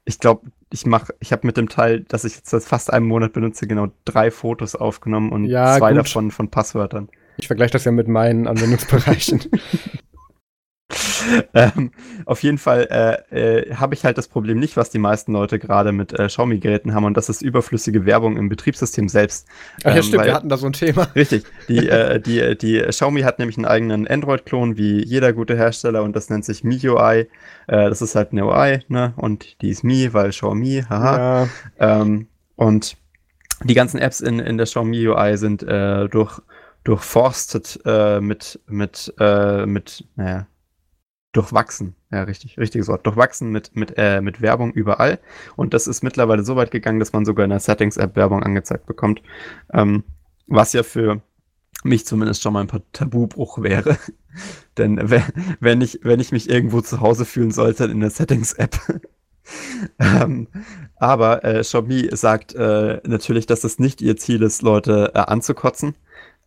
Ich 0.05 0.21
glaube, 0.21 0.51
ich 0.73 0.87
mache, 0.87 1.15
ich 1.21 1.33
habe 1.33 1.47
mit 1.47 1.57
dem 1.57 1.69
Teil, 1.69 2.01
das 2.09 2.25
ich 2.25 2.37
jetzt 2.37 2.51
seit 2.51 2.63
fast 2.63 2.93
einem 2.93 3.07
Monat 3.07 3.33
benutze, 3.33 3.67
genau 3.67 3.89
drei 4.05 4.31
Fotos 4.31 4.75
aufgenommen 4.75 5.31
und 5.31 5.45
ja, 5.45 5.77
zwei 5.77 5.93
gut. 5.93 5.99
davon 5.99 6.31
von 6.31 6.49
Passwörtern. 6.49 7.09
Ich 7.37 7.47
vergleiche 7.47 7.73
das 7.73 7.85
ja 7.85 7.93
mit 7.93 8.09
meinen 8.09 8.47
Anwendungsbereichen. 8.47 9.41
ähm, 11.55 11.91
auf 12.27 12.43
jeden 12.43 12.59
Fall 12.59 12.89
äh, 13.31 13.61
äh, 13.61 13.75
habe 13.75 13.95
ich 13.95 14.05
halt 14.05 14.19
das 14.19 14.29
Problem 14.29 14.59
nicht, 14.59 14.77
was 14.77 14.91
die 14.91 14.99
meisten 14.99 15.33
Leute 15.33 15.59
gerade 15.59 15.93
mit 15.93 16.13
äh, 16.13 16.27
Xiaomi-Geräten 16.27 16.95
haben, 16.95 17.05
und 17.05 17.17
das 17.17 17.29
ist 17.29 17.43
überflüssige 17.43 18.07
Werbung 18.07 18.37
im 18.37 18.49
Betriebssystem 18.49 19.09
selbst. 19.09 19.47
Ach 19.85 19.91
ja, 19.91 19.97
ähm, 19.97 20.03
stimmt, 20.03 20.21
weil, 20.21 20.27
wir 20.29 20.35
hatten 20.35 20.49
da 20.49 20.57
so 20.57 20.67
ein 20.67 20.73
Thema. 20.73 21.09
Richtig. 21.17 21.45
Die, 21.69 21.89
äh, 21.89 22.21
die, 22.21 22.57
die 22.57 22.81
Xiaomi 22.81 23.23
hat 23.23 23.39
nämlich 23.39 23.57
einen 23.57 23.67
eigenen 23.67 24.07
Android-Klon, 24.07 24.77
wie 24.77 25.05
jeder 25.05 25.33
gute 25.33 25.57
Hersteller, 25.57 26.03
und 26.03 26.15
das 26.17 26.31
nennt 26.31 26.45
sich 26.45 26.65
MIUI. 26.65 27.21
Äh, 27.21 27.27
das 27.67 28.03
ist 28.03 28.15
halt 28.15 28.33
eine 28.33 28.47
UI, 28.47 28.81
ne? 28.89 29.13
Und 29.17 29.61
die 29.63 29.71
ist 29.71 29.85
Mi, 29.85 30.13
weil 30.13 30.31
Xiaomi, 30.31 30.85
haha. 30.89 31.49
Ja. 31.79 32.01
Ähm, 32.01 32.29
und 32.57 32.97
die 33.65 33.75
ganzen 33.75 33.99
Apps 33.99 34.21
in, 34.21 34.39
in 34.39 34.57
der 34.57 34.67
Xiaomi 34.67 35.09
UI 35.09 35.37
sind 35.37 35.63
äh, 35.63 36.09
durch 36.09 36.41
durchforstet 36.85 37.79
äh, 37.85 38.21
mit, 38.21 38.61
mit, 38.67 39.15
äh, 39.19 39.67
mit, 39.67 40.05
naja, 40.17 40.47
durchwachsen, 41.33 41.97
ja, 42.11 42.23
richtig, 42.23 42.59
richtiges 42.59 42.89
Wort, 42.89 43.07
durchwachsen 43.07 43.51
mit, 43.51 43.75
mit, 43.75 43.95
äh, 43.97 44.21
mit 44.21 44.43
Werbung 44.43 44.73
überall. 44.73 45.19
Und 45.57 45.75
das 45.75 45.87
ist 45.87 46.03
mittlerweile 46.03 46.45
so 46.45 46.57
weit 46.57 46.71
gegangen, 46.71 47.01
dass 47.01 47.13
man 47.13 47.25
sogar 47.25 47.45
in 47.45 47.51
der 47.51 47.61
Settings-App 47.61 48.17
Werbung 48.17 48.43
angezeigt 48.43 48.87
bekommt. 48.87 49.23
Ähm, 49.73 50.05
was 50.47 50.75
ja 50.75 50.83
für 50.83 51.23
mich 51.85 52.07
zumindest 52.07 52.43
schon 52.43 52.53
mal 52.53 52.61
ein 52.61 52.83
Tabubruch 52.93 53.63
wäre. 53.63 53.97
Denn 54.79 55.11
wenn 55.61 55.81
ich, 55.81 56.01
wenn 56.03 56.21
ich 56.21 56.33
mich 56.33 56.49
irgendwo 56.49 56.81
zu 56.81 57.01
Hause 57.01 57.25
fühlen 57.25 57.51
sollte 57.51 57.85
in 57.85 58.01
der 58.01 58.11
Settings-App. 58.11 58.79
ähm, 59.99 60.49
aber 60.97 61.45
äh, 61.45 61.61
Xiaomi 61.61 62.11
sagt 62.13 62.55
äh, 62.55 63.01
natürlich, 63.05 63.47
dass 63.47 63.65
es 63.65 63.79
nicht 63.79 64.01
ihr 64.01 64.17
Ziel 64.17 64.43
ist, 64.43 64.63
Leute 64.63 65.13
äh, 65.15 65.19
anzukotzen 65.19 65.95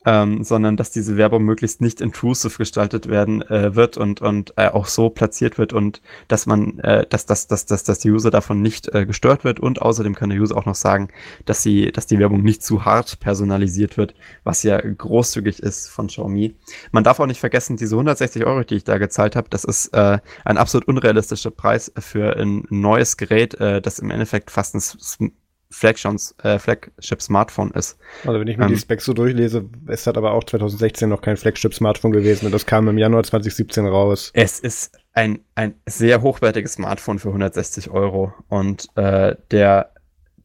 ähm, 0.06 0.44
sondern 0.44 0.78
dass 0.78 0.92
diese 0.92 1.18
Werbung 1.18 1.44
möglichst 1.44 1.82
nicht 1.82 2.02
intrusive 2.02 2.58
gestaltet 2.58 3.08
werden 3.08 3.42
äh, 3.44 3.76
wird 3.76 3.98
und, 3.98 4.22
und 4.22 4.54
äh, 4.56 4.68
auch 4.70 4.86
so 4.86 5.10
platziert 5.10 5.58
wird 5.58 5.74
und 5.74 6.02
dass 6.28 6.46
man, 6.46 6.80
äh, 6.80 7.06
dass, 7.08 7.26
dass, 7.26 7.48
dass, 7.48 7.66
dass, 7.66 7.84
dass 7.84 8.00
der 8.00 8.12
User 8.12 8.32
davon 8.32 8.62
nicht 8.62 8.94
äh, 8.94 9.06
gestört 9.06 9.44
wird 9.44 9.60
und 9.60 9.82
außerdem 9.82 10.16
kann 10.16 10.30
der 10.30 10.40
User 10.40 10.56
auch 10.56 10.66
noch 10.66 10.76
sagen, 10.76 11.10
dass 11.46 11.64
sie, 11.64 11.92
dass 11.92 12.06
die 12.06 12.20
Werbung 12.20 12.42
nicht 12.42 12.64
zu 12.64 12.86
hart 12.86 13.20
personalisiert 13.20 13.98
wird, 13.98 14.14
was 14.44 14.64
ja 14.64 14.80
großzügig 14.80 15.60
ist 15.60 15.90
von 15.90 16.08
Xiaomi. 16.08 16.56
Man 16.92 17.04
darf 17.04 17.20
auch 17.20 17.28
nicht 17.28 17.40
vergessen, 17.40 17.78
diese 17.78 17.96
160 17.96 18.46
Euro, 18.46 18.64
die 18.64 18.76
ich 18.76 18.84
da 18.84 18.98
gezahlt 18.98 19.36
habe, 19.36 19.50
das 19.50 19.64
ist 19.64 19.88
äh, 19.94 20.20
ein 20.44 20.58
absolut 20.58 20.88
unrealistischer 20.88 21.52
Preis 21.52 21.92
für 21.98 22.38
ein 22.38 22.66
neues 22.70 23.18
Gerät, 23.18 23.60
äh, 23.60 23.82
das 23.82 24.00
im 24.00 24.12
Endeffekt 24.12 24.52
fast 24.52 24.76
ein 24.76 25.32
Flagship-Smartphone 25.70 27.72
ist. 27.72 27.98
Also 28.26 28.40
wenn 28.40 28.48
ich 28.48 28.58
mir 28.58 28.66
ähm, 28.66 28.72
die 28.72 28.78
Specs 28.78 29.06
so 29.06 29.14
durchlese, 29.14 29.70
ist 29.88 30.08
das 30.08 30.16
aber 30.16 30.34
auch 30.34 30.44
2016 30.44 31.10
noch 31.10 31.22
kein 31.22 31.38
Flagship-Smartphone 31.38 32.12
gewesen 32.12 32.46
und 32.46 32.52
das 32.52 32.66
kam 32.66 32.88
im 32.88 32.98
Januar 32.98 33.24
2017 33.24 33.86
raus. 33.86 34.32
Es 34.34 34.60
ist 34.60 34.98
ein, 35.14 35.40
ein 35.56 35.76
sehr 35.86 36.22
hochwertiges 36.22 36.74
Smartphone 36.74 37.20
für 37.20 37.30
160 37.30 37.90
Euro 37.90 38.34
und 38.48 38.88
äh, 38.96 39.36
der, 39.52 39.92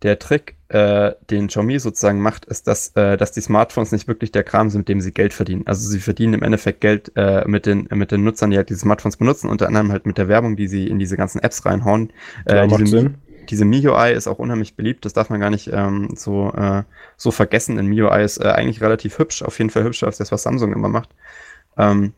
der 0.03 0.19
Trick, 0.19 0.57
äh, 0.69 1.13
den 1.31 1.49
Xiaomi 1.49 1.79
sozusagen 1.79 2.21
macht, 2.21 2.47
ist, 2.47 2.67
dass, 2.67 2.89
äh, 2.97 3.17
dass 3.17 3.33
die 3.33 3.41
Smartphones 3.41 3.93
nicht 3.93 4.09
wirklich 4.09 4.33
der 4.33 4.45
Kram 4.45 4.71
sind, 4.71 4.81
mit 4.81 4.89
dem 4.89 5.01
sie 5.01 5.13
Geld 5.13 5.35
verdienen. 5.35 5.67
Also 5.67 5.89
sie 5.89 6.01
verdienen 6.01 6.35
im 6.35 6.43
Endeffekt 6.43 6.81
Geld 6.81 7.13
äh, 7.17 7.47
mit, 7.47 7.67
den, 7.67 7.89
mit 7.93 8.11
den 8.11 8.25
Nutzern, 8.25 8.51
die 8.51 8.57
halt 8.57 8.71
diese 8.71 8.81
Smartphones 8.81 9.17
benutzen, 9.17 9.51
unter 9.51 9.67
anderem 9.67 9.93
halt 9.93 10.07
mit 10.07 10.17
der 10.17 10.29
Werbung, 10.29 10.57
die 10.57 10.69
sie 10.69 10.87
in 10.87 10.99
diese 10.99 11.17
ganzen 11.17 11.41
Apps 11.41 11.67
reinhauen. 11.67 12.13
Äh, 12.47 12.57
ja, 12.57 12.67
macht 12.67 12.87
Sinn 12.87 13.17
diese 13.51 13.65
MIUI 13.65 14.13
ist 14.13 14.29
auch 14.29 14.39
unheimlich 14.39 14.77
beliebt, 14.77 15.05
das 15.05 15.13
darf 15.13 15.29
man 15.29 15.41
gar 15.41 15.51
nicht 15.51 15.71
ähm, 15.73 16.11
so, 16.15 16.53
äh, 16.53 16.85
so 17.17 17.31
vergessen. 17.31 17.77
Denn 17.77 17.87
MIUI 17.87 18.25
ist 18.25 18.39
äh, 18.39 18.49
eigentlich 18.49 18.81
relativ 18.81 19.19
hübsch, 19.19 19.43
auf 19.43 19.59
jeden 19.59 19.71
Fall 19.71 19.85
hübscher 19.85 20.07
als 20.07 20.19
das, 20.19 20.33
was 20.33 20.43
Samsung 20.43 20.73
immer 20.73 20.89
macht. 20.89 21.11
Ähm, 21.77 22.13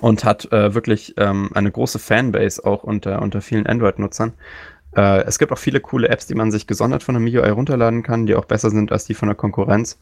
und 0.00 0.24
hat 0.24 0.50
äh, 0.52 0.74
wirklich 0.74 1.14
ähm, 1.18 1.50
eine 1.52 1.70
große 1.70 1.98
Fanbase 1.98 2.64
auch 2.64 2.82
unter, 2.82 3.20
unter 3.20 3.42
vielen 3.42 3.66
Android-Nutzern. 3.66 4.32
Äh, 4.96 5.24
es 5.24 5.38
gibt 5.38 5.52
auch 5.52 5.58
viele 5.58 5.80
coole 5.80 6.08
Apps, 6.08 6.26
die 6.26 6.34
man 6.34 6.50
sich 6.50 6.66
gesondert 6.66 7.02
von 7.02 7.14
der 7.14 7.22
MIUI 7.22 7.50
runterladen 7.50 8.02
kann, 8.02 8.26
die 8.26 8.34
auch 8.34 8.46
besser 8.46 8.70
sind 8.70 8.90
als 8.90 9.04
die 9.04 9.14
von 9.14 9.28
der 9.28 9.36
Konkurrenz. 9.36 9.98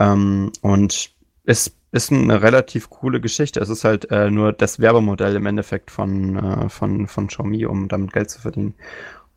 Ähm, 0.00 0.50
und 0.62 1.12
es 1.44 1.72
ist 1.92 2.12
eine 2.12 2.42
relativ 2.42 2.90
coole 2.90 3.20
Geschichte. 3.20 3.60
Es 3.60 3.68
ist 3.68 3.84
halt 3.84 4.10
äh, 4.10 4.30
nur 4.30 4.52
das 4.52 4.80
Werbemodell 4.80 5.36
im 5.36 5.46
Endeffekt 5.46 5.90
von, 5.90 6.36
äh, 6.36 6.68
von, 6.68 7.06
von 7.06 7.26
Xiaomi, 7.26 7.66
um 7.66 7.88
damit 7.88 8.12
Geld 8.12 8.30
zu 8.30 8.40
verdienen. 8.40 8.74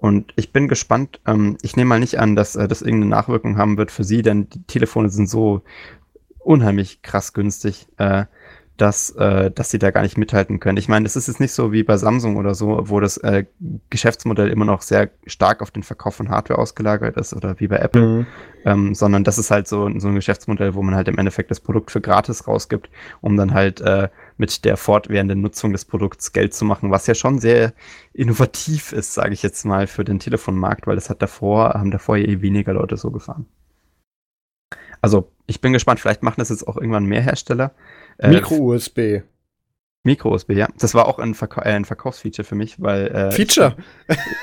Und 0.04 0.34
ich 0.36 0.51
bin 0.51 0.68
gespannt. 0.68 1.22
Ähm, 1.26 1.58
ich 1.62 1.78
nehme 1.78 1.88
mal 1.88 1.99
nicht 2.01 2.20
an, 2.20 2.36
dass 2.36 2.58
äh, 2.58 2.68
das 2.68 2.82
irgendeine 2.82 3.12
Nachwirkung 3.12 3.58
haben 3.58 3.78
wird 3.78 3.89
für 3.89 4.04
Sie, 4.04 4.22
denn 4.22 4.49
die 4.49 4.64
Telefone 4.64 5.08
sind 5.08 5.30
so 5.30 5.62
unheimlich 6.39 7.01
krass 7.04 7.32
günstig, 7.32 7.88
äh, 7.99 8.26
dass, 8.76 9.12
äh, 9.12 9.49
dass 9.49 9.70
sie 9.72 9.80
da 9.80 9.91
gar 9.91 10.01
nicht 10.01 10.18
mithalten 10.18 10.60
können. 10.60 10.78
Ich 10.78 10.89
meine, 10.89 11.06
es 11.06 11.16
ist 11.16 11.28
jetzt 11.28 11.39
nicht 11.39 11.54
so 11.54 11.72
wie 11.72 11.84
bei 11.84 11.95
Samsung 11.95 12.36
oder 12.36 12.54
so, 12.54 12.89
wo 12.89 12.99
das 12.99 13.16
äh, 13.16 13.45
Geschäftsmodell 13.91 14.49
immer 14.49 14.66
noch 14.66 14.82
sehr 14.82 15.10
stark 15.26 15.62
auf 15.62 15.72
den 15.72 15.84
Verkauf 15.84 16.16
von 16.16 16.28
Hardware 16.28 16.60
ausgelagert 16.60 17.16
ist 17.16 17.34
oder 17.34 17.58
wie 17.62 17.70
bei 17.70 17.78
Apple, 17.78 18.01
mhm. 18.01 18.28
ähm, 18.66 18.95
sondern 18.95 19.24
das 19.24 19.38
ist 19.38 19.51
halt 19.51 19.70
so, 19.70 19.89
so 19.99 20.10
ein 20.10 20.16
Geschäftsmodell, 20.16 20.74
wo 20.74 20.82
man 20.84 20.95
halt 20.95 21.08
im 21.08 21.18
Endeffekt 21.18 21.49
das 21.49 21.62
Produkt 21.62 21.91
für 21.91 22.01
gratis 22.01 22.45
rausgibt, 22.45 22.89
um 23.22 23.38
dann 23.38 23.54
halt 23.54 23.80
äh, 23.80 24.10
mit 24.38 24.66
der 24.66 24.78
fortwährenden 24.78 25.42
Nutzung 25.42 25.72
des 25.72 25.86
Produkts 25.86 26.32
Geld 26.32 26.54
zu 26.54 26.66
machen, 26.66 26.92
was 26.92 27.08
ja 27.08 27.16
schon 27.16 27.40
sehr 27.40 27.74
innovativ 28.14 28.92
ist, 28.92 29.14
sage 29.14 29.34
ich 29.34 29.44
jetzt 29.44 29.66
mal, 29.66 29.88
für 29.88 30.04
den 30.04 30.20
Telefonmarkt, 30.20 30.88
weil 30.88 30.96
das 30.96 31.10
hat 31.10 31.22
davor, 31.22 31.74
haben 31.74 31.92
davor 31.92 32.18
ja 32.18 32.28
eh 32.28 32.42
weniger 32.42 32.74
Leute 32.74 32.98
so 32.98 33.12
gefahren. 33.12 33.46
Also, 35.02 35.32
ich 35.48 35.60
bin 35.60 35.74
gespannt, 35.74 36.00
vielleicht 36.00 36.24
machen 36.24 36.40
das 36.40 36.50
jetzt 36.50 36.66
auch 36.66 36.78
irgendwann 36.78 37.06
mehr 37.06 37.22
Hersteller. 37.22 37.74
Äh, 38.20 38.30
Micro-USB. 38.30 39.24
Micro-USB, 40.04 40.52
ja. 40.52 40.68
Das 40.80 40.94
war 40.96 41.08
auch 41.08 41.20
ein, 41.20 41.34
Verka 41.34 41.62
äh, 41.62 41.74
ein 41.74 41.86
Verkaufsfeature 41.86 42.46
für 42.46 42.56
mich, 42.56 42.82
weil. 42.82 43.08
Äh, 43.08 43.32
Feature? 43.32 43.76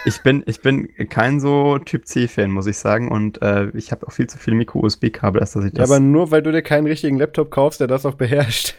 Ich 0.07 0.23
bin, 0.23 0.43
ich 0.47 0.63
bin 0.63 0.89
kein 1.09 1.41
so 1.41 1.79
Typ 1.79 2.07
C-Fan, 2.07 2.51
muss 2.51 2.67
ich 2.67 2.79
sagen. 2.79 3.11
Und 3.11 3.41
äh, 3.43 3.69
ich 3.71 3.93
habe 3.93 4.07
auch 4.07 4.13
viel 4.13 4.27
zu 4.27 4.39
viele 4.39 4.57
Micro-USB-Kabel, 4.57 5.41
als 5.41 5.53
dass 5.53 5.65
ich 5.65 5.73
das. 5.73 5.89
Ja, 5.89 5.97
aber 5.97 6.05
nur 6.05 6.31
weil 6.31 6.43
du 6.43 6.51
dir 6.53 6.63
keinen 6.63 6.87
richtigen 6.87 7.19
Laptop 7.19 7.51
kaufst, 7.51 7.81
der 7.81 7.87
das 7.87 8.07
auch 8.07 8.15
beherrscht. 8.15 8.75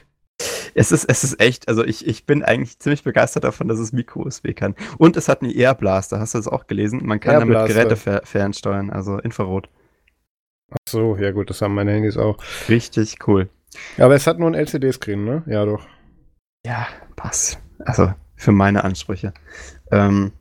Es 0.74 0.92
ist, 0.92 1.06
es 1.06 1.24
ist 1.24 1.40
echt, 1.40 1.68
also 1.68 1.84
ich, 1.84 2.08
ich 2.08 2.26
bin 2.26 2.44
eigentlich 2.44 2.80
ziemlich 2.80 3.04
begeistert 3.04 3.44
davon, 3.44 3.68
dass 3.68 3.80
es 3.80 3.92
Micro-USB 3.92 4.56
kann. 4.56 4.76
Und 4.98 5.18
es 5.18 5.28
hat 5.28 5.42
einen 5.42 5.52
Air-Blaster, 5.52 6.20
hast 6.20 6.34
du 6.34 6.40
das 6.40 6.48
auch 6.48 6.68
gelesen? 6.68 7.02
Man 7.06 7.20
kann 7.20 7.40
damit 7.40 7.68
Geräte 7.68 7.96
fer 7.96 8.22
fernsteuern, 8.24 8.90
also 8.90 9.18
Infrarot. 9.20 9.70
Ach 10.72 10.78
so, 10.88 11.18
ja 11.18 11.32
gut, 11.32 11.50
das 11.50 11.62
haben 11.62 11.76
meine 11.76 11.92
Handys 11.92 12.18
auch. 12.18 12.38
Richtig 12.70 13.28
cool. 13.28 13.50
Ja, 13.98 14.06
aber 14.06 14.16
es 14.16 14.28
hat 14.28 14.40
nur 14.40 14.50
ein 14.50 14.56
LCD-Screen, 14.56 15.24
ne? 15.24 15.44
Ja, 15.46 15.66
doch. 15.66 15.86
Ja, 16.66 16.88
passt. 17.16 17.60
Also 17.80 18.14
für 18.36 18.52
meine 18.52 18.84
Ansprüche. 18.84 19.34
Ähm, 19.92 20.32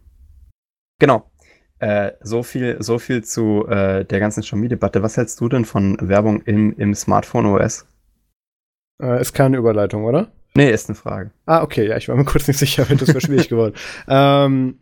genau. 0.98 1.30
Äh, 1.78 2.12
so 2.20 2.42
viel, 2.42 2.76
so 2.82 2.98
viel 2.98 3.24
zu 3.24 3.66
äh, 3.66 4.04
der 4.04 4.20
ganzen 4.20 4.42
Xiaomi-Debatte. 4.42 5.02
Was 5.02 5.16
hältst 5.16 5.40
du 5.40 5.48
denn 5.48 5.64
von 5.64 5.96
Werbung 6.00 6.42
im, 6.42 6.74
im 6.76 6.94
Smartphone 6.94 7.46
OS? 7.46 7.86
Äh, 9.00 9.20
ist 9.20 9.32
keine 9.32 9.56
Überleitung, 9.56 10.04
oder? 10.04 10.28
Nee, 10.54 10.70
ist 10.70 10.88
eine 10.88 10.96
Frage. 10.96 11.30
Ah, 11.46 11.62
okay, 11.62 11.86
ja, 11.88 11.96
ich 11.96 12.08
war 12.08 12.16
mir 12.16 12.24
kurz 12.26 12.48
nicht 12.48 12.58
sicher, 12.58 12.84
das 12.84 13.08
wäre 13.08 13.20
schwierig 13.20 13.48
geworden. 13.48 13.74
Ähm, 14.08 14.79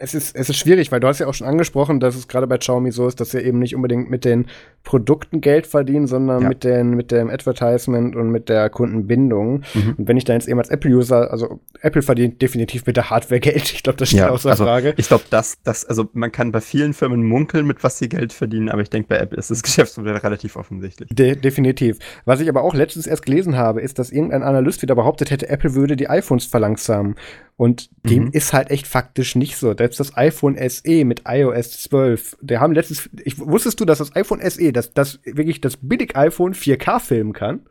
es 0.00 0.14
ist, 0.14 0.36
es 0.36 0.48
ist 0.48 0.56
schwierig, 0.56 0.92
weil 0.92 1.00
du 1.00 1.08
hast 1.08 1.18
ja 1.18 1.26
auch 1.26 1.34
schon 1.34 1.46
angesprochen, 1.46 2.00
dass 2.00 2.16
es 2.16 2.28
gerade 2.28 2.46
bei 2.46 2.58
Xiaomi 2.58 2.92
so 2.92 3.06
ist, 3.06 3.20
dass 3.20 3.30
sie 3.30 3.40
eben 3.40 3.58
nicht 3.58 3.74
unbedingt 3.74 4.10
mit 4.10 4.24
den 4.24 4.46
Produkten 4.84 5.40
Geld 5.40 5.66
verdienen, 5.66 6.06
sondern 6.06 6.42
ja. 6.42 6.48
mit, 6.48 6.64
den, 6.64 6.90
mit 6.90 7.10
dem 7.10 7.30
Advertisement 7.30 8.16
und 8.16 8.30
mit 8.30 8.48
der 8.48 8.70
Kundenbindung. 8.70 9.62
Mhm. 9.74 9.94
Und 9.98 10.08
wenn 10.08 10.16
ich 10.16 10.24
da 10.24 10.32
jetzt 10.32 10.48
eben 10.48 10.58
als 10.58 10.70
Apple-User, 10.70 11.30
also 11.30 11.60
Apple 11.80 12.02
verdient 12.02 12.40
definitiv 12.40 12.86
mit 12.86 12.96
der 12.96 13.10
Hardware 13.10 13.40
Geld. 13.40 13.72
Ich 13.72 13.82
glaube, 13.82 13.98
das 13.98 14.08
steht 14.08 14.20
ja, 14.20 14.30
außer 14.30 14.50
also, 14.50 14.64
Frage. 14.64 14.94
Ich 14.96 15.08
glaube, 15.08 15.24
das, 15.30 15.58
das, 15.62 15.84
also 15.84 16.08
man 16.12 16.32
kann 16.32 16.52
bei 16.52 16.60
vielen 16.60 16.94
Firmen 16.94 17.22
munkeln, 17.24 17.66
mit 17.66 17.82
was 17.84 17.98
sie 17.98 18.08
Geld 18.08 18.32
verdienen, 18.32 18.68
aber 18.68 18.82
ich 18.82 18.90
denke, 18.90 19.08
bei 19.08 19.18
Apple 19.18 19.38
ist 19.38 19.50
das 19.50 19.62
Geschäftsmodell 19.68 20.16
relativ 20.16 20.56
offensichtlich. 20.56 21.08
De 21.12 21.34
definitiv. 21.36 21.98
Was 22.24 22.40
ich 22.40 22.48
aber 22.48 22.62
auch 22.62 22.74
letztens 22.74 23.06
erst 23.06 23.24
gelesen 23.24 23.56
habe, 23.56 23.80
ist, 23.80 23.98
dass 23.98 24.10
irgendein 24.10 24.42
Analyst 24.42 24.82
wieder 24.82 24.94
behauptet 24.94 25.30
hätte, 25.30 25.48
Apple 25.48 25.74
würde 25.74 25.96
die 25.96 26.08
iPhones 26.08 26.46
verlangsamen. 26.46 27.16
Und 27.58 27.90
dem 28.04 28.26
mhm. 28.26 28.30
ist 28.32 28.52
halt 28.52 28.70
echt 28.70 28.86
faktisch 28.86 29.34
nicht 29.34 29.56
so. 29.56 29.74
Selbst 29.88 30.00
das 30.00 30.16
iPhone 30.18 30.56
SE 30.68 31.04
mit 31.06 31.22
iOS 31.26 31.82
12, 31.84 32.36
der 32.42 32.60
haben 32.60 32.74
letztens, 32.74 33.08
ich, 33.24 33.38
wusstest 33.38 33.80
du, 33.80 33.86
dass 33.86 33.98
das 33.98 34.14
iPhone 34.14 34.42
SE, 34.42 34.70
das, 34.70 34.92
das 34.92 35.18
wirklich 35.24 35.62
das 35.62 35.78
Billig-iPhone 35.78 36.52
4K 36.52 37.00
filmen 37.00 37.32
kann? 37.32 37.66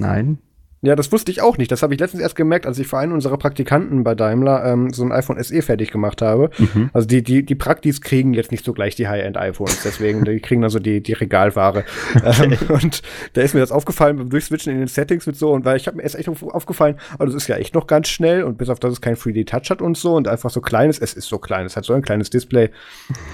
Nein. 0.00 0.38
Ja, 0.84 0.94
das 0.96 1.10
wusste 1.12 1.30
ich 1.30 1.40
auch 1.40 1.56
nicht. 1.56 1.72
Das 1.72 1.82
habe 1.82 1.94
ich 1.94 2.00
letztens 2.00 2.22
erst 2.22 2.36
gemerkt, 2.36 2.66
als 2.66 2.78
ich 2.78 2.86
für 2.86 2.98
einen 2.98 3.12
unserer 3.12 3.38
Praktikanten 3.38 4.04
bei 4.04 4.14
Daimler 4.14 4.66
ähm, 4.66 4.92
so 4.92 5.02
ein 5.02 5.12
iPhone 5.12 5.42
SE 5.42 5.62
fertig 5.62 5.90
gemacht 5.90 6.20
habe. 6.20 6.50
Mhm. 6.58 6.90
Also 6.92 7.08
die, 7.08 7.22
die, 7.22 7.42
die 7.42 7.54
Praktis 7.54 8.02
kriegen 8.02 8.34
jetzt 8.34 8.50
nicht 8.50 8.66
so 8.66 8.74
gleich 8.74 8.94
die 8.94 9.08
High-End-iPhones, 9.08 9.82
deswegen, 9.82 10.26
die 10.26 10.40
kriegen 10.40 10.62
also 10.62 10.78
die, 10.78 11.02
die 11.02 11.14
Regalware. 11.14 11.84
Okay. 12.14 12.58
Ähm, 12.68 12.70
und 12.70 13.02
da 13.34 13.42
ist 13.42 13.54
mir 13.54 13.60
das 13.60 13.70
aufgefallen 13.72 14.16
beim 14.16 14.28
Durchswitchen 14.28 14.72
in 14.72 14.78
den 14.78 14.88
Settings 14.88 15.26
mit 15.26 15.36
so, 15.36 15.52
und 15.52 15.64
weil 15.64 15.76
ich 15.76 15.86
habe 15.86 15.96
mir 15.96 16.02
erst 16.02 16.16
echt 16.16 16.28
aufgefallen, 16.28 16.96
aber 17.14 17.26
das 17.26 17.34
ist 17.34 17.48
ja 17.48 17.56
echt 17.56 17.74
noch 17.74 17.86
ganz 17.86 18.08
schnell 18.08 18.44
und 18.44 18.58
bis 18.58 18.68
auf 18.68 18.78
das 18.78 18.92
es 18.92 19.00
kein 19.00 19.14
3D-Touch 19.14 19.70
hat 19.70 19.82
und 19.82 19.96
so 19.96 20.14
und 20.14 20.28
einfach 20.28 20.50
so 20.50 20.60
kleines, 20.60 20.98
es 20.98 21.14
ist 21.14 21.28
so 21.28 21.38
klein, 21.38 21.66
es 21.66 21.76
hat 21.76 21.84
so 21.84 21.92
ein 21.92 22.02
kleines 22.02 22.30
Display. 22.30 22.70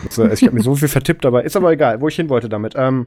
So, 0.09 0.23
also 0.23 0.35
ich 0.35 0.43
habe 0.43 0.55
mir 0.55 0.63
so 0.63 0.75
viel 0.75 0.89
vertippt, 0.89 1.27
aber 1.27 1.45
ist 1.45 1.57
aber 1.57 1.73
egal, 1.73 2.01
wo 2.01 2.09
ich 2.09 2.17
hin 2.17 2.29
wollte 2.29 2.49
damit. 2.49 2.75
Ähm, 2.77 3.07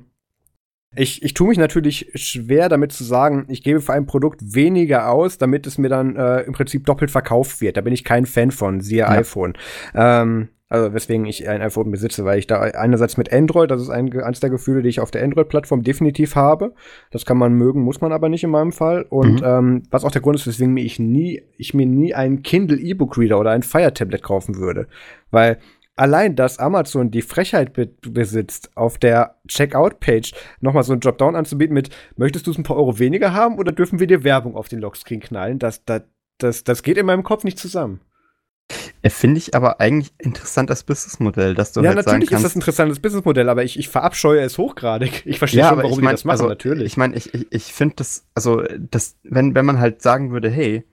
Ich, 0.95 1.23
ich 1.23 1.33
tue 1.33 1.49
mich 1.49 1.57
natürlich 1.57 2.11
schwer 2.15 2.69
damit 2.69 2.91
zu 2.91 3.03
sagen, 3.03 3.45
ich 3.47 3.63
gebe 3.63 3.81
für 3.81 3.93
ein 3.93 4.05
Produkt 4.05 4.41
weniger 4.55 5.09
aus, 5.09 5.37
damit 5.37 5.65
es 5.67 5.77
mir 5.77 5.89
dann 5.89 6.15
äh, 6.15 6.41
im 6.41 6.53
Prinzip 6.53 6.85
doppelt 6.85 7.11
verkauft 7.11 7.61
wird. 7.61 7.77
Da 7.77 7.81
bin 7.81 7.93
ich 7.93 8.03
kein 8.03 8.25
Fan 8.25 8.51
von, 8.51 8.81
siehe 8.81 8.99
ja. 8.99 9.09
iPhone. 9.09 9.53
Ähm, 9.95 10.49
also 10.73 10.91
weswegen 10.91 11.27
ich 11.27 11.47
ein 11.47 11.61
iPhone 11.61 11.91
besitze, 11.91 12.25
weil 12.25 12.39
ich 12.39 12.47
da 12.47 12.59
einerseits 12.61 13.15
mit 13.15 13.31
Android, 13.31 13.69
das 13.69 13.79
ist 13.79 13.91
ein, 13.91 14.11
eines 14.23 14.39
der 14.39 14.49
Gefühle, 14.49 14.81
die 14.81 14.89
ich 14.89 14.99
auf 14.99 15.11
der 15.11 15.23
Android-Plattform 15.23 15.83
definitiv 15.83 16.35
habe. 16.35 16.73
Das 17.11 17.27
kann 17.27 17.37
man 17.37 17.53
mögen, 17.53 17.81
muss 17.81 18.01
man 18.01 18.11
aber 18.11 18.27
nicht 18.27 18.43
in 18.43 18.49
meinem 18.49 18.71
Fall. 18.71 19.05
Und 19.07 19.41
mhm. 19.41 19.45
ähm, 19.45 19.83
was 19.91 20.03
auch 20.03 20.09
der 20.09 20.23
Grund 20.23 20.35
ist, 20.35 20.47
weswegen 20.47 20.75
ich 20.77 20.97
nie, 20.97 21.43
ich 21.57 21.75
mir 21.75 21.85
nie 21.85 22.15
einen 22.15 22.41
Kindle 22.41 22.79
E-Book 22.79 23.19
Reader 23.19 23.39
oder 23.39 23.51
ein 23.51 23.61
Fire 23.61 23.93
Tablet 23.93 24.23
kaufen 24.23 24.57
würde. 24.57 24.87
Weil 25.29 25.59
allein, 25.95 26.35
dass 26.35 26.59
Amazon 26.59 27.11
die 27.11 27.21
Frechheit 27.21 27.73
be 27.73 27.87
besitzt, 28.01 28.71
auf 28.75 28.97
der 28.97 29.37
Checkout-Page 29.47 30.33
nochmal 30.61 30.83
so 30.83 30.93
einen 30.93 31.01
Dropdown 31.01 31.35
anzubieten 31.35 31.73
mit, 31.73 31.89
möchtest 32.15 32.47
du 32.47 32.51
es 32.51 32.57
ein 32.57 32.63
paar 32.63 32.77
Euro 32.77 32.99
weniger 32.99 33.33
haben 33.33 33.57
oder 33.57 33.71
dürfen 33.71 33.99
wir 33.99 34.07
dir 34.07 34.23
Werbung 34.23 34.55
auf 34.55 34.69
den 34.69 34.79
Lockscreen 34.79 35.19
knallen? 35.19 35.59
Das, 35.59 35.85
das, 35.85 36.03
das, 36.37 36.63
das 36.63 36.83
geht 36.83 36.97
in 36.97 37.05
meinem 37.05 37.23
Kopf 37.23 37.43
nicht 37.43 37.59
zusammen. 37.59 38.01
Finde 39.05 39.37
ich 39.37 39.53
aber 39.53 39.81
eigentlich 39.81 40.13
interessant 40.17 40.69
als 40.69 40.83
Businessmodell, 40.83 41.53
dass 41.53 41.73
du 41.73 41.81
ja, 41.81 41.89
halt 41.89 42.05
natürlich 42.05 42.31
ist 42.31 42.43
das 42.43 42.55
ein 42.55 42.59
interessantes 42.59 42.99
Businessmodell, 42.99 43.49
aber 43.49 43.63
ich, 43.63 43.77
ich 43.77 43.89
verabscheue 43.89 44.41
es 44.41 44.57
hochgradig. 44.57 45.23
Ich 45.25 45.39
verstehe 45.39 45.61
ja, 45.61 45.69
schon, 45.69 45.79
warum 45.79 45.91
ich 45.91 45.97
mein, 45.97 46.15
die 46.15 46.21
das 46.21 46.25
machen, 46.25 46.33
also, 46.33 46.47
natürlich. 46.47 46.85
Ich 46.85 46.97
meine, 46.97 47.15
ich, 47.15 47.33
ich, 47.33 47.47
ich 47.51 47.73
finde 47.73 47.95
das, 47.97 48.25
also, 48.33 48.63
das, 48.89 49.17
wenn, 49.23 49.55
wenn 49.55 49.65
man 49.65 49.79
halt 49.79 50.01
sagen 50.01 50.31
würde, 50.31 50.49
hey, 50.49 50.85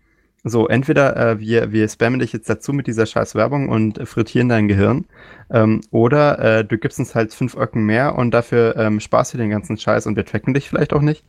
so, 0.43 0.68
entweder 0.68 1.16
äh, 1.16 1.38
wir, 1.38 1.72
wir 1.72 1.88
spammen 1.88 2.20
dich 2.20 2.32
jetzt 2.32 2.49
dazu 2.49 2.72
mit 2.72 2.86
dieser 2.86 3.07
scheiß 3.07 3.34
Werbung 3.34 3.68
und 3.68 4.01
frittieren 4.09 4.49
dein 4.49 4.68
Gehirn, 4.68 5.05
ähm, 5.51 5.80
oder 5.91 6.38
äh, 6.38 6.64
du 6.64 6.78
gibst 6.78 6.99
uns 6.99 7.14
halt 7.14 7.34
fünf 7.34 7.57
Öcken 7.57 7.84
mehr 7.84 8.16
und 8.16 8.32
dafür 8.32 8.76
ähm, 8.76 9.01
sparst 9.01 9.34
du 9.34 9.38
den 9.38 9.51
ganzen 9.51 9.76
Scheiß 9.76 10.07
und 10.07 10.16
wir 10.16 10.24
tracken 10.24 10.55
dich 10.55 10.68
vielleicht 10.68 10.93
auch 10.93 11.03
nicht. 11.03 11.24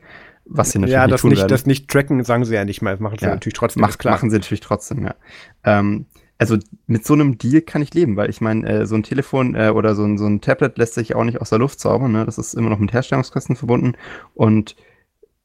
Was 0.45 0.71
sie 0.71 0.79
natürlich 0.79 0.93
ja, 0.93 1.05
nicht 1.05 1.13
das 1.13 1.23
nicht, 1.23 1.37
werden. 1.37 1.49
das 1.49 1.65
nicht 1.65 1.89
tracken 1.89 2.23
sagen 2.23 2.45
sie 2.45 2.55
ja 2.55 2.65
nicht 2.65 2.81
mal, 2.81 2.97
machen 2.97 3.17
sie 3.19 3.25
ja, 3.25 3.31
natürlich 3.31 3.53
trotzdem. 3.53 3.81
Mach, 3.81 3.97
klar. 3.97 4.15
Machen 4.15 4.29
sie 4.29 4.37
natürlich 4.37 4.61
trotzdem, 4.61 5.05
ja. 5.05 5.15
Ähm, 5.63 6.05
also 6.37 6.57
mit 6.87 7.05
so 7.05 7.13
einem 7.13 7.37
Deal 7.37 7.61
kann 7.61 7.83
ich 7.83 7.93
leben, 7.93 8.15
weil 8.15 8.29
ich 8.29 8.41
meine, 8.41 8.67
äh, 8.67 8.85
so 8.87 8.95
ein 8.95 9.03
Telefon 9.03 9.53
äh, 9.53 9.69
oder 9.69 9.93
so 9.93 10.03
ein, 10.03 10.17
so 10.17 10.25
ein 10.25 10.41
Tablet 10.41 10.75
lässt 10.79 10.95
sich 10.95 11.13
auch 11.13 11.23
nicht 11.23 11.39
aus 11.39 11.51
der 11.51 11.59
Luft 11.59 11.79
zaubern. 11.79 12.11
Ne? 12.11 12.25
Das 12.25 12.39
ist 12.39 12.55
immer 12.55 12.71
noch 12.71 12.79
mit 12.79 12.91
Herstellungskosten 12.91 13.55
verbunden. 13.55 13.93
Und 14.33 14.75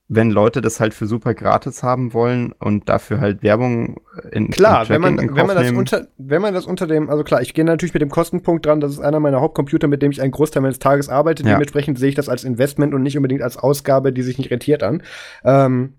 wenn 0.08 0.30
Leute 0.30 0.60
das 0.60 0.78
halt 0.78 0.94
für 0.94 1.06
super 1.06 1.34
gratis 1.34 1.82
haben 1.82 2.12
wollen 2.12 2.52
und 2.52 2.88
dafür 2.88 3.20
halt 3.20 3.42
Werbung 3.42 4.00
in 4.30 4.50
Klar, 4.50 4.88
wenn 4.88 5.00
man, 5.00 5.18
wenn 5.18 5.46
man 5.46 5.56
das 5.56 5.72
unter, 5.72 6.06
wenn 6.16 6.40
man 6.40 6.54
das 6.54 6.64
unter 6.64 6.86
dem, 6.86 7.10
also 7.10 7.24
klar, 7.24 7.42
ich 7.42 7.54
gehe 7.54 7.64
natürlich 7.64 7.92
mit 7.92 8.02
dem 8.02 8.10
Kostenpunkt 8.10 8.64
dran, 8.64 8.80
das 8.80 8.92
ist 8.92 9.00
einer 9.00 9.18
meiner 9.18 9.40
Hauptcomputer, 9.40 9.88
mit 9.88 10.02
dem 10.02 10.12
ich 10.12 10.22
einen 10.22 10.30
Großteil 10.30 10.62
meines 10.62 10.78
Tages 10.78 11.08
arbeite. 11.08 11.42
Ja. 11.42 11.52
Dementsprechend 11.52 11.98
sehe 11.98 12.08
ich 12.08 12.14
das 12.14 12.28
als 12.28 12.44
Investment 12.44 12.94
und 12.94 13.02
nicht 13.02 13.16
unbedingt 13.16 13.42
als 13.42 13.56
Ausgabe, 13.56 14.12
die 14.12 14.22
sich 14.22 14.38
nicht 14.38 14.52
rentiert 14.52 14.84
an. 14.84 15.02
Ähm, 15.44 15.94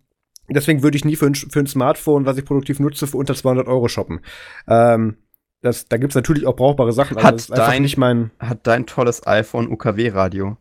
deswegen 0.49 0.83
würde 0.83 0.95
ich 0.95 1.03
nie 1.03 1.17
für 1.17 1.25
ein, 1.25 1.35
für 1.35 1.59
ein 1.59 1.67
Smartphone, 1.67 2.25
was 2.25 2.37
ich 2.37 2.45
produktiv 2.45 2.79
nutze, 2.79 3.07
für 3.07 3.17
unter 3.17 3.35
200 3.35 3.67
Euro 3.67 3.89
shoppen. 3.89 4.21
Ähm, 4.69 5.17
das, 5.61 5.89
da 5.89 5.97
gibt's 5.97 6.15
natürlich 6.15 6.45
auch 6.45 6.55
brauchbare 6.55 6.93
Sachen. 6.93 7.17
Hat, 7.17 7.33
also 7.33 7.53
dein, 7.53 7.81
nicht 7.81 7.97
mein 7.97 8.31
hat 8.39 8.59
dein 8.67 8.85
tolles 8.85 9.27
iPhone 9.27 9.67
UKW-Radio? 9.69 10.55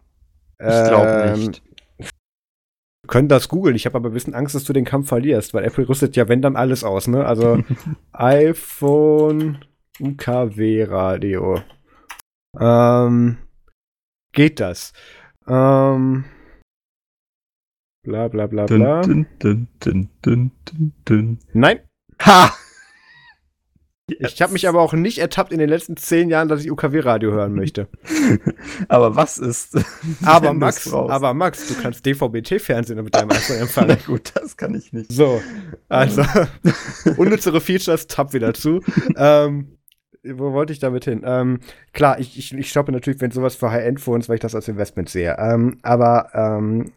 Ich 0.58 0.88
glaube 0.88 1.06
ähm, 1.06 1.38
nicht 1.38 1.62
können 3.06 3.28
das 3.28 3.48
googeln. 3.48 3.76
Ich 3.76 3.86
habe 3.86 3.96
aber 3.96 4.10
ein 4.10 4.12
bisschen 4.12 4.34
Angst, 4.34 4.54
dass 4.54 4.64
du 4.64 4.72
den 4.72 4.84
Kampf 4.84 5.08
verlierst, 5.08 5.54
weil 5.54 5.64
Apple 5.64 5.88
rüstet 5.88 6.16
ja, 6.16 6.28
wenn 6.28 6.42
dann 6.42 6.56
alles 6.56 6.84
aus, 6.84 7.08
ne? 7.08 7.24
Also 7.24 7.62
iPhone 8.12 9.58
UKW 10.00 10.84
Radio. 10.84 11.62
Ähm, 12.58 13.38
geht 14.32 14.60
das? 14.60 14.92
Ähm, 15.48 16.24
bla 18.02 18.28
bla 18.28 18.46
bla 18.46 18.66
bla. 18.66 19.02
Dun, 19.02 19.26
dun, 19.38 19.68
dun, 21.04 21.38
Nein. 21.52 21.80
Ha! 22.22 22.52
Yes. 24.08 24.34
Ich 24.34 24.42
habe 24.42 24.52
mich 24.52 24.68
aber 24.68 24.80
auch 24.80 24.92
nicht 24.92 25.18
ertappt 25.18 25.52
in 25.52 25.58
den 25.58 25.68
letzten 25.68 25.96
zehn 25.96 26.28
Jahren, 26.28 26.46
dass 26.46 26.64
ich 26.64 26.70
UKW-Radio 26.70 27.32
hören 27.32 27.54
möchte. 27.54 27.88
aber 28.88 29.16
was 29.16 29.36
ist? 29.36 29.76
aber 30.24 30.52
Max, 30.52 30.92
aber 30.92 31.34
Max, 31.34 31.66
du 31.66 31.74
kannst 31.82 32.06
DVB-T-Fernsehen 32.06 33.02
mit 33.02 33.16
deinem 33.16 33.30
iPhone 33.30 33.58
empfangen. 33.58 33.88
Na 33.98 34.06
gut, 34.06 34.30
das 34.34 34.56
kann 34.56 34.76
ich 34.76 34.92
nicht. 34.92 35.10
So, 35.10 35.42
also 35.88 36.22
unnützere 37.16 37.60
Features, 37.60 38.06
tapp 38.06 38.32
wieder 38.32 38.54
zu. 38.54 38.80
ähm, 39.16 39.76
wo 40.22 40.52
wollte 40.52 40.72
ich 40.72 40.78
damit 40.78 41.04
hin? 41.04 41.22
Ähm, 41.24 41.58
klar, 41.92 42.20
ich, 42.20 42.38
ich, 42.38 42.54
ich 42.54 42.70
shoppe 42.70 42.92
natürlich, 42.92 43.20
wenn 43.20 43.32
sowas 43.32 43.56
für 43.56 43.72
High-End-Phones, 43.72 44.28
weil 44.28 44.36
ich 44.36 44.40
das 44.40 44.54
als 44.54 44.68
Investment 44.68 45.08
sehe. 45.08 45.36
Ähm, 45.36 45.78
aber 45.82 46.30
ähm, 46.32 46.92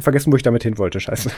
vergessen, 0.00 0.32
wo 0.32 0.36
ich 0.36 0.42
damit 0.44 0.62
hin 0.62 0.78
wollte, 0.78 1.00
scheiße. 1.00 1.30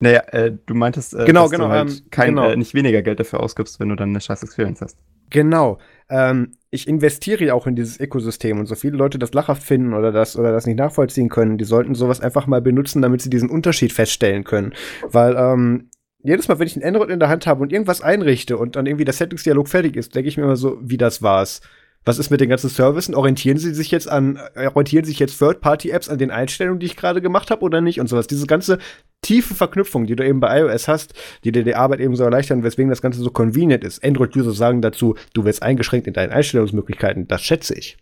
Naja, 0.00 0.20
äh, 0.32 0.52
du 0.66 0.74
meintest, 0.74 1.14
äh, 1.14 1.24
genau, 1.24 1.42
dass 1.42 1.52
genau, 1.52 1.66
du 1.66 1.70
halt 1.70 1.90
ähm, 1.90 2.00
kein, 2.10 2.28
genau. 2.30 2.50
Äh, 2.50 2.56
nicht 2.56 2.74
weniger 2.74 3.02
Geld 3.02 3.20
dafür 3.20 3.40
ausgibst, 3.40 3.80
wenn 3.80 3.88
du 3.88 3.96
dann 3.96 4.10
eine 4.10 4.20
scheiß 4.20 4.42
Experience 4.42 4.80
hast. 4.80 4.98
Genau. 5.30 5.78
Ähm, 6.10 6.52
ich 6.70 6.88
investiere 6.88 7.44
ja 7.44 7.54
auch 7.54 7.66
in 7.66 7.76
dieses 7.76 7.98
Ökosystem 7.98 8.58
und 8.58 8.66
so 8.66 8.74
viele 8.74 8.96
Leute 8.96 9.18
das 9.18 9.32
lachhaft 9.32 9.62
finden 9.62 9.94
oder 9.94 10.12
das 10.12 10.36
oder 10.36 10.52
das 10.52 10.66
nicht 10.66 10.76
nachvollziehen 10.76 11.28
können, 11.28 11.56
die 11.56 11.64
sollten 11.64 11.94
sowas 11.94 12.20
einfach 12.20 12.46
mal 12.46 12.60
benutzen, 12.60 13.00
damit 13.00 13.22
sie 13.22 13.30
diesen 13.30 13.48
Unterschied 13.48 13.92
feststellen 13.92 14.44
können. 14.44 14.74
Weil 15.08 15.36
ähm, 15.36 15.88
jedes 16.22 16.48
Mal, 16.48 16.58
wenn 16.58 16.66
ich 16.66 16.76
ein 16.76 16.84
Android 16.84 17.10
in 17.10 17.20
der 17.20 17.28
Hand 17.28 17.46
habe 17.46 17.62
und 17.62 17.72
irgendwas 17.72 18.00
einrichte 18.00 18.56
und 18.58 18.76
dann 18.76 18.86
irgendwie 18.86 19.04
der 19.04 19.14
Settings-Dialog 19.14 19.68
fertig 19.68 19.96
ist, 19.96 20.14
denke 20.14 20.28
ich 20.28 20.36
mir 20.36 20.44
immer 20.44 20.56
so, 20.56 20.78
wie 20.82 20.96
das 20.96 21.22
war's 21.22 21.60
was 22.04 22.18
ist 22.18 22.30
mit 22.30 22.40
den 22.40 22.48
ganzen 22.48 22.68
Services? 22.70 23.14
Orientieren 23.14 23.58
sie 23.58 23.74
sich 23.74 23.90
jetzt 23.90 24.08
an, 24.08 24.38
äh, 24.54 24.66
orientieren 24.66 25.04
sich 25.04 25.18
jetzt 25.18 25.38
Third-Party-Apps 25.38 26.08
an 26.08 26.18
den 26.18 26.30
Einstellungen, 26.30 26.78
die 26.78 26.86
ich 26.86 26.96
gerade 26.96 27.20
gemacht 27.20 27.50
habe 27.50 27.62
oder 27.62 27.80
nicht 27.80 28.00
und 28.00 28.08
sowas? 28.08 28.26
Diese 28.26 28.46
ganze 28.46 28.78
tiefe 29.22 29.54
Verknüpfung, 29.54 30.06
die 30.06 30.16
du 30.16 30.26
eben 30.26 30.40
bei 30.40 30.60
iOS 30.60 30.88
hast, 30.88 31.14
die 31.44 31.52
dir 31.52 31.64
die 31.64 31.74
Arbeit 31.74 32.00
eben 32.00 32.14
so 32.14 32.24
erleichtern, 32.24 32.62
weswegen 32.62 32.90
das 32.90 33.02
Ganze 33.02 33.20
so 33.20 33.30
convenient 33.30 33.84
ist. 33.84 34.04
Android-User 34.04 34.52
sagen 34.52 34.82
dazu, 34.82 35.14
du 35.32 35.44
wirst 35.44 35.62
eingeschränkt 35.62 36.06
in 36.06 36.12
deinen 36.12 36.32
Einstellungsmöglichkeiten. 36.32 37.26
Das 37.26 37.42
schätze 37.42 37.74
ich. 37.74 37.96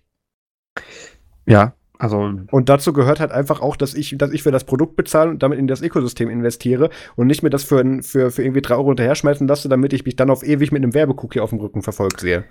Ja, 1.47 1.75
also. 1.99 2.33
Und 2.51 2.69
dazu 2.69 2.93
gehört 2.93 3.21
halt 3.21 3.31
einfach 3.31 3.61
auch, 3.61 3.77
dass 3.77 3.95
ich, 3.95 4.17
dass 4.19 4.33
ich 4.33 4.43
für 4.43 4.51
das 4.51 4.65
Produkt 4.65 4.97
bezahle 4.97 5.31
und 5.31 5.43
damit 5.43 5.61
in 5.61 5.69
das 5.69 5.83
Ökosystem 5.83 6.29
investiere 6.29 6.91
und 7.15 7.29
nicht 7.29 7.45
mir 7.45 7.51
das 7.51 7.63
für, 7.63 8.03
für, 8.03 8.33
für 8.33 8.43
irgendwie 8.43 8.63
drei 8.63 8.75
Euro 8.75 8.89
hinterher 8.89 9.15
schmeißen 9.15 9.47
lasse, 9.47 9.69
damit 9.69 9.93
ich 9.93 10.05
mich 10.05 10.17
dann 10.17 10.31
auf 10.31 10.43
ewig 10.43 10.73
mit 10.73 10.83
einem 10.83 10.95
Werbecookie 10.95 11.39
auf 11.39 11.51
dem 11.51 11.61
Rücken 11.61 11.83
verfolgt 11.83 12.19
sehe. 12.19 12.45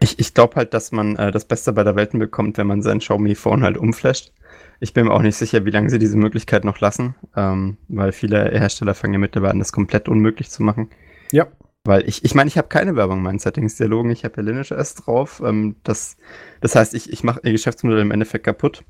Ich, 0.00 0.18
ich 0.18 0.34
glaube 0.34 0.56
halt, 0.56 0.74
dass 0.74 0.92
man 0.92 1.16
äh, 1.16 1.32
das 1.32 1.44
Beste 1.44 1.72
bei 1.72 1.84
der 1.84 1.96
Welten 1.96 2.18
bekommt, 2.18 2.58
wenn 2.58 2.66
man 2.66 2.82
sein 2.82 3.00
Xiaomi 3.00 3.34
Phone 3.34 3.62
halt 3.62 3.76
umflasht. 3.76 4.32
Ich 4.80 4.92
bin 4.92 5.06
mir 5.06 5.12
auch 5.12 5.22
nicht 5.22 5.36
sicher, 5.36 5.64
wie 5.64 5.70
lange 5.70 5.90
sie 5.90 5.98
diese 5.98 6.16
Möglichkeit 6.16 6.64
noch 6.64 6.78
lassen, 6.78 7.16
ähm, 7.34 7.78
weil 7.88 8.12
viele 8.12 8.50
Hersteller 8.50 8.94
fangen 8.94 9.14
ja 9.14 9.18
mittlerweile 9.18 9.52
an, 9.52 9.58
das 9.58 9.72
komplett 9.72 10.08
unmöglich 10.08 10.50
zu 10.50 10.62
machen. 10.62 10.90
Ja. 11.32 11.48
Weil 11.84 12.08
ich, 12.08 12.24
ich 12.24 12.34
meine, 12.34 12.48
ich 12.48 12.58
habe 12.58 12.68
keine 12.68 12.94
Werbung 12.96 13.18
in 13.18 13.24
meinen 13.24 13.38
Settings-Dialogen, 13.38 14.10
ich 14.10 14.24
habe 14.24 14.36
ja 14.36 14.42
Lineage 14.42 14.72
S 14.72 14.94
drauf. 14.94 15.42
Ähm, 15.44 15.76
das, 15.82 16.16
das 16.60 16.76
heißt, 16.76 16.94
ich, 16.94 17.12
ich 17.12 17.24
mache 17.24 17.40
ihr 17.42 17.52
Geschäftsmodell 17.52 18.00
im 18.00 18.10
Endeffekt 18.10 18.44
kaputt. 18.44 18.84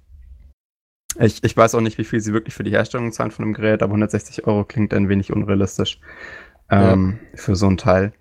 Ich, 1.19 1.43
ich 1.43 1.57
weiß 1.57 1.75
auch 1.75 1.81
nicht, 1.81 1.97
wie 1.99 2.05
viel 2.05 2.21
sie 2.21 2.33
wirklich 2.33 2.55
für 2.55 2.65
die 2.65 2.71
Herstellung 2.71 3.13
zahlen 3.13 3.31
von 3.31 3.45
dem 3.45 3.55
Gerät, 3.55 3.83
aber 3.83 3.93
160 3.93 4.47
Euro 4.47 4.65
klingt 4.65 4.93
ein 4.93 5.09
wenig 5.09 5.33
unrealistisch 5.33 6.01
ähm, 6.71 7.19
ja. 7.33 7.39
für 7.39 7.57
so 7.57 7.67
ein 7.67 7.77
Teil. 7.77 8.13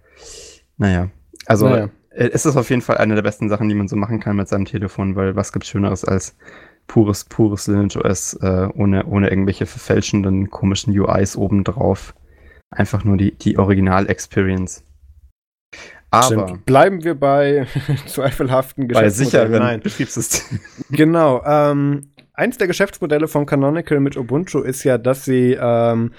Naja, 0.78 1.10
also 1.46 1.70
naja. 1.70 1.90
Äh, 2.18 2.30
es 2.34 2.45
ist 2.45 2.57
auf 2.57 2.70
jeden 2.70 2.82
Fall 2.82 2.97
eine 2.97 3.15
der 3.15 3.22
besten 3.22 3.49
Sachen, 3.49 3.70
die 3.70 3.76
man 3.76 3.88
so 3.88 3.95
machen 3.95 4.20
kann 4.20 4.36
mit 4.36 4.47
seinem 4.47 4.65
Telefon, 4.65 5.15
weil 5.15 5.36
was 5.36 5.53
gibt 5.53 5.65
Schöneres 5.65 6.03
als 6.03 6.36
pures, 6.88 7.26
pures 7.26 7.68
Lineage 7.68 7.97
OS 7.97 8.34
äh, 8.41 8.68
ohne, 8.74 9.05
ohne 9.05 9.30
irgendwelche 9.30 9.65
verfälschenden, 9.65 10.49
komischen 10.49 10.97
UIs 10.97 11.38
obendrauf. 11.38 12.13
Einfach 12.70 13.03
nur 13.03 13.18
die, 13.18 13.32
die 13.32 13.57
Original-Experience. 13.57 14.84
Aber 16.09 16.47
Stimmt. 16.47 16.65
bleiben 16.65 17.03
wir 17.03 17.15
bei 17.15 17.68
zweifelhaften 18.07 18.88
Geschäftsmodellen. 18.88 19.51
Bei 19.51 19.59
sicheren 19.59 19.82
Betriebssystemen. 19.82 20.61
genau. 20.89 21.43
Ähm, 21.45 22.11
eins 22.34 22.57
der 22.57 22.68
Geschäftsmodelle 22.68 23.28
von 23.28 23.45
Canonical 23.45 23.99
mit 23.99 24.18
Ubuntu 24.18 24.61
ist 24.61 24.84
ja, 24.84 24.97
dass 24.97 25.26
sie 25.26 25.57
ähm, 25.59 26.13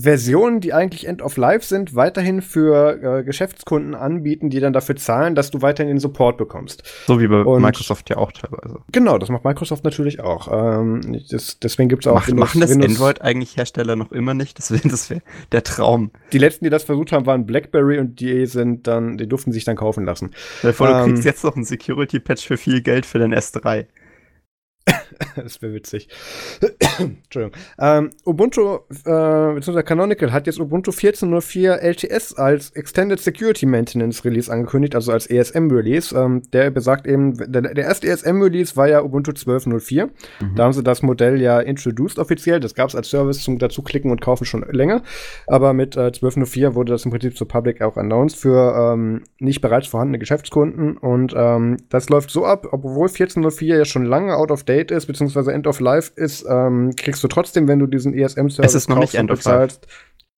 Versionen, 0.00 0.60
die 0.60 0.74
eigentlich 0.74 1.06
End 1.06 1.22
of 1.22 1.38
Life 1.38 1.64
sind, 1.64 1.94
weiterhin 1.94 2.42
für 2.42 3.02
äh, 3.02 3.24
Geschäftskunden 3.24 3.94
anbieten, 3.94 4.50
die 4.50 4.60
dann 4.60 4.74
dafür 4.74 4.96
zahlen, 4.96 5.34
dass 5.34 5.50
du 5.50 5.62
weiterhin 5.62 5.88
den 5.88 6.00
Support 6.00 6.36
bekommst. 6.36 6.82
So 7.06 7.18
wie 7.18 7.26
bei 7.28 7.40
Und 7.40 7.62
Microsoft 7.62 8.10
ja 8.10 8.18
auch 8.18 8.30
teilweise. 8.30 8.80
Genau, 8.92 9.16
das 9.16 9.30
macht 9.30 9.44
Microsoft 9.44 9.84
natürlich 9.84 10.20
auch. 10.20 10.48
Ähm, 10.52 11.24
das, 11.30 11.60
deswegen 11.60 11.88
gibt 11.88 12.04
es 12.04 12.12
auch. 12.12 12.16
Mach, 12.16 12.28
Windows, 12.28 12.46
machen 12.46 12.60
das 12.60 12.70
Windows 12.70 12.90
Android 12.90 13.22
eigentlich 13.22 13.56
Hersteller 13.56 13.96
noch 13.96 14.12
immer 14.12 14.34
nicht? 14.34 14.58
Das 14.58 14.70
wäre 14.70 14.86
das 14.86 15.08
wär 15.08 15.22
der 15.52 15.62
Traum. 15.62 16.10
Die 16.30 16.38
letzten, 16.38 16.66
die 16.66 16.70
das 16.70 16.84
versucht 16.84 17.12
haben, 17.12 17.24
waren 17.24 17.46
BlackBerry 17.46 17.98
und 17.98 18.20
die 18.20 18.44
sind 18.44 18.86
dann, 18.86 19.16
die 19.16 19.26
durften 19.26 19.52
sich 19.52 19.64
dann 19.64 19.76
kaufen 19.76 20.04
lassen. 20.04 20.32
Davor, 20.60 20.90
ähm, 20.90 20.96
du 20.98 21.04
kriegst 21.06 21.24
jetzt 21.24 21.42
noch 21.42 21.56
ein 21.56 21.64
Security-Patch 21.64 22.46
für 22.46 22.58
viel 22.58 22.82
Geld 22.82 23.06
für 23.06 23.18
den 23.18 23.34
S3. 23.34 23.86
das 25.36 25.60
wäre 25.62 25.74
witzig. 25.74 26.08
Entschuldigung. 26.98 27.52
Ähm, 27.78 28.10
Ubuntu, 28.24 28.76
äh, 28.90 29.54
beziehungsweise 29.54 29.82
Canonical 29.82 30.32
hat 30.32 30.46
jetzt 30.46 30.60
Ubuntu 30.60 30.90
14.04 30.90 31.76
LTS 31.76 32.34
als 32.34 32.70
Extended 32.70 33.20
Security 33.20 33.66
Maintenance 33.66 34.24
Release 34.24 34.52
angekündigt, 34.52 34.94
also 34.94 35.12
als 35.12 35.26
ESM-Release. 35.28 36.16
Ähm, 36.16 36.42
der 36.52 36.70
besagt 36.70 37.06
eben, 37.06 37.34
der, 37.36 37.62
der 37.62 37.84
erste 37.84 38.06
ESM-Release 38.06 38.76
war 38.76 38.88
ja 38.88 39.02
Ubuntu 39.02 39.32
12.04. 39.32 40.06
Mhm. 40.06 40.54
Da 40.54 40.64
haben 40.64 40.72
sie 40.72 40.82
das 40.82 41.02
Modell 41.02 41.40
ja 41.40 41.60
introduced 41.60 42.18
offiziell. 42.18 42.60
Das 42.60 42.74
gab 42.74 42.88
es 42.88 42.94
als 42.94 43.10
Service 43.10 43.42
zum 43.42 43.58
dazuklicken 43.58 44.10
und 44.10 44.20
kaufen 44.20 44.44
schon 44.44 44.64
länger. 44.70 45.02
Aber 45.46 45.72
mit 45.72 45.96
äh, 45.96 46.08
12.04 46.08 46.74
wurde 46.74 46.92
das 46.92 47.04
im 47.04 47.10
Prinzip 47.10 47.36
zur 47.36 47.48
Public 47.48 47.82
auch 47.82 47.96
announced 47.96 48.38
für 48.38 48.92
ähm, 48.94 49.24
nicht 49.38 49.60
bereits 49.60 49.88
vorhandene 49.88 50.18
Geschäftskunden. 50.18 50.96
Und 50.96 51.34
ähm, 51.36 51.76
das 51.88 52.08
läuft 52.08 52.30
so 52.30 52.44
ab, 52.44 52.68
obwohl 52.70 53.08
14.04 53.08 53.64
ja 53.64 53.84
schon 53.84 54.04
lange 54.04 54.36
out 54.36 54.50
of 54.50 54.64
date 54.64 54.90
ist, 54.90 54.95
beziehungsweise 55.04 55.52
end 55.52 55.66
of 55.66 55.80
life 55.80 56.12
ist, 56.16 56.46
ähm, 56.48 56.94
kriegst 56.96 57.22
du 57.22 57.28
trotzdem, 57.28 57.68
wenn 57.68 57.78
du 57.78 57.86
diesen 57.86 58.14
ESM-Service 58.14 58.70
Es 58.70 58.74
ist 58.74 58.88
noch 58.88 58.98
nicht 58.98 59.14
end 59.14 59.30
of 59.30 59.44
life. 59.44 59.78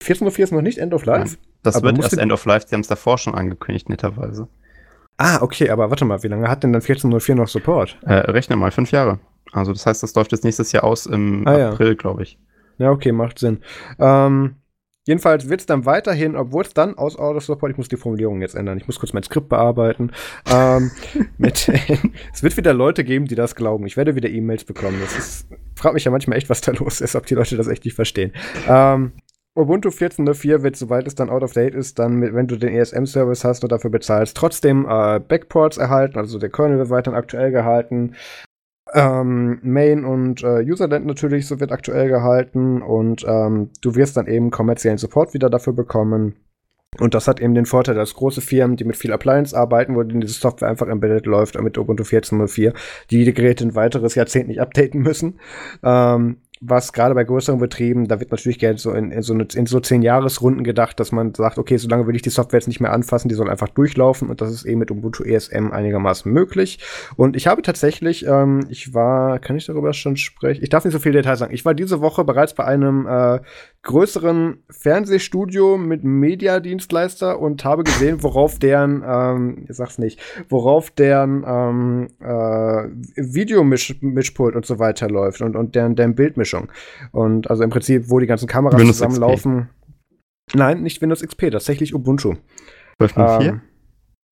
14.04 0.03 0.43
ist 0.43 0.53
noch 0.53 0.63
nicht 0.63 0.79
end 0.79 0.95
of 0.95 1.05
life? 1.05 1.37
Nein, 1.37 1.37
das 1.63 1.77
aber 1.77 1.87
wird 1.87 1.99
erst 1.99 2.19
end 2.19 2.33
of 2.33 2.45
life, 2.45 2.67
die 2.69 2.75
haben 2.75 2.81
es 2.81 2.89
davor 2.89 3.19
schon 3.19 3.35
angekündigt, 3.35 3.89
netterweise. 3.89 4.49
Ah, 5.17 5.43
okay, 5.43 5.71
aber 5.71 5.91
warte 5.91 6.05
mal, 6.05 6.23
wie 6.23 6.29
lange 6.29 6.49
hat 6.49 6.63
denn 6.63 6.73
dann 6.73 6.83
14.04 6.83 7.35
noch 7.35 7.49
Support? 7.49 7.99
Äh, 8.03 8.15
rechne 8.15 8.57
mal, 8.57 8.71
fünf 8.71 8.93
Jahre. 8.93 9.19
Also 9.53 9.73
das 9.73 9.87
heißt, 9.87 10.03
das 10.03 10.15
läuft 10.15 10.33
jetzt 10.33 10.45
nächstes 10.45 10.73
Jahr 10.73 10.85
aus 10.85 11.07
im 11.07 11.47
ah, 11.47 11.71
April, 11.71 11.89
ja. 11.89 11.95
glaube 11.95 12.23
ich. 12.23 12.39
Ja, 12.79 12.91
okay, 12.93 13.13
macht 13.13 13.39
Sinn. 13.39 13.59
Ähm, 13.99 14.57
Jedenfalls 15.09 15.49
wird 15.49 15.61
es 15.61 15.67
dann 15.67 15.87
weiterhin, 15.87 16.37
obwohl 16.37 16.65
es 16.65 16.75
dann 16.75 16.99
aus 16.99 17.19
Auto 17.19 17.41
Support, 17.41 17.73
ich 17.73 17.79
muss 17.79 17.89
die 17.89 17.97
Formulierung 17.97 18.43
jetzt 18.43 18.55
ändern, 18.55 18.77
ich 18.77 18.87
muss 18.87 19.01
kurz 19.01 19.15
mein 19.15 19.23
Skript 19.23 19.49
bearbeiten. 19.49 20.13
ähm, 20.53 20.91
mit, 21.39 21.67
es 22.35 22.43
wird 22.43 22.59
wieder 22.59 22.75
Leute 22.75 23.05
geben, 23.05 23.25
die 23.25 23.35
das 23.35 23.55
glauben. 23.55 23.87
Ich 23.87 23.97
werde 23.97 24.17
wieder 24.17 24.29
E-Mails 24.29 24.65
bekommen. 24.65 24.99
Das 25.01 25.17
ist, 25.17 25.47
fragt 25.77 25.95
mich 25.95 26.05
ja 26.05 26.11
manchmal 26.11 26.37
echt, 26.37 26.51
was 26.51 26.61
da 26.61 26.73
los 26.79 27.01
ist, 27.01 27.17
ob 27.17 27.25
die 27.25 27.37
Leute 27.37 27.57
das 27.57 27.69
echt 27.69 27.87
nicht 27.87 27.95
verstehen. 27.95 28.35
Ähm, 28.69 29.13
Ubuntu 29.57 29.89
14.04 29.89 30.63
wird, 30.63 30.77
soweit 30.77 31.07
es 31.07 31.15
dann 31.15 31.31
out 31.31 31.43
of 31.43 31.55
date 31.55 31.75
ist, 31.75 31.99
dann, 31.99 32.21
wenn 32.21 32.47
du 32.47 32.57
den 32.57 32.75
ESM-Service 32.75 33.45
hast 33.45 33.63
und 33.63 33.73
dafür 33.73 33.89
bezahlst, 33.89 34.37
trotzdem 34.37 34.85
äh, 34.87 35.21
Backports 35.21 35.79
erhalten, 35.79 36.19
also 36.19 36.39
der 36.39 36.51
Kernel 36.51 36.77
wird 36.77 36.91
weiterhin 36.91 37.19
aktuell 37.19 37.51
gehalten. 37.51 38.15
Ähm, 38.95 39.59
Main 39.63 40.05
und 40.05 40.43
äh, 40.43 40.63
Userland 40.63 41.07
natürlich, 41.07 41.47
so 41.47 41.61
wird 41.61 41.73
aktuell 41.73 42.09
gehalten 42.09 42.83
und 42.83 43.25
ähm, 43.29 43.71
du 43.83 43.95
wirst 43.95 44.17
dann 44.17 44.27
eben 44.27 44.51
kommerziellen 44.51 44.99
Support 44.99 45.35
wieder 45.35 45.51
dafür 45.51 45.73
bekommen. 45.73 46.37
Und 46.99 47.15
das 47.15 47.29
hat 47.29 47.39
eben 47.41 47.55
den 47.55 47.67
Vorteil, 47.67 47.95
dass 47.95 48.15
große 48.15 48.41
Firmen, 48.41 48.77
die 48.77 48.85
mit 48.85 48.97
viel 48.97 49.13
Appliance 49.13 49.57
arbeiten, 49.57 49.95
wo 49.95 50.03
diese 50.03 50.33
Software 50.33 50.69
einfach 50.69 50.89
embedded 50.89 51.27
läuft 51.27 51.61
mit 51.61 51.77
Ubuntu 51.77 52.03
14.04, 52.03 52.73
die 53.11 53.25
die 53.25 53.35
Geräte 53.35 53.65
ein 53.65 53.75
weiteres 53.75 54.15
Jahrzehnt 54.15 54.49
nicht 54.49 54.61
updaten 54.61 55.03
müssen. 55.03 55.39
Ähm, 55.83 56.39
was 56.61 56.93
gerade 56.93 57.15
bei 57.15 57.25
größeren 57.25 57.59
Betrieben, 57.59 58.09
da 58.09 58.21
wird 58.21 58.31
natürlich 58.31 58.59
gerne 58.59 58.79
so 58.79 58.93
in, 58.93 59.11
in 59.11 59.23
so, 59.23 59.35
eine, 59.35 59.47
in 59.55 59.67
so 59.67 59.81
zehn 59.81 60.03
Jahresrunden 60.03 60.65
gedacht, 60.65 60.99
dass 61.01 61.13
man 61.13 61.35
sagt, 61.35 61.59
okay, 61.59 61.77
solange 61.77 62.07
will 62.07 62.17
ich 62.17 62.23
die 62.23 62.31
Software 62.31 62.59
jetzt 62.59 62.69
nicht 62.69 62.81
mehr 62.81 62.93
anfassen, 62.93 63.29
die 63.29 63.35
soll 63.35 63.51
einfach 63.51 63.69
durchlaufen 63.69 64.29
und 64.29 64.41
das 64.41 64.53
ist 64.53 64.65
eben 64.65 64.81
mit 64.81 64.91
Ubuntu 64.91 65.25
ESM 65.25 65.71
einigermaßen 65.71 66.33
möglich. 66.33 66.79
Und 67.17 67.37
ich 67.37 67.47
habe 67.47 67.63
tatsächlich, 67.63 68.27
ähm, 68.27 68.67
ich 68.69 68.95
war, 68.95 69.39
kann 69.39 69.57
ich 69.57 69.67
darüber 69.67 69.93
schon 69.93 70.17
sprechen? 70.17 70.63
Ich 70.63 70.69
darf 70.69 70.85
nicht 70.85 70.95
so 70.95 70.99
viel 70.99 71.13
Details 71.13 71.39
sagen. 71.39 71.55
Ich 71.55 71.65
war 71.65 71.75
diese 71.75 72.01
Woche 72.01 72.25
bereits 72.25 72.55
bei 72.55 72.65
einem 72.65 73.07
äh, 73.07 73.41
größeren 73.83 74.63
Fernsehstudio 74.71 75.79
mit 75.79 76.05
Mediadienstleister 76.05 77.39
und 77.39 77.65
habe 77.65 77.85
gesehen, 77.85 78.23
worauf 78.23 78.59
deren, 78.59 79.03
ähm, 79.07 79.67
ich 79.69 79.77
sag's 79.77 79.99
nicht, 79.99 80.21
worauf 80.49 80.91
deren 80.91 81.45
ähm, 81.47 82.09
äh, 82.21 82.89
Videomischpult 83.17 84.57
und 84.57 84.67
so 84.67 84.79
weiter 84.79 85.09
läuft 85.09 85.41
und, 85.41 85.57
und 85.57 85.75
deren, 85.75 85.97
deren 85.97 86.15
Bildmischung. 86.51 86.69
Und 87.13 87.51
also 87.51 87.63
im 87.63 87.71
Prinzip, 87.71 88.11
wo 88.11 88.19
die 88.19 88.27
ganzen 88.27 88.47
Kameras 88.47 88.79
Windows 88.79 88.99
zusammenlaufen. 88.99 89.69
XP. 90.47 90.57
Nein, 90.57 90.83
nicht 90.83 91.01
Windows 91.03 91.23
XP, 91.23 91.51
tatsächlich 91.51 91.95
Ubuntu. 91.95 92.37
12.04? 93.01 93.49
Ähm, 93.49 93.61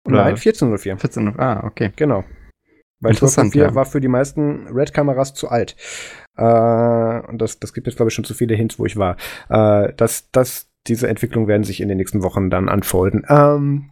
Nein, 0.09 0.37
14.04. 0.37 0.99
14.04, 0.99 1.39
ah, 1.39 1.65
okay. 1.65 1.93
Genau. 1.97 2.25
Weil 3.01 3.13
12.04 3.13 3.59
ja. 3.59 3.75
war 3.75 3.85
für 3.85 4.01
die 4.01 4.09
meisten 4.09 4.67
Red-Kameras 4.69 5.35
zu 5.35 5.49
alt. 5.49 5.77
Äh, 6.37 6.43
und 6.43 7.39
das, 7.39 7.59
das 7.59 7.75
gibt 7.75 7.87
jetzt, 7.87 7.97
glaube 7.97 8.09
ich, 8.09 8.15
schon 8.15 8.25
zu 8.25 8.35
viele 8.35 8.55
Hints, 8.55 8.79
wo 8.79 8.87
ich 8.87 8.97
war. 8.97 9.17
Äh, 9.49 9.93
das, 9.97 10.31
das, 10.31 10.69
diese 10.87 11.09
Entwicklung 11.09 11.49
werden 11.49 11.65
sich 11.65 11.81
in 11.81 11.89
den 11.89 11.99
nächsten 11.99 12.23
Wochen 12.23 12.49
dann 12.49 12.69
unfolden. 12.69 13.27
Ähm. 13.29 13.91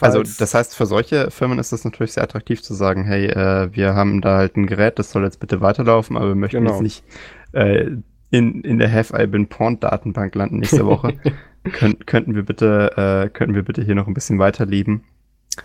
Also, 0.00 0.22
das 0.22 0.54
heißt, 0.54 0.74
für 0.74 0.86
solche 0.86 1.30
Firmen 1.30 1.58
ist 1.58 1.70
es 1.70 1.84
natürlich 1.84 2.12
sehr 2.12 2.22
attraktiv 2.22 2.62
zu 2.62 2.72
sagen, 2.72 3.04
hey, 3.04 3.26
äh, 3.26 3.68
wir 3.74 3.94
haben 3.94 4.22
da 4.22 4.38
halt 4.38 4.56
ein 4.56 4.66
Gerät, 4.66 4.98
das 4.98 5.10
soll 5.10 5.24
jetzt 5.24 5.38
bitte 5.38 5.60
weiterlaufen, 5.60 6.16
aber 6.16 6.28
wir 6.28 6.34
möchten 6.34 6.60
genau. 6.60 6.72
jetzt 6.72 6.82
nicht 6.82 7.04
äh, 7.52 7.90
in, 8.30 8.62
in 8.62 8.78
der 8.78 8.92
Have 8.92 9.14
I 9.20 9.26
Been 9.26 9.46
Porn 9.46 9.80
Datenbank 9.80 10.34
landen 10.34 10.58
nächste 10.58 10.86
Woche. 10.86 11.14
Kön 11.72 11.98
könnten 12.06 12.34
wir 12.34 12.44
bitte, 12.44 12.92
äh, 12.96 13.28
könnten 13.28 13.54
wir 13.54 13.62
bitte 13.64 13.82
hier 13.82 13.94
noch 13.94 14.06
ein 14.06 14.14
bisschen 14.14 14.38
weiterleben? 14.38 15.02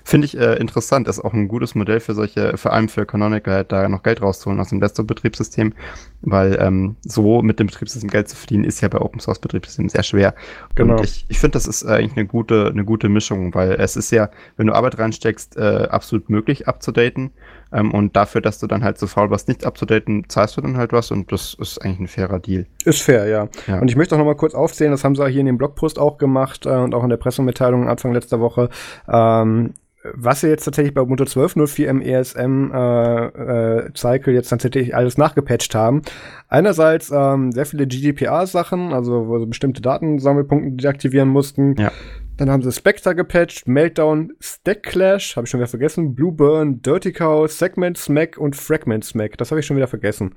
Finde 0.03 0.25
ich 0.25 0.37
äh, 0.37 0.55
interessant, 0.55 1.07
ist 1.07 1.19
auch 1.19 1.33
ein 1.33 1.47
gutes 1.47 1.75
Modell 1.75 1.99
für 1.99 2.13
solche, 2.13 2.57
vor 2.57 2.73
allem 2.73 2.89
für 2.89 3.05
Canonical, 3.05 3.53
halt 3.53 3.71
da 3.71 3.87
noch 3.89 4.03
Geld 4.03 4.21
rauszuholen 4.21 4.59
aus 4.59 4.69
dem 4.69 4.79
Desktop-Betriebssystem, 4.79 5.73
weil 6.21 6.57
ähm, 6.59 6.95
so 7.01 7.41
mit 7.41 7.59
dem 7.59 7.67
Betriebssystem 7.67 8.09
Geld 8.09 8.29
zu 8.29 8.35
verdienen, 8.35 8.63
ist 8.63 8.81
ja 8.81 8.87
bei 8.87 8.99
Open 8.99 9.19
Source 9.19 9.39
Betriebssystemen 9.39 9.89
sehr 9.89 10.03
schwer. 10.03 10.33
Genau. 10.75 10.97
Und 10.97 11.03
ich, 11.03 11.25
ich 11.27 11.39
finde, 11.39 11.53
das 11.53 11.65
ist 11.65 11.85
eigentlich 11.85 12.17
eine 12.17 12.25
gute, 12.25 12.67
eine 12.67 12.85
gute 12.85 13.09
Mischung, 13.09 13.53
weil 13.53 13.73
es 13.73 13.95
ist 13.95 14.11
ja, 14.11 14.29
wenn 14.57 14.67
du 14.67 14.73
Arbeit 14.73 14.97
reinsteckst, 14.97 15.57
äh, 15.57 15.87
absolut 15.89 16.29
möglich 16.29 16.67
abzudaten. 16.67 17.31
Ähm, 17.73 17.93
und 17.93 18.15
dafür, 18.15 18.41
dass 18.41 18.59
du 18.59 18.67
dann 18.67 18.83
halt 18.83 18.97
so 18.97 19.07
faul 19.07 19.29
warst, 19.29 19.47
nicht 19.47 19.65
abzudaten, 19.65 20.25
zahlst 20.27 20.57
du 20.57 20.61
dann 20.61 20.77
halt 20.77 20.91
was 20.91 21.11
und 21.11 21.31
das 21.31 21.53
ist 21.53 21.79
eigentlich 21.79 21.99
ein 21.99 22.07
fairer 22.07 22.39
Deal. 22.39 22.65
Ist 22.83 23.01
fair, 23.01 23.27
ja. 23.27 23.47
ja. 23.67 23.79
Und 23.79 23.89
ich 23.89 23.95
möchte 23.95 24.15
auch 24.15 24.19
noch 24.19 24.25
mal 24.25 24.35
kurz 24.35 24.53
aufzählen, 24.53 24.91
das 24.91 25.03
haben 25.03 25.15
sie 25.15 25.23
auch 25.23 25.29
hier 25.29 25.39
in 25.39 25.45
dem 25.45 25.57
Blogpost 25.57 25.97
auch 25.97 26.17
gemacht 26.17 26.65
äh, 26.65 26.69
und 26.69 26.93
auch 26.93 27.03
in 27.03 27.09
der 27.09 27.17
Pressemitteilung 27.17 27.87
Anfang 27.87 28.13
letzter 28.13 28.39
Woche. 28.39 28.69
Ähm, 29.07 29.73
was 30.03 30.41
sie 30.41 30.47
jetzt 30.47 30.65
tatsächlich 30.65 30.93
bei 30.93 31.01
Ubuntu 31.01 31.23
12.04 31.23 31.85
im 31.85 32.01
ESM 32.01 32.71
äh, 32.73 33.25
äh, 33.25 33.89
Cycle 33.95 34.33
jetzt 34.33 34.49
tatsächlich 34.49 34.95
alles 34.95 35.17
nachgepatcht 35.17 35.75
haben. 35.75 36.01
Einerseits 36.47 37.11
ähm, 37.11 37.51
sehr 37.51 37.65
viele 37.65 37.87
GDPR-Sachen, 37.87 38.93
also 38.93 39.27
wo 39.27 39.39
sie 39.39 39.45
bestimmte 39.45 39.81
Datensammelpunkte 39.81 40.71
deaktivieren 40.71 41.29
mussten. 41.29 41.75
Ja. 41.77 41.91
Dann 42.37 42.49
haben 42.49 42.63
sie 42.63 42.71
Spectre 42.71 43.13
gepatcht, 43.13 43.67
Meltdown, 43.67 44.33
Stack 44.39 44.83
Clash, 44.83 45.35
habe 45.35 45.45
ich 45.45 45.51
schon 45.51 45.59
wieder 45.59 45.67
vergessen, 45.67 46.15
Blueburn, 46.15 46.81
Dirty 46.81 47.11
Cow, 47.11 47.51
Segment 47.51 47.97
Smack 47.97 48.37
und 48.37 48.55
Fragment 48.55 49.05
Smack. 49.05 49.37
Das 49.37 49.51
habe 49.51 49.59
ich 49.59 49.67
schon 49.67 49.77
wieder 49.77 49.87
vergessen. 49.87 50.33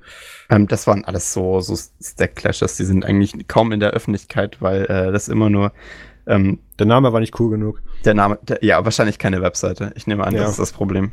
Ähm, 0.51 0.67
das 0.67 0.85
waren 0.85 1.03
alles 1.05 1.33
so, 1.33 1.59
so 1.61 1.75
Stack 1.75 2.35
Clashes, 2.35 2.77
die 2.77 2.83
sind 2.83 3.05
eigentlich 3.05 3.47
kaum 3.47 3.71
in 3.71 3.79
der 3.79 3.91
Öffentlichkeit, 3.91 4.61
weil 4.61 4.83
äh, 4.83 5.11
das 5.11 5.29
immer 5.29 5.49
nur 5.49 5.71
ähm, 6.27 6.59
der 6.79 6.85
Name 6.85 7.13
war 7.13 7.19
nicht 7.19 7.39
cool 7.39 7.51
genug. 7.51 7.81
Der 8.03 8.13
Name, 8.13 8.39
der, 8.41 8.63
ja, 8.63 8.83
wahrscheinlich 8.83 9.17
keine 9.17 9.41
Webseite. 9.41 9.91
Ich 9.95 10.07
nehme 10.07 10.25
an, 10.25 10.35
ja. 10.35 10.41
das 10.41 10.51
ist 10.51 10.59
das 10.59 10.71
Problem. 10.71 11.11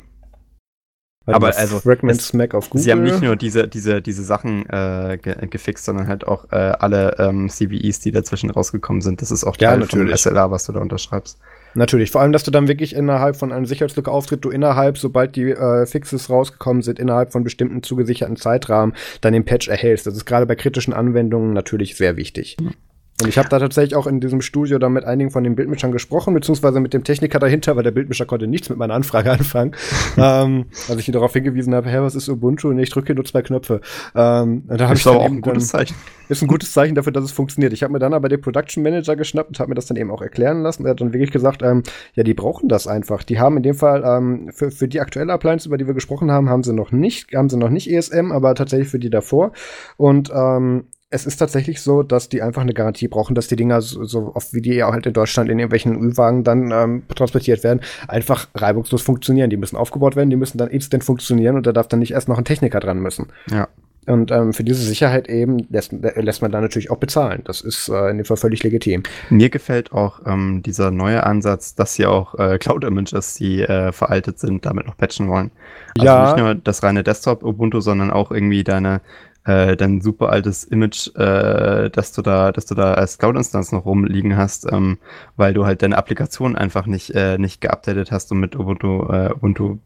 Weil 1.25 1.35
aber 1.35 1.55
also 1.55 1.81
es, 1.87 2.33
Mac 2.33 2.53
auf 2.53 2.69
Google. 2.69 2.83
Sie 2.83 2.91
haben 2.91 3.03
nicht 3.03 3.21
nur 3.21 3.37
diese 3.37 3.65
diese 3.69 4.01
diese 4.01 4.23
Sachen 4.23 4.69
äh, 4.69 5.17
ge 5.21 5.35
gefixt, 5.47 5.85
sondern 5.85 6.07
halt 6.07 6.27
auch 6.27 6.51
äh, 6.51 6.55
alle 6.55 7.15
ähm, 7.17 7.47
CVEs, 7.49 8.01
die 8.01 8.11
dazwischen 8.11 8.49
rausgekommen 8.49 9.01
sind. 9.01 9.21
Das 9.21 9.31
ist 9.31 9.45
auch 9.45 9.55
Teil 9.55 9.71
ja, 9.71 9.77
natürlich. 9.77 10.21
von 10.21 10.33
SLA, 10.33 10.51
was 10.51 10.65
du 10.65 10.73
da 10.73 10.81
unterschreibst. 10.81 11.39
Natürlich, 11.75 12.11
vor 12.11 12.21
allem, 12.21 12.33
dass 12.33 12.43
du 12.43 12.51
dann 12.51 12.67
wirklich 12.67 12.93
innerhalb 12.93 13.37
von 13.37 13.53
einem 13.53 13.65
Sicherheitslücke 13.65 14.11
auftritt, 14.11 14.43
du 14.43 14.49
innerhalb, 14.49 14.97
sobald 14.97 15.35
die 15.35 15.49
äh, 15.49 15.85
Fixes 15.85 16.29
rausgekommen 16.29 16.83
sind, 16.83 16.99
innerhalb 16.99 17.31
von 17.31 17.43
bestimmten 17.43 17.81
zugesicherten 17.81 18.35
Zeitrahmen, 18.35 18.93
dann 19.21 19.33
den 19.33 19.45
Patch 19.45 19.69
erhältst. 19.69 20.05
Das 20.05 20.15
ist 20.15 20.25
gerade 20.25 20.45
bei 20.45 20.55
kritischen 20.55 20.93
Anwendungen 20.93 21.53
natürlich 21.53 21.95
sehr 21.95 22.17
wichtig. 22.17 22.57
Mhm. 22.61 22.73
Und 23.21 23.29
ich 23.29 23.37
habe 23.37 23.47
da 23.47 23.59
tatsächlich 23.59 23.95
auch 23.95 24.07
in 24.07 24.19
diesem 24.19 24.41
Studio 24.41 24.79
da 24.79 24.89
mit 24.89 25.05
einigen 25.05 25.29
von 25.29 25.43
den 25.43 25.55
Bildmischern 25.55 25.91
gesprochen, 25.91 26.33
beziehungsweise 26.33 26.79
mit 26.79 26.93
dem 26.93 27.03
Techniker 27.03 27.37
dahinter, 27.37 27.75
weil 27.75 27.83
der 27.83 27.91
Bildmischer 27.91 28.25
konnte 28.25 28.47
nichts 28.47 28.69
mit 28.69 28.79
meiner 28.79 28.95
Anfrage 28.95 29.31
anfangen. 29.31 29.75
ähm, 30.17 30.65
als 30.89 30.99
ich 30.99 31.07
ihn 31.07 31.13
darauf 31.13 31.31
hingewiesen 31.31 31.75
habe, 31.75 31.89
hey, 31.89 32.01
was 32.01 32.15
ist 32.15 32.27
Ubuntu? 32.27 32.69
Und 32.69 32.79
ich 32.79 32.89
drücke 32.89 33.07
hier 33.07 33.15
nur 33.15 33.25
zwei 33.25 33.43
Knöpfe. 33.43 33.81
Ähm, 34.15 34.63
da 34.67 34.85
habe 34.85 34.95
ich 34.95 35.03
dann 35.03 35.17
auch 35.17 35.25
ein 35.25 35.41
gutes 35.41 35.67
Zeichen. 35.67 35.95
Ist 36.27 36.41
ein 36.41 36.47
gutes 36.47 36.71
Zeichen 36.71 36.95
dafür, 36.95 37.11
dass 37.11 37.23
es 37.23 37.31
funktioniert. 37.31 37.71
Ich 37.73 37.83
habe 37.83 37.93
mir 37.93 37.99
dann 37.99 38.13
aber 38.13 38.29
den 38.29 38.41
Production 38.41 38.81
Manager 38.81 39.15
geschnappt 39.15 39.49
und 39.49 39.59
habe 39.59 39.69
mir 39.69 39.75
das 39.75 39.85
dann 39.85 39.97
eben 39.97 40.09
auch 40.09 40.21
erklären 40.21 40.63
lassen. 40.63 40.85
Er 40.85 40.91
hat 40.91 41.01
dann 41.01 41.13
wirklich 41.13 41.31
gesagt, 41.31 41.61
ähm, 41.61 41.83
ja, 42.15 42.23
die 42.23 42.33
brauchen 42.33 42.67
das 42.67 42.87
einfach. 42.87 43.23
Die 43.23 43.39
haben 43.39 43.57
in 43.57 43.63
dem 43.63 43.75
Fall 43.75 44.03
ähm, 44.05 44.49
für, 44.51 44.71
für 44.71 44.87
die 44.87 45.01
aktuelle 45.01 45.31
Appliance, 45.33 45.67
über 45.67 45.77
die 45.77 45.85
wir 45.85 45.93
gesprochen 45.93 46.31
haben, 46.31 46.49
haben 46.49 46.63
sie 46.63 46.73
noch 46.73 46.91
nicht, 46.91 47.35
haben 47.35 47.49
sie 47.49 47.57
noch 47.57 47.69
nicht 47.69 47.91
ESM, 47.91 48.31
aber 48.31 48.55
tatsächlich 48.55 48.87
für 48.89 48.99
die 48.99 49.11
davor. 49.11 49.51
Und 49.97 50.31
ähm, 50.33 50.85
es 51.13 51.27
ist 51.27 51.37
tatsächlich 51.37 51.79
so, 51.79 52.01
dass 52.01 52.27
die 52.27 52.41
einfach 52.41 52.63
eine 52.63 52.73
Garantie 52.73 53.07
brauchen, 53.07 53.35
dass 53.35 53.47
die 53.47 53.55
Dinger 53.55 53.81
so, 53.81 54.03
so 54.03 54.31
oft 54.33 54.51
wie 54.53 54.61
die 54.61 54.73
ja 54.73 54.91
halt 54.91 55.05
in 55.05 55.13
Deutschland 55.13 55.49
in 55.49 55.59
irgendwelchen 55.59 55.95
Ü-Wagen 55.95 56.43
dann 56.43 56.71
ähm, 56.71 57.03
transportiert 57.13 57.63
werden, 57.63 57.81
einfach 58.07 58.47
reibungslos 58.55 59.03
funktionieren. 59.03 59.51
Die 59.51 59.57
müssen 59.57 59.77
aufgebaut 59.77 60.15
werden, 60.15 60.31
die 60.31 60.35
müssen 60.35 60.57
dann 60.57 60.69
instant 60.69 61.03
funktionieren 61.03 61.55
und 61.55 61.67
da 61.67 61.71
darf 61.71 61.87
dann 61.87 61.99
nicht 61.99 62.13
erst 62.13 62.27
noch 62.27 62.39
ein 62.39 62.45
Techniker 62.45 62.79
dran 62.79 62.99
müssen. 62.99 63.27
Ja. 63.51 63.67
Und 64.05 64.31
ähm, 64.31 64.51
für 64.53 64.63
diese 64.63 64.81
Sicherheit 64.81 65.29
eben 65.29 65.65
lässt, 65.69 65.93
lässt 65.93 66.41
man 66.41 66.51
da 66.51 66.59
natürlich 66.59 66.91
auch 66.91 66.97
bezahlen. 66.97 67.41
Das 67.45 67.61
ist 67.61 67.87
äh, 67.89 68.09
in 68.09 68.17
dem 68.17 68.25
Fall 68.25 68.35
völlig 68.35 68.63
legitim. 68.63 69.03
Mir 69.29 69.49
gefällt 69.49 69.93
auch 69.93 70.19
ähm, 70.25 70.61
dieser 70.65 70.91
neue 70.91 71.23
Ansatz, 71.23 71.75
dass 71.75 71.93
sie 71.93 72.05
auch 72.05 72.37
äh, 72.37 72.57
Cloud-Images, 72.57 73.35
die 73.35 73.61
äh, 73.61 73.91
veraltet 73.93 74.39
sind, 74.39 74.65
damit 74.65 74.87
noch 74.87 74.97
patchen 74.97 75.29
wollen. 75.29 75.51
Also 75.97 76.05
Ja. 76.05 76.25
nicht 76.25 76.37
nur 76.43 76.55
das 76.55 76.83
reine 76.83 77.03
Desktop-Ubuntu, 77.03 77.79
sondern 77.79 78.11
auch 78.11 78.31
irgendwie 78.31 78.63
deine 78.65 78.99
äh, 79.45 79.75
dein 79.75 80.01
super 80.01 80.29
altes 80.29 80.63
Image, 80.63 81.07
äh, 81.15 81.89
dass 81.89 82.11
du 82.11 82.21
da, 82.21 82.51
dass 82.51 82.65
du 82.65 82.75
da 82.75 82.93
als 82.93 83.17
Cloud-Instanz 83.17 83.71
noch 83.71 83.85
rumliegen 83.85 84.37
hast, 84.37 84.71
ähm, 84.71 84.97
weil 85.35 85.53
du 85.53 85.65
halt 85.65 85.81
deine 85.81 85.97
Applikation 85.97 86.55
einfach 86.55 86.85
nicht, 86.85 87.11
äh, 87.11 87.37
nicht 87.37 87.61
geupdatet 87.61 88.11
hast, 88.11 88.31
um 88.31 88.39
mit 88.39 88.55
Ubuntu, 88.55 89.11
äh, 89.11 89.33
Ubuntu 89.33 89.79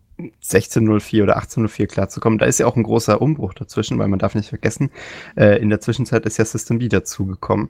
16.04 0.44 1.24
oder 1.24 1.38
18.04 1.38 1.88
klarzukommen. 1.88 2.40
Da 2.40 2.46
ist 2.46 2.60
ja 2.60 2.66
auch 2.66 2.76
ein 2.76 2.84
großer 2.84 3.22
Umbruch 3.22 3.54
dazwischen, 3.54 4.00
weil 4.00 4.08
man 4.08 4.20
darf 4.20 4.34
nicht 4.34 4.50
vergessen, 4.50 4.90
äh, 5.36 5.60
in 5.62 5.70
der 5.70 5.80
Zwischenzeit 5.80 6.26
ist 6.26 6.38
ja 6.38 6.46
Systemd 6.46 6.92
dazugekommen. 6.92 7.70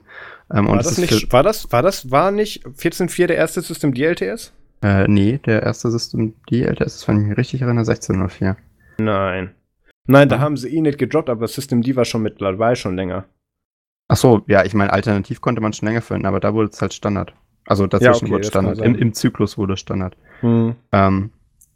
Ähm, 0.50 0.66
War 0.66 0.72
und 0.72 0.78
das, 0.78 0.92
ist 0.92 0.98
nicht, 0.98 1.32
war, 1.32 1.42
das, 1.42 1.70
war 1.72 1.82
das, 1.82 2.10
war 2.10 2.30
nicht 2.30 2.64
14.4 2.66 3.26
der 3.26 3.36
erste 3.36 3.60
System 3.60 3.92
DLTS? 3.92 4.52
Äh, 4.82 5.08
nee, 5.08 5.38
der 5.44 5.62
erste 5.62 5.90
System, 5.90 6.34
die 6.50 6.62
LTS 6.62 6.96
ist, 6.96 7.08
wenn 7.08 7.20
ich 7.20 7.28
mich 7.28 7.36
richtig 7.36 7.62
erinnere, 7.62 7.80
1604. 7.80 8.56
Nein. 8.98 9.50
Nein, 10.08 10.28
da 10.28 10.36
Ah. 10.36 10.40
haben 10.40 10.56
sie 10.56 10.68
ihn 10.68 10.82
nicht 10.84 10.98
gedroppt, 10.98 11.30
aber 11.30 11.46
System 11.46 11.82
D 11.82 11.94
war 11.94 12.04
schon 12.04 12.22
mit 12.22 12.40
dabei, 12.40 12.74
schon 12.74 12.96
länger. 12.96 13.26
Ach 14.08 14.16
so, 14.16 14.42
ja, 14.46 14.64
ich 14.64 14.72
meine, 14.74 14.92
alternativ 14.92 15.40
konnte 15.40 15.60
man 15.60 15.72
schon 15.74 15.86
länger 15.86 16.00
finden, 16.00 16.26
aber 16.26 16.40
da 16.40 16.54
wurde 16.54 16.70
es 16.72 16.80
halt 16.80 16.94
Standard. 16.94 17.34
Also 17.66 17.86
dazwischen 17.86 18.24
okay, 18.24 18.30
wurde 18.32 18.44
Standard. 18.44 18.78
Im, 18.78 18.94
Im 18.94 19.12
Zyklus 19.12 19.58
wurde 19.58 19.76
Standard. 19.76 20.16
Hm. 20.40 20.74
Ähm, 20.92 21.30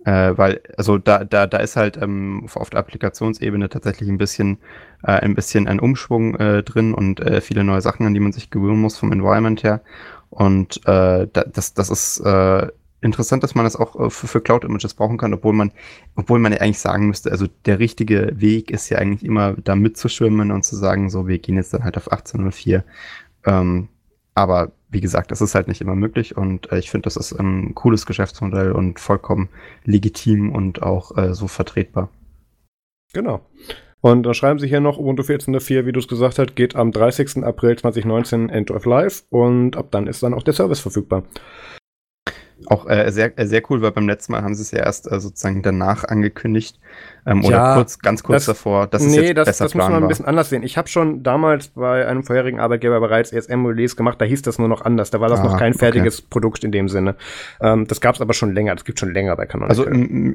äh, 0.04 0.32
weil, 0.36 0.62
also 0.78 0.96
da, 0.96 1.24
da, 1.24 1.46
da 1.46 1.58
ist 1.58 1.76
halt 1.76 1.98
ähm, 2.00 2.48
auf 2.54 2.70
der 2.70 2.80
Applikationsebene 2.80 3.68
tatsächlich 3.68 4.08
ein 4.08 4.16
bisschen, 4.18 4.58
äh, 5.02 5.12
ein 5.12 5.34
bisschen 5.34 5.68
ein 5.68 5.78
Umschwung 5.78 6.34
äh, 6.36 6.62
drin 6.62 6.94
und 6.94 7.20
äh, 7.20 7.42
viele 7.42 7.62
neue 7.64 7.82
Sachen, 7.82 8.06
an 8.06 8.14
die 8.14 8.20
man 8.20 8.32
sich 8.32 8.50
gewöhnen 8.50 8.80
muss 8.80 8.98
vom 8.98 9.12
Environment 9.12 9.62
her. 9.62 9.82
Und 10.30 10.78
äh, 10.86 11.28
da, 11.30 11.44
das, 11.44 11.74
das 11.74 11.90
ist 11.90 12.20
äh, 12.20 12.68
interessant, 13.02 13.42
dass 13.42 13.54
man 13.54 13.64
das 13.64 13.76
auch 13.76 13.98
äh, 13.98 14.10
für, 14.10 14.26
für 14.26 14.40
Cloud-Images 14.40 14.94
brauchen 14.94 15.18
kann, 15.18 15.34
obwohl 15.34 15.52
man, 15.52 15.72
obwohl 16.16 16.38
man 16.38 16.52
ja 16.52 16.60
eigentlich 16.60 16.78
sagen 16.78 17.08
müsste, 17.08 17.30
also 17.30 17.46
der 17.66 17.78
richtige 17.78 18.32
Weg 18.34 18.70
ist 18.70 18.88
ja 18.88 18.98
eigentlich 18.98 19.24
immer 19.24 19.54
da 19.54 19.74
mitzuschwimmen 19.74 20.50
und 20.50 20.64
zu 20.64 20.76
sagen, 20.76 21.10
so, 21.10 21.28
wir 21.28 21.38
gehen 21.38 21.56
jetzt 21.56 21.74
dann 21.74 21.84
halt 21.84 21.96
auf 21.96 22.10
1804. 22.10 22.84
Ähm, 23.44 23.88
aber 24.34 24.72
wie 24.88 25.00
gesagt, 25.00 25.30
das 25.30 25.40
ist 25.40 25.54
halt 25.54 25.68
nicht 25.68 25.80
immer 25.80 25.94
möglich 25.94 26.36
und 26.36 26.70
äh, 26.72 26.78
ich 26.78 26.90
finde, 26.90 27.04
das 27.04 27.16
ist 27.16 27.32
ein 27.32 27.74
cooles 27.74 28.06
Geschäftsmodell 28.06 28.72
und 28.72 29.00
vollkommen 29.00 29.48
legitim 29.84 30.52
und 30.52 30.82
auch 30.82 31.16
äh, 31.16 31.34
so 31.34 31.48
vertretbar. 31.48 32.08
Genau. 33.12 33.40
Und 34.00 34.24
dann 34.24 34.34
schreiben 34.34 34.58
sie 34.58 34.66
hier 34.66 34.80
noch, 34.80 34.98
Ubuntu 34.98 35.22
14.04, 35.22 35.86
wie 35.86 35.92
du 35.92 36.00
es 36.00 36.08
gesagt 36.08 36.38
hast, 36.38 36.56
geht 36.56 36.74
am 36.74 36.90
30. 36.90 37.44
April 37.44 37.78
2019 37.78 38.48
End 38.48 38.70
of 38.70 38.84
Life 38.84 39.22
und 39.30 39.76
ab 39.76 39.88
dann 39.90 40.06
ist 40.08 40.22
dann 40.22 40.34
auch 40.34 40.42
der 40.42 40.54
Service 40.54 40.80
verfügbar. 40.80 41.22
Auch 42.66 42.88
äh, 42.88 43.10
sehr, 43.10 43.38
äh, 43.38 43.46
sehr 43.46 43.62
cool, 43.70 43.82
weil 43.82 43.92
beim 43.92 44.08
letzten 44.08 44.32
Mal 44.32 44.42
haben 44.42 44.54
sie 44.54 44.62
es 44.62 44.70
ja 44.70 44.80
erst 44.80 45.10
äh, 45.10 45.20
sozusagen 45.20 45.62
danach 45.62 46.04
angekündigt 46.04 46.78
ähm, 47.26 47.40
Ja, 47.42 47.48
oder 47.48 47.74
kurz, 47.76 47.98
ganz 47.98 48.22
kurz 48.22 48.46
das- 48.46 48.56
davor. 48.56 48.86
Das 48.86 49.02
ist 49.02 49.10
nee, 49.12 49.20
jetzt 49.20 49.36
das, 49.38 49.46
besser 49.46 49.64
das 49.64 49.74
muss 49.74 49.88
man 49.88 50.02
ein 50.02 50.08
bisschen 50.08 50.24
anders 50.26 50.48
sehen. 50.50 50.62
Ich 50.62 50.76
habe 50.76 50.88
schon 50.88 51.22
damals 51.22 51.68
bei 51.68 52.06
einem 52.06 52.24
vorherigen 52.24 52.58
Arbeitgeber 52.60 53.00
bereits 53.00 53.32
ESM-Release 53.32 53.96
gemacht, 53.96 54.20
da 54.20 54.24
hieß 54.24 54.42
das 54.42 54.58
nur 54.58 54.68
noch 54.68 54.82
anders. 54.84 55.10
Da 55.10 55.20
war 55.20 55.28
das 55.28 55.40
Ah, 55.40 55.44
noch 55.44 55.56
kein 55.58 55.72
okay. 55.72 55.78
fertiges 55.78 56.20
Produkt 56.22 56.64
in 56.64 56.72
dem 56.72 56.88
Sinne. 56.88 57.14
Ähm, 57.60 57.86
das 57.86 58.00
gab 58.00 58.14
es 58.14 58.20
aber 58.20 58.34
schon 58.34 58.54
länger, 58.54 58.74
das 58.74 58.84
gibt 58.84 58.98
schon 58.98 59.12
länger 59.12 59.36
bei 59.36 59.46
Canonical. 59.46 59.68
Also 59.70 59.86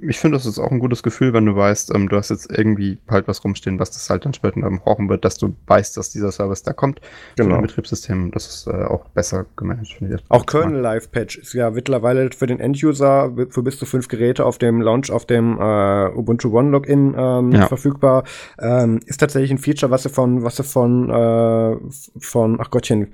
ich 0.08 0.20
finde, 0.20 0.38
das 0.38 0.46
ist 0.46 0.60
auch 0.60 0.72
ein 0.72 0.80
gutes 0.80 1.04
Gefühl, 1.04 1.34
wenn 1.34 1.46
du 1.46 1.56
weißt, 1.56 1.94
ähm, 1.94 2.10
du 2.10 2.16
hast 2.18 2.30
jetzt 2.30 2.50
irgendwie 2.52 2.98
halt 3.10 3.28
was 3.28 3.44
rumstehen, 3.44 3.80
was 3.80 3.92
das 3.92 4.10
halt 4.10 4.26
dann 4.26 4.34
später 4.34 4.62
dann 4.62 4.80
brauchen 4.80 5.10
wird, 5.10 5.26
dass 5.26 5.38
du 5.38 5.56
weißt, 5.68 5.98
dass 5.98 6.10
dieser 6.12 6.32
Service 6.32 6.64
da 6.64 6.74
kommt 6.74 7.02
für 7.36 7.44
Genau. 7.44 7.56
ein 7.56 7.62
Betriebssystem. 7.64 8.32
Das 8.32 8.48
ist 8.48 8.68
äh, 8.68 8.72
auch 8.86 9.06
besser 9.10 9.46
gemanagt, 9.56 9.94
finde 9.94 10.16
ich. 10.16 10.24
Auch 10.30 10.46
Kernel 10.46 10.80
Live 10.82 11.12
Patch 11.12 11.38
ist 11.38 11.54
ja 11.54 11.70
mittlerweile 11.72 12.30
für 12.32 12.48
den 12.48 12.60
Enduser 12.60 13.32
für 13.50 13.64
bis 13.64 13.78
zu 13.78 13.86
fünf 13.86 14.08
Geräte 14.08 14.46
auf 14.46 14.58
dem 14.58 14.82
Launch 14.82 15.12
auf 15.12 15.26
dem 15.26 15.58
äh, 15.60 16.08
Ubuntu 16.16 16.58
One 16.58 16.70
Login 16.78 17.16
ähm, 17.18 17.52
Ja. 17.52 17.68
verfügbar. 17.68 18.24
Ähm, 18.60 19.00
ist 19.06 19.18
tatsächlich 19.18 19.52
ein 19.52 19.58
Feature, 19.58 19.92
was 19.92 20.04
sie 20.04 20.10
von 20.10 20.44
was 20.44 20.56
sie 20.58 20.64
von 20.64 21.10
äh, 21.10 21.78
von 22.20 22.60
ach 22.62 22.70
Gottchen 22.72 23.14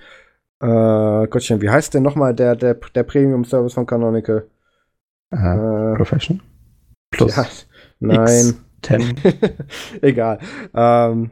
äh, 0.62 1.28
Gottchen, 1.28 1.62
wie 1.62 1.70
heißt 1.70 1.94
denn 1.94 2.04
nochmal 2.04 2.34
der 2.34 2.56
der 2.56 2.74
der 2.76 3.04
Premium 3.04 3.44
Service 3.46 3.74
von 3.74 3.86
Canonical? 3.86 4.48
Äh, 5.32 5.96
Profession. 5.96 6.42
Plus 7.12 7.36
ja, 7.36 7.46
nein, 8.00 8.56
X10 8.82 9.56
egal. 10.02 10.40
Ähm, 10.74 11.32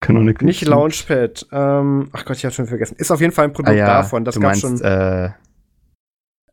Canonical. 0.00 0.46
nicht 0.46 0.64
Launchpad. 0.66 1.46
Ähm, 1.52 2.08
ach 2.12 2.24
Gott, 2.24 2.36
ich 2.36 2.44
habe 2.44 2.54
schon 2.54 2.66
vergessen. 2.66 2.96
Ist 2.98 3.10
auf 3.10 3.20
jeden 3.20 3.32
Fall 3.32 3.44
ein 3.46 3.50
Ah, 3.50 3.54
Produkt 3.54 3.76
ja, 3.76 3.86
davon. 3.86 4.24
Das 4.24 4.34
gab 4.36 4.42
meinst 4.44 4.60
schon. 4.62 4.80
äh, 4.80 5.30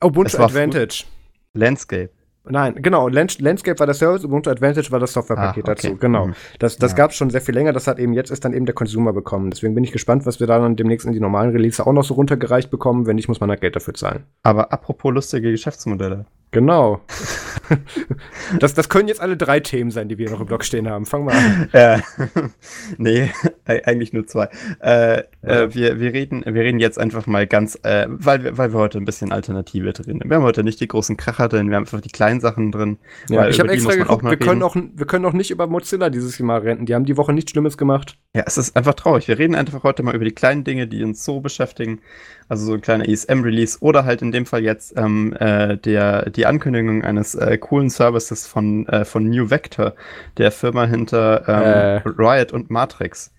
Ubuntu 0.04 0.38
war 0.38 0.50
frü- 0.50 0.52
Advantage. 0.52 1.06
Landscape. 1.54 2.10
Nein, 2.50 2.76
genau. 2.82 3.08
Land 3.08 3.40
Landscape 3.40 3.78
war 3.80 3.86
der 3.86 3.96
Service, 3.96 4.24
Ubuntu 4.26 4.50
Advantage 4.50 4.92
war 4.92 5.00
das 5.00 5.14
Softwarepaket 5.14 5.68
Ah, 5.68 5.72
okay. 5.72 5.88
dazu. 5.90 5.98
Genau. 5.98 6.28
Mhm. 6.28 6.34
Das, 6.60 6.78
das 6.78 6.92
Ja. 6.92 6.98
gab 6.98 7.12
es 7.12 7.18
schon 7.18 7.30
sehr 7.30 7.42
viel 7.42 7.56
länger. 7.56 7.74
Das 7.74 7.88
hat 7.88 8.00
eben 8.00 8.14
jetzt 8.14 8.32
ist 8.32 8.44
dann 8.46 8.54
eben 8.54 8.66
der 8.66 8.76
Consumer 8.76 9.14
bekommen. 9.14 9.50
Deswegen 9.52 9.76
bin 9.76 9.84
ich 9.84 9.92
gespannt, 9.92 10.26
was 10.26 10.40
wir 10.40 10.48
da 10.48 10.60
dann 10.60 10.76
demnächst 10.76 11.06
in 11.06 11.14
die 11.14 11.20
normalen 11.20 11.52
Release 11.52 11.86
auch 11.86 11.94
noch 11.94 12.04
so 12.04 12.14
runtergereicht 12.14 12.70
bekommen. 12.70 13.06
Wenn 13.08 13.16
nicht, 13.16 13.28
muss 13.28 13.40
man 13.40 13.50
halt 13.50 13.62
Geld 13.62 13.76
dafür 13.76 13.94
zahlen. 13.94 14.24
Aber 14.44 14.72
apropos 14.72 15.14
lustige 15.14 15.52
Geschäftsmodelle. 15.52 16.26
Genau. 16.52 17.02
das, 18.60 18.74
das 18.74 18.88
können 18.88 19.08
jetzt 19.10 19.20
alle 19.20 19.36
drei 19.36 19.60
Themen 19.60 19.92
sein, 19.92 20.08
die 20.08 20.18
wir 20.18 20.30
noch 20.30 20.40
im 20.40 20.46
Blog 20.46 20.64
stehen 20.64 20.88
haben. 20.90 21.06
Fangen 21.06 21.28
wir 21.28 21.34
an. 21.34 21.70
Äh, 21.74 22.00
nee, 22.98 23.30
eigentlich 23.66 24.14
nur 24.14 24.26
zwei. 24.28 24.50
Äh, 24.80 25.24
äh, 25.42 25.74
wir, 25.74 26.00
wir, 26.00 26.14
reden, 26.14 26.44
wir 26.46 26.62
reden 26.62 26.80
jetzt 26.80 26.98
einfach 27.00 27.28
mal 27.28 27.48
ganz, 27.48 27.78
äh, 27.84 28.08
weil, 28.10 28.44
wir, 28.44 28.58
weil 28.58 28.74
wir 28.74 28.80
heute 28.80 28.98
ein 28.98 29.06
bisschen 29.06 29.32
Alternative 29.32 29.92
drin 29.92 30.22
haben. 30.22 30.30
Wir 30.30 30.38
haben 30.38 30.44
heute 30.44 30.64
nicht 30.64 30.80
die 30.80 30.88
großen 30.88 31.18
Kracher 31.18 31.50
drin, 31.50 31.70
wir 31.70 31.76
haben 31.76 31.84
einfach 31.84 32.02
die 32.02 32.10
kleinen 32.10 32.40
Sachen 32.40 32.72
drin. 32.72 32.98
Ja, 33.30 33.48
ich 33.50 33.60
habe 33.60 33.70
extra 33.70 33.96
geguckt, 33.96 34.24
wir 34.24 34.38
können, 34.38 34.64
reden. 34.64 34.64
auch, 34.64 34.76
wir 34.76 35.06
können 35.06 35.26
auch 35.26 35.34
nicht 35.34 35.52
über 35.52 35.68
Mozilla 35.68 36.10
dieses 36.10 36.40
Mal 36.40 36.60
renten. 36.60 36.86
Die 36.86 36.96
haben 36.96 37.06
die 37.06 37.18
Woche 37.18 37.34
nichts 37.34 37.52
Schlimmes 37.52 37.78
gemacht. 37.78 38.18
Ja, 38.34 38.44
es 38.46 38.58
ist 38.58 38.78
einfach 38.78 38.94
traurig. 38.94 39.28
Wir 39.28 39.38
reden 39.38 39.56
einfach 39.56 39.84
heute 39.84 40.04
mal 40.04 40.16
über 40.16 40.26
die 40.26 40.34
kleinen 40.34 40.64
Dinge, 40.64 40.88
die 40.88 41.04
uns 41.04 41.26
so 41.26 41.42
beschäftigen. 41.42 42.00
Also 42.50 42.66
so 42.66 42.74
ein 42.74 42.82
kleiner 42.82 43.08
ESM-Release 43.08 43.80
oder 43.82 44.06
halt 44.06 44.22
in 44.22 44.32
dem 44.32 44.46
Fall 44.46 44.64
jetzt 44.64 44.94
ähm, 44.98 45.34
äh, 45.40 45.78
der, 45.78 46.30
die 46.30 46.46
Ankündigung 46.46 47.04
eines 47.04 47.36
äh, 47.36 47.58
coolen 47.58 47.90
Services 47.90 48.48
von, 48.48 48.88
äh, 48.88 49.04
von 49.04 49.30
New 49.30 49.50
Vector, 49.50 49.96
der 50.38 50.52
Firma 50.52 50.86
hinter 50.86 51.44
ähm, 51.48 51.64
Äh. 51.64 52.10
Riot 52.18 52.54
und 52.54 52.70
Matrix. 52.70 53.34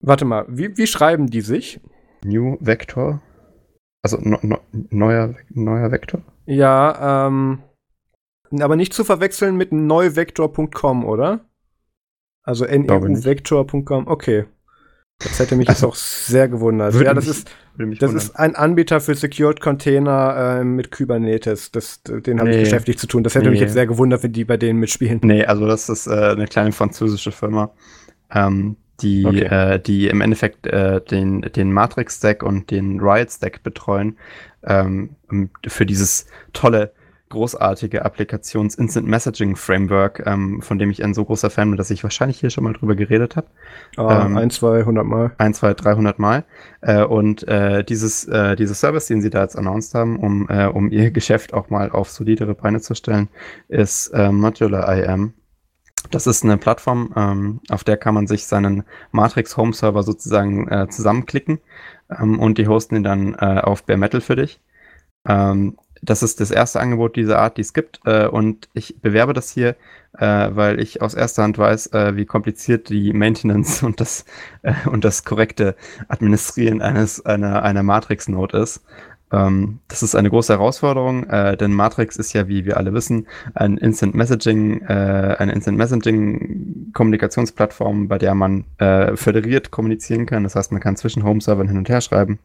Warte 0.00 0.24
mal, 0.24 0.46
wie, 0.48 0.76
wie 0.76 0.86
schreiben 0.86 1.28
die 1.28 1.42
sich? 1.42 1.80
New 2.24 2.56
Vector? 2.60 3.22
Also 4.02 4.18
no, 4.20 4.38
no, 4.42 4.58
neuer, 4.72 5.34
neuer 5.50 5.92
Vektor? 5.92 6.22
Ja, 6.46 7.28
ähm, 7.28 7.62
aber 8.58 8.76
nicht 8.76 8.94
zu 8.94 9.04
verwechseln 9.04 9.56
mit 9.56 9.72
neuvektor.com, 9.72 11.04
oder? 11.04 11.40
Also 12.42 12.64
neuvektor.com, 12.64 14.08
okay. 14.08 14.46
Das 15.22 15.38
hätte 15.38 15.54
mich 15.56 15.68
jetzt 15.68 15.76
Also, 15.84 15.88
auch 15.88 15.94
sehr 15.94 16.48
gewundert. 16.48 16.94
Ja, 16.94 17.12
das 17.14 17.26
mich- 17.26 17.36
ist, 17.36 17.50
mich 17.76 17.98
das 17.98 18.12
ist 18.14 18.36
ein 18.36 18.56
Anbieter 18.56 19.00
für 19.00 19.14
Secured 19.14 19.60
Container 19.60 20.58
äh, 20.60 20.64
mit 20.64 20.90
Kubernetes. 20.90 21.70
Das, 21.70 22.02
den 22.04 22.40
habe 22.40 22.50
ich 22.50 22.56
Nee. 22.56 22.62
geschäftlich 22.64 22.98
zu 22.98 23.06
tun. 23.06 23.22
Das 23.22 23.34
hätte 23.34 23.50
mich 23.50 23.60
Nee. 23.60 23.66
jetzt 23.66 23.74
sehr 23.74 23.86
gewundert, 23.86 24.22
wenn 24.22 24.32
die 24.32 24.44
bei 24.44 24.56
denen 24.56 24.78
mitspielen. 24.78 25.20
Nee, 25.22 25.44
also 25.44 25.66
das 25.66 25.88
ist 25.88 26.06
äh, 26.06 26.10
eine 26.10 26.46
kleine 26.46 26.72
französische 26.72 27.32
Firma, 27.32 27.70
ähm, 28.34 28.76
die, 29.02 29.24
Okay. 29.26 29.44
äh, 29.74 29.78
die 29.78 30.08
im 30.08 30.20
Endeffekt 30.22 30.66
äh, 30.66 31.00
den, 31.02 31.42
den 31.42 31.72
Matrix-Stack 31.72 32.42
und 32.42 32.70
den 32.70 33.00
Riot-Stack 33.00 33.62
betreuen 33.62 34.16
ähm, 34.64 35.10
für 35.66 35.86
dieses 35.86 36.26
tolle, 36.52 36.92
großartige 37.30 38.04
Applikations-Instant-Messaging-Framework, 38.04 40.22
ähm, 40.26 40.60
von 40.62 40.78
dem 40.78 40.90
ich 40.90 41.02
ein 41.02 41.14
so 41.14 41.24
großer 41.24 41.48
Fan 41.50 41.70
bin, 41.70 41.76
dass 41.78 41.90
ich 41.90 42.02
wahrscheinlich 42.02 42.38
hier 42.40 42.50
schon 42.50 42.64
mal 42.64 42.72
drüber 42.74 42.94
geredet 42.94 43.36
habe. 43.36 43.46
Ah, 43.96 44.26
Ähm, 44.26 44.36
ein, 44.36 44.50
zwei, 44.50 44.84
hundert 44.84 45.06
Mal. 45.06 45.32
ein, 45.38 45.54
zwei, 45.54 45.72
300 45.74 46.18
Mal. 46.18 46.44
Äh, 46.82 47.02
und 47.04 47.46
äh, 47.48 47.82
dieses, 47.84 48.26
äh, 48.28 48.56
dieses 48.56 48.80
Service, 48.80 49.06
den 49.06 49.22
sie 49.22 49.30
da 49.30 49.42
jetzt 49.42 49.56
announced 49.56 49.94
haben, 49.94 50.18
um, 50.18 50.46
äh, 50.48 50.66
um 50.66 50.90
ihr 50.90 51.10
Geschäft 51.12 51.54
auch 51.54 51.70
mal 51.70 51.90
auf 51.90 52.10
solidere 52.10 52.54
Beine 52.54 52.80
zu 52.80 52.94
stellen, 52.94 53.28
ist 53.68 54.08
äh, 54.08 54.30
Modular 54.30 54.94
IM. 54.94 55.32
Das 56.10 56.26
ist 56.26 56.44
eine 56.44 56.56
Plattform, 56.56 57.12
ähm, 57.16 57.60
auf 57.68 57.84
der 57.84 57.96
kann 57.96 58.14
man 58.14 58.26
sich 58.26 58.46
seinen 58.46 58.84
Matrix 59.12 59.56
Home 59.56 59.72
Server 59.74 60.02
sozusagen 60.02 60.66
äh, 60.68 60.88
zusammenklicken 60.88 61.60
ähm, 62.10 62.38
und 62.40 62.58
die 62.58 62.66
hosten 62.68 62.96
ihn 62.96 63.04
dann 63.04 63.34
äh, 63.34 63.60
auf 63.60 63.84
Bare 63.84 63.98
Metal 63.98 64.20
für 64.20 64.36
dich. 64.36 64.60
Ähm, 65.28 65.76
das 66.02 66.22
ist 66.22 66.40
das 66.40 66.50
erste 66.50 66.80
Angebot 66.80 67.16
dieser 67.16 67.38
Art, 67.38 67.56
die 67.56 67.62
es 67.62 67.72
gibt. 67.72 68.00
Äh, 68.04 68.26
und 68.26 68.68
ich 68.72 69.00
bewerbe 69.00 69.32
das 69.32 69.50
hier, 69.50 69.76
äh, 70.18 70.48
weil 70.52 70.80
ich 70.80 71.02
aus 71.02 71.14
erster 71.14 71.42
Hand 71.42 71.58
weiß, 71.58 71.88
äh, 71.88 72.16
wie 72.16 72.26
kompliziert 72.26 72.88
die 72.88 73.12
Maintenance 73.12 73.82
und 73.82 74.00
das, 74.00 74.24
äh, 74.62 74.72
und 74.90 75.04
das 75.04 75.24
korrekte 75.24 75.76
Administrieren 76.08 76.82
eines, 76.82 77.24
einer, 77.24 77.62
einer 77.62 77.82
Matrix-Node 77.82 78.58
ist. 78.58 78.82
Ähm, 79.32 79.78
das 79.88 80.02
ist 80.02 80.16
eine 80.16 80.30
große 80.30 80.52
Herausforderung, 80.52 81.24
äh, 81.28 81.56
denn 81.56 81.72
Matrix 81.72 82.16
ist 82.16 82.32
ja, 82.32 82.48
wie 82.48 82.64
wir 82.64 82.78
alle 82.78 82.92
wissen, 82.92 83.28
ein 83.54 83.76
Instant 83.76 84.14
Messaging, 84.14 84.80
äh, 84.82 85.36
eine 85.38 85.52
Instant 85.52 85.78
Messaging 85.78 86.90
Kommunikationsplattform, 86.92 88.08
bei 88.08 88.18
der 88.18 88.34
man 88.34 88.64
föderiert 89.14 89.70
kommunizieren 89.70 90.26
kann. 90.26 90.42
Das 90.42 90.56
heißt, 90.56 90.72
man 90.72 90.80
kann 90.80 90.96
zwischen 90.96 91.22
Home-Servern 91.22 91.68
hin 91.68 91.78
und 91.78 91.88
her 91.88 92.00
schreiben 92.00 92.40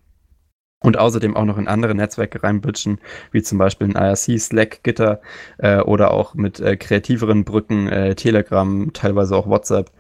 und 0.80 0.97
außerdem 0.97 1.35
auch 1.35 1.45
noch 1.45 1.57
in 1.57 1.68
andere 1.68 1.95
Netzwerke 1.95 2.43
reinbridgen, 2.43 2.99
wie 3.31 3.41
zum 3.41 3.57
Beispiel 3.57 3.88
in 3.88 3.95
IRC, 3.95 4.39
Slack, 4.39 4.84
Gitter 4.84 5.22
äh, 5.57 5.80
oder 5.80 6.11
auch 6.11 6.35
mit 6.35 6.60
äh, 6.60 6.77
kreativeren 6.77 7.43
Brücken, 7.43 7.88
äh, 7.88 8.15
Telegram, 8.15 8.91
teilweise 8.93 9.35
auch 9.35 9.47
WhatsApp 9.47 9.91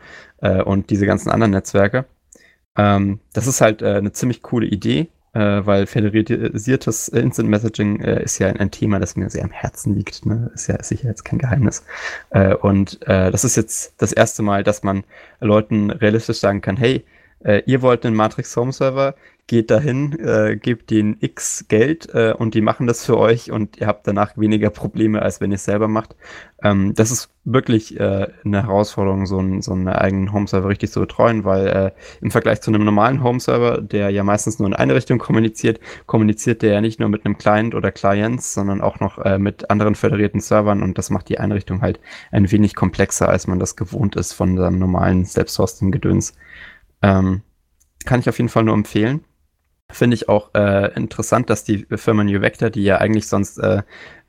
äh, 0.41 0.61
und 0.61 0.89
diese 0.89 1.05
ganzen 1.05 1.31
anderen 1.31 1.51
Netzwerke. 1.51 2.05
Ähm, 2.77 3.19
das 3.33 3.47
ist 3.47 3.61
halt 3.61 3.81
äh, 3.81 3.95
eine 3.95 4.11
ziemlich 4.11 4.41
coole 4.41 4.67
Idee, 4.67 5.07
äh, 5.33 5.65
weil 5.65 5.87
föderalisiertes 5.87 7.07
Instant 7.07 7.49
Messaging 7.49 8.01
ist 8.01 8.39
ja 8.39 8.47
ein, 8.47 8.57
ein, 8.57 8.71
Thema, 8.71 8.99
das 8.99 9.15
mir 9.15 9.29
sehr 9.29 9.43
am 9.43 9.51
Herzen 9.51 9.95
liegt. 9.95 10.25
Ne? 10.25 10.51
Ist 10.53 10.67
ja 10.67 10.81
sicher 10.83 11.07
jetzt 11.07 11.23
kein 11.25 11.39
Geheimnis. 11.39 11.83
und 12.61 12.99
das 13.05 13.43
ist 13.43 13.55
jetzt 13.55 13.95
das 13.97 14.11
erste 14.11 14.43
Mal, 14.43 14.63
dass 14.63 14.83
man 14.83 15.03
Leuten 15.39 15.89
realistisch 15.89 16.39
sagen 16.39 16.61
kann, 16.61 16.77
hey, 16.77 17.05
ihr 17.65 17.81
wollt 17.81 18.05
einen 18.05 18.15
Matrix 18.15 18.55
Home 18.55 18.71
Server, 18.71 19.15
geht 19.47 19.69
dahin, 19.69 20.17
äh, 20.19 20.57
gebt 20.57 20.89
denen 20.89 21.17
X 21.19 21.65
Geld 21.67 22.09
äh, 22.15 22.33
und 22.35 22.55
die 22.55 22.61
machen 22.61 22.87
das 22.87 23.05
für 23.05 23.17
euch 23.17 23.51
und 23.51 23.77
ihr 23.77 23.85
habt 23.85 24.07
danach 24.07 24.37
weniger 24.37 24.71
Probleme, 24.71 25.21
als 25.21 25.39
wenn 25.39 25.51
ihr 25.51 25.55
es 25.55 25.65
selber 25.65 25.87
macht. 25.87 26.15
Ähm, 26.63 26.95
das 26.95 27.11
ist 27.11 27.29
wirklich 27.43 27.99
äh, 27.99 28.27
eine 28.43 28.63
Herausforderung, 28.63 29.27
so, 29.27 29.37
ein, 29.39 29.61
so 29.61 29.73
einen 29.73 29.87
eigenen 29.87 30.33
Home-Server 30.33 30.67
richtig 30.67 30.91
zu 30.91 30.99
betreuen, 30.99 31.43
weil 31.43 31.67
äh, 31.67 31.91
im 32.21 32.31
Vergleich 32.31 32.61
zu 32.61 32.71
einem 32.71 32.83
normalen 32.83 33.21
Home-Server, 33.21 33.81
der 33.81 34.09
ja 34.09 34.23
meistens 34.23 34.57
nur 34.57 34.67
in 34.67 34.73
eine 34.73 34.95
Richtung 34.95 35.19
kommuniziert, 35.19 35.79
kommuniziert 36.07 36.63
der 36.63 36.73
ja 36.73 36.81
nicht 36.81 36.99
nur 36.99 37.09
mit 37.09 37.23
einem 37.23 37.37
Client 37.37 37.75
oder 37.75 37.91
Clients, 37.91 38.55
sondern 38.55 38.81
auch 38.81 38.99
noch 38.99 39.19
äh, 39.19 39.37
mit 39.37 39.69
anderen 39.69 39.93
föderierten 39.93 40.41
Servern 40.41 40.81
und 40.81 40.97
das 40.97 41.11
macht 41.11 41.29
die 41.29 41.37
Einrichtung 41.39 41.81
halt 41.81 41.99
ein 42.31 42.51
wenig 42.51 42.73
komplexer, 42.73 43.29
als 43.29 43.45
man 43.45 43.59
das 43.59 43.75
gewohnt 43.75 44.15
ist 44.15 44.33
von 44.33 44.57
seinem 44.57 44.79
normalen 44.79 45.23
Selbst-Hosting-Gedöns. 45.23 46.33
Ähm, 47.03 47.43
kann 48.05 48.19
ich 48.19 48.29
auf 48.29 48.39
jeden 48.39 48.49
Fall 48.49 48.63
nur 48.63 48.73
empfehlen. 48.73 49.23
Finde 49.95 50.15
ich 50.15 50.27
auch 50.27 50.49
äh, 50.53 50.93
interessant, 50.93 51.49
dass 51.49 51.63
die 51.63 51.87
Firma 51.89 52.25
New 52.25 52.41
Vector, 52.41 52.69
die 52.69 52.83
ja 52.83 52.97
eigentlich 52.97 53.29
sonst 53.29 53.57
äh, 53.59 53.81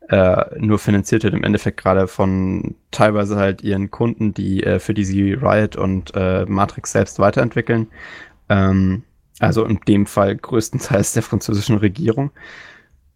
äh, 0.08 0.44
nur 0.60 0.78
finanziert 0.78 1.24
wird, 1.24 1.34
im 1.34 1.42
Endeffekt 1.42 1.76
gerade 1.76 2.06
von 2.06 2.76
teilweise 2.92 3.34
halt 3.34 3.62
ihren 3.62 3.90
Kunden, 3.90 4.32
die 4.32 4.62
äh, 4.62 4.78
für 4.78 4.94
die 4.94 5.04
sie 5.04 5.32
Riot 5.32 5.74
und 5.74 6.12
äh, 6.14 6.46
Matrix 6.46 6.92
selbst 6.92 7.18
weiterentwickeln. 7.18 7.88
Ähm, 8.48 9.02
also 9.40 9.64
in 9.64 9.80
dem 9.88 10.06
Fall 10.06 10.36
größtenteils 10.36 11.14
der 11.14 11.24
französischen 11.24 11.78
Regierung. 11.78 12.30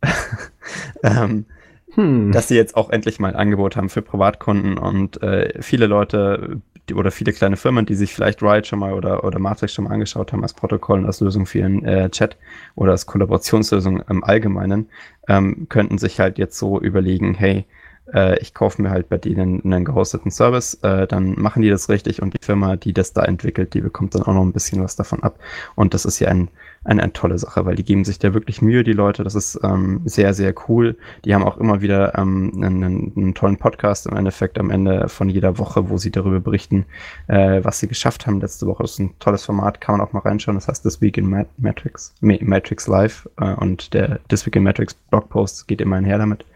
ähm, 1.05 1.47
hm. 1.95 2.33
Dass 2.33 2.49
sie 2.49 2.57
jetzt 2.57 2.77
auch 2.77 2.91
endlich 2.91 3.19
mal 3.19 3.29
ein 3.29 3.37
Angebot 3.37 3.77
haben 3.77 3.89
für 3.89 4.03
Privatkunden 4.03 4.79
und 4.79 5.23
äh, 5.23 5.61
viele 5.62 5.87
Leute 5.87 6.61
die, 6.89 6.95
oder 6.95 7.11
viele 7.11 7.33
kleine 7.33 7.57
Firmen, 7.57 7.87
die 7.87 7.95
sich 7.95 8.12
vielleicht 8.12 8.43
Riot 8.43 8.67
schon 8.67 8.79
mal 8.79 8.93
oder, 8.93 9.25
oder 9.25 9.39
Matrix 9.39 9.73
schon 9.73 9.85
mal 9.85 9.93
angeschaut 9.93 10.33
haben 10.33 10.43
als 10.43 10.55
Protokoll 10.55 10.99
und 10.99 11.07
als 11.07 11.21
Lösung 11.21 11.47
für 11.47 11.59
ihren 11.59 11.85
äh, 11.85 12.11
Chat 12.11 12.37
oder 12.75 12.93
als 12.93 13.07
Kollaborationslösung 13.07 14.03
im 14.09 14.25
Allgemeinen, 14.25 14.89
ähm, 15.29 15.67
könnten 15.69 15.99
sich 15.99 16.21
halt 16.21 16.39
jetzt 16.39 16.59
so 16.59 16.81
überlegen, 16.81 17.35
hey, 17.35 17.65
äh, 18.12 18.39
ich 18.41 18.55
kaufe 18.55 18.83
mir 18.83 18.91
halt 18.91 19.09
bei 19.09 19.19
denen 19.19 19.62
einen 19.65 19.85
gehosteten 19.85 20.31
Service, 20.31 20.75
äh, 20.83 21.07
dann 21.07 21.35
machen 21.41 21.62
die 21.62 21.71
das 21.71 21.89
richtig 21.89 22.23
und 22.23 22.35
die 22.35 22.45
Firma, 22.45 22.77
die 22.77 22.93
das 22.93 23.12
da 23.12 23.25
entwickelt, 23.25 23.75
die 23.75 23.81
bekommt 23.81 24.15
dann 24.15 24.23
auch 24.23 24.35
noch 24.35 24.43
ein 24.43 24.53
bisschen 24.53 24.83
was 24.83 24.97
davon 24.97 25.23
ab. 25.23 25.39
Und 25.75 25.95
das 25.95 26.05
ist 26.05 26.19
ja 26.19 26.29
ein, 26.29 26.49
eine, 26.82 27.02
eine 27.02 27.12
tolle 27.12 27.39
Sache, 27.39 27.66
weil 27.66 27.74
die 27.74 27.85
geben 27.85 28.05
sich 28.05 28.19
da 28.19 28.32
wirklich 28.32 28.62
Mühe, 28.62 28.82
die 28.85 28.94
Leute. 28.94 29.23
Das 29.23 29.35
ist 29.35 29.61
ähm, 29.62 30.01
sehr, 30.07 30.32
sehr 30.32 30.55
cool. 30.69 30.97
Die 31.24 31.35
haben 31.35 31.44
auch 31.44 31.59
immer 31.59 31.82
wieder 31.82 32.16
ähm, 32.19 32.52
einen, 32.57 33.12
einen, 33.15 33.35
tollen 33.35 33.59
Podcast 33.59 34.07
im 34.07 34.16
Endeffekt 34.16 34.59
am 34.59 34.70
Ende 34.70 35.09
von 35.09 35.28
jeder 35.28 35.59
Woche, 35.59 35.90
wo 35.90 35.98
sie 35.98 36.11
darüber 36.11 36.40
berichten, 36.40 36.86
äh, 37.27 37.62
was 37.62 37.81
sie 37.81 37.89
geschafft 37.89 38.27
haben. 38.27 38.40
Letzte 38.40 38.66
Woche 38.66 38.85
ist 38.85 38.98
ein 38.98 39.15
tolles 39.19 39.44
Format, 39.44 39.81
kann 39.81 39.98
man 39.98 40.07
auch 40.07 40.12
mal 40.12 40.20
reinschauen. 40.20 40.57
Das 40.57 40.69
heißt 40.69 40.82
This 40.82 41.02
Week 41.02 41.19
in 41.19 41.28
Mat 41.28 41.48
Matrix, 41.59 42.15
Matrix 42.20 42.86
Live 42.86 43.28
äh, 43.39 43.55
und 43.55 43.93
der 43.93 44.20
This 44.28 44.47
Week 44.47 44.57
in 44.57 44.62
Matrix 44.62 44.94
Blogpost 44.94 45.69
geht 45.69 45.82
immer 45.82 45.97
einher 45.97 46.19
damit. 46.19 46.47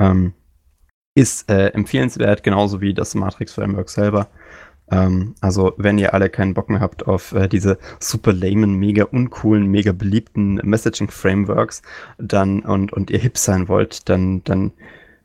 Ähm, 0.00 0.32
ist 1.14 1.50
äh, 1.50 1.68
empfehlenswert, 1.68 2.42
genauso 2.42 2.80
wie 2.80 2.94
das 2.94 3.14
Matrix 3.14 3.52
Framework 3.52 3.90
selber. 3.90 4.28
Ähm, 4.90 5.34
also, 5.40 5.72
wenn 5.76 5.98
ihr 5.98 6.14
alle 6.14 6.28
keinen 6.28 6.54
Bock 6.54 6.68
mehr 6.68 6.80
habt 6.80 7.06
auf 7.06 7.32
äh, 7.32 7.48
diese 7.48 7.78
super 7.98 8.32
lamen, 8.32 8.74
mega 8.74 9.04
uncoolen, 9.04 9.66
mega 9.66 9.92
beliebten 9.92 10.54
Messaging 10.62 11.10
Frameworks, 11.10 11.82
dann 12.18 12.60
und, 12.60 12.92
und 12.92 13.10
ihr 13.10 13.18
hip 13.18 13.38
sein 13.38 13.68
wollt, 13.68 14.08
dann, 14.08 14.42
dann, 14.44 14.72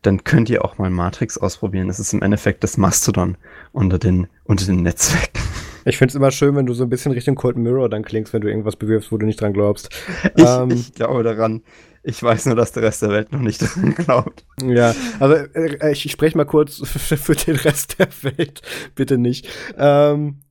dann 0.02 0.24
könnt 0.24 0.50
ihr 0.50 0.64
auch 0.64 0.78
mal 0.78 0.90
Matrix 0.90 1.38
ausprobieren. 1.38 1.88
Das 1.88 2.00
ist 2.00 2.14
im 2.14 2.22
Endeffekt 2.22 2.64
das 2.64 2.78
Mastodon 2.78 3.38
unter 3.74 4.00
den, 4.00 4.28
unter 4.46 4.66
den 4.66 4.84
Netzwerken. 4.84 5.42
Ich 5.88 5.98
finde 5.98 6.12
es 6.12 6.16
immer 6.16 6.32
schön, 6.32 6.54
wenn 6.58 6.66
du 6.66 6.74
so 6.74 6.84
ein 6.84 6.90
bisschen 6.90 7.14
Richtung 7.14 7.36
Cold 7.36 7.56
Mirror 7.56 7.88
dann 7.88 8.04
klingst, 8.04 8.34
wenn 8.34 8.42
du 8.42 8.50
irgendwas 8.50 8.76
bewirfst, 8.76 9.10
wo 9.12 9.18
du 9.18 9.26
nicht 9.26 9.40
dran 9.40 9.54
glaubst. 9.54 9.90
Ich, 10.36 10.44
ähm, 10.44 10.72
ich 10.72 10.94
glaube 10.94 11.24
daran. 11.24 11.64
Ich 12.04 12.22
weiß 12.22 12.46
nur, 12.48 12.56
dass 12.56 12.72
der 12.72 12.84
Rest 12.84 13.02
der 13.02 13.10
Welt 13.10 13.32
noch 13.32 13.40
nicht 13.40 13.62
dran 13.76 13.96
glaubt. 13.96 14.46
Ja, 14.62 14.94
aber 15.20 15.56
äh, 15.56 15.92
ich, 15.92 16.06
ich 16.06 16.12
spreche 16.12 16.38
mal 16.38 16.46
kurz 16.46 16.78
für 16.88 17.36
den 17.36 17.56
Rest 17.56 18.00
der 18.00 18.10
Welt. 18.22 18.62
Bitte 18.96 19.18
nicht. 19.18 19.48
Ähm, 19.78 20.42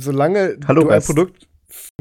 solange 0.00 0.58
Hallo 0.66 0.82
du 0.82 0.88
Rest. 0.88 1.08
ein 1.08 1.14
Produkt. 1.14 1.48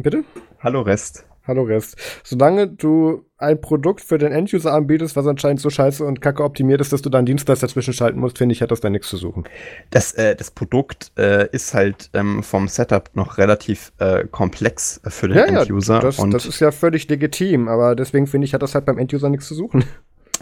Bitte? 0.02 0.24
Hallo 0.60 0.82
Rest. 0.82 1.26
Hallo 1.50 1.64
Rest. 1.64 1.98
Solange 2.24 2.68
du 2.68 3.26
ein 3.40 3.60
Produkt 3.60 4.02
für 4.02 4.20
den 4.20 4.32
Enduser 4.32 4.72
anbietest, 4.72 5.16
was 5.16 5.26
anscheinend 5.26 5.60
so 5.60 5.72
scheiße 5.72 6.06
und 6.06 6.22
kacke 6.22 6.44
optimiert 6.44 6.80
ist, 6.80 6.94
dass 6.94 7.02
du 7.02 7.10
dann 7.10 7.26
Dienstleister 7.26 7.66
dazwischen 7.66 7.94
schalten 7.94 8.20
musst, 8.20 8.38
finde 8.38 8.54
ich, 8.54 8.62
hat 8.62 8.70
das 8.70 8.82
da 8.82 8.90
nichts 8.92 9.10
zu 9.10 9.18
suchen. 9.18 9.46
Das, 9.90 10.14
äh, 10.14 10.36
das 10.36 10.52
Produkt 10.52 11.12
äh, 11.18 11.50
ist 11.52 11.74
halt 11.74 12.12
ähm, 12.14 12.44
vom 12.44 12.68
Setup 12.68 13.10
noch 13.16 13.40
relativ 13.40 13.92
äh, 13.98 14.26
komplex 14.26 15.02
für 15.08 15.28
den 15.28 15.38
ja, 15.38 15.46
Enduser. 15.46 15.96
Ja, 15.96 16.02
das, 16.02 16.18
das 16.18 16.46
ist 16.46 16.60
ja 16.60 16.70
völlig 16.72 17.10
legitim, 17.10 17.68
aber 17.68 17.96
deswegen 17.96 18.28
finde 18.28 18.46
ich, 18.46 18.54
hat 18.54 18.62
das 18.62 18.76
halt 18.76 18.86
beim 18.86 19.00
Enduser 19.00 19.30
nichts 19.30 19.48
zu 19.48 19.56
suchen. 19.56 19.84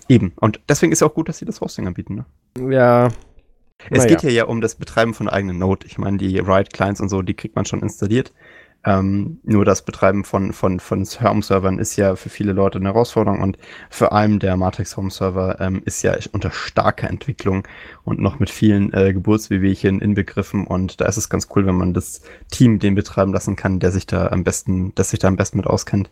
Eben. 0.09 0.34
Und 0.35 0.59
deswegen 0.67 0.91
ist 0.91 0.99
ja 0.99 1.07
auch 1.07 1.13
gut, 1.13 1.29
dass 1.29 1.38
sie 1.38 1.45
das 1.45 1.61
Hosting 1.61 1.88
anbieten. 1.88 2.25
Ne? 2.57 2.73
Ja. 2.73 3.07
Es 3.89 3.99
naja. 3.99 4.09
geht 4.09 4.21
hier 4.21 4.31
ja 4.31 4.45
um 4.45 4.59
das 4.59 4.75
Betreiben 4.75 5.13
von 5.13 5.29
eigenen 5.29 5.59
Node. 5.59 5.85
Ich 5.88 5.97
meine, 5.97 6.17
die 6.17 6.39
Riot-Clients 6.39 6.99
und 6.99 7.07
so, 7.07 7.21
die 7.21 7.34
kriegt 7.34 7.55
man 7.55 7.65
schon 7.65 7.81
installiert. 7.81 8.34
Ähm, 8.85 9.39
nur 9.43 9.65
das 9.65 9.83
Betreiben 9.83 10.23
von, 10.23 10.53
von, 10.53 10.79
von 10.79 11.03
Home-Servern 11.05 11.79
ist 11.79 11.95
ja 11.97 12.15
für 12.15 12.29
viele 12.29 12.53
Leute 12.53 12.77
eine 12.77 12.89
Herausforderung 12.89 13.41
und 13.41 13.57
vor 13.89 14.13
allem 14.13 14.39
der 14.39 14.55
Matrix 14.55 14.95
Home-Server 14.95 15.59
ähm, 15.59 15.81
ist 15.83 16.03
ja 16.03 16.15
unter 16.31 16.51
starker 16.51 17.09
Entwicklung 17.09 17.67
und 18.03 18.19
noch 18.19 18.39
mit 18.39 18.49
vielen 18.49 18.93
äh, 18.93 19.13
Geburtswehwehchen 19.13 19.99
inbegriffen 19.99 20.65
und 20.65 21.01
da 21.01 21.05
ist 21.05 21.17
es 21.17 21.29
ganz 21.29 21.47
cool, 21.55 21.65
wenn 21.65 21.75
man 21.75 21.93
das 21.93 22.21
Team 22.51 22.79
den 22.79 22.95
betreiben 22.95 23.33
lassen 23.33 23.55
kann, 23.55 23.79
der 23.79 23.91
sich 23.91 24.07
da 24.07 24.27
am 24.27 24.43
besten, 24.43 24.93
das 24.95 25.09
sich 25.09 25.19
da 25.19 25.27
am 25.27 25.35
besten 25.35 25.57
mit 25.57 25.67
auskennt. 25.67 26.09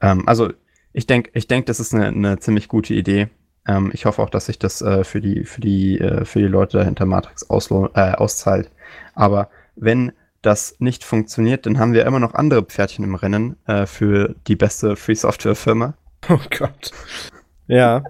Ähm, 0.00 0.28
also 0.28 0.50
ich 0.92 1.06
denke, 1.06 1.30
ich 1.34 1.48
denke, 1.48 1.66
das 1.66 1.80
ist 1.80 1.94
eine, 1.94 2.08
eine 2.08 2.38
ziemlich 2.38 2.68
gute 2.68 2.94
Idee. 2.94 3.28
Ähm, 3.66 3.90
ich 3.94 4.04
hoffe 4.04 4.22
auch, 4.22 4.30
dass 4.30 4.46
sich 4.46 4.58
das 4.58 4.82
äh, 4.82 5.04
für 5.04 5.20
die, 5.20 5.44
für 5.44 5.60
die, 5.60 5.98
äh, 5.98 6.24
für 6.24 6.40
die 6.40 6.46
Leute 6.46 6.78
dahinter 6.78 7.06
Matrix 7.06 7.48
auslo 7.48 7.88
äh, 7.94 8.12
auszahlt. 8.12 8.70
Aber 9.14 9.48
wenn 9.76 10.12
das 10.42 10.76
nicht 10.78 11.04
funktioniert, 11.04 11.66
dann 11.66 11.78
haben 11.78 11.92
wir 11.92 12.04
immer 12.04 12.20
noch 12.20 12.34
andere 12.34 12.62
Pferdchen 12.62 13.04
im 13.04 13.14
Rennen 13.14 13.56
äh, 13.66 13.86
für 13.86 14.34
die 14.46 14.56
beste 14.56 14.96
Free 14.96 15.14
Software 15.14 15.54
Firma. 15.54 15.94
Oh 16.28 16.38
Gott. 16.56 16.92
Ja. 17.66 18.04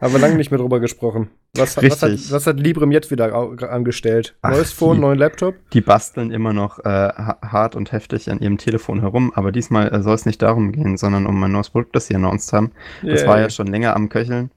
Haben 0.00 0.12
wir 0.12 0.20
lange 0.20 0.36
nicht 0.36 0.50
mehr 0.50 0.60
drüber 0.60 0.78
gesprochen. 0.78 1.30
Was, 1.56 1.76
was, 1.76 2.02
hat, 2.02 2.12
was 2.30 2.46
hat 2.46 2.60
Librem 2.60 2.92
jetzt 2.92 3.10
wieder 3.10 3.34
angestellt? 3.34 4.36
Neues 4.44 4.70
Ach, 4.72 4.76
Phone, 4.76 4.96
die, 4.96 5.00
neuen 5.00 5.18
Laptop? 5.18 5.56
Die 5.72 5.80
basteln 5.80 6.30
immer 6.30 6.52
noch 6.52 6.78
äh, 6.78 7.08
hart 7.12 7.74
und 7.74 7.90
heftig 7.90 8.30
an 8.30 8.38
ihrem 8.38 8.56
Telefon 8.56 9.00
herum, 9.00 9.32
aber 9.34 9.50
diesmal 9.50 9.92
äh, 9.92 10.00
soll 10.00 10.14
es 10.14 10.26
nicht 10.26 10.42
darum 10.42 10.70
gehen, 10.70 10.96
sondern 10.96 11.26
um 11.26 11.42
ein 11.42 11.50
neues 11.50 11.70
Produkt, 11.70 11.96
das 11.96 12.06
sie 12.06 12.14
announced 12.14 12.52
haben. 12.52 12.70
Yeah. 13.02 13.14
Das 13.14 13.26
war 13.26 13.40
ja 13.40 13.50
schon 13.50 13.66
länger 13.66 13.96
am 13.96 14.08
Köcheln. 14.08 14.52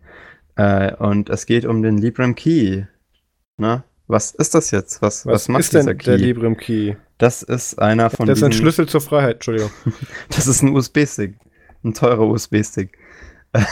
Äh, 0.55 0.93
und 0.95 1.29
es 1.29 1.47
geht 1.47 1.65
um 1.65 1.81
den 1.81 1.97
Librem 1.97 2.35
Key. 2.35 2.83
Ne? 3.57 3.83
Was 4.07 4.31
ist 4.31 4.53
das 4.53 4.71
jetzt? 4.71 5.01
Was, 5.01 5.25
was, 5.25 5.33
was 5.33 5.49
macht 5.49 5.61
ist 5.61 5.73
denn 5.73 5.97
Key? 5.97 6.05
der 6.05 6.17
Librem 6.17 6.57
Key? 6.57 6.95
Das 7.17 7.41
ist 7.41 7.79
einer 7.79 8.09
von 8.09 8.27
Das 8.27 8.39
ist 8.39 8.43
ein 8.43 8.51
Schlüssel 8.51 8.87
zur 8.87 9.01
Freiheit, 9.01 9.35
Entschuldigung. 9.35 9.71
das 10.29 10.47
ist 10.47 10.61
ein 10.61 10.75
USB-Stick. 10.75 11.35
Ein 11.83 11.93
teurer 11.93 12.27
USB-Stick. 12.27 12.97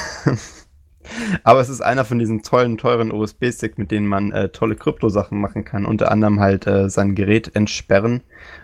Aber 1.44 1.60
es 1.60 1.68
ist 1.70 1.82
einer 1.82 2.06
von 2.06 2.20
diesen 2.20 2.44
tollen, 2.44 2.78
teuren 2.78 3.12
USB-Stick, 3.12 3.78
mit 3.78 3.92
denen 3.92 4.08
man 4.08 4.32
äh, 4.32 4.48
tolle 4.50 4.76
Krypto-Sachen 4.76 5.38
machen 5.40 5.66
kann. 5.66 5.86
Unter 5.86 6.12
anderem 6.12 6.40
halt 6.40 6.68
äh, 6.68 6.90
sein 6.90 7.16
Gerät 7.16 7.54
entsperren 7.56 8.22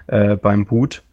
äh, 0.07 0.37
beim 0.37 0.65
Boot. 0.65 1.03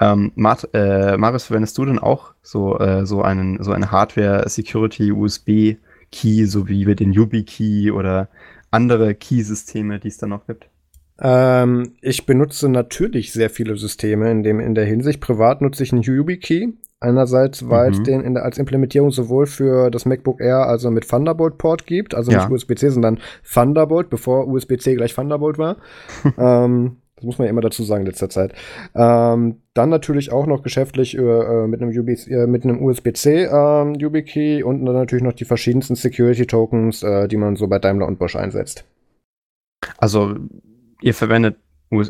Ähm, 0.00 0.32
Mart, 0.36 0.68
äh, 0.74 1.16
Marius, 1.18 1.44
verwendest 1.44 1.76
du 1.76 1.84
denn 1.84 1.98
auch 1.98 2.32
so, 2.42 2.78
äh, 2.78 3.04
so, 3.04 3.20
einen, 3.22 3.62
so 3.62 3.72
eine 3.72 3.90
Hardware-Security-USB-Key, 3.90 6.46
so 6.46 6.68
wie 6.68 6.86
wir 6.86 6.94
den 6.94 7.12
YubiKey 7.12 7.90
oder 7.90 8.28
andere 8.70 9.14
Key-Systeme, 9.14 9.98
die 9.98 10.08
es 10.08 10.18
da 10.18 10.26
noch 10.26 10.46
gibt? 10.46 10.68
Ähm, 11.20 11.94
ich 12.00 12.26
benutze 12.26 12.68
natürlich 12.68 13.32
sehr 13.32 13.50
viele 13.50 13.76
Systeme 13.76 14.30
in, 14.30 14.42
dem, 14.42 14.60
in 14.60 14.74
der 14.74 14.84
Hinsicht. 14.84 15.20
Privat 15.20 15.60
nutze 15.60 15.82
ich 15.82 15.92
einen 15.92 16.02
YubiKey 16.02 16.74
Einerseits, 17.00 17.68
weil 17.68 17.92
es 17.92 17.98
mhm. 18.00 18.04
den 18.04 18.20
in 18.22 18.34
der, 18.34 18.44
als 18.44 18.58
Implementierung 18.58 19.12
sowohl 19.12 19.46
für 19.46 19.88
das 19.88 20.04
MacBook 20.04 20.40
Air, 20.40 20.66
also 20.66 20.90
mit 20.90 21.08
Thunderbolt-Port 21.08 21.86
gibt, 21.86 22.12
also 22.12 22.32
nicht 22.32 22.50
USB-C, 22.50 22.88
sondern 22.88 23.20
Thunderbolt, 23.44 24.10
bevor 24.10 24.48
USB-C 24.48 24.96
gleich 24.96 25.14
Thunderbolt 25.14 25.58
war. 25.58 25.76
ähm, 26.38 26.96
das 27.14 27.24
muss 27.24 27.38
man 27.38 27.46
ja 27.46 27.50
immer 27.50 27.60
dazu 27.60 27.84
sagen 27.84 28.00
in 28.00 28.08
letzter 28.08 28.28
Zeit. 28.30 28.52
Ähm, 28.96 29.62
dann 29.78 29.90
natürlich 29.90 30.32
auch 30.32 30.46
noch 30.46 30.62
geschäftlich 30.62 31.16
äh, 31.16 31.66
mit 31.66 31.80
einem, 31.80 31.92
äh, 31.92 32.46
einem 32.64 32.82
USB-C 32.82 33.46
YubiKey 33.96 34.64
und 34.64 34.84
dann 34.84 34.94
natürlich 34.94 35.22
noch 35.22 35.32
die 35.32 35.44
verschiedensten 35.44 35.94
Security-Tokens, 35.94 37.04
äh, 37.04 37.28
die 37.28 37.36
man 37.36 37.54
so 37.54 37.68
bei 37.68 37.78
Daimler 37.78 38.06
und 38.06 38.18
Bosch 38.18 38.34
einsetzt. 38.34 38.84
Also 39.96 40.34
ihr 41.00 41.14
verwendet 41.14 41.56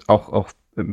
auch, 0.06 0.32
auch 0.32 0.50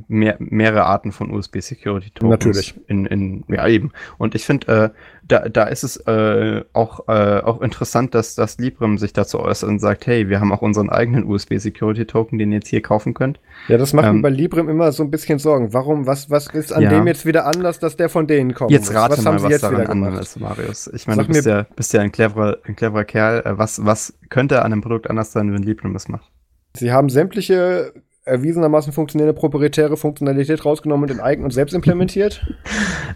mehr, 0.08 0.36
mehrere 0.40 0.86
Arten 0.86 1.12
von 1.12 1.32
USB-Security-Tokens. 1.32 2.30
Natürlich. 2.30 2.76
In, 2.88 3.06
in, 3.06 3.44
ja, 3.48 3.68
eben. 3.68 3.92
Und 4.18 4.36
ich 4.36 4.46
finde, 4.46 4.68
äh, 4.68 4.90
da, 5.28 5.50
da 5.50 5.64
ist 5.64 5.84
es 5.84 5.98
äh, 6.08 6.64
auch, 6.74 7.08
äh, 7.08 7.42
auch 7.42 7.62
interessant, 7.62 8.14
dass, 8.14 8.36
dass 8.36 8.58
Librem 8.58 8.98
sich 8.98 9.14
dazu 9.14 9.40
äußert 9.40 9.70
und 9.70 9.80
sagt, 9.80 10.06
hey, 10.08 10.30
wir 10.30 10.40
haben 10.40 10.52
auch 10.52 10.62
unseren 10.62 10.90
eigenen 10.90 11.26
USB-Security-Token, 11.26 12.38
den 12.38 12.52
ihr 12.52 12.60
jetzt 12.60 12.68
hier 12.68 12.82
kaufen 12.82 13.14
könnt. 13.14 13.40
Ja, 13.68 13.78
das 13.78 13.94
macht 13.94 14.06
ähm, 14.06 14.18
mir 14.18 14.22
bei 14.24 14.30
Librem 14.30 14.70
immer 14.70 14.92
so 14.92 15.04
ein 15.04 15.10
bisschen 15.10 15.40
Sorgen. 15.40 15.74
Warum, 15.74 16.06
was, 16.06 16.30
was 16.30 16.48
ist 16.48 16.72
an 16.72 16.84
ja. 16.84 16.90
dem 16.90 17.08
jetzt 17.08 17.26
wieder 17.26 17.46
anders, 17.46 17.80
dass 17.80 17.98
der 17.98 18.10
von 18.10 18.28
denen 18.28 18.54
kommt? 18.54 18.72
Jetzt 18.72 18.94
rate 18.94 19.14
was 19.14 19.24
mal, 19.24 19.32
haben 19.32 19.40
sie 19.40 19.46
was 19.46 19.52
jetzt 19.52 19.64
daran 19.64 19.88
anders 19.88 20.28
ist, 20.28 20.40
Marius. 20.40 20.88
Ich 20.94 21.08
meine, 21.08 21.24
du 21.24 21.28
bist 21.30 21.46
ja, 21.46 21.66
bist 21.76 21.94
ja 21.94 22.02
ein 22.02 22.12
cleverer, 22.12 22.58
ein 22.64 22.76
cleverer 22.76 23.06
Kerl. 23.06 23.42
Äh, 23.46 23.58
was, 23.58 23.84
was 23.84 24.14
könnte 24.30 24.62
an 24.62 24.72
einem 24.72 24.82
Produkt 24.82 25.10
anders 25.10 25.32
sein, 25.32 25.52
wenn 25.54 25.64
Librem 25.64 25.96
es 25.96 26.08
macht? 26.08 26.32
Sie 26.78 26.92
haben 26.92 27.10
sämtliche 27.10 27.94
erwiesenermaßen 28.26 28.92
funktionierende 28.92 29.40
proprietäre 29.40 29.98
Funktionalität 29.98 30.66
rausgenommen 30.66 31.10
und 31.10 31.16
in 31.16 31.22
eigen 31.22 31.44
und 31.44 31.52
selbst 31.52 31.74
implementiert? 31.74 32.46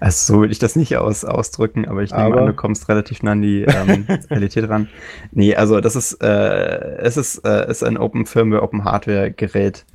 Also 0.01 0.33
so 0.33 0.39
würde 0.39 0.53
ich 0.53 0.59
das 0.59 0.77
nicht 0.77 0.95
aus, 0.95 1.25
ausdrücken, 1.25 1.85
aber 1.85 2.03
ich 2.03 2.11
nehme 2.11 2.23
aber 2.23 2.41
an, 2.41 2.47
du 2.47 2.53
kommst 2.53 2.87
relativ 2.87 3.21
nah 3.21 3.33
an 3.33 3.41
die 3.41 3.63
ähm, 3.63 4.05
Realität 4.29 4.69
ran. 4.69 4.87
Nee, 5.31 5.55
also 5.55 5.81
das 5.81 5.97
ist, 5.97 6.23
äh, 6.23 6.97
es 6.99 7.17
ist, 7.17 7.45
äh, 7.45 7.69
ist 7.69 7.83
ein 7.83 7.97
Open 7.97 8.25
Firmware, 8.25 8.61
Open 8.61 8.85
Hardware 8.85 9.29
Gerät. 9.29 9.85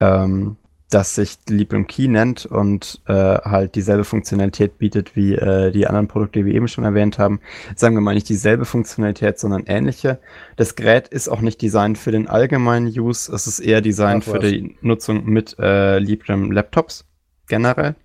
Ähm, 0.00 0.56
das 0.94 1.16
sich 1.16 1.38
Librem 1.48 1.88
Key 1.88 2.06
nennt 2.06 2.46
und 2.46 3.00
äh, 3.06 3.12
halt 3.12 3.74
dieselbe 3.74 4.04
Funktionalität 4.04 4.78
bietet 4.78 5.16
wie 5.16 5.34
äh, 5.34 5.72
die 5.72 5.88
anderen 5.88 6.06
Produkte, 6.06 6.38
die 6.38 6.46
wir 6.46 6.54
eben 6.54 6.68
schon 6.68 6.84
erwähnt 6.84 7.18
haben. 7.18 7.40
Sagen 7.74 7.96
wir 7.96 8.00
mal 8.00 8.14
nicht 8.14 8.28
dieselbe 8.28 8.64
Funktionalität, 8.64 9.40
sondern 9.40 9.64
ähnliche. 9.66 10.20
Das 10.56 10.76
Gerät 10.76 11.08
ist 11.08 11.28
auch 11.28 11.40
nicht 11.40 11.60
designt 11.60 11.98
für 11.98 12.12
den 12.12 12.28
allgemeinen 12.28 12.86
Use, 12.86 13.34
es 13.34 13.48
ist 13.48 13.58
eher 13.58 13.80
designt 13.80 14.24
für 14.24 14.38
die 14.38 14.76
Nutzung 14.82 15.24
mit 15.24 15.58
äh, 15.58 15.98
Librem 15.98 16.52
Laptops 16.52 17.04
generell. 17.48 17.96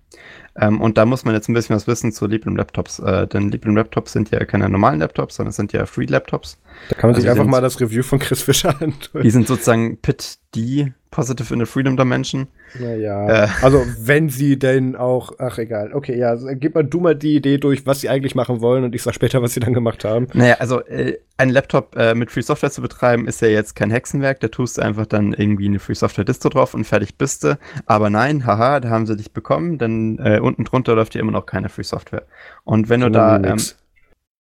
Ähm, 0.56 0.80
und 0.80 0.98
da 0.98 1.06
muss 1.06 1.24
man 1.24 1.34
jetzt 1.34 1.48
ein 1.48 1.54
bisschen 1.54 1.76
was 1.76 1.86
wissen 1.86 2.10
zu 2.10 2.26
Librem 2.26 2.56
Laptops, 2.56 2.98
äh, 2.98 3.28
denn 3.28 3.52
Librem 3.52 3.76
Laptops 3.76 4.12
sind 4.12 4.32
ja 4.32 4.44
keine 4.44 4.68
normalen 4.68 4.98
Laptops, 4.98 5.36
sondern 5.36 5.50
es 5.50 5.56
sind 5.56 5.72
ja 5.72 5.86
Free 5.86 6.06
Laptops. 6.06 6.58
Da 6.88 6.96
kann 6.96 7.10
man 7.10 7.14
also 7.14 7.22
sich 7.22 7.30
einfach 7.30 7.46
mal 7.46 7.60
das 7.60 7.80
Review 7.80 8.02
von 8.02 8.18
Chris 8.18 8.42
Fischer 8.42 8.74
antun. 8.82 9.22
Die 9.22 9.30
sind 9.30 9.46
sozusagen 9.46 9.98
PIT 9.98 10.38
D 10.56 10.92
Positive 11.10 11.52
in 11.52 11.58
the 11.58 11.66
Freedom 11.66 11.96
Dimension. 11.96 12.46
Naja. 12.78 13.44
Äh. 13.44 13.48
Also, 13.62 13.84
wenn 13.98 14.28
sie 14.28 14.58
denn 14.58 14.94
auch, 14.94 15.32
ach 15.38 15.58
egal. 15.58 15.92
Okay, 15.92 16.16
ja, 16.16 16.36
gib 16.54 16.76
mal 16.76 16.84
du 16.84 17.00
mal 17.00 17.16
die 17.16 17.36
Idee 17.36 17.58
durch, 17.58 17.84
was 17.84 18.00
sie 18.00 18.08
eigentlich 18.08 18.36
machen 18.36 18.60
wollen 18.60 18.84
und 18.84 18.94
ich 18.94 19.02
sag 19.02 19.14
später, 19.14 19.42
was 19.42 19.54
sie 19.54 19.60
dann 19.60 19.74
gemacht 19.74 20.04
haben. 20.04 20.28
Naja, 20.34 20.56
also, 20.60 20.80
äh, 20.82 21.18
ein 21.36 21.50
Laptop 21.50 21.96
äh, 21.96 22.14
mit 22.14 22.30
Free 22.30 22.42
Software 22.42 22.70
zu 22.70 22.80
betreiben, 22.80 23.26
ist 23.26 23.40
ja 23.40 23.48
jetzt 23.48 23.74
kein 23.74 23.90
Hexenwerk. 23.90 24.38
Da 24.40 24.48
tust 24.48 24.78
du 24.78 24.82
einfach 24.82 25.06
dann 25.06 25.32
irgendwie 25.32 25.66
eine 25.66 25.80
Free 25.80 25.94
Software 25.94 26.24
Distro 26.24 26.50
drauf 26.50 26.74
und 26.74 26.84
fertig 26.84 27.16
bist 27.16 27.42
du. 27.42 27.58
Aber 27.86 28.08
nein, 28.08 28.46
haha, 28.46 28.78
da 28.78 28.90
haben 28.90 29.06
sie 29.06 29.16
dich 29.16 29.32
bekommen, 29.32 29.78
denn 29.78 30.18
äh, 30.18 30.38
unten 30.38 30.64
drunter 30.64 30.94
läuft 30.94 31.14
ja 31.14 31.20
immer 31.20 31.32
noch 31.32 31.46
keine 31.46 31.70
Free 31.70 31.82
Software. 31.82 32.24
Und 32.64 32.88
wenn 32.88 33.00
du 33.00 33.10
da, 33.10 33.42
ähm, 33.42 33.58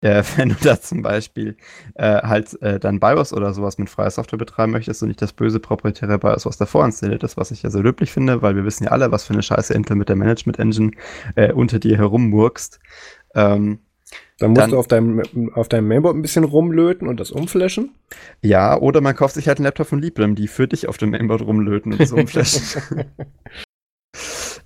äh, 0.01 0.23
wenn 0.37 0.49
du 0.49 0.55
da 0.61 0.79
zum 0.79 1.01
Beispiel 1.01 1.57
äh, 1.95 2.21
halt 2.21 2.61
äh, 2.61 2.79
dann 2.79 2.99
BIOS 2.99 3.33
oder 3.33 3.53
sowas 3.53 3.77
mit 3.77 3.89
freier 3.89 4.11
Software 4.11 4.39
betreiben 4.39 4.71
möchtest 4.71 5.01
und 5.01 5.09
nicht 5.09 5.21
das 5.21 5.33
böse 5.33 5.59
proprietäre 5.59 6.19
BIOS, 6.19 6.45
was 6.45 6.57
davor 6.57 6.85
installiert 6.85 7.23
ist, 7.23 7.37
was 7.37 7.51
ich 7.51 7.63
ja 7.63 7.69
so 7.69 7.81
löblich 7.81 8.11
finde, 8.11 8.41
weil 8.41 8.55
wir 8.55 8.65
wissen 8.65 8.85
ja 8.85 8.91
alle, 8.91 9.11
was 9.11 9.25
für 9.25 9.33
eine 9.33 9.43
Scheiße 9.43 9.73
Intel 9.73 9.95
mit 9.95 10.09
der 10.09 10.15
Management 10.15 10.59
Engine 10.59 10.91
äh, 11.35 11.51
unter 11.51 11.79
dir 11.79 11.97
herummurkst. 11.97 12.79
Ähm, 13.35 13.79
dann 14.39 14.51
musst 14.51 14.61
dann, 14.61 14.71
du 14.71 14.77
auf 14.79 14.87
deinem, 14.87 15.21
auf 15.53 15.67
deinem 15.67 15.87
Mainboard 15.87 16.15
ein 16.15 16.21
bisschen 16.21 16.45
rumlöten 16.45 17.07
und 17.07 17.19
das 17.19 17.29
umflashen. 17.29 17.91
Ja, 18.41 18.77
oder 18.79 19.01
man 19.01 19.15
kauft 19.15 19.35
sich 19.35 19.47
halt 19.47 19.59
einen 19.59 19.65
Laptop 19.65 19.87
von 19.87 19.99
Librem, 19.99 20.35
die 20.35 20.47
für 20.47 20.67
dich 20.67 20.87
auf 20.87 20.97
dem 20.97 21.11
Mainboard 21.11 21.41
rumlöten 21.41 21.91
und 21.91 21.99
das 21.99 22.13
umflashen. 22.13 22.81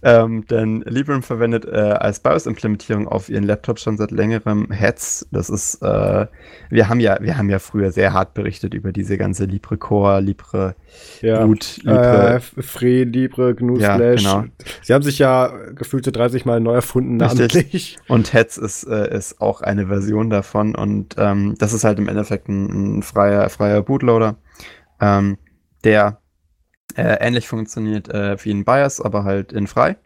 Ähm, 0.06 0.46
denn 0.48 0.82
Librem 0.86 1.24
verwendet 1.24 1.64
äh, 1.66 1.78
als 1.78 2.20
BIOS-Implementierung 2.20 3.08
auf 3.08 3.30
ihren 3.30 3.46
Laptops 3.46 3.84
schon 3.84 3.96
seit 3.96 4.12
längerem 4.12 4.70
Heads. 4.70 5.26
Das 5.32 5.50
ist, 5.50 5.82
äh, 5.82 6.28
wir 6.70 6.90
haben 6.90 7.00
ja, 7.00 7.18
wir 7.22 7.38
haben 7.38 7.50
ja 7.50 7.60
früher 7.60 7.92
sehr 7.92 8.12
hart 8.12 8.34
berichtet 8.34 8.74
über 8.74 8.92
diese 8.92 9.18
ganze 9.18 9.46
Libre 9.46 9.78
Core, 9.78 10.20
Libre 10.20 10.76
ja. 11.22 11.46
Boot, 11.46 11.78
Libre. 11.84 12.36
Äh, 12.36 12.62
Free, 12.62 13.04
Libre, 13.04 13.56
GNU 13.56 13.78
ja, 13.78 13.96
Slash. 13.96 14.24
Genau. 14.24 14.44
Sie 14.82 14.94
haben 14.94 15.04
sich 15.04 15.20
ja 15.20 15.54
gefühlte 15.74 16.12
30 16.12 16.44
Mal 16.44 16.60
neu 16.60 16.74
erfunden, 16.74 17.16
namentlich. 17.16 17.98
Und 18.10 18.34
Heads 18.34 18.58
ist, 18.58 18.84
äh, 18.84 19.16
ist 19.16 19.40
auch 19.40 19.62
eine 19.62 19.88
Version 19.88 20.30
davon 20.30 20.76
und 20.76 21.16
ähm, 21.18 21.56
das 21.60 21.72
ist 21.72 21.86
halt 21.86 21.98
im 21.98 22.10
Endeffekt 22.10 22.50
ein, 22.50 22.98
ein 22.98 23.04
freier, 23.04 23.50
freier 23.50 23.82
Bootloader, 23.82 24.36
ähm, 25.00 25.38
der 25.86 26.20
äh, 26.96 27.18
ähnlich 27.20 27.48
funktioniert 27.48 28.10
äh, 28.10 28.38
wie 28.44 28.52
ein 28.52 28.66
BIOS, 28.66 29.02
aber 29.02 29.24
halt 29.24 29.52
in 29.52 29.68
frei. 29.68 29.98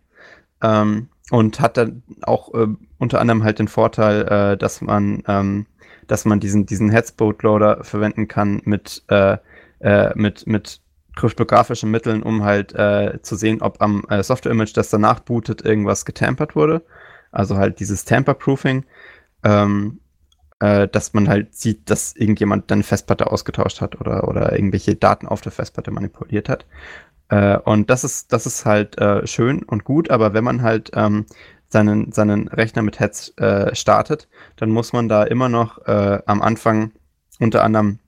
Ähm, 0.61 1.09
und 1.29 1.59
hat 1.59 1.77
dann 1.77 2.03
auch 2.21 2.53
äh, 2.53 2.67
unter 2.97 3.19
anderem 3.19 3.43
halt 3.43 3.59
den 3.59 3.67
Vorteil, 3.67 4.21
äh, 4.27 4.57
dass 4.57 4.81
man, 4.81 5.23
ähm, 5.27 5.65
dass 6.07 6.25
man 6.25 6.39
diesen, 6.39 6.65
diesen 6.65 6.89
Headsboat-Loader 6.89 7.83
verwenden 7.83 8.27
kann 8.27 8.61
mit, 8.63 9.03
äh, 9.09 9.37
äh, 9.79 10.11
mit, 10.15 10.47
mit 10.47 10.79
kryptografischen 11.15 11.91
Mitteln, 11.91 12.23
um 12.23 12.43
halt 12.43 12.73
äh, 12.75 13.19
zu 13.21 13.35
sehen, 13.35 13.61
ob 13.61 13.81
am 13.81 14.05
äh, 14.09 14.23
Software-Image, 14.23 14.77
das 14.77 14.89
danach 14.89 15.19
bootet, 15.19 15.65
irgendwas 15.65 16.05
getampert 16.05 16.55
wurde. 16.55 16.83
Also 17.31 17.57
halt 17.57 17.79
dieses 17.79 18.05
Tamper-Proofing. 18.05 18.85
Ähm, 19.43 19.99
äh, 20.59 20.87
dass 20.87 21.13
man 21.13 21.27
halt 21.27 21.55
sieht, 21.55 21.89
dass 21.89 22.15
irgendjemand 22.15 22.71
dann 22.71 22.83
Festplatte 22.83 23.31
ausgetauscht 23.31 23.81
hat 23.81 23.99
oder, 23.99 24.27
oder 24.27 24.53
irgendwelche 24.53 24.95
Daten 24.95 25.27
auf 25.27 25.41
der 25.41 25.51
Festplatte 25.51 25.91
manipuliert 25.91 26.49
hat. 26.49 26.65
Äh, 27.29 27.57
und 27.59 27.89
das 27.89 28.03
ist, 28.03 28.33
das 28.33 28.45
ist 28.45 28.65
halt 28.65 28.97
äh, 28.97 29.25
schön 29.27 29.63
und 29.63 29.83
gut, 29.83 30.09
aber 30.09 30.33
wenn 30.33 30.43
man 30.43 30.61
halt 30.61 30.91
ähm, 30.95 31.25
seinen, 31.69 32.11
seinen 32.11 32.47
Rechner 32.47 32.81
mit 32.81 32.99
Heads 32.99 33.37
äh, 33.37 33.75
startet, 33.75 34.27
dann 34.55 34.69
muss 34.69 34.93
man 34.93 35.09
da 35.09 35.23
immer 35.23 35.49
noch 35.49 35.85
äh, 35.85 36.19
am 36.25 36.41
Anfang 36.41 36.91
unter 37.39 37.63
anderem 37.63 37.99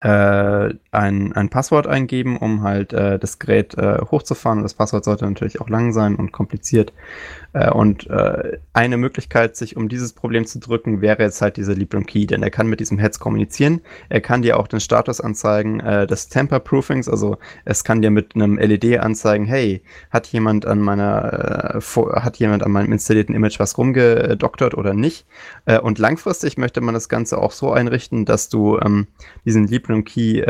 äh, 0.00 0.74
ein, 0.90 1.32
ein 1.32 1.48
Passwort 1.48 1.86
eingeben, 1.86 2.36
um 2.36 2.62
halt 2.62 2.92
äh, 2.92 3.18
das 3.18 3.38
Gerät 3.38 3.76
äh, 3.76 3.98
hochzufahren. 4.10 4.58
Und 4.58 4.62
das 4.64 4.74
Passwort 4.74 5.04
sollte 5.04 5.26
natürlich 5.26 5.60
auch 5.60 5.68
lang 5.68 5.92
sein 5.92 6.16
und 6.16 6.32
kompliziert. 6.32 6.92
Äh, 7.56 7.70
und 7.70 8.08
äh, 8.10 8.58
eine 8.74 8.98
Möglichkeit, 8.98 9.56
sich 9.56 9.76
um 9.76 9.88
dieses 9.88 10.12
Problem 10.12 10.44
zu 10.44 10.60
drücken, 10.60 11.00
wäre 11.00 11.22
jetzt 11.22 11.40
halt 11.40 11.56
dieser 11.56 11.74
Librem 11.74 12.04
Key, 12.04 12.26
denn 12.26 12.42
er 12.42 12.50
kann 12.50 12.66
mit 12.66 12.80
diesem 12.80 12.98
Heads 12.98 13.18
kommunizieren. 13.18 13.80
Er 14.10 14.20
kann 14.20 14.42
dir 14.42 14.58
auch 14.58 14.68
den 14.68 14.80
Status 14.80 15.22
anzeigen 15.22 15.80
äh, 15.80 16.06
des 16.06 16.28
Tamper-Proofings, 16.28 17.08
also 17.08 17.38
es 17.64 17.82
kann 17.82 18.02
dir 18.02 18.10
mit 18.10 18.34
einem 18.34 18.58
LED 18.58 18.98
anzeigen, 18.98 19.46
hey, 19.46 19.82
hat 20.10 20.26
jemand 20.26 20.66
an 20.66 20.80
meiner, 20.80 21.80
hat 22.16 22.36
jemand 22.36 22.62
an 22.62 22.72
meinem 22.72 22.92
installierten 22.92 23.34
Image 23.34 23.58
was 23.58 23.78
rumgedoktert 23.78 24.74
oder 24.74 24.94
nicht? 24.94 25.26
und 25.82 25.98
langfristig 25.98 26.58
möchte 26.58 26.80
man 26.80 26.94
das 26.94 27.08
Ganze 27.08 27.38
auch 27.38 27.52
so 27.52 27.72
einrichten, 27.72 28.24
dass 28.24 28.48
du 28.48 28.78
ähm, 28.78 29.06
diesen 29.44 29.66
Librem 29.66 30.04
Key 30.04 30.42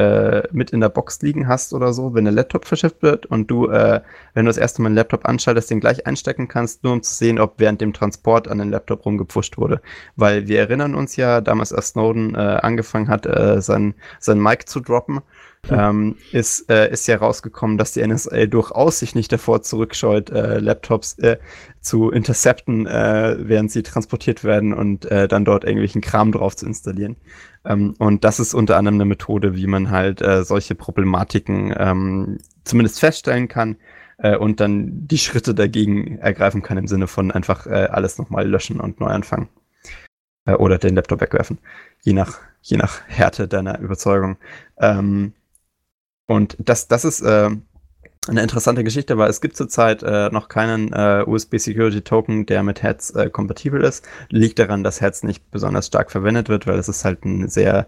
mit 0.53 0.70
in 0.70 0.81
der 0.81 0.89
Box 0.89 1.23
liegen 1.23 1.49
hast 1.49 1.73
oder 1.73 1.93
so, 1.93 2.15
wenn 2.15 2.24
der 2.24 2.33
Laptop 2.33 2.65
verschifft 2.65 3.03
wird 3.03 3.27
und 3.27 3.51
du, 3.51 3.69
wenn 3.69 4.03
du 4.35 4.45
das 4.45 4.57
erste 4.57 4.83
Mal 4.83 4.89
einen 4.89 4.97
Laptop 4.97 5.27
anschaltest, 5.27 5.70
den 5.70 5.81
gleich 5.81 6.07
einstecken 6.07 6.49
kannst, 6.49 6.85
nur 6.85 6.95
um 6.97 7.02
zu 7.02 7.14
sehen, 7.14 7.39
ob 7.39 7.55
während 7.59 7.81
dem 7.81 7.93
Transport 7.93 8.48
an 8.48 8.59
den 8.59 8.70
Laptop 8.70 9.05
rumgepfuscht 9.05 9.59
wurde. 9.59 9.81
Weil 10.16 10.48
wir 10.48 10.59
erinnern 10.59 10.94
uns 10.94 11.16
ja, 11.16 11.40
damals 11.40 11.73
als 11.73 11.89
Snowden 11.89 12.35
äh, 12.35 12.39
angefangen 12.39 13.09
hat, 13.09 13.27
äh, 13.27 13.60
sein, 13.60 13.94
sein 14.18 14.40
Mic 14.40 14.66
zu 14.66 14.81
droppen, 14.81 15.20
hm. 15.68 15.78
ähm, 15.78 16.16
ist, 16.32 16.70
äh, 16.70 16.90
ist 16.90 17.06
ja 17.06 17.16
rausgekommen, 17.16 17.78
dass 17.78 17.93
die 17.93 18.06
NSA 18.06 18.47
durchaus 18.47 18.98
sich 18.98 19.14
nicht 19.14 19.32
davor 19.32 19.62
zurückscheut, 19.62 20.31
äh, 20.31 20.59
Laptops 20.59 21.18
äh, 21.18 21.39
zu 21.81 22.10
intercepten, 22.10 22.86
äh, 22.86 23.36
während 23.39 23.70
sie 23.70 23.82
transportiert 23.82 24.44
werden 24.44 24.73
und 24.73 25.05
äh, 25.10 25.28
dann 25.28 25.44
dort 25.44 25.64
irgendwelchen 25.64 26.01
Kram 26.01 26.32
drauf 26.32 26.56
zu 26.56 26.66
installieren. 26.66 27.16
Ähm, 27.64 27.94
und 27.98 28.24
das 28.24 28.40
ist 28.40 28.55
unter 28.55 28.77
anderem 28.77 28.97
eine 28.97 29.05
Methode, 29.05 29.55
wie 29.55 29.66
man 29.66 29.90
halt 29.90 30.23
äh, 30.23 30.44
solche 30.44 30.74
Problematiken 30.74 31.74
ähm, 31.77 32.39
zumindest 32.64 33.01
feststellen 33.01 33.48
kann 33.48 33.77
äh, 34.18 34.36
und 34.36 34.60
dann 34.60 35.06
die 35.06 35.18
Schritte 35.18 35.55
dagegen 35.55 36.18
ergreifen 36.18 36.62
kann 36.62 36.78
im 36.78 36.88
Sinne 36.88 37.06
von 37.06 37.30
einfach 37.30 37.66
äh, 37.66 37.88
alles 37.90 38.18
nochmal 38.18 38.48
löschen 38.48 38.80
und 38.80 39.01
neu 39.01 39.09
anfangen. 39.09 39.48
Äh, 40.47 40.55
oder 40.55 40.78
den 40.78 40.94
Laptop 40.94 41.20
wegwerfen. 41.20 41.59
Je 42.02 42.12
nach, 42.12 42.38
je 42.62 42.76
nach 42.76 43.02
Härte 43.06 43.48
deiner 43.48 43.78
Überzeugung. 43.80 44.38
Ähm, 44.78 45.34
und 46.26 46.56
das, 46.59 46.88
das 46.88 47.05
ist, 47.05 47.22
äh, 47.22 47.51
eine 48.28 48.43
interessante 48.43 48.82
Geschichte 48.82 49.18
war, 49.18 49.28
es 49.28 49.40
gibt 49.40 49.56
zurzeit 49.56 50.02
äh, 50.02 50.30
noch 50.30 50.48
keinen 50.48 50.93
äh, 50.93 51.22
USB 51.26 51.59
Security 51.59 52.02
Token, 52.02 52.47
der 52.47 52.62
mit 52.62 52.82
Heads 52.82 53.10
äh, 53.10 53.30
kompatibel 53.30 53.82
ist. 53.84 54.06
Liegt 54.30 54.59
daran, 54.59 54.82
dass 54.82 55.01
Heads 55.01 55.22
nicht 55.22 55.51
besonders 55.51 55.86
stark 55.86 56.10
verwendet 56.10 56.48
wird, 56.48 56.66
weil 56.66 56.78
es 56.78 56.88
ist 56.88 57.05
halt 57.05 57.24
ein 57.24 57.48
sehr 57.48 57.86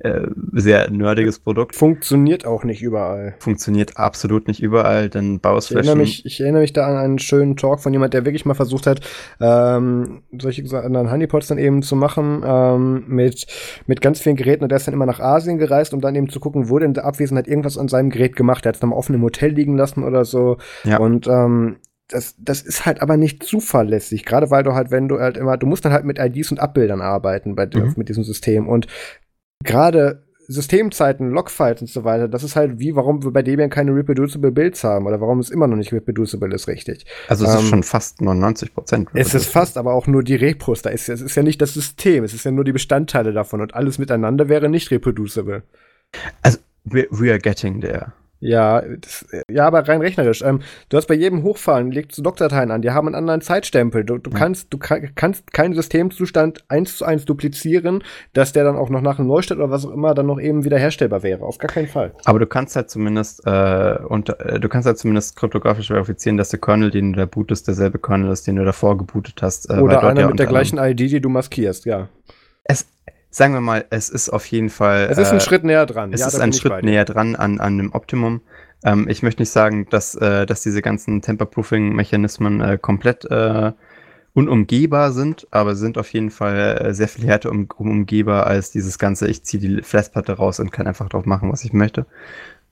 äh, 0.00 0.28
sehr 0.52 0.90
nerdiges 0.90 1.40
Produkt. 1.40 1.74
Funktioniert 1.74 2.46
auch 2.46 2.62
nicht 2.62 2.82
überall. 2.82 3.34
Funktioniert 3.40 3.96
absolut 3.96 4.46
nicht 4.46 4.62
überall, 4.62 5.08
denn 5.08 5.40
BIOS 5.40 5.70
ich 5.70 5.76
erinnere, 5.76 5.96
mich, 5.96 6.24
ich 6.24 6.40
erinnere 6.40 6.62
mich 6.62 6.72
da 6.72 6.86
an 6.86 6.96
einen 6.96 7.18
schönen 7.18 7.56
Talk 7.56 7.80
von 7.80 7.92
jemand, 7.92 8.14
der 8.14 8.24
wirklich 8.24 8.44
mal 8.44 8.54
versucht 8.54 8.86
hat, 8.86 9.00
ähm, 9.40 10.22
solche 10.38 10.62
anderen 10.76 11.10
Honeypots 11.10 11.48
dann 11.48 11.58
eben 11.58 11.82
zu 11.82 11.96
machen, 11.96 12.42
ähm, 12.46 13.04
mit, 13.08 13.46
mit 13.86 14.00
ganz 14.00 14.20
vielen 14.20 14.36
Geräten 14.36 14.62
und 14.62 14.70
der 14.70 14.76
ist 14.76 14.86
dann 14.86 14.94
immer 14.94 15.06
nach 15.06 15.20
Asien 15.20 15.58
gereist, 15.58 15.92
um 15.92 16.00
dann 16.00 16.14
eben 16.14 16.28
zu 16.28 16.38
gucken, 16.38 16.68
wo 16.68 16.78
denn 16.78 16.94
der 16.94 17.04
Abwesenheit 17.04 17.48
irgendwas 17.48 17.76
an 17.76 17.88
seinem 17.88 18.10
Gerät 18.10 18.36
gemacht. 18.36 18.66
Er 18.66 18.68
hat 18.68 18.76
es 18.76 18.80
dann 18.80 18.90
mal 18.90 18.96
offen 18.96 19.14
im 19.14 19.22
Hotel 19.22 19.50
liegen 19.50 19.76
lassen 19.76 20.04
oder 20.04 20.24
so. 20.24 20.58
Ja. 20.84 20.98
Und 20.98 21.26
ähm, 21.26 21.78
das, 22.08 22.36
das 22.38 22.62
ist 22.62 22.86
halt 22.86 23.02
aber 23.02 23.16
nicht 23.16 23.42
zuverlässig, 23.42 24.24
gerade 24.24 24.50
weil 24.50 24.62
du 24.62 24.74
halt, 24.74 24.90
wenn 24.90 25.08
du 25.08 25.18
halt 25.18 25.36
immer, 25.36 25.56
du 25.56 25.66
musst 25.66 25.84
dann 25.84 25.92
halt 25.92 26.04
mit 26.04 26.18
IDs 26.18 26.50
und 26.50 26.60
Abbildern 26.60 27.02
arbeiten 27.02 27.54
bei, 27.54 27.66
mhm. 27.66 27.94
mit 27.96 28.08
diesem 28.08 28.24
System 28.24 28.66
und 28.66 28.86
gerade 29.64 30.22
Systemzeiten, 30.50 31.30
Logfiles 31.30 31.82
und 31.82 31.90
so 31.90 32.04
weiter, 32.04 32.26
das 32.26 32.42
ist 32.42 32.56
halt 32.56 32.78
wie, 32.78 32.96
warum 32.96 33.22
wir 33.22 33.30
bei 33.32 33.42
Debian 33.42 33.68
keine 33.68 33.94
reproducible 33.94 34.50
Builds 34.50 34.82
haben 34.82 35.06
oder 35.06 35.20
warum 35.20 35.40
es 35.40 35.50
immer 35.50 35.66
noch 35.66 35.76
nicht 35.76 35.92
reproducible 35.92 36.54
ist, 36.54 36.68
richtig. 36.68 37.04
Also 37.28 37.44
es 37.44 37.52
ähm, 37.52 37.58
ist 37.60 37.68
schon 37.68 37.82
fast 37.82 38.22
99 38.22 38.72
Prozent. 38.72 39.08
Es 39.12 39.34
ist 39.34 39.46
fast, 39.46 39.76
aber 39.76 39.92
auch 39.92 40.06
nur 40.06 40.22
die 40.22 40.36
Repos. 40.36 40.80
Da 40.80 40.88
ist, 40.88 41.10
es 41.10 41.20
ist 41.20 41.34
ja 41.34 41.42
nicht 41.42 41.60
das 41.60 41.74
System, 41.74 42.24
es 42.24 42.32
ist 42.32 42.44
ja 42.44 42.50
nur 42.50 42.64
die 42.64 42.72
Bestandteile 42.72 43.34
davon 43.34 43.60
und 43.60 43.74
alles 43.74 43.98
miteinander 43.98 44.48
wäre 44.48 44.70
nicht 44.70 44.90
reproducible. 44.90 45.64
Also, 46.40 46.58
we, 46.84 47.06
we 47.10 47.30
are 47.30 47.38
getting 47.38 47.82
there. 47.82 48.12
Ja, 48.40 48.82
das, 48.82 49.26
ja, 49.50 49.66
aber 49.66 49.86
rein 49.88 50.00
rechnerisch. 50.00 50.42
Ähm, 50.42 50.60
du 50.88 50.96
hast 50.96 51.06
bei 51.06 51.14
jedem 51.14 51.42
Hochfahren, 51.42 51.90
legst 51.90 52.16
du 52.18 52.22
Doc-Dateien 52.22 52.70
an, 52.70 52.82
die 52.82 52.90
haben 52.90 53.08
einen 53.08 53.16
anderen 53.16 53.40
Zeitstempel. 53.40 54.04
Du, 54.04 54.18
du 54.18 54.30
ja. 54.30 54.38
kannst, 54.38 54.72
du 54.72 54.78
kann, 54.78 55.10
kannst 55.16 55.52
keinen 55.52 55.74
Systemzustand 55.74 56.64
eins 56.68 56.96
zu 56.96 57.04
eins 57.04 57.24
duplizieren, 57.24 58.04
dass 58.34 58.52
der 58.52 58.62
dann 58.62 58.76
auch 58.76 58.90
noch 58.90 59.00
nach 59.00 59.18
einem 59.18 59.26
Neustart 59.26 59.58
oder 59.58 59.70
was 59.70 59.84
auch 59.84 59.90
immer 59.90 60.14
dann 60.14 60.26
noch 60.26 60.40
eben 60.40 60.64
wieder 60.64 60.78
herstellbar 60.78 61.24
wäre. 61.24 61.44
Auf 61.44 61.58
gar 61.58 61.68
keinen 61.68 61.88
Fall. 61.88 62.12
Aber 62.24 62.38
du 62.38 62.46
kannst 62.46 62.76
halt 62.76 62.90
zumindest 62.90 63.44
äh, 63.44 63.98
und 64.08 64.28
äh, 64.28 64.60
du 64.60 64.68
kannst 64.68 64.86
halt 64.86 64.98
zumindest 64.98 65.34
kryptografisch 65.34 65.88
verifizieren, 65.88 66.36
dass 66.36 66.50
der 66.50 66.60
Kernel, 66.60 66.90
den 66.90 67.12
du 67.12 67.18
da 67.18 67.26
bootest, 67.26 67.66
derselbe 67.66 67.98
Kernel 67.98 68.30
ist, 68.30 68.46
den 68.46 68.56
du 68.56 68.64
davor 68.64 68.96
gebootet 68.96 69.42
hast. 69.42 69.68
Äh, 69.68 69.80
oder 69.80 70.02
einer 70.04 70.28
mit 70.28 70.38
der 70.38 70.46
gleichen 70.46 70.78
ID, 70.78 71.00
die 71.00 71.20
du 71.20 71.28
maskierst, 71.28 71.86
ja. 71.86 72.08
Es, 72.62 72.86
sagen 73.30 73.54
wir 73.54 73.60
mal, 73.60 73.84
es 73.90 74.08
ist 74.08 74.30
auf 74.30 74.46
jeden 74.46 74.70
Fall. 74.70 75.08
Es 75.10 75.18
ist 75.18 75.30
ein 75.30 75.38
äh, 75.38 75.40
Schritt 75.40 75.64
näher 75.64 75.86
dran. 75.86 76.12
Es 76.12 76.20
ja, 76.20 76.28
ist 76.28 76.40
ein 76.40 76.52
Schritt 76.52 76.82
näher 76.82 77.04
dran 77.04 77.36
an, 77.36 77.60
an 77.60 77.78
einem 77.78 77.92
Optimum. 77.92 78.40
Ähm, 78.84 79.08
ich 79.08 79.22
möchte 79.22 79.42
nicht 79.42 79.50
sagen, 79.50 79.86
dass, 79.90 80.14
äh, 80.14 80.46
dass 80.46 80.62
diese 80.62 80.82
ganzen 80.82 81.20
Temper-Proofing-Mechanismen 81.20 82.60
äh, 82.60 82.78
komplett 82.80 83.24
äh, 83.24 83.72
unumgehbar 84.34 85.12
sind, 85.12 85.48
aber 85.50 85.74
sind 85.74 85.98
auf 85.98 86.12
jeden 86.12 86.30
Fall 86.30 86.78
äh, 86.80 86.94
sehr 86.94 87.08
viel 87.08 87.26
härter 87.26 87.50
um, 87.50 87.66
umgehbar 87.76 88.46
als 88.46 88.70
dieses 88.70 88.98
ganze, 88.98 89.28
ich 89.28 89.42
ziehe 89.42 89.60
die 89.60 89.82
Festplatte 89.82 90.32
raus 90.32 90.60
und 90.60 90.70
kann 90.70 90.86
einfach 90.86 91.08
drauf 91.08 91.26
machen, 91.26 91.50
was 91.50 91.64
ich 91.64 91.72
möchte. 91.72 92.06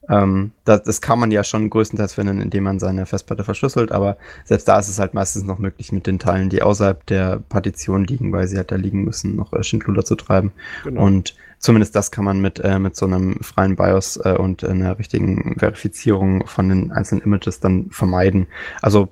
Ähm, 0.08 0.52
das, 0.64 0.82
das, 0.84 1.00
kann 1.00 1.18
man 1.18 1.30
ja 1.30 1.42
schon 1.42 1.68
größtenteils 1.68 2.14
finden, 2.14 2.40
indem 2.40 2.64
man 2.64 2.78
seine 2.78 3.06
Festplatte 3.06 3.44
verschlüsselt, 3.44 3.92
aber 3.92 4.16
selbst 4.44 4.68
da 4.68 4.78
ist 4.78 4.88
es 4.88 4.98
halt 4.98 5.14
meistens 5.14 5.44
noch 5.44 5.58
möglich, 5.58 5.92
mit 5.92 6.06
den 6.06 6.18
Teilen, 6.18 6.48
die 6.48 6.62
außerhalb 6.62 7.04
der 7.06 7.40
Partition 7.48 8.04
liegen, 8.04 8.32
weil 8.32 8.46
sie 8.46 8.56
halt 8.56 8.70
da 8.70 8.76
liegen 8.76 9.04
müssen, 9.04 9.36
noch 9.36 9.52
äh, 9.52 9.62
Schindluder 9.62 10.04
zu 10.04 10.14
treiben. 10.14 10.52
Genau. 10.84 11.02
Und 11.04 11.34
zumindest 11.58 11.96
das 11.96 12.10
kann 12.10 12.24
man 12.24 12.40
mit, 12.40 12.60
äh, 12.60 12.78
mit 12.78 12.96
so 12.96 13.06
einem 13.06 13.40
freien 13.42 13.76
BIOS 13.76 14.18
äh, 14.18 14.36
und 14.38 14.64
einer 14.64 14.98
richtigen 14.98 15.56
Verifizierung 15.58 16.46
von 16.46 16.68
den 16.68 16.92
einzelnen 16.92 17.22
Images 17.22 17.60
dann 17.60 17.90
vermeiden. 17.90 18.46
Also 18.82 19.08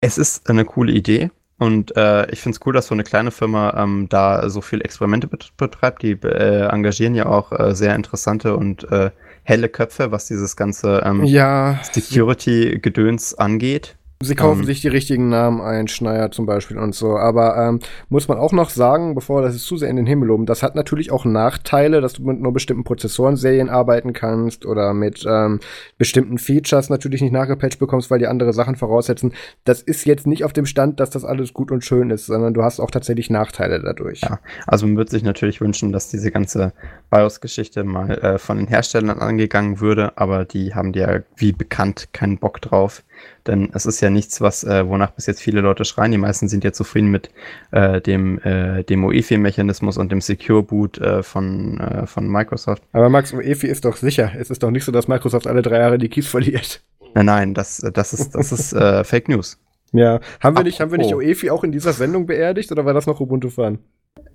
es 0.00 0.18
ist 0.18 0.50
eine 0.50 0.64
coole 0.64 0.92
Idee. 0.92 1.30
Und 1.56 1.96
äh, 1.96 2.30
ich 2.30 2.40
finde 2.40 2.56
es 2.56 2.66
cool, 2.66 2.72
dass 2.72 2.88
so 2.88 2.94
eine 2.94 3.04
kleine 3.04 3.30
Firma 3.30 3.74
ähm, 3.76 4.08
da 4.10 4.50
so 4.50 4.60
viel 4.60 4.80
Experimente 4.80 5.28
betreibt. 5.56 6.02
Die 6.02 6.12
äh, 6.12 6.68
engagieren 6.68 7.14
ja 7.14 7.26
auch 7.26 7.52
äh, 7.52 7.74
sehr 7.74 7.94
interessante 7.94 8.56
und 8.56 8.90
äh, 8.90 9.10
helle 9.44 9.68
Köpfe, 9.68 10.10
was 10.10 10.26
dieses 10.26 10.56
ganze 10.56 11.02
ähm, 11.04 11.24
ja, 11.24 11.78
Security-Gedöns 11.92 13.34
angeht. 13.34 13.96
Sie 14.24 14.34
kaufen 14.34 14.60
um, 14.60 14.66
sich 14.66 14.80
die 14.80 14.88
richtigen 14.88 15.28
Namen 15.28 15.60
ein, 15.60 15.88
Schneier 15.88 16.30
zum 16.30 16.46
Beispiel 16.46 16.78
und 16.78 16.94
so. 16.94 17.16
Aber 17.16 17.56
ähm, 17.56 17.80
muss 18.08 18.28
man 18.28 18.38
auch 18.38 18.52
noch 18.52 18.70
sagen, 18.70 19.14
bevor 19.14 19.42
das 19.42 19.54
ist 19.54 19.66
zu 19.66 19.76
sehr 19.76 19.88
in 19.90 19.96
den 19.96 20.06
Himmel 20.06 20.28
loben, 20.28 20.46
das 20.46 20.62
hat 20.62 20.74
natürlich 20.74 21.12
auch 21.12 21.24
Nachteile, 21.24 22.00
dass 22.00 22.14
du 22.14 22.22
mit 22.24 22.40
nur 22.40 22.52
bestimmten 22.52 22.84
Prozessorenserien 22.84 23.68
arbeiten 23.68 24.12
kannst 24.12 24.66
oder 24.66 24.94
mit 24.94 25.24
ähm, 25.28 25.60
bestimmten 25.98 26.38
Features 26.38 26.90
natürlich 26.90 27.22
nicht 27.22 27.32
nachgepatcht 27.32 27.78
bekommst, 27.78 28.10
weil 28.10 28.18
die 28.18 28.26
andere 28.26 28.52
Sachen 28.52 28.76
voraussetzen. 28.76 29.32
Das 29.64 29.82
ist 29.82 30.04
jetzt 30.06 30.26
nicht 30.26 30.44
auf 30.44 30.52
dem 30.52 30.66
Stand, 30.66 31.00
dass 31.00 31.10
das 31.10 31.24
alles 31.24 31.52
gut 31.52 31.70
und 31.70 31.84
schön 31.84 32.10
ist, 32.10 32.26
sondern 32.26 32.54
du 32.54 32.62
hast 32.62 32.80
auch 32.80 32.90
tatsächlich 32.90 33.30
Nachteile 33.30 33.80
dadurch. 33.80 34.22
Ja, 34.22 34.40
also 34.66 34.86
man 34.86 34.96
würde 34.96 35.10
sich 35.10 35.22
natürlich 35.22 35.60
wünschen, 35.60 35.92
dass 35.92 36.08
diese 36.08 36.30
ganze 36.30 36.72
BIOS-Geschichte 37.10 37.84
mal 37.84 38.10
äh, 38.18 38.38
von 38.38 38.56
den 38.56 38.66
Herstellern 38.66 39.18
angegangen 39.18 39.80
würde, 39.80 40.16
aber 40.16 40.44
die 40.44 40.74
haben 40.74 40.92
ja 40.92 41.20
wie 41.36 41.52
bekannt 41.52 42.08
keinen 42.12 42.38
Bock 42.38 42.60
drauf. 42.60 43.02
Denn 43.46 43.70
es 43.72 43.86
ist 43.86 44.00
ja 44.00 44.10
nichts, 44.10 44.40
was, 44.40 44.64
äh, 44.64 44.86
wonach 44.88 45.10
bis 45.10 45.26
jetzt 45.26 45.40
viele 45.40 45.60
Leute 45.60 45.84
schreien. 45.84 46.12
Die 46.12 46.18
meisten 46.18 46.48
sind 46.48 46.64
ja 46.64 46.72
zufrieden 46.72 47.10
mit 47.10 47.30
äh, 47.72 48.00
dem, 48.00 48.38
äh, 48.40 48.84
dem 48.84 49.04
UEFI-Mechanismus 49.04 49.98
und 49.98 50.10
dem 50.10 50.20
Secure 50.20 50.62
Boot 50.62 50.98
äh, 50.98 51.22
von, 51.22 51.78
äh, 51.80 52.06
von 52.06 52.28
Microsoft. 52.28 52.82
Aber 52.92 53.08
Max, 53.08 53.32
UEFI 53.32 53.68
ist 53.68 53.84
doch 53.84 53.96
sicher. 53.96 54.32
Es 54.38 54.50
ist 54.50 54.62
doch 54.62 54.70
nicht 54.70 54.84
so, 54.84 54.92
dass 54.92 55.08
Microsoft 55.08 55.46
alle 55.46 55.62
drei 55.62 55.78
Jahre 55.78 55.98
die 55.98 56.08
Keys 56.08 56.26
verliert. 56.26 56.82
Nein, 57.14 57.26
nein, 57.26 57.54
das, 57.54 57.78
das 57.78 58.12
ist, 58.12 58.34
das 58.34 58.50
ist 58.52 58.72
äh, 58.72 59.04
Fake 59.04 59.28
News. 59.28 59.58
Ja, 59.92 60.18
haben 60.40 60.56
wir 60.56 60.64
nicht, 60.64 60.80
haben 60.80 60.90
wir 60.90 60.98
nicht 60.98 61.14
UEFI 61.14 61.50
auch 61.50 61.62
in 61.62 61.70
dieser 61.70 61.92
Sendung 61.92 62.26
beerdigt 62.26 62.72
oder 62.72 62.84
war 62.84 62.94
das 62.94 63.06
noch 63.06 63.20
Ubuntu 63.20 63.48
Fun? 63.48 63.78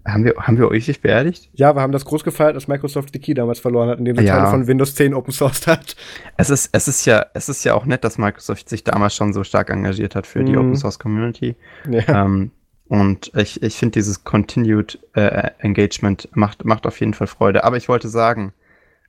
Haben 0.05 0.25
wir, 0.25 0.35
haben 0.35 0.57
wir 0.57 0.69
euch 0.69 0.87
nicht 0.87 1.01
beerdigt? 1.01 1.49
Ja, 1.53 1.75
wir 1.75 1.81
haben 1.81 1.91
das 1.91 2.03
groß 2.03 2.23
gefeiert, 2.23 2.55
dass 2.55 2.67
Microsoft 2.67 3.13
die 3.13 3.19
Key 3.19 3.33
damals 3.33 3.59
verloren 3.59 3.89
hat, 3.89 3.99
indem 3.99 4.17
sie 4.17 4.25
ja. 4.25 4.37
Teile 4.37 4.49
von 4.49 4.67
Windows 4.67 4.95
10 4.95 5.13
open 5.13 5.31
sourced 5.31 5.67
hat. 5.67 5.95
Es 6.35 6.49
ist, 6.49 6.69
es 6.73 6.87
ist 6.87 7.05
ja, 7.05 7.25
es 7.33 7.47
ist 7.47 7.63
ja 7.63 7.75
auch 7.75 7.85
nett, 7.85 8.03
dass 8.03 8.17
Microsoft 8.17 8.67
sich 8.67 8.83
damals 8.83 9.15
schon 9.15 9.33
so 9.33 9.43
stark 9.43 9.69
engagiert 9.69 10.15
hat 10.15 10.25
für 10.25 10.41
mm. 10.41 10.45
die 10.45 10.51
mhm. 10.53 10.57
Open 10.57 10.75
Source 10.75 10.99
Community. 10.99 11.55
Ja. 11.89 12.25
Ähm, 12.25 12.51
und 12.87 13.31
ich, 13.35 13.61
ich 13.61 13.75
finde 13.75 13.93
dieses 13.93 14.23
Continued 14.23 14.99
äh, 15.13 15.51
Engagement 15.59 16.27
macht, 16.33 16.65
macht 16.65 16.87
auf 16.87 16.99
jeden 16.99 17.13
Fall 17.13 17.27
Freude. 17.27 17.63
Aber 17.63 17.77
ich 17.77 17.87
wollte 17.87 18.09
sagen, 18.09 18.53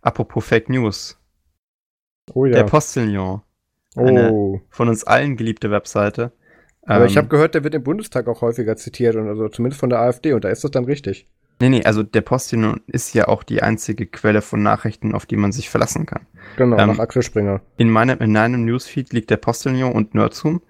apropos 0.02 0.44
Fake 0.44 0.68
News. 0.68 1.18
Oh 2.34 2.44
ja. 2.44 2.52
Der 2.52 2.64
Postillon. 2.64 3.40
Oh. 3.96 4.00
Eine 4.00 4.60
von 4.68 4.88
uns 4.88 5.02
allen 5.02 5.36
geliebte 5.36 5.70
Webseite 5.70 6.32
aber 6.90 7.04
ähm, 7.04 7.10
ich 7.10 7.16
habe 7.16 7.28
gehört, 7.28 7.54
der 7.54 7.62
wird 7.62 7.74
im 7.74 7.84
Bundestag 7.84 8.26
auch 8.26 8.40
häufiger 8.40 8.76
zitiert, 8.76 9.14
und 9.14 9.28
also 9.28 9.48
zumindest 9.48 9.80
von 9.80 9.90
der 9.90 10.00
AfD, 10.00 10.32
und 10.32 10.44
da 10.44 10.48
ist 10.48 10.64
das 10.64 10.70
dann 10.72 10.84
richtig. 10.84 11.28
Nee, 11.60 11.68
nee, 11.68 11.84
also 11.84 12.02
der 12.02 12.22
Postillion 12.22 12.80
ist 12.86 13.14
ja 13.14 13.28
auch 13.28 13.42
die 13.42 13.62
einzige 13.62 14.06
Quelle 14.06 14.40
von 14.40 14.62
Nachrichten, 14.62 15.14
auf 15.14 15.26
die 15.26 15.36
man 15.36 15.52
sich 15.52 15.68
verlassen 15.68 16.06
kann. 16.06 16.26
Genau, 16.56 16.78
ähm, 16.78 16.88
nach 16.88 16.98
Axel 16.98 17.22
Springer. 17.22 17.60
In 17.76 17.90
meinem, 17.90 18.18
in 18.18 18.32
meinem 18.32 18.64
Newsfeed 18.64 19.12
liegt 19.12 19.30
der 19.30 19.36
Postillon 19.36 19.92
und 19.92 20.14
Nerdzoom, 20.14 20.62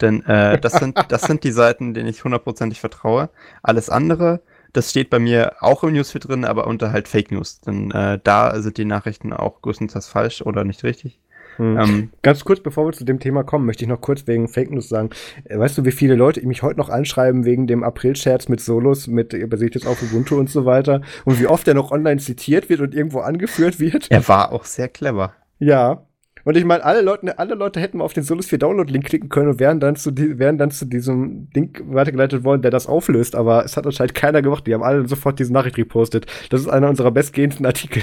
denn 0.00 0.24
äh, 0.26 0.58
das, 0.60 0.74
sind, 0.74 0.98
das 1.08 1.22
sind 1.22 1.44
die 1.44 1.52
Seiten, 1.52 1.94
denen 1.94 2.08
ich 2.08 2.22
hundertprozentig 2.22 2.80
vertraue. 2.80 3.30
Alles 3.62 3.88
andere, 3.88 4.42
das 4.72 4.90
steht 4.90 5.10
bei 5.10 5.20
mir 5.20 5.54
auch 5.60 5.84
im 5.84 5.92
Newsfeed 5.92 6.28
drin, 6.28 6.44
aber 6.44 6.66
unter 6.66 6.92
halt 6.92 7.08
Fake 7.08 7.30
News, 7.30 7.60
denn 7.60 7.92
äh, 7.92 8.18
da 8.22 8.60
sind 8.60 8.76
die 8.76 8.84
Nachrichten 8.84 9.32
auch 9.32 9.62
größtenteils 9.62 10.08
falsch 10.08 10.42
oder 10.42 10.64
nicht 10.64 10.82
richtig. 10.82 11.20
Hm. 11.56 11.78
Ähm, 11.78 12.10
Ganz 12.22 12.44
kurz, 12.44 12.60
bevor 12.60 12.86
wir 12.86 12.92
zu 12.92 13.04
dem 13.04 13.20
Thema 13.20 13.42
kommen, 13.42 13.66
möchte 13.66 13.84
ich 13.84 13.88
noch 13.88 14.00
kurz 14.00 14.26
wegen 14.26 14.48
Fake 14.48 14.70
News 14.70 14.88
sagen. 14.88 15.10
Äh, 15.44 15.58
weißt 15.58 15.78
du, 15.78 15.84
wie 15.84 15.92
viele 15.92 16.14
Leute 16.14 16.44
mich 16.46 16.62
heute 16.62 16.78
noch 16.78 16.88
anschreiben 16.88 17.44
wegen 17.44 17.66
dem 17.66 17.82
April-Scherz 17.82 18.48
mit 18.48 18.60
Solos, 18.60 19.06
mit 19.06 19.32
basiert 19.48 19.74
jetzt 19.74 19.86
auf 19.86 20.02
Ubuntu 20.02 20.36
und 20.36 20.50
so 20.50 20.64
weiter 20.64 21.00
und 21.24 21.40
wie 21.40 21.46
oft 21.46 21.66
er 21.68 21.74
noch 21.74 21.90
online 21.90 22.20
zitiert 22.20 22.68
wird 22.68 22.80
und 22.80 22.94
irgendwo 22.94 23.20
angeführt 23.20 23.80
wird? 23.80 24.10
Er 24.10 24.26
war 24.28 24.52
auch 24.52 24.64
sehr 24.64 24.88
clever. 24.88 25.32
Ja. 25.58 26.06
Und 26.44 26.56
ich 26.56 26.64
meine, 26.64 26.84
alle 26.84 27.02
Leute, 27.02 27.38
alle 27.38 27.54
Leute 27.54 27.78
hätten 27.80 27.98
mal 27.98 28.04
auf 28.04 28.14
den 28.14 28.24
Solus 28.24 28.46
4 28.46 28.58
Download-Link 28.58 29.04
klicken 29.04 29.28
können 29.28 29.48
und 29.48 29.60
wären 29.60 29.78
dann, 29.78 29.94
zu 29.94 30.10
die, 30.10 30.38
wären 30.38 30.58
dann 30.58 30.72
zu 30.72 30.86
diesem 30.86 31.48
Link 31.54 31.82
weitergeleitet 31.86 32.42
worden, 32.42 32.62
der 32.62 32.72
das 32.72 32.88
auflöst. 32.88 33.36
Aber 33.36 33.64
es 33.64 33.76
hat 33.76 33.86
anscheinend 33.86 34.14
keiner 34.14 34.42
gemacht. 34.42 34.66
Die 34.66 34.74
haben 34.74 34.82
alle 34.82 35.06
sofort 35.06 35.38
diese 35.38 35.52
Nachricht 35.52 35.78
repostet. 35.78 36.26
Das 36.50 36.60
ist 36.60 36.68
einer 36.68 36.88
unserer 36.88 37.12
bestgehendsten 37.12 37.64
Artikel. 37.64 38.02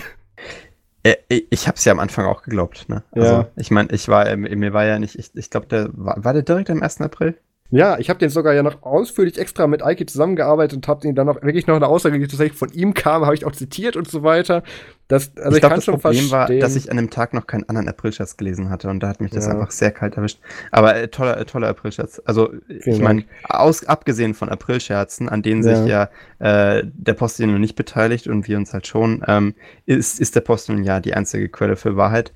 Äh, 1.03 1.15
ich 1.49 1.67
habe 1.67 1.77
es 1.77 1.85
ja 1.85 1.91
am 1.91 1.99
Anfang 1.99 2.25
auch 2.25 2.41
geglaubt. 2.43 2.87
Ne? 2.89 3.03
Also, 3.11 3.33
ja. 3.33 3.47
ich 3.55 3.71
meine, 3.71 3.91
ich 3.91 4.07
war, 4.07 4.35
mir 4.35 4.73
war 4.73 4.85
ja 4.85 4.99
nicht, 4.99 5.15
ich, 5.15 5.31
ich 5.35 5.49
glaube, 5.49 5.67
der 5.67 5.89
war, 5.93 6.23
war 6.23 6.33
der 6.33 6.43
direkt 6.43 6.69
am 6.69 6.81
1. 6.81 7.01
April? 7.01 7.37
Ja, 7.71 7.99
ich 7.99 8.09
habe 8.09 8.17
den 8.17 8.29
sogar 8.29 8.53
ja 8.53 8.63
noch 8.63 8.81
ausführlich 8.81 9.37
extra 9.37 9.67
mit 9.67 9.83
Eike 9.83 10.07
zusammengearbeitet 10.07 10.75
und 10.77 10.87
habe 10.87 11.07
ihn 11.07 11.13
dann 11.13 11.27
noch 11.27 11.43
wirklich 11.43 11.67
noch 11.67 11.75
eine 11.75 11.87
Aussage, 11.87 12.17
die 12.17 12.27
tatsächlich 12.27 12.57
von 12.57 12.71
ihm 12.71 12.95
kam, 12.95 13.25
habe 13.25 13.35
ich 13.35 13.45
auch 13.45 13.51
zitiert 13.51 13.95
und 13.95 14.09
so 14.09 14.23
weiter. 14.23 14.63
Das, 15.07 15.31
also 15.37 15.49
ich, 15.49 15.55
ich 15.55 15.61
glaub, 15.61 15.75
das 15.75 15.85
Problem 15.85 16.01
verstehen. 16.01 16.31
war, 16.31 16.47
dass 16.47 16.75
ich 16.75 16.89
an 16.89 16.97
dem 16.97 17.11
Tag 17.11 17.33
noch 17.33 17.45
keinen 17.45 17.69
anderen 17.69 17.87
Aprilscherz 17.87 18.37
gelesen 18.37 18.71
hatte 18.71 18.89
und 18.89 19.01
da 19.01 19.09
hat 19.09 19.21
mich 19.21 19.29
das 19.31 19.45
ja. 19.45 19.51
einfach 19.51 19.69
sehr 19.69 19.91
kalt 19.91 20.17
erwischt. 20.17 20.39
Aber 20.71 20.95
äh, 20.95 21.09
toller, 21.09 21.37
äh, 21.37 21.45
toller 21.45 21.67
Aprilscherz. 21.67 22.19
Also 22.25 22.49
Vielen 22.67 22.95
ich 22.95 23.01
meine, 23.01 23.23
abgesehen 23.43 24.33
von 24.33 24.49
Aprilscherzen, 24.49 25.29
an 25.29 25.43
denen 25.43 25.63
ja. 25.63 25.75
sich 25.75 25.87
ja 25.87 26.09
äh, 26.39 26.83
der 26.85 27.13
Postillon 27.13 27.61
nicht 27.61 27.75
beteiligt 27.75 28.27
und 28.27 28.47
wir 28.47 28.57
uns 28.57 28.73
halt 28.73 28.87
schon, 28.87 29.23
ähm, 29.27 29.53
ist, 29.85 30.19
ist 30.19 30.35
der 30.35 30.41
Postillon 30.41 30.83
ja 30.83 30.99
die 30.99 31.13
einzige 31.13 31.49
Quelle 31.49 31.75
für 31.75 31.95
Wahrheit. 31.95 32.33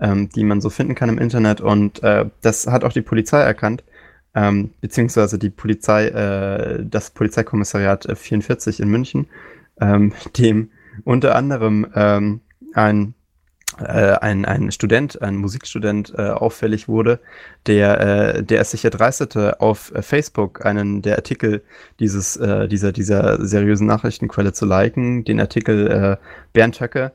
ähm, 0.00 0.28
die 0.28 0.44
man 0.44 0.60
so 0.60 0.70
finden 0.70 0.94
kann 0.94 1.08
im 1.08 1.18
Internet. 1.18 1.60
Und 1.60 2.02
äh, 2.02 2.26
das 2.42 2.66
hat 2.66 2.84
auch 2.84 2.92
die 2.92 3.02
Polizei 3.02 3.40
erkannt, 3.40 3.82
ähm, 4.36 4.70
beziehungsweise 4.80 5.38
die 5.38 5.50
Polizei, 5.50 6.08
äh, 6.08 6.84
das 6.84 7.10
Polizeikommissariat 7.10 8.06
44 8.14 8.80
in 8.80 8.88
München, 8.88 9.26
ähm, 9.80 10.12
dem 10.38 10.70
unter 11.04 11.34
anderem 11.34 11.86
ähm, 11.94 12.40
ein 12.74 13.14
äh, 13.78 14.12
ein, 14.20 14.44
ein 14.44 14.70
Student, 14.70 15.20
ein 15.20 15.36
Musikstudent 15.36 16.14
äh, 16.16 16.30
auffällig 16.30 16.88
wurde, 16.88 17.20
der, 17.66 18.00
äh, 18.36 18.42
der 18.42 18.60
es 18.60 18.70
sich 18.70 18.84
erdreistete, 18.84 19.60
auf 19.60 19.92
äh, 19.94 20.00
Facebook 20.00 20.64
einen 20.64 21.02
der 21.02 21.16
Artikel 21.16 21.62
dieses, 22.00 22.36
äh, 22.36 22.68
dieser, 22.68 22.92
dieser 22.92 23.44
seriösen 23.44 23.86
Nachrichtenquelle 23.86 24.54
zu 24.54 24.64
liken, 24.64 25.24
den 25.24 25.40
Artikel 25.40 25.88
äh, 25.88 26.16
Bernd 26.54 26.80
Höcke 26.80 27.12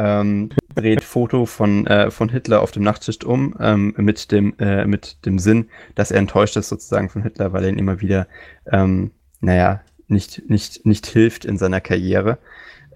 ähm, 0.00 0.50
dreht 0.74 1.04
Foto 1.04 1.46
von, 1.46 1.86
äh, 1.86 2.10
von 2.10 2.30
Hitler 2.30 2.62
auf 2.62 2.70
dem 2.70 2.82
Nachttisch 2.82 3.22
um, 3.24 3.54
ähm, 3.60 3.94
mit, 3.98 4.32
dem, 4.32 4.54
äh, 4.58 4.86
mit 4.86 5.24
dem 5.26 5.38
Sinn, 5.38 5.68
dass 5.94 6.10
er 6.10 6.18
enttäuscht 6.18 6.56
ist 6.56 6.68
sozusagen 6.68 7.10
von 7.10 7.22
Hitler, 7.22 7.52
weil 7.52 7.64
er 7.64 7.70
ihn 7.70 7.78
immer 7.78 8.00
wieder, 8.00 8.26
ähm, 8.70 9.10
naja, 9.40 9.82
nicht, 10.08 10.48
nicht, 10.48 10.86
nicht 10.86 11.06
hilft 11.06 11.44
in 11.44 11.58
seiner 11.58 11.80
Karriere. 11.80 12.38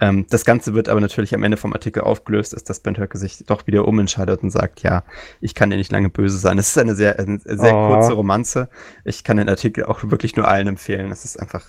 Ähm, 0.00 0.26
das 0.30 0.44
Ganze 0.44 0.74
wird 0.74 0.88
aber 0.88 1.00
natürlich 1.00 1.34
am 1.34 1.44
Ende 1.44 1.56
vom 1.56 1.72
Artikel 1.72 2.02
aufgelöst, 2.02 2.54
ist, 2.54 2.68
dass 2.68 2.80
Ben 2.80 2.96
Höcke 2.96 3.18
sich 3.18 3.44
doch 3.46 3.66
wieder 3.66 3.86
umentscheidet 3.86 4.42
und 4.42 4.50
sagt, 4.50 4.82
ja, 4.82 5.04
ich 5.40 5.54
kann 5.54 5.70
dir 5.70 5.76
nicht 5.76 5.92
lange 5.92 6.08
böse 6.08 6.38
sein. 6.38 6.58
Es 6.58 6.68
ist 6.68 6.78
eine 6.78 6.96
sehr, 6.96 7.18
eine 7.18 7.38
sehr 7.44 7.76
oh. 7.76 7.88
kurze 7.88 8.14
Romanze. 8.14 8.68
Ich 9.04 9.22
kann 9.22 9.36
den 9.36 9.48
Artikel 9.48 9.84
auch 9.84 10.02
wirklich 10.04 10.36
nur 10.36 10.48
allen 10.48 10.66
empfehlen. 10.66 11.12
Es 11.12 11.24
ist 11.24 11.38
einfach 11.38 11.64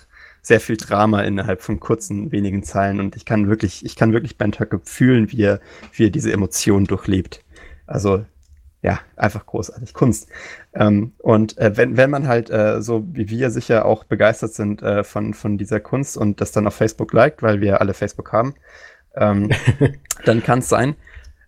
sehr 0.46 0.60
viel 0.60 0.76
Drama 0.76 1.22
innerhalb 1.22 1.60
von 1.60 1.80
kurzen, 1.80 2.30
wenigen 2.30 2.62
Zeilen 2.62 3.00
und 3.00 3.16
ich 3.16 3.24
kann 3.24 3.48
wirklich, 3.48 3.84
ich 3.84 3.96
kann 3.96 4.12
wirklich 4.12 4.38
Ben 4.38 4.52
Höcke 4.52 4.80
fühlen, 4.84 5.32
wie 5.32 5.42
er, 5.42 5.58
wie 5.92 6.04
er 6.04 6.10
diese 6.10 6.32
Emotionen 6.32 6.86
durchlebt. 6.86 7.42
Also 7.84 8.24
ja, 8.80 9.00
einfach 9.16 9.44
großartig. 9.44 9.92
Kunst. 9.92 10.28
Ähm, 10.72 11.14
und 11.18 11.58
äh, 11.58 11.76
wenn, 11.76 11.96
wenn 11.96 12.10
man 12.10 12.28
halt 12.28 12.48
äh, 12.50 12.80
so 12.80 13.04
wie 13.12 13.28
wir 13.28 13.50
sicher 13.50 13.86
auch 13.86 14.04
begeistert 14.04 14.54
sind 14.54 14.82
äh, 14.82 15.02
von, 15.02 15.34
von 15.34 15.58
dieser 15.58 15.80
Kunst 15.80 16.16
und 16.16 16.40
das 16.40 16.52
dann 16.52 16.68
auf 16.68 16.76
Facebook 16.76 17.12
liked, 17.12 17.42
weil 17.42 17.60
wir 17.60 17.80
alle 17.80 17.92
Facebook 17.92 18.32
haben, 18.32 18.54
ähm, 19.16 19.50
dann 20.24 20.44
kann 20.44 20.60
es 20.60 20.68
sein, 20.68 20.94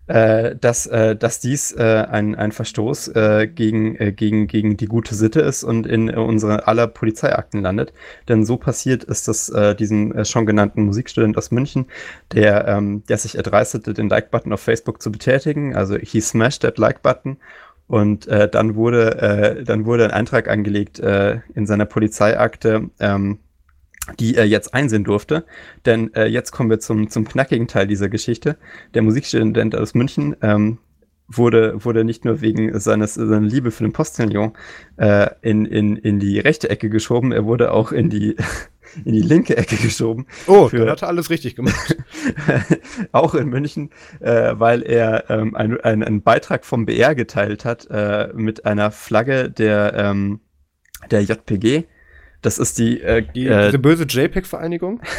äh, 0.09 0.57
dass, 0.57 0.87
äh, 0.87 1.15
dass 1.15 1.41
dies 1.41 1.73
äh, 1.73 2.07
ein, 2.11 2.35
ein 2.35 2.53
Verstoß 2.53 3.09
äh, 3.09 3.47
gegen, 3.47 3.97
äh, 3.97 4.13
gegen, 4.13 4.47
gegen 4.47 4.77
die 4.77 4.87
gute 4.87 5.15
Sitte 5.15 5.41
ist 5.41 5.65
und 5.65 5.87
in 5.87 6.09
äh, 6.09 6.17
unsere 6.17 6.67
aller 6.67 6.87
Polizeiakten 6.87 7.63
landet. 7.63 7.93
Denn 8.29 8.45
so 8.45 8.57
passiert 8.57 9.05
ist 9.05 9.29
das 9.29 9.49
äh, 9.51 9.75
diesem 9.75 10.13
äh, 10.13 10.25
schon 10.25 10.47
genannten 10.47 10.83
Musikstudent 10.83 11.37
aus 11.37 11.51
München, 11.51 11.87
der, 12.33 12.67
ähm, 12.67 13.05
der 13.09 13.19
sich 13.19 13.37
erdreistete, 13.37 13.95
den 13.95 14.09
Like-Button 14.09 14.53
auf 14.53 14.61
Facebook 14.61 15.01
zu 15.03 15.13
betätigen. 15.13 15.77
Also 15.77 15.97
he 15.97 16.21
smashed 16.21 16.63
that 16.63 16.79
Like-Button 16.79 17.37
und 17.87 18.29
äh, 18.29 18.49
dann 18.49 18.75
wurde 18.75 19.19
äh, 19.21 19.65
dann 19.65 19.87
wurde 19.87 20.05
ein 20.05 20.11
Eintrag 20.11 20.49
angelegt 20.49 21.01
äh, 21.01 21.41
in 21.55 21.67
seiner 21.67 21.87
Polizeiakte, 21.87 22.91
ähm, 23.01 23.39
die 24.19 24.37
er 24.37 24.47
jetzt 24.47 24.75
einsehen 24.75 25.05
durfte. 25.05 25.45
Denn 25.87 26.13
äh, 26.15 26.27
jetzt 26.27 26.53
kommen 26.53 26.71
wir 26.71 26.81
zum, 26.81 27.11
zum 27.11 27.27
knackigen 27.27 27.69
Teil 27.69 27.87
dieser 27.87 28.09
Geschichte. 28.09 28.57
Der 28.95 29.03
Musikstudent 29.03 29.77
aus 29.77 29.95
München 29.95 30.37
ähm, 30.43 30.79
wurde, 31.29 31.85
wurde 31.85 32.05
nicht 32.05 32.25
nur 32.25 32.41
wegen 32.41 32.79
seines, 32.81 33.15
seiner 33.15 33.41
Liebe 33.41 33.71
für 33.71 33.85
den 33.85 33.93
Postillon 33.93 34.55
äh, 34.97 35.29
in, 35.43 35.67
in, 35.67 35.97
in 35.97 36.19
die 36.19 36.39
rechte 36.41 36.71
Ecke 36.71 36.89
geschoben, 36.89 37.33
er 37.33 37.45
wurde 37.45 37.73
auch 37.73 37.93
in 37.93 38.09
die, 38.09 38.35
in 39.05 39.13
die 39.13 39.21
linke 39.21 39.57
Ecke 39.57 39.77
geschoben. 39.77 40.27
Oh, 40.47 40.69
für, 40.69 40.79
dann 40.79 40.91
hat 40.91 41.03
er 41.03 41.09
alles 41.09 41.29
richtig 41.29 41.55
gemacht. 41.55 41.97
auch 43.13 43.35
in 43.35 43.49
München, 43.49 43.91
äh, 44.21 44.55
weil 44.55 44.83
er 44.83 45.29
ähm, 45.29 45.55
einen 45.55 46.03
ein 46.03 46.23
Beitrag 46.23 46.65
vom 46.65 46.87
BR 46.87 47.15
geteilt 47.15 47.65
hat 47.65 47.87
äh, 47.91 48.29
mit 48.35 48.65
einer 48.65 48.91
Flagge 48.91 49.51
der, 49.51 49.93
ähm, 49.95 50.41
der 51.11 51.23
JPG 51.23 51.85
das 52.43 52.59
ist 52.59 52.79
die, 52.79 53.01
äh, 53.01 53.23
die 53.23 53.47
äh, 53.47 53.67
diese 53.67 53.79
böse 53.79 54.05
JPEG-Vereinigung. 54.05 55.01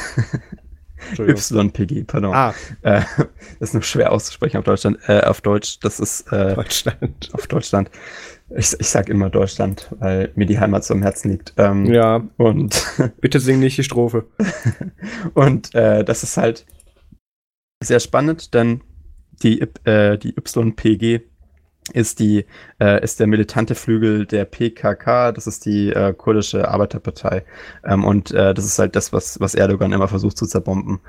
YPG, 1.18 2.04
pardon. 2.04 2.34
Ah. 2.34 2.54
Äh, 2.82 3.02
das 3.60 3.70
ist 3.70 3.74
nur 3.74 3.84
schwer 3.84 4.12
auszusprechen 4.12 4.58
auf 4.58 4.66
Deutschland, 4.66 5.00
äh, 5.08 5.22
auf 5.22 5.42
Deutsch. 5.42 5.80
Das 5.82 6.00
ist 6.00 6.32
äh, 6.32 6.56
Deutschland. 6.56 7.30
Auf 7.34 7.48
Deutschland. 7.48 7.90
Ich, 8.56 8.76
ich 8.80 8.90
sag 8.90 9.10
immer 9.10 9.30
Deutschland, 9.30 9.94
weil 10.00 10.32
mir 10.36 10.46
die 10.46 10.60
Heimat 10.60 10.84
so 10.84 10.94
am 10.94 11.02
Herzen 11.02 11.32
liegt. 11.32 11.54
Ähm, 11.58 11.86
ja. 11.86 12.28
Und 12.38 12.86
bitte 13.22 13.40
sing 13.40 13.60
nicht 13.60 13.78
die 13.78 13.84
Strophe. 13.84 14.26
und 15.34 15.74
äh, 15.76 16.04
das 16.04 16.24
ist 16.24 16.38
halt 16.38 16.66
sehr 17.82 18.00
spannend, 18.00 18.54
denn 18.54 18.82
die, 19.42 19.62
äh, 19.86 20.18
die 20.18 20.36
YPG 20.36 21.22
ist 21.94 22.20
die 22.20 22.46
äh, 22.80 23.04
ist 23.04 23.20
der 23.20 23.28
militante 23.28 23.76
Flügel 23.76 24.26
der 24.26 24.46
PKK, 24.46 25.32
das 25.32 25.48
ist 25.48 25.66
die 25.66 25.92
äh, 25.92 26.14
kurdische 26.14 26.68
Arbeiterpartei 26.68 27.44
ähm, 27.86 28.04
und 28.04 28.32
äh, 28.32 28.54
das 28.54 28.66
ist 28.66 28.80
halt 28.80 28.96
das, 28.96 29.14
was 29.14 29.40
was 29.40 29.56
Erdogan 29.56 29.94
immer 29.94 30.08
versucht 30.08 30.38
zu 30.38 30.46
zerbomben. 30.46 31.00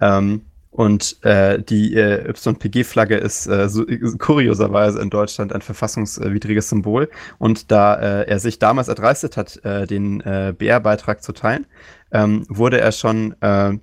Ähm, 0.00 0.42
und 0.70 1.24
äh, 1.24 1.60
die 1.60 1.96
äh, 1.96 2.30
YPG-Flagge 2.30 3.16
ist 3.16 3.46
äh, 3.46 3.68
so, 3.68 3.84
kurioserweise 4.18 5.00
in 5.00 5.10
Deutschland 5.10 5.52
ein 5.52 5.62
verfassungswidriges 5.62 6.68
Symbol. 6.68 7.08
Und 7.38 7.72
da 7.72 7.94
äh, 7.94 8.28
er 8.28 8.38
sich 8.38 8.58
damals 8.58 8.88
erdreistet 8.88 9.36
hat, 9.36 9.64
äh, 9.64 9.86
den 9.86 10.20
äh, 10.20 10.54
BR-Beitrag 10.56 11.22
zu 11.22 11.32
teilen, 11.32 11.66
ähm, 12.12 12.44
wurde 12.48 12.80
er 12.80 12.92
schon 12.92 13.34
äh, 13.40 13.78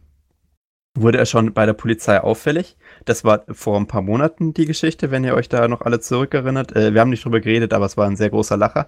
wurde 0.98 1.18
er 1.18 1.26
schon 1.26 1.54
bei 1.54 1.66
der 1.66 1.74
Polizei 1.74 2.22
auffällig 2.22 2.78
das 3.06 3.24
war 3.24 3.44
vor 3.50 3.78
ein 3.78 3.88
paar 3.88 4.02
Monaten 4.02 4.54
die 4.54 4.66
Geschichte, 4.66 5.12
wenn 5.12 5.24
ihr 5.24 5.36
euch 5.36 5.48
da 5.48 5.68
noch 5.68 5.82
alle 5.82 6.00
zurückerinnert. 6.00 6.76
Äh, 6.76 6.94
wir 6.94 7.02
haben 7.02 7.10
nicht 7.10 7.24
drüber 7.24 7.40
geredet, 7.40 7.74
aber 7.74 7.86
es 7.86 7.98
war 7.98 8.08
ein 8.08 8.18
sehr 8.18 8.30
großer 8.30 8.58
Lacher. 8.58 8.88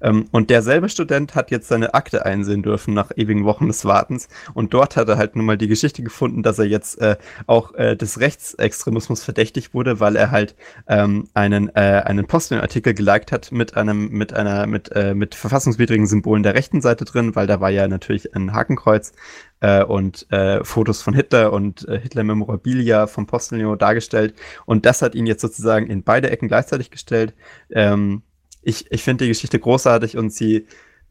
Ähm, 0.00 0.26
und 0.32 0.50
derselbe 0.50 0.88
Student 0.88 1.34
hat 1.34 1.50
jetzt 1.50 1.68
seine 1.68 1.94
Akte 1.94 2.24
einsehen 2.24 2.62
dürfen 2.62 2.94
nach 2.94 3.10
ewigen 3.16 3.44
Wochen 3.44 3.68
des 3.68 3.84
Wartens. 3.84 4.28
Und 4.54 4.74
dort 4.74 4.96
hat 4.96 5.08
er 5.08 5.18
halt 5.18 5.36
nun 5.36 5.44
mal 5.44 5.58
die 5.58 5.68
Geschichte 5.68 6.02
gefunden, 6.02 6.42
dass 6.42 6.58
er 6.58 6.66
jetzt 6.66 7.00
äh, 7.00 7.16
auch 7.46 7.74
äh, 7.74 7.96
des 7.96 8.20
Rechtsextremismus 8.20 9.22
verdächtig 9.22 9.74
wurde, 9.74 10.00
weil 10.00 10.16
er 10.16 10.30
halt 10.30 10.56
ähm, 10.88 11.28
einen, 11.34 11.68
äh, 11.74 12.02
einen 12.04 12.26
Posting-Artikel 12.26 12.94
geliked 12.94 13.32
hat 13.32 13.52
mit 13.52 13.76
einem, 13.76 14.08
mit 14.08 14.32
einer, 14.32 14.66
mit, 14.66 14.90
äh, 14.92 15.14
mit 15.14 15.34
verfassungswidrigen 15.34 16.06
Symbolen 16.06 16.42
der 16.42 16.54
rechten 16.54 16.80
Seite 16.80 17.04
drin, 17.04 17.36
weil 17.36 17.46
da 17.46 17.60
war 17.60 17.70
ja 17.70 17.86
natürlich 17.86 18.34
ein 18.34 18.54
Hakenkreuz 18.54 19.12
äh, 19.60 19.82
und 19.82 20.30
äh, 20.30 20.64
Fotos 20.64 21.02
von 21.02 21.14
Hitler 21.14 21.52
und 21.52 21.86
äh, 21.88 21.98
Hitler-Memorabilia 22.00 23.06
vom 23.06 23.26
Postillon 23.58 23.78
dargestellt. 23.78 24.34
Und 24.66 24.86
das 24.86 25.02
hat 25.02 25.14
ihn 25.14 25.26
jetzt 25.26 25.42
sozusagen 25.42 25.88
in 25.88 26.02
beide 26.02 26.30
Ecken 26.30 26.48
gleichzeitig 26.48 26.90
gestellt. 26.90 27.34
Ähm, 27.70 28.22
ich 28.62 28.90
ich 28.90 29.02
finde 29.02 29.24
die 29.24 29.30
Geschichte 29.30 29.58
großartig 29.58 30.16
und 30.16 30.32
sie, 30.32 30.66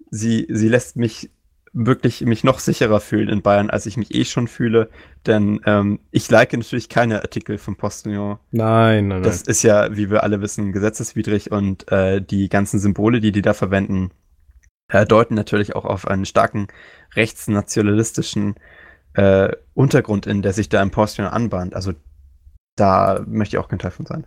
sie, 0.09 0.47
sie 0.49 0.69
lässt 0.69 0.95
mich 0.95 1.29
wirklich 1.73 2.21
mich 2.21 2.43
noch 2.43 2.59
sicherer 2.59 2.99
fühlen 2.99 3.29
in 3.29 3.41
Bayern, 3.41 3.69
als 3.69 3.85
ich 3.85 3.97
mich 3.97 4.13
eh 4.15 4.25
schon 4.25 4.47
fühle. 4.47 4.89
Denn 5.25 5.61
ähm, 5.65 5.99
ich 6.11 6.29
like 6.29 6.53
natürlich 6.53 6.89
keine 6.89 7.21
Artikel 7.21 7.57
vom 7.57 7.75
Postillon. 7.75 8.39
Nein, 8.51 9.07
nein, 9.07 9.21
nein. 9.21 9.23
Das 9.23 9.41
ist 9.41 9.63
ja, 9.63 9.95
wie 9.95 10.09
wir 10.09 10.23
alle 10.23 10.41
wissen, 10.41 10.71
gesetzeswidrig 10.71 11.51
und 11.51 11.91
äh, 11.91 12.21
die 12.21 12.49
ganzen 12.49 12.79
Symbole, 12.79 13.19
die 13.19 13.31
die 13.31 13.41
da 13.41 13.53
verwenden, 13.53 14.11
äh, 14.89 15.05
deuten 15.05 15.35
natürlich 15.35 15.75
auch 15.75 15.85
auf 15.85 16.07
einen 16.07 16.25
starken 16.25 16.67
rechtsnationalistischen 17.15 18.55
äh, 19.17 19.49
Untergrund 19.73 20.27
in, 20.27 20.41
der 20.41 20.53
sich 20.53 20.69
da 20.69 20.81
im 20.81 20.91
Postillon 20.91 21.31
anbahnt. 21.31 21.75
Also 21.75 21.93
da 22.77 23.23
möchte 23.27 23.55
ich 23.55 23.59
auch 23.59 23.67
kein 23.67 23.79
Teil 23.79 23.91
von 23.91 24.05
sein. 24.05 24.25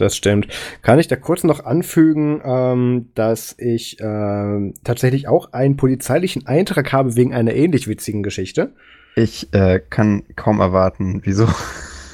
Das 0.00 0.16
stimmt. 0.16 0.48
Kann 0.80 0.98
ich 0.98 1.08
da 1.08 1.16
kurz 1.16 1.44
noch 1.44 1.64
anfügen, 1.64 2.40
ähm, 2.42 3.10
dass 3.14 3.54
ich 3.58 4.00
äh, 4.00 4.72
tatsächlich 4.82 5.28
auch 5.28 5.52
einen 5.52 5.76
polizeilichen 5.76 6.46
Eintrag 6.46 6.90
habe 6.92 7.16
wegen 7.16 7.34
einer 7.34 7.52
ähnlich 7.52 7.86
witzigen 7.86 8.22
Geschichte. 8.22 8.72
Ich 9.14 9.52
äh, 9.52 9.78
kann 9.78 10.22
kaum 10.36 10.60
erwarten, 10.60 11.20
wieso. 11.24 11.48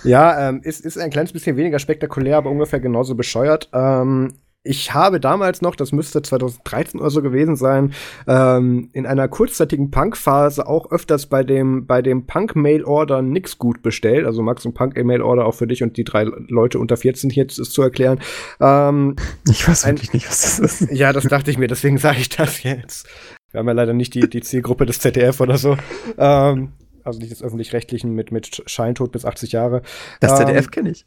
Ja, 0.03 0.49
ähm, 0.49 0.61
ist, 0.63 0.85
ist 0.85 0.99
ein 0.99 1.11
kleines 1.11 1.33
bisschen 1.33 1.57
weniger 1.57 1.79
spektakulär, 1.79 2.39
aber 2.39 2.51
ungefähr 2.51 2.81
genauso 2.81 3.15
bescheuert. 3.15 3.71
Ähm, 3.73 4.35
ich 4.67 4.95
habe 4.95 5.21
damals 5.21 5.63
noch, 5.63 5.77
das 5.77 5.93
müsste 5.93 6.23
2013 6.23 7.01
oder 7.01 7.11
so 7.11 7.23
gewesen 7.23 7.57
sein, 7.57 7.93
ähm, 8.27 8.91
in 8.93 9.07
einer 9.07 9.29
kurzzeitigen 9.29 9.91
Punk-Phase 9.91 10.67
auch 10.67 10.91
öfters 10.91 11.27
bei 11.27 11.45
dem, 11.45 11.87
bei 11.87 12.03
dem 12.03 12.27
Punk-Mail-Order 12.27 13.23
nix 13.23 13.59
gut 13.59 13.83
bestellt. 13.83 14.27
Also 14.27 14.43
Max 14.43 14.67
und 14.67 14.75
Punk-Mail-Order 14.75 15.47
auch 15.47 15.55
für 15.55 15.67
dich 15.67 15.83
und 15.83 15.97
die 15.97 16.05
drei 16.05 16.25
Leute 16.25 16.79
unter 16.79 16.97
14 16.97 17.31
hier 17.31 17.47
ist 17.47 17.57
zu 17.57 17.83
erklären. 17.83 18.21
Ähm, 18.61 19.17
ich 19.49 19.67
weiß 19.67 19.85
eigentlich 19.85 20.13
nicht, 20.13 20.29
was 20.29 20.59
das 20.59 20.81
ist. 20.81 20.91
Ja, 20.93 21.13
das 21.13 21.25
dachte 21.25 21.51
ich 21.51 21.59
mir, 21.59 21.69
deswegen 21.69 21.99
sage 21.99 22.19
ich 22.21 22.29
das 22.29 22.63
jetzt. 22.63 23.09
Wir 23.51 23.61
haben 23.61 23.69
ja 23.69 23.75
leider 23.75 23.93
nicht 23.93 24.15
die, 24.15 24.29
die 24.29 24.41
Zielgruppe 24.41 24.87
des 24.87 24.99
ZDF 25.01 25.41
oder 25.41 25.57
so. 25.57 25.77
Ähm, 26.19 26.73
also 27.05 27.21
nicht 27.21 27.31
des 27.31 27.43
öffentlich-rechtlichen 27.43 28.13
mit, 28.13 28.33
mit 28.33 28.63
Scheintod 28.67 29.13
bis 29.13 29.25
80 29.25 29.53
Jahre. 29.53 29.83
Das 30.21 30.37
ZDF 30.37 30.65
ähm, 30.65 30.71
kenne 30.71 30.91
ich. 30.91 31.07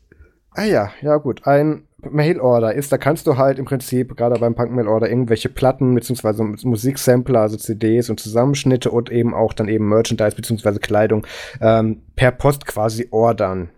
Ah 0.51 0.63
ja, 0.63 0.91
ja 1.01 1.17
gut. 1.17 1.45
Ein 1.45 1.88
Mail-Order 2.09 2.73
ist, 2.73 2.91
da 2.91 2.97
kannst 2.97 3.27
du 3.27 3.37
halt 3.37 3.59
im 3.59 3.65
Prinzip 3.65 4.15
gerade 4.15 4.39
beim 4.39 4.55
Punk-Mail-Order 4.55 5.09
irgendwelche 5.09 5.49
Platten 5.49 5.95
beziehungsweise 5.95 6.43
Musiksampler, 6.43 7.41
also 7.41 7.57
CDs 7.57 8.09
und 8.09 8.19
Zusammenschnitte 8.19 8.91
und 8.91 9.11
eben 9.11 9.33
auch 9.33 9.53
dann 9.53 9.67
eben 9.67 9.87
Merchandise 9.87 10.35
beziehungsweise 10.35 10.79
Kleidung 10.79 11.25
ähm, 11.61 12.01
per 12.15 12.31
Post 12.31 12.65
quasi 12.65 13.07
ordern. 13.11 13.69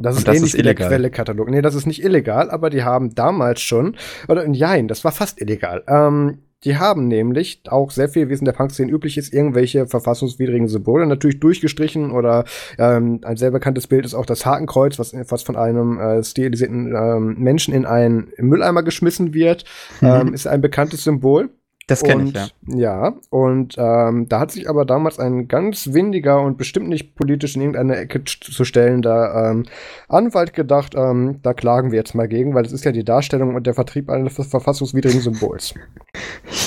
Das 0.00 0.16
ist 0.16 0.28
das 0.28 0.36
ähnlich 0.36 0.52
ist 0.52 0.58
wie 0.58 0.62
der 0.62 0.74
Quelle-Katalog. 0.74 1.48
Nee, 1.48 1.62
das 1.62 1.74
ist 1.74 1.86
nicht 1.86 2.04
illegal, 2.04 2.50
aber 2.50 2.68
die 2.68 2.82
haben 2.82 3.14
damals 3.14 3.62
schon, 3.62 3.96
oder 4.28 4.46
nein, 4.46 4.88
das 4.88 5.04
war 5.04 5.12
fast 5.12 5.40
illegal. 5.40 5.82
Ähm, 5.88 6.42
die 6.64 6.78
haben 6.78 7.08
nämlich 7.08 7.62
auch 7.68 7.90
sehr 7.90 8.08
viel, 8.08 8.28
wie 8.28 8.32
es 8.32 8.40
in 8.40 8.46
der 8.46 8.52
Punk-Szene 8.52 8.90
üblich 8.90 9.18
ist, 9.18 9.32
irgendwelche 9.32 9.86
verfassungswidrigen 9.86 10.68
Symbole 10.68 11.06
natürlich 11.06 11.40
durchgestrichen 11.40 12.10
oder 12.10 12.44
ähm, 12.78 13.20
ein 13.24 13.36
sehr 13.36 13.50
bekanntes 13.50 13.86
Bild 13.86 14.04
ist 14.04 14.14
auch 14.14 14.26
das 14.26 14.46
Hakenkreuz, 14.46 14.98
was, 14.98 15.14
was 15.28 15.42
von 15.42 15.56
einem 15.56 15.98
äh, 16.00 16.24
stilisierten 16.24 16.94
ähm, 16.94 17.36
Menschen 17.38 17.74
in 17.74 17.84
einen 17.84 18.32
Mülleimer 18.38 18.82
geschmissen 18.82 19.34
wird, 19.34 19.64
mhm. 20.00 20.08
ähm, 20.08 20.34
ist 20.34 20.46
ein 20.46 20.60
bekanntes 20.60 21.04
Symbol. 21.04 21.50
Das 21.88 22.02
kenne 22.02 22.24
ich, 22.24 22.34
ja. 22.34 22.48
Ja, 22.66 23.14
und 23.30 23.76
ähm, 23.78 24.28
da 24.28 24.40
hat 24.40 24.50
sich 24.50 24.68
aber 24.68 24.84
damals 24.84 25.20
ein 25.20 25.46
ganz 25.46 25.92
windiger 25.92 26.42
und 26.42 26.58
bestimmt 26.58 26.88
nicht 26.88 27.14
politisch 27.14 27.54
in 27.54 27.62
irgendeine 27.62 27.96
Ecke 27.96 28.24
zu 28.24 28.64
stellender 28.64 29.50
ähm, 29.50 29.66
Anwalt 30.08 30.52
gedacht, 30.52 30.94
ähm, 30.96 31.38
da 31.42 31.54
klagen 31.54 31.92
wir 31.92 31.98
jetzt 31.98 32.16
mal 32.16 32.26
gegen, 32.26 32.54
weil 32.54 32.64
es 32.64 32.72
ist 32.72 32.84
ja 32.84 32.90
die 32.90 33.04
Darstellung 33.04 33.54
und 33.54 33.68
der 33.68 33.74
Vertrieb 33.74 34.10
eines 34.10 34.34
verfassungswidrigen 34.34 35.20
Symbols. 35.20 35.74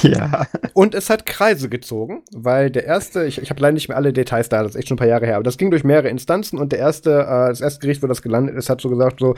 Ja. 0.10 0.48
Und 0.74 0.96
es 0.96 1.10
hat 1.10 1.26
Kreise 1.26 1.70
gezogen, 1.70 2.24
weil 2.34 2.72
der 2.72 2.86
erste, 2.86 3.26
ich, 3.26 3.42
ich 3.42 3.50
habe 3.50 3.62
leider 3.62 3.74
nicht 3.74 3.90
mehr 3.90 3.98
alle 3.98 4.14
Details 4.14 4.50
da, 4.50 4.64
das 4.64 4.72
ist 4.72 4.78
echt 4.78 4.88
schon 4.88 4.96
ein 4.96 5.00
paar 5.00 5.08
Jahre 5.08 5.26
her, 5.26 5.36
aber 5.36 5.44
das 5.44 5.58
ging 5.58 5.72
durch 5.72 5.84
mehrere 5.84 6.10
Instanzen 6.10 6.58
und 6.58 6.72
der 6.72 6.80
erste, 6.80 7.12
äh, 7.12 7.50
das 7.50 7.62
erste 7.62 7.80
Gericht, 7.82 8.02
wo 8.02 8.08
das 8.08 8.22
gelandet 8.22 8.56
ist, 8.56 8.70
hat 8.70 8.82
so 8.82 8.90
gesagt, 8.90 9.20
so, 9.20 9.36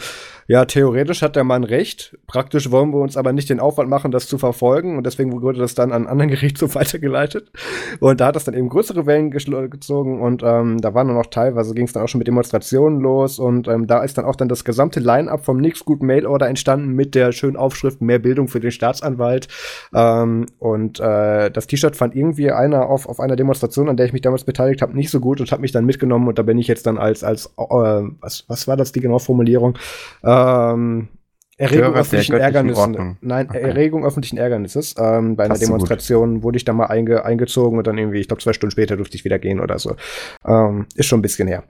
ja, 0.47 0.65
theoretisch 0.65 1.21
hat 1.21 1.35
der 1.35 1.43
Mann 1.43 1.63
recht, 1.63 2.17
praktisch 2.27 2.71
wollen 2.71 2.91
wir 2.91 2.99
uns 2.99 3.17
aber 3.17 3.33
nicht 3.33 3.49
den 3.49 3.59
Aufwand 3.59 3.89
machen, 3.89 4.11
das 4.11 4.27
zu 4.27 4.37
verfolgen 4.37 4.97
und 4.97 5.05
deswegen 5.05 5.31
wurde 5.41 5.59
das 5.59 5.75
dann 5.75 5.91
an 5.91 6.03
einen 6.03 6.07
anderen 6.07 6.31
Gerichtshof 6.31 6.75
weitergeleitet. 6.75 7.51
Und 7.99 8.21
da 8.21 8.27
hat 8.27 8.35
das 8.35 8.45
dann 8.45 8.53
eben 8.53 8.69
größere 8.69 9.05
Wellen 9.05 9.31
gezogen 9.31 10.21
und 10.21 10.43
ähm, 10.43 10.79
da 10.79 10.93
waren 10.93 11.07
dann 11.07 11.17
auch 11.17 11.27
teilweise, 11.27 11.73
ging 11.73 11.85
es 11.85 11.93
dann 11.93 12.03
auch 12.03 12.07
schon 12.07 12.19
mit 12.19 12.27
Demonstrationen 12.27 12.99
los 13.01 13.39
und 13.39 13.67
ähm, 13.67 13.87
da 13.87 14.03
ist 14.03 14.17
dann 14.17 14.25
auch 14.25 14.35
dann 14.35 14.49
das 14.49 14.63
gesamte 14.63 14.99
Line-Up 14.99 15.43
vom 15.43 15.57
Nix 15.57 15.85
Good 15.85 16.03
Mail 16.03 16.25
Order 16.25 16.47
entstanden 16.47 16.93
mit 16.93 17.15
der 17.15 17.31
schönen 17.31 17.57
Aufschrift 17.57 18.01
Mehr 18.01 18.19
Bildung 18.19 18.47
für 18.47 18.59
den 18.59 18.71
Staatsanwalt. 18.71 19.47
Ähm, 19.93 20.45
und 20.59 20.99
äh, 20.99 21.49
das 21.49 21.67
T-Shirt 21.67 21.95
fand 21.95 22.15
irgendwie 22.15 22.51
einer 22.51 22.87
auf, 22.87 23.07
auf 23.07 23.19
einer 23.19 23.35
Demonstration, 23.35 23.89
an 23.89 23.97
der 23.97 24.05
ich 24.05 24.13
mich 24.13 24.21
damals 24.21 24.43
beteiligt 24.43 24.81
habe, 24.81 24.95
nicht 24.95 25.09
so 25.09 25.19
gut 25.19 25.39
und 25.39 25.51
hat 25.51 25.59
mich 25.59 25.71
dann 25.71 25.85
mitgenommen 25.85 26.27
und 26.27 26.37
da 26.37 26.43
bin 26.43 26.57
ich 26.57 26.67
jetzt 26.67 26.85
dann 26.85 26.97
als, 26.97 27.23
als 27.23 27.47
äh, 27.57 27.59
was, 27.59 28.45
was 28.47 28.67
war 28.67 28.77
das 28.77 28.91
die 28.91 29.01
genaue 29.01 29.19
Formulierung? 29.19 29.77
Ähm, 30.23 31.09
Erregung 31.57 31.93
öffentlichen 31.93 32.37
Ärgernisses. 32.37 32.89
Nein, 33.21 33.47
okay. 33.49 33.59
Erregung 33.59 34.03
öffentlichen 34.03 34.37
Ärgernisses. 34.37 34.95
Ähm, 34.97 35.35
bei 35.35 35.45
einer 35.45 35.59
Demonstration 35.59 36.41
wurde 36.41 36.57
ich 36.57 36.65
da 36.65 36.73
mal 36.73 36.87
einge 36.87 37.23
eingezogen 37.23 37.77
und 37.77 37.85
dann 37.85 37.99
irgendwie, 37.99 38.19
ich 38.19 38.27
glaube, 38.27 38.41
zwei 38.41 38.53
Stunden 38.53 38.71
später 38.71 38.97
durfte 38.97 39.15
ich 39.15 39.25
wieder 39.25 39.37
gehen 39.37 39.59
oder 39.59 39.77
so. 39.77 39.95
Ähm, 40.45 40.87
ist 40.95 41.05
schon 41.05 41.19
ein 41.19 41.21
bisschen 41.21 41.47
her. 41.47 41.63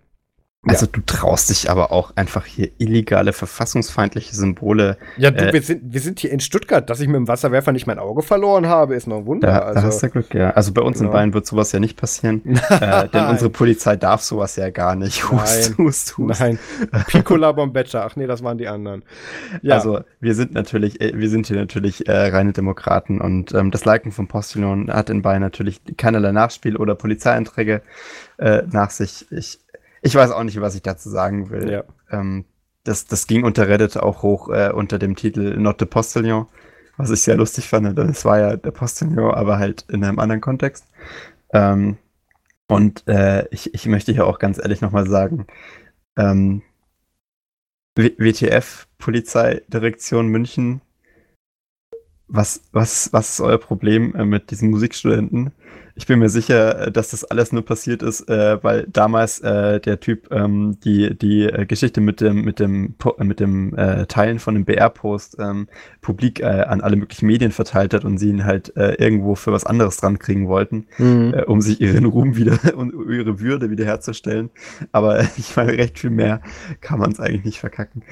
Also 0.64 0.86
ja. 0.86 0.92
du 0.92 1.02
traust 1.02 1.50
dich 1.50 1.72
aber 1.72 1.92
auch 1.92 2.16
einfach 2.16 2.46
hier 2.46 2.70
illegale 2.78 3.34
verfassungsfeindliche 3.34 4.36
Symbole. 4.36 4.96
Ja, 5.18 5.32
du, 5.32 5.48
äh, 5.48 5.54
wir, 5.54 5.62
sind, 5.64 5.92
wir 5.92 6.02
sind 6.02 6.20
hier 6.20 6.32
in 6.32 6.40
Stuttgart, 6.40 6.88
dass 6.88 7.00
ich 7.00 7.08
mit 7.08 7.16
dem 7.16 7.28
Wasserwerfer 7.28 7.72
nicht 7.72 7.88
mein 7.88 7.98
Auge 7.98 8.22
verloren 8.22 8.68
habe, 8.68 8.94
ist 8.94 9.08
noch 9.08 9.18
ein 9.18 9.26
Wunder. 9.26 9.48
Da, 9.48 9.60
also, 9.60 9.82
da 9.82 9.88
hast 9.88 10.04
du 10.04 10.10
Glück, 10.12 10.36
ja. 10.36 10.52
Also 10.52 10.72
bei 10.72 10.84
uns 10.84 11.00
genau. 11.00 11.10
in 11.10 11.14
Bayern 11.14 11.34
wird 11.34 11.48
sowas 11.48 11.72
ja 11.72 11.80
nicht 11.80 11.98
passieren, 11.98 12.44
äh, 12.70 13.10
denn 13.10 13.26
unsere 13.26 13.50
Polizei 13.50 13.96
darf 13.96 14.22
sowas 14.22 14.56
ja 14.56 14.70
gar 14.70 14.96
nicht. 14.96 15.32
Hust, 15.32 15.74
Nein. 15.78 15.88
hust, 15.88 16.18
hust. 16.20 16.40
Nein. 16.40 16.60
Piccola 17.08 17.54
Bombetta, 17.54 18.06
ach 18.06 18.16
nee, 18.16 18.28
das 18.28 18.44
waren 18.44 18.60
die 18.60 18.68
anderen. 18.68 19.04
Ja. 19.64 19.78
Also 19.78 20.02
wir 20.20 20.36
sind 20.36 20.54
natürlich, 20.54 21.02
äh, 21.02 21.14
wir 21.16 21.30
sind 21.32 21.48
hier 21.48 21.58
natürlich 21.58 22.08
äh, 22.08 22.28
reine 22.28 22.54
Demokraten 22.54 23.20
und 23.20 23.52
ähm, 23.56 23.72
das 23.72 23.86
Liken 23.86 24.12
von 24.12 24.28
Postillon 24.28 24.94
hat 24.94 25.10
in 25.10 25.24
Bayern 25.24 25.42
natürlich 25.42 25.82
keinerlei 25.98 26.32
Nachspiel 26.32 26.78
oder 26.78 26.94
Polizeieinträge 26.94 27.82
äh, 28.38 28.62
nach 28.70 28.92
sich. 28.92 29.26
Ich 29.32 29.60
ich 30.02 30.16
weiß 30.16 30.32
auch 30.32 30.44
nicht, 30.44 30.60
was 30.62 30.76
ich 30.76 30.82
dazu 30.82 31.10
sagen 31.10 31.50
will. 31.50 31.72
Ja. 31.72 31.84
Ähm, 32.10 32.46
das, 32.84 33.06
das 33.06 33.28
ging 33.28 33.44
unter 33.44 33.68
Reddit 33.68 33.98
auch 33.98 34.24
hoch 34.24 34.50
äh, 34.50 34.72
unter 34.74 34.98
dem 34.98 35.16
Titel 35.16 35.58
Not 35.58 35.80
the 35.80 35.86
Postillon, 35.86 36.48
was 36.98 37.12
ich 37.12 37.22
sehr 37.22 37.38
lustig 37.38 37.68
fand, 37.68 37.98
es 37.98 38.26
war 38.26 38.40
ja 38.40 38.58
der 38.58 38.72
Postillon, 38.72 39.34
aber 39.34 39.60
halt 39.60 39.86
in 39.90 40.04
einem 40.04 40.20
anderen 40.20 40.42
Kontext. 40.42 40.86
Ähm, 41.54 41.98
und 42.68 43.08
äh, 43.08 43.48
ich, 43.52 43.74
ich 43.74 43.86
möchte 43.86 44.14
hier 44.14 44.26
auch 44.26 44.40
ganz 44.40 44.58
ehrlich 44.58 44.82
nochmal 44.82 45.08
sagen, 45.08 45.46
ähm, 46.18 46.62
WTF, 47.96 48.88
Polizeidirektion 48.98 50.28
München, 50.28 50.82
was, 52.28 52.62
was, 52.72 53.12
was 53.12 53.32
ist 53.32 53.42
euer 53.42 53.58
Problem 53.58 54.16
äh, 54.16 54.24
mit 54.24 54.52
diesen 54.52 54.70
Musikstudenten? 54.70 55.52
Ich 55.96 56.08
bin 56.08 56.20
mir 56.20 56.30
sicher, 56.30 56.88
äh, 56.88 56.92
dass 56.92 57.10
das 57.10 57.24
alles 57.24 57.52
nur 57.52 57.66
passiert 57.66 58.02
ist, 58.04 58.30
äh, 58.30 58.64
weil 58.64 58.88
damals 58.88 59.40
äh, 59.40 59.80
der 59.80 60.00
Typ 60.00 60.32
ähm, 60.32 60.78
die, 60.84 61.18
die 61.18 61.44
äh, 61.44 61.66
Geschichte 61.66 62.02
mit 62.02 62.22
dem, 62.22 62.44
mit 62.44 62.60
dem, 62.60 62.96
äh, 63.18 63.24
mit 63.24 63.40
dem 63.40 63.76
äh, 63.76 64.06
Teilen 64.06 64.40
von 64.40 64.56
dem 64.56 64.66
BR-Post 64.66 65.38
ähm, 65.40 65.68
publik 66.02 66.44
an 66.44 66.82
alle 66.82 66.96
möglichen 66.96 67.28
Medien 67.28 67.52
verteilt 67.52 67.94
hat 67.94 68.06
und 68.06 68.18
sie 68.18 68.30
ihn 68.30 68.46
halt 68.46 68.74
irgendwo 68.76 69.36
für 69.36 69.52
was 69.52 69.66
anderes 69.66 69.98
dran 69.98 70.20
kriegen 70.20 70.48
wollten, 70.48 70.88
mhm. 70.98 71.34
um 71.46 71.62
sich 71.62 71.80
ihren 71.80 72.06
Ruhm 72.06 72.36
wieder 72.36 72.58
und 72.76 72.94
ihre 73.10 73.40
Würde 73.40 73.70
wiederherzustellen. 73.70 74.50
Aber 74.92 75.22
ich 75.38 75.56
meine, 75.56 75.74
recht 75.74 76.00
viel 76.00 76.10
mehr 76.10 76.42
kann 76.80 77.00
man 77.00 77.12
es 77.12 77.20
eigentlich 77.20 77.46
nicht 77.46 77.60
verkacken. 77.60 78.04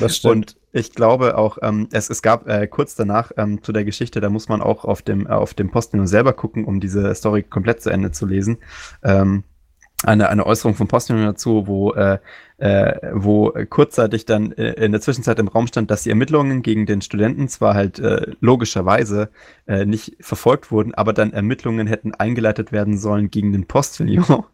Das 0.00 0.16
stimmt. 0.16 0.34
Und 0.34 0.56
ich 0.76 0.92
glaube 0.92 1.38
auch, 1.38 1.58
ähm, 1.62 1.88
es, 1.90 2.10
es 2.10 2.22
gab 2.22 2.46
äh, 2.48 2.66
kurz 2.66 2.94
danach 2.94 3.32
ähm, 3.36 3.62
zu 3.62 3.72
der 3.72 3.84
Geschichte, 3.84 4.20
da 4.20 4.28
muss 4.28 4.48
man 4.48 4.60
auch 4.60 4.84
auf 4.84 5.02
dem, 5.02 5.26
äh, 5.26 5.30
auf 5.30 5.54
dem 5.54 5.70
Postillon 5.70 6.06
selber 6.06 6.32
gucken, 6.34 6.64
um 6.64 6.80
diese 6.80 7.14
Story 7.14 7.42
komplett 7.42 7.82
zu 7.82 7.90
Ende 7.90 8.10
zu 8.12 8.26
lesen. 8.26 8.58
Ähm, 9.02 9.44
eine, 10.04 10.28
eine 10.28 10.44
Äußerung 10.44 10.74
von 10.74 10.88
Postillon 10.88 11.24
dazu, 11.24 11.66
wo, 11.66 11.92
äh, 11.94 12.18
äh, 12.58 13.10
wo 13.14 13.52
kurzzeitig 13.70 14.26
dann 14.26 14.52
äh, 14.52 14.72
in 14.72 14.92
der 14.92 15.00
Zwischenzeit 15.00 15.38
im 15.38 15.48
Raum 15.48 15.66
stand, 15.66 15.90
dass 15.90 16.02
die 16.02 16.10
Ermittlungen 16.10 16.62
gegen 16.62 16.84
den 16.84 17.00
Studenten 17.00 17.48
zwar 17.48 17.74
halt 17.74 17.98
äh, 17.98 18.32
logischerweise 18.40 19.30
äh, 19.66 19.86
nicht 19.86 20.16
verfolgt 20.20 20.70
wurden, 20.70 20.94
aber 20.94 21.14
dann 21.14 21.32
Ermittlungen 21.32 21.86
hätten 21.86 22.14
eingeleitet 22.14 22.72
werden 22.72 22.98
sollen 22.98 23.30
gegen 23.30 23.52
den 23.52 23.66
Postillon 23.66 24.44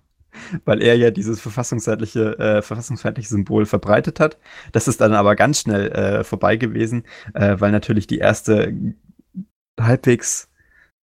weil 0.65 0.83
er 0.83 0.97
ja 0.97 1.11
dieses 1.11 1.41
verfassungsfeindliche, 1.41 2.39
äh, 2.39 2.63
verfassungsfeindliche 2.63 3.29
Symbol 3.29 3.67
verbreitet 3.67 4.21
hat. 4.21 4.39
Das 4.73 4.89
ist 4.89 5.01
dann 5.01 5.15
aber 5.15 5.37
ganz 5.37 5.61
schnell 5.61 5.91
äh, 5.93 6.25
vorbei 6.25 6.57
gewesen, 6.57 7.05
äh, 7.35 7.57
weil 7.59 7.73
natürlich 7.73 8.07
die 8.07 8.19
erste 8.19 8.75
halbwegs 9.81 10.49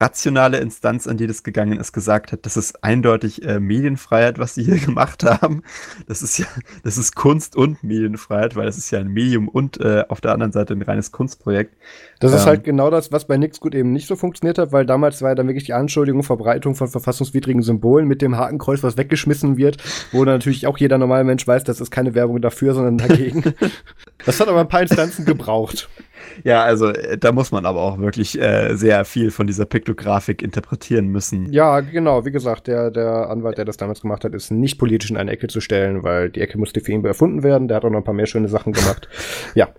rationale 0.01 0.59
Instanz, 0.59 1.07
an 1.07 1.17
die 1.17 1.27
das 1.27 1.43
gegangen 1.43 1.77
ist, 1.77 1.91
gesagt 1.91 2.31
hat, 2.31 2.45
das 2.45 2.55
ist 2.55 2.83
eindeutig 2.83 3.43
äh, 3.43 3.59
Medienfreiheit, 3.59 4.39
was 4.39 4.55
sie 4.55 4.63
hier 4.63 4.77
gemacht 4.85 5.23
haben. 5.23 5.63
Das 6.07 6.21
ist 6.21 6.37
ja, 6.37 6.45
das 6.83 6.97
ist 6.97 7.15
Kunst 7.15 7.55
und 7.55 7.83
Medienfreiheit, 7.83 8.55
weil 8.55 8.67
es 8.67 8.77
ist 8.77 8.91
ja 8.91 8.99
ein 8.99 9.09
Medium 9.09 9.49
und 9.49 9.79
äh, 9.81 10.05
auf 10.07 10.21
der 10.21 10.31
anderen 10.31 10.53
Seite 10.53 10.73
ein 10.73 10.81
reines 10.81 11.11
Kunstprojekt. 11.11 11.75
Das 12.19 12.31
ähm, 12.31 12.37
ist 12.37 12.45
halt 12.45 12.63
genau 12.63 12.89
das, 12.89 13.11
was 13.11 13.27
bei 13.27 13.37
Nix 13.37 13.59
gut 13.59 13.75
eben 13.75 13.91
nicht 13.91 14.07
so 14.07 14.15
funktioniert 14.15 14.57
hat, 14.57 14.71
weil 14.71 14.85
damals 14.85 15.21
war 15.21 15.29
ja 15.29 15.35
dann 15.35 15.47
wirklich 15.47 15.65
die 15.65 15.73
Anschuldigung, 15.73 16.23
Verbreitung 16.23 16.75
von 16.75 16.87
verfassungswidrigen 16.87 17.61
Symbolen 17.61 18.07
mit 18.07 18.21
dem 18.21 18.37
Hakenkreuz, 18.37 18.83
was 18.83 18.95
weggeschmissen 18.95 19.57
wird, 19.57 19.77
wo 20.13 20.23
natürlich 20.23 20.65
auch 20.65 20.77
jeder 20.77 20.97
normale 20.97 21.25
Mensch 21.25 21.45
weiß, 21.45 21.65
das 21.65 21.81
ist 21.81 21.91
keine 21.91 22.15
Werbung 22.15 22.41
dafür, 22.41 22.73
sondern 22.73 22.97
dagegen. 22.97 23.43
das 24.25 24.39
hat 24.39 24.47
aber 24.47 24.61
ein 24.61 24.69
paar 24.69 24.81
Instanzen 24.81 25.25
gebraucht. 25.25 25.89
Ja, 26.43 26.63
also 26.63 26.89
äh, 26.89 27.17
da 27.17 27.31
muss 27.31 27.51
man 27.51 27.65
aber 27.65 27.81
auch 27.81 27.97
wirklich 27.97 28.39
äh, 28.39 28.75
sehr 28.75 29.05
viel 29.05 29.31
von 29.31 29.47
dieser 29.47 29.65
Piktografik 29.65 30.41
interpretieren 30.41 31.07
müssen. 31.07 31.51
Ja, 31.51 31.79
genau. 31.81 32.25
Wie 32.25 32.31
gesagt, 32.31 32.67
der, 32.67 32.91
der 32.91 33.29
Anwalt, 33.29 33.57
der 33.57 33.65
das 33.65 33.77
damals 33.77 34.01
gemacht 34.01 34.23
hat, 34.23 34.33
ist 34.33 34.51
nicht 34.51 34.77
politisch 34.77 35.11
in 35.11 35.17
eine 35.17 35.31
Ecke 35.31 35.47
zu 35.47 35.61
stellen, 35.61 36.03
weil 36.03 36.29
die 36.29 36.41
Ecke 36.41 36.57
musste 36.57 36.81
für 36.81 36.91
ihn 36.91 37.03
erfunden 37.05 37.43
werden. 37.43 37.67
Der 37.67 37.77
hat 37.77 37.85
auch 37.85 37.89
noch 37.89 37.99
ein 37.99 38.03
paar 38.03 38.13
mehr 38.13 38.27
schöne 38.27 38.47
Sachen 38.47 38.73
gemacht. 38.73 39.07
ja. 39.55 39.69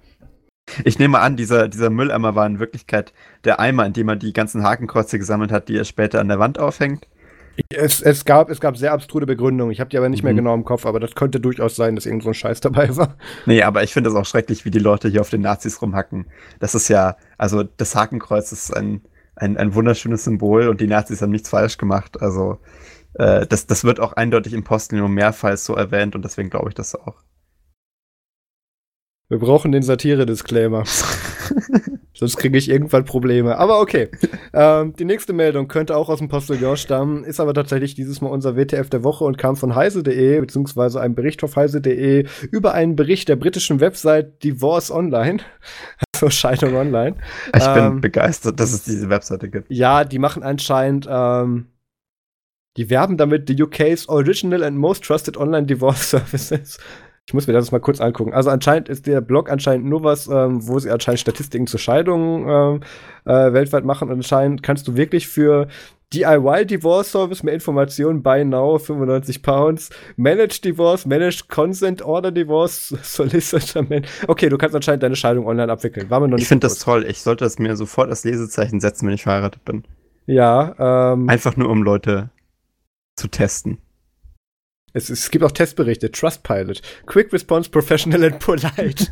Ich 0.85 0.99
nehme 0.99 1.19
an, 1.19 1.37
dieser, 1.37 1.69
dieser 1.69 1.91
Mülleimer 1.91 2.37
war 2.37 2.47
in 2.47 2.61
Wirklichkeit 2.61 3.13
der 3.45 3.59
Eimer, 3.59 3.87
in 3.87 3.93
dem 3.93 4.09
er 4.09 4.17
die 4.17 4.33
ganzen 4.33 4.63
Hakenkreuze 4.63 5.19
gesammelt 5.19 5.51
hat, 5.51 5.69
die 5.69 5.77
er 5.77 5.85
später 5.85 6.21
an 6.21 6.29
der 6.29 6.39
Wand 6.39 6.59
aufhängt. 6.61 7.09
Es, 7.69 8.01
es, 8.01 8.25
gab, 8.25 8.51
es 8.51 8.61
gab 8.61 8.77
sehr 8.77 8.93
abstruse 8.93 9.27
Begründungen. 9.27 9.73
Ich 9.73 9.81
habe 9.81 9.91
die 9.91 9.99
aber 9.99 10.09
nicht 10.09 10.23
mhm. 10.23 10.29
mehr 10.29 10.35
genau 10.35 10.55
im 10.55 10.65
Kopf, 10.65 10.87
aber 10.87 11.01
das 11.01 11.15
könnte 11.15 11.41
durchaus 11.41 11.77
sein, 11.77 11.95
dass 11.95 12.07
irgend 12.07 12.23
so 12.23 12.31
ein 12.31 12.35
Scheiß 12.35 12.61
dabei 12.61 12.95
war. 12.97 13.17
Nee, 13.47 13.63
aber 13.63 13.83
ich 13.83 13.93
finde 13.93 14.11
es 14.11 14.17
auch 14.17 14.27
schrecklich, 14.27 14.65
wie 14.65 14.71
die 14.71 14.79
Leute 14.79 15.09
hier 15.09 15.21
auf 15.21 15.31
den 15.31 15.43
Nazis 15.43 15.81
rumhacken. 15.83 16.27
Das 16.59 16.75
ist 16.75 16.89
ja, 16.89 17.17
also 17.39 17.63
das 17.63 17.95
Hakenkreuz 17.95 18.53
ist 18.53 18.77
ein, 18.77 19.03
ein, 19.37 19.57
ein 19.57 19.75
wunderschönes 19.75 20.25
Symbol 20.25 20.69
und 20.69 20.81
die 20.81 20.87
Nazis 20.87 21.23
haben 21.23 21.31
nichts 21.31 21.49
falsch 21.49 21.79
gemacht. 21.79 22.21
Also 22.21 22.59
äh, 23.15 23.47
das, 23.47 23.67
das 23.67 23.85
wird 23.85 24.01
auch 24.01 24.13
eindeutig 24.13 24.53
im 24.53 24.65
Postillon 24.65 25.13
mehrfach 25.13 25.57
so 25.57 25.75
erwähnt 25.75 26.15
und 26.15 26.25
deswegen 26.25 26.51
glaube 26.51 26.69
ich 26.69 26.75
das 26.75 26.95
auch. 26.95 27.17
Wir 29.31 29.39
brauchen 29.39 29.71
den 29.71 29.83
Satire-Disclaimer. 29.83 30.83
Sonst 32.15 32.37
kriege 32.37 32.59
ich 32.59 32.69
irgendwann 32.69 33.05
Probleme. 33.05 33.57
Aber 33.59 33.81
okay. 33.81 34.09
ähm, 34.53 34.93
die 34.95 35.05
nächste 35.05 35.33
Meldung 35.33 35.69
könnte 35.69 35.97
auch 35.97 36.09
aus 36.09 36.19
dem 36.19 36.29
Postillon 36.29 36.77
stammen, 36.77 37.23
ist 37.23 37.39
aber 37.39 37.55
tatsächlich 37.55 37.95
dieses 37.95 38.21
Mal 38.21 38.29
unser 38.29 38.57
WTF 38.57 38.91
der 38.91 39.05
Woche 39.05 39.25
und 39.25 39.39
kam 39.39 39.55
von 39.55 39.77
heise.de, 39.77 40.41
beziehungsweise 40.41 41.01
einem 41.01 41.15
Bericht 41.15 41.45
auf 41.45 41.55
heise.de 41.55 42.27
über 42.51 42.75
einen 42.75 42.97
Bericht 42.97 43.29
der 43.29 43.37
britischen 43.37 43.79
Website 43.81 44.43
Divorce 44.43 44.91
Online. 44.91 45.39
Also 46.13 46.29
Scheidung 46.29 46.75
Online. 46.77 47.17
Ich 47.57 47.65
ähm, 47.65 47.93
bin 47.93 48.01
begeistert, 48.03 48.61
dass 48.61 48.75
es 48.75 48.83
diese 48.83 49.09
Webseite 49.09 49.49
gibt. 49.49 49.71
Ja, 49.71 50.05
die 50.05 50.19
machen 50.19 50.43
anscheinend 50.43 51.09
ähm, 51.11 51.69
Die 52.77 52.91
werben 52.91 53.17
damit 53.17 53.49
the 53.49 53.63
UK's 53.63 54.07
original 54.07 54.63
and 54.63 54.77
most 54.77 55.03
trusted 55.03 55.39
online 55.39 55.65
divorce 55.65 56.03
services. 56.11 56.79
Ich 57.27 57.35
muss 57.35 57.47
mir 57.47 57.53
das 57.53 57.71
mal 57.71 57.79
kurz 57.79 58.01
angucken. 58.01 58.33
Also 58.33 58.51
anscheinend 58.51 58.89
ist 58.89 59.07
der 59.07 59.21
Blog 59.21 59.51
anscheinend 59.51 59.87
nur 59.87 60.03
was, 60.03 60.27
ähm, 60.27 60.67
wo 60.67 60.79
sie 60.79 60.91
anscheinend 60.91 61.21
Statistiken 61.21 61.69
zu 61.69 61.79
Scheidungen 61.79 62.49
ähm, 62.49 62.81
äh, 63.25 63.53
weltweit 63.53 63.85
machen. 63.85 64.09
Und 64.09 64.17
anscheinend 64.17 64.63
kannst 64.65 64.89
du 64.89 64.97
wirklich 64.97 65.29
für 65.29 65.69
DIY 66.13 66.67
Divorce 66.67 67.13
Service, 67.13 67.45
mehr 67.45 67.55
Informationen, 67.55 68.21
Buy 68.21 68.45
Now, 68.45 68.79
95 68.79 69.43
Pounds. 69.43 69.91
Managed 70.17 70.65
Divorce, 70.65 71.07
Managed 71.07 71.49
Consent 71.49 72.03
Order 72.03 72.33
Divorce, 72.33 72.97
Solicitor 73.03 73.85
Man. 73.85 74.05
Okay, 74.27 74.49
du 74.49 74.59
kannst 74.59 74.75
anscheinend 74.75 75.05
deine 75.05 75.15
Scheidung 75.15 75.47
online 75.47 75.71
abwickeln. 75.71 76.11
War 76.11 76.19
mir 76.19 76.27
noch 76.27 76.35
nicht 76.35 76.43
Ich 76.43 76.49
finde 76.49 76.67
das 76.67 76.81
toll. 76.81 77.05
Ich 77.09 77.23
sollte 77.23 77.45
das 77.45 77.61
mir 77.61 77.77
sofort 77.77 78.11
als 78.11 78.25
Lesezeichen 78.25 78.81
setzen, 78.81 79.07
wenn 79.07 79.15
ich 79.15 79.23
verheiratet 79.23 79.65
bin. 79.65 79.85
Ja, 80.27 81.13
ähm. 81.13 81.29
Einfach 81.29 81.57
nur, 81.57 81.69
um 81.69 81.85
Leute 81.85 82.31
zu 83.15 83.29
testen. 83.29 83.79
Es, 84.93 85.09
es, 85.11 85.31
gibt 85.31 85.45
auch 85.45 85.53
Testberichte, 85.53 86.11
Trustpilot, 86.11 86.83
Quick 87.07 87.33
Response, 87.33 87.71
Professional 87.71 88.25
and 88.25 88.39
Polite. 88.39 89.07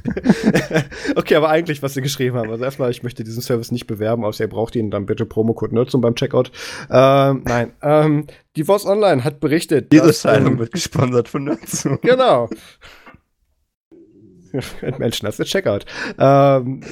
okay, 1.16 1.36
aber 1.36 1.48
eigentlich, 1.48 1.82
was 1.82 1.94
sie 1.94 2.02
geschrieben 2.02 2.36
haben. 2.36 2.50
Also 2.50 2.64
erstmal, 2.64 2.90
ich 2.90 3.02
möchte 3.02 3.24
diesen 3.24 3.42
Service 3.42 3.70
nicht 3.70 3.86
bewerben, 3.86 4.24
außer 4.24 4.44
ihr 4.44 4.50
braucht 4.50 4.76
ihn, 4.76 4.90
dann 4.90 5.06
bitte 5.06 5.26
Promocode 5.26 5.72
Nerdsum 5.72 6.00
beim 6.00 6.14
Checkout. 6.14 6.50
Ähm, 6.90 7.42
nein, 7.46 7.72
ähm, 7.82 8.26
die 8.56 8.64
Voice 8.64 8.86
Online 8.86 9.22
hat 9.24 9.40
berichtet. 9.40 9.92
Diese 9.92 10.12
Scheidung 10.12 10.52
ähm, 10.52 10.58
wird 10.58 10.72
gesponsert 10.72 11.28
von 11.28 11.44
Nerdsum. 11.44 11.98
Genau. 12.02 12.48
Menschen, 14.98 15.26
das 15.26 15.38
ist 15.38 15.48
Checkout. 15.48 15.84
Ähm, 16.18 16.82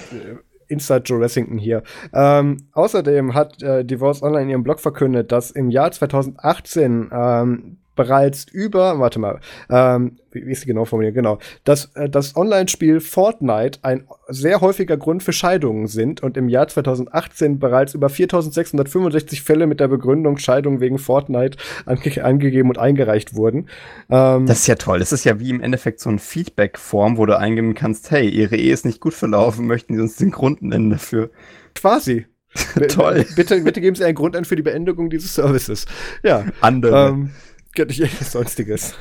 Inside 0.68 1.02
Joe 1.04 1.20
Ressington 1.20 1.58
hier. 1.58 1.82
Ähm, 2.12 2.68
außerdem 2.72 3.34
hat 3.34 3.62
äh, 3.62 3.84
Divorce 3.84 4.22
Online 4.22 4.42
in 4.44 4.50
ihrem 4.50 4.62
Blog 4.62 4.80
verkündet, 4.80 5.32
dass 5.32 5.50
im 5.50 5.70
Jahr 5.70 5.92
2018 5.92 7.10
ähm, 7.12 7.78
bereits 7.96 8.44
über, 8.44 9.00
warte 9.00 9.18
mal, 9.18 9.40
ähm, 9.70 10.18
wie, 10.30 10.52
ist 10.52 10.62
die 10.62 10.66
genau 10.66 10.84
formuliert? 10.84 11.14
Genau, 11.14 11.38
dass 11.64 11.86
äh, 11.94 12.08
das 12.08 12.36
Online-Spiel 12.36 13.00
Fortnite 13.00 13.80
ein 13.82 14.04
sehr 14.28 14.60
häufiger 14.60 14.96
Grund 14.96 15.22
für 15.22 15.32
Scheidungen 15.32 15.86
sind 15.86 16.22
und 16.22 16.36
im 16.36 16.48
Jahr 16.48 16.68
2018 16.68 17.58
bereits 17.58 17.94
über 17.94 18.08
4665 18.08 19.42
Fälle 19.42 19.66
mit 19.66 19.80
der 19.80 19.88
Begründung 19.88 20.38
Scheidung 20.38 20.80
wegen 20.80 20.98
Fortnite 20.98 21.58
ange 21.86 22.22
angegeben 22.22 22.68
und 22.68 22.78
eingereicht 22.78 23.34
wurden. 23.34 23.68
Ähm, 24.10 24.46
das 24.46 24.60
ist 24.60 24.66
ja 24.66 24.76
toll. 24.76 24.98
Das 24.98 25.12
ist 25.12 25.24
ja 25.24 25.40
wie 25.40 25.50
im 25.50 25.60
Endeffekt 25.60 26.00
so 26.00 26.10
ein 26.10 26.18
Feedback-Form, 26.18 27.16
wo 27.16 27.26
du 27.26 27.36
eingeben 27.36 27.74
kannst, 27.74 28.10
hey, 28.10 28.28
ihre 28.28 28.56
Ehe 28.56 28.72
ist 28.72 28.84
nicht 28.84 29.00
gut 29.00 29.14
verlaufen, 29.14 29.66
möchten 29.66 29.94
Sie 29.94 30.00
uns 30.00 30.16
den 30.16 30.30
Grund 30.30 30.62
nennen 30.62 30.90
dafür? 30.90 31.30
Quasi. 31.74 32.26
Toll. 32.88 33.26
Bitte, 33.36 33.60
bitte 33.60 33.80
geben 33.80 33.96
Sie 33.96 34.04
einen 34.04 34.14
Grund 34.14 34.36
an 34.36 34.44
für 34.44 34.56
die 34.56 34.62
Beendigung 34.62 35.10
dieses 35.10 35.34
Services. 35.34 35.86
Ja. 36.22 36.44
Andere. 36.60 37.08
Ähm, 37.08 37.30
sonstiges. 38.20 38.94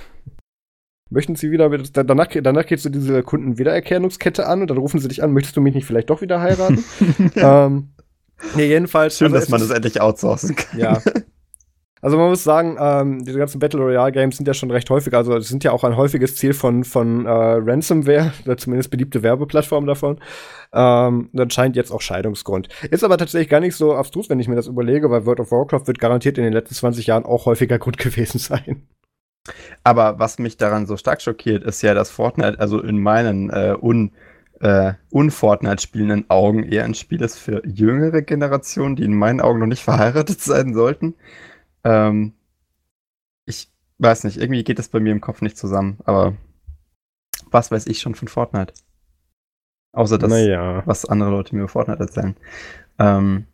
Möchten 1.10 1.35
Sie 1.35 1.52
wieder, 1.52 1.69
danach, 1.69 2.27
danach 2.41 2.65
geht 2.65 2.80
so 2.80 2.89
diese 2.89 3.22
Kundenwiedererkennungskette 3.22 4.47
an 4.47 4.61
und 4.61 4.69
dann 4.69 4.77
rufen 4.77 4.99
sie 4.99 5.07
dich 5.07 5.22
an, 5.22 5.34
möchtest 5.34 5.56
du 5.56 5.61
mich 5.61 5.76
nicht 5.76 5.85
vielleicht 5.85 6.10
doch 6.10 6.22
wieder 6.22 6.41
heiraten? 6.41 6.84
ähm, 7.35 7.93
nee, 8.56 8.65
jedenfalls. 8.65 9.18
Schön, 9.18 9.27
also 9.27 9.38
dass 9.38 9.49
man 9.49 9.61
das 9.61 9.69
endlich 9.69 10.02
outsourcen 10.02 10.56
kann. 10.56 10.80
Ja. 10.80 11.02
Also 12.06 12.18
man 12.18 12.30
muss 12.30 12.44
sagen, 12.44 12.77
ähm, 12.80 13.26
diese 13.26 13.40
ganzen 13.40 13.57
Battle 13.57 13.80
Royale 13.80 14.11
Games 14.11 14.38
sind 14.38 14.48
ja 14.48 14.53
schon 14.53 14.69
recht 14.69 14.88
häufig, 14.91 15.11
also 15.15 15.40
sind 15.40 15.64
ja 15.64 15.72
auch 15.72 15.84
ein 15.84 15.98
häufiges 15.98 16.36
Ziel 16.36 16.53
von, 16.53 16.84
von 16.84 17.26
äh, 17.26 17.30
Ransomware, 17.32 18.32
oder 18.45 18.57
zumindest 18.57 18.91
beliebte 18.91 19.23
Werbeplattformen 19.23 19.88
davon. 19.88 20.19
Ähm, 20.72 21.30
dann 21.34 21.49
scheint 21.49 21.76
jetzt 21.76 21.90
auch 21.90 22.02
Scheidungsgrund. 22.02 22.69
Ist 22.91 23.03
aber 23.03 23.18
tatsächlich 23.18 23.49
gar 23.49 23.60
nicht 23.60 23.76
so 23.76 23.95
abstrus, 23.95 24.30
wenn 24.30 24.40
ich 24.40 24.48
mir 24.48 24.56
das 24.56 24.68
überlege, 24.68 25.10
weil 25.10 25.26
World 25.26 25.40
of 25.40 25.52
Warcraft 25.52 25.88
wird 25.88 25.98
garantiert 25.98 26.38
in 26.38 26.44
den 26.44 26.53
letzten 26.53 26.76
20 26.76 27.07
Jahren 27.07 27.26
auch 27.26 27.48
häufiger 27.48 27.80
Grund 27.80 27.98
gewesen 27.98 28.38
sein. 28.38 28.84
Aber 29.84 30.19
was 30.19 30.38
mich 30.38 30.57
daran 30.57 30.86
so 30.86 30.98
stark 30.98 31.23
schockiert, 31.23 31.64
ist 31.64 31.82
ja, 31.82 31.95
dass 31.95 32.11
Fortnite, 32.11 32.60
also 32.60 32.84
in 32.84 32.99
meinen 32.99 33.49
äh, 33.49 33.76
un, 33.82 34.11
äh, 34.60 34.94
un-Fortnite 35.11 35.82
spielenden 35.82 36.30
Augen 36.30 36.61
eher 36.61 36.84
ein 36.84 36.94
Spiel 36.94 37.23
ist 37.23 37.40
für 37.40 37.65
jüngere 37.65 38.22
Generationen, 38.22 38.95
die 38.95 39.06
in 39.06 39.15
meinen 39.15 39.41
Augen 39.41 39.57
noch 39.57 39.65
nicht 39.65 39.84
verheiratet 39.84 40.40
sein 40.40 40.76
sollten. 40.76 41.15
Ähm, 41.86 42.34
ich 43.45 43.70
weiß 43.99 44.26
nicht, 44.26 44.38
irgendwie 44.38 44.64
geht 44.64 44.80
das 44.80 44.90
bei 44.90 44.99
mir 44.99 45.12
im 45.12 45.22
Kopf 45.22 45.41
nicht 45.41 45.57
zusammen, 45.57 45.99
aber 46.03 46.36
was 47.52 47.72
weiß 47.72 47.88
ich 47.88 48.02
schon 48.02 48.16
von 48.16 48.28
Fortnite? 48.28 48.74
Außer 49.94 50.18
das, 50.18 50.30
naja. 50.30 50.84
was 50.86 51.06
andere 51.06 51.30
Leute 51.30 51.56
mir 51.56 51.62
über 51.62 51.70
Fortnite 51.70 52.02
erzählen. 52.02 52.36
Ähm, 52.99 53.45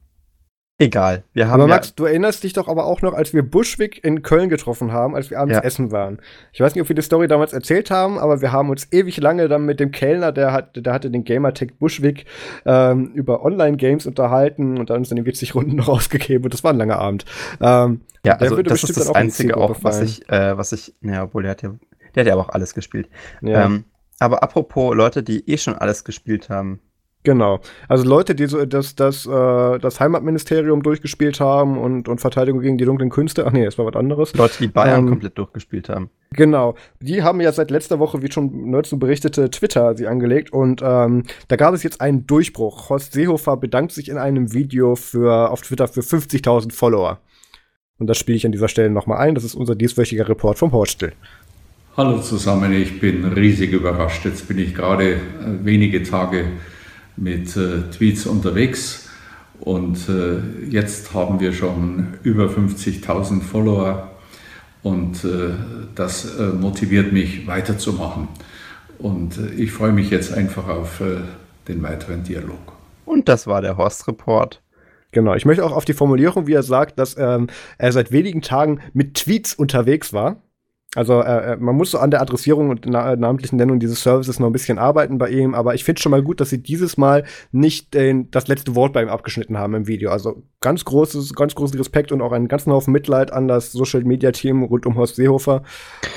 egal. 0.81 1.23
Wir 1.33 1.47
haben 1.47 1.61
aber 1.61 1.69
Max, 1.69 1.89
ja 1.89 1.93
du 1.95 2.05
erinnerst 2.05 2.43
dich 2.43 2.53
doch 2.53 2.67
aber 2.67 2.85
auch 2.85 3.01
noch, 3.01 3.13
als 3.13 3.33
wir 3.33 3.43
Bushwick 3.43 4.03
in 4.03 4.23
Köln 4.23 4.49
getroffen 4.49 4.91
haben, 4.91 5.15
als 5.15 5.29
wir 5.29 5.39
abends 5.39 5.55
ja. 5.55 5.61
essen 5.61 5.91
waren. 5.91 6.19
Ich 6.51 6.59
weiß 6.59 6.75
nicht, 6.75 6.81
ob 6.81 6.89
wir 6.89 6.95
die 6.95 7.01
Story 7.01 7.27
damals 7.27 7.53
erzählt 7.53 7.91
haben, 7.91 8.17
aber 8.17 8.41
wir 8.41 8.51
haben 8.51 8.69
uns 8.69 8.87
ewig 8.91 9.17
lange 9.17 9.47
dann 9.47 9.65
mit 9.65 9.79
dem 9.79 9.91
Kellner, 9.91 10.31
der, 10.31 10.51
hat, 10.51 10.75
der 10.75 10.93
hatte 10.93 11.09
den 11.09 11.23
Gamertech 11.23 11.77
Bushwick, 11.79 12.25
ähm, 12.65 13.11
über 13.13 13.43
Online-Games 13.45 14.05
unterhalten 14.05 14.77
und 14.77 14.89
dann 14.89 14.97
uns 14.97 15.09
dann 15.09 15.17
die 15.17 15.23
40 15.23 15.55
Runden 15.55 15.75
noch 15.77 15.87
ausgegeben 15.87 16.45
und 16.45 16.53
das 16.53 16.63
war 16.63 16.73
ein 16.73 16.77
langer 16.77 16.99
Abend. 16.99 17.25
Ähm, 17.61 18.01
ja, 18.25 18.33
also 18.35 18.61
das 18.61 18.83
ist 18.83 18.97
das 18.97 19.09
Einzige 19.09 19.57
auch, 19.57 19.77
was 19.81 20.01
ich, 20.01 20.29
äh, 20.29 20.57
was 20.57 20.71
ich, 20.71 20.93
naja, 21.01 21.23
obwohl 21.23 21.43
der 21.43 21.51
hat 21.51 21.61
ja, 21.61 21.73
der 22.15 22.21
hat 22.21 22.27
ja 22.27 22.33
aber 22.33 22.43
auch 22.43 22.49
alles 22.49 22.73
gespielt. 22.73 23.09
Ja. 23.41 23.65
Ähm, 23.65 23.85
aber 24.19 24.43
apropos 24.43 24.95
Leute, 24.95 25.23
die 25.23 25.49
eh 25.49 25.57
schon 25.57 25.75
alles 25.75 26.03
gespielt 26.03 26.49
haben. 26.49 26.79
Genau. 27.23 27.59
Also 27.87 28.03
Leute, 28.03 28.33
die 28.33 28.47
so 28.47 28.65
das, 28.65 28.95
das, 28.95 29.27
äh, 29.27 29.79
das 29.79 29.99
Heimatministerium 29.99 30.81
durchgespielt 30.81 31.39
haben 31.39 31.77
und, 31.77 32.07
und 32.07 32.19
Verteidigung 32.19 32.61
gegen 32.61 32.77
die 32.79 32.85
dunklen 32.85 33.11
Künste. 33.11 33.45
Ach 33.45 33.51
nee, 33.51 33.63
das 33.63 33.77
war 33.77 33.85
was 33.85 33.95
anderes. 33.95 34.33
Leute, 34.33 34.55
die 34.59 34.67
Bayern 34.67 35.01
ähm, 35.01 35.09
komplett 35.09 35.37
durchgespielt 35.37 35.89
haben. 35.89 36.09
Genau. 36.31 36.75
Die 36.99 37.21
haben 37.21 37.39
ja 37.39 37.51
seit 37.51 37.69
letzter 37.69 37.99
Woche, 37.99 38.23
wie 38.23 38.31
schon 38.31 38.71
Nerds 38.71 38.97
berichtete, 38.97 39.51
Twitter 39.51 39.95
sie 39.95 40.07
angelegt. 40.07 40.51
Und 40.51 40.81
ähm, 40.83 41.23
da 41.47 41.57
gab 41.57 41.75
es 41.75 41.83
jetzt 41.83 42.01
einen 42.01 42.25
Durchbruch. 42.25 42.89
Horst 42.89 43.13
Seehofer 43.13 43.57
bedankt 43.57 43.91
sich 43.91 44.09
in 44.09 44.17
einem 44.17 44.53
Video 44.53 44.95
für, 44.95 45.51
auf 45.51 45.61
Twitter 45.61 45.87
für 45.87 46.01
50.000 46.01 46.73
Follower. 46.73 47.19
Und 47.99 48.07
das 48.07 48.17
spiele 48.17 48.35
ich 48.35 48.47
an 48.47 48.51
dieser 48.51 48.67
Stelle 48.67 48.89
nochmal 48.89 49.19
ein. 49.19 49.35
Das 49.35 49.43
ist 49.43 49.53
unser 49.53 49.75
dieswöchiger 49.75 50.27
Report 50.27 50.57
vom 50.57 50.71
Hostel. 50.71 51.13
Hallo 51.95 52.19
zusammen, 52.19 52.73
ich 52.73 52.99
bin 52.99 53.25
riesig 53.25 53.73
überrascht. 53.73 54.25
Jetzt 54.25 54.47
bin 54.47 54.57
ich 54.57 54.73
gerade 54.73 55.11
äh, 55.11 55.19
wenige 55.63 56.01
Tage 56.01 56.45
mit 57.17 57.55
äh, 57.57 57.81
Tweets 57.91 58.25
unterwegs 58.25 59.09
und 59.61 60.09
äh, 60.09 60.39
jetzt 60.69 61.13
haben 61.13 61.39
wir 61.39 61.53
schon 61.53 62.15
über 62.23 62.45
50.000 62.45 63.41
Follower 63.41 64.09
und 64.81 65.23
äh, 65.23 65.51
das 65.93 66.37
äh, 66.37 66.47
motiviert 66.47 67.13
mich 67.13 67.45
weiterzumachen. 67.45 68.27
Und 68.97 69.37
äh, 69.37 69.53
ich 69.53 69.71
freue 69.71 69.91
mich 69.91 70.09
jetzt 70.09 70.33
einfach 70.33 70.67
auf 70.67 71.01
den 71.67 71.83
weiteren 71.83 72.23
Dialog. 72.23 72.73
Und 73.05 73.29
das 73.29 73.45
war 73.45 73.61
der 73.61 73.77
Horst 73.77 74.07
Report. 74.07 74.61
Genau, 75.11 75.35
ich 75.35 75.45
möchte 75.45 75.63
auch 75.63 75.73
auf 75.73 75.85
die 75.85 75.93
Formulierung, 75.93 76.47
wie 76.47 76.53
er 76.53 76.63
sagt, 76.63 76.97
dass 76.97 77.17
ähm, 77.17 77.47
er 77.77 77.91
seit 77.91 78.11
wenigen 78.11 78.41
Tagen 78.41 78.79
mit 78.93 79.13
Tweets 79.15 79.53
unterwegs 79.53 80.13
war. 80.13 80.37
Also 80.95 81.21
äh, 81.21 81.53
äh 81.53 81.57
man 81.57 81.75
muss 81.75 81.91
so 81.91 81.99
an 81.99 82.11
der 82.11 82.21
Adressierung 82.21 82.69
und 82.69 82.85
na 82.85 83.15
namentlichen 83.15 83.57
Nennung 83.57 83.79
dieses 83.79 84.03
Services 84.03 84.39
noch 84.39 84.47
ein 84.47 84.53
bisschen 84.53 84.77
arbeiten 84.77 85.17
bei 85.17 85.29
ihm, 85.29 85.53
aber 85.53 85.73
ich 85.73 85.85
finde 85.85 86.01
schon 86.01 86.11
mal 86.11 86.21
gut, 86.21 86.41
dass 86.41 86.49
sie 86.49 86.61
dieses 86.61 86.97
Mal 86.97 87.23
nicht 87.51 87.93
den, 87.93 88.29
das 88.31 88.47
letzte 88.47 88.75
Wort 88.75 88.91
bei 88.91 89.01
ihm 89.01 89.09
abgeschnitten 89.09 89.57
haben 89.57 89.73
im 89.73 89.87
Video. 89.87 90.11
Also 90.11 90.43
ganz 90.59 90.83
großes, 90.83 91.33
ganz 91.33 91.55
großen 91.55 91.77
Respekt 91.77 92.11
und 92.11 92.21
auch 92.21 92.33
einen 92.33 92.49
ganzen 92.49 92.73
Haufen 92.73 92.91
Mitleid 92.91 93.31
an 93.31 93.47
das 93.47 93.71
Social 93.71 94.03
Media 94.03 94.31
Team 94.31 94.63
rund 94.63 94.85
um 94.85 94.95
Horst 94.95 95.15
Seehofer. 95.15 95.63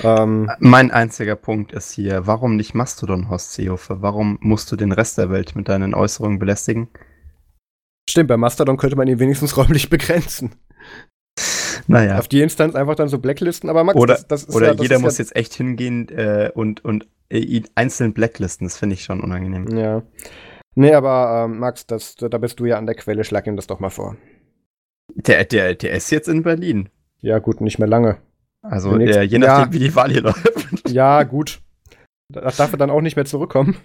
Ähm, 0.02 0.51
mein 0.59 0.90
einziger 0.90 1.36
Punkt 1.36 1.72
ist 1.72 1.92
hier, 1.92 2.26
warum 2.26 2.56
nicht 2.56 2.74
Mastodon 2.74 3.28
Horst 3.28 3.52
Seehofer? 3.52 4.02
Warum 4.02 4.38
musst 4.40 4.72
du 4.72 4.76
den 4.76 4.90
Rest 4.90 5.18
der 5.18 5.30
Welt 5.30 5.55
mit 5.55 5.68
deinen 5.68 5.94
Äußerungen 5.94 6.40
belästigen? 6.40 6.88
Stimmt, 8.09 8.28
bei 8.28 8.36
Mastodon 8.36 8.76
könnte 8.76 8.96
man 8.96 9.09
ihn 9.09 9.18
wenigstens 9.18 9.56
räumlich 9.56 9.88
begrenzen. 9.88 10.55
Naja. 11.86 12.19
Auf 12.19 12.28
die 12.28 12.40
Instanz 12.40 12.74
einfach 12.74 12.94
dann 12.94 13.09
so 13.09 13.19
blacklisten, 13.19 13.69
aber 13.69 13.85
Max, 13.85 13.98
oder, 13.98 14.15
das, 14.15 14.27
das 14.27 14.44
ist 14.44 14.55
Oder 14.55 14.74
ja, 14.74 14.82
jeder 14.82 14.98
muss 14.98 15.19
ja 15.19 15.24
jetzt 15.24 15.36
echt 15.36 15.55
hingehen 15.55 16.09
äh, 16.09 16.51
und, 16.55 16.85
und 16.85 17.06
äh, 17.28 17.39
ihn 17.39 17.66
einzeln 17.74 18.12
blacklisten, 18.12 18.66
das 18.66 18.78
finde 18.78 18.94
ich 18.94 19.05
schon 19.05 19.20
unangenehm. 19.20 19.77
Ja. 19.77 20.02
Nee, 20.74 20.94
aber 20.94 21.44
ähm, 21.44 21.59
Max, 21.59 21.86
das, 21.86 22.16
da 22.16 22.39
bist 22.39 22.59
du 22.59 22.66
ja 22.66 22.78
an 22.78 22.86
der 22.86 22.94
Quelle, 22.94 23.24
schlag 23.24 23.47
ihm 23.47 23.56
das 23.56 23.66
doch 23.66 23.81
mal 23.81 23.90
vor. 23.90 24.16
Der, 25.15 25.44
der, 25.44 25.74
der 25.74 25.93
ist 25.93 26.11
jetzt 26.11 26.28
in 26.28 26.43
Berlin. 26.43 26.89
Ja, 27.20 27.39
gut, 27.39 27.61
nicht 27.61 27.78
mehr 27.78 27.89
lange. 27.89 28.19
Also, 28.62 28.97
äh, 28.98 29.23
je 29.23 29.39
nachdem, 29.39 29.66
ja. 29.66 29.73
wie 29.73 29.78
die 29.78 29.94
Wahl 29.94 30.11
hier 30.11 30.23
läuft. 30.23 30.89
Ja, 30.89 31.23
gut. 31.23 31.61
Das 32.28 32.56
darf 32.56 32.73
er 32.73 32.78
dann 32.78 32.90
auch 32.90 33.02
nicht 33.02 33.16
mehr 33.16 33.27
zurückkommen. 33.27 33.77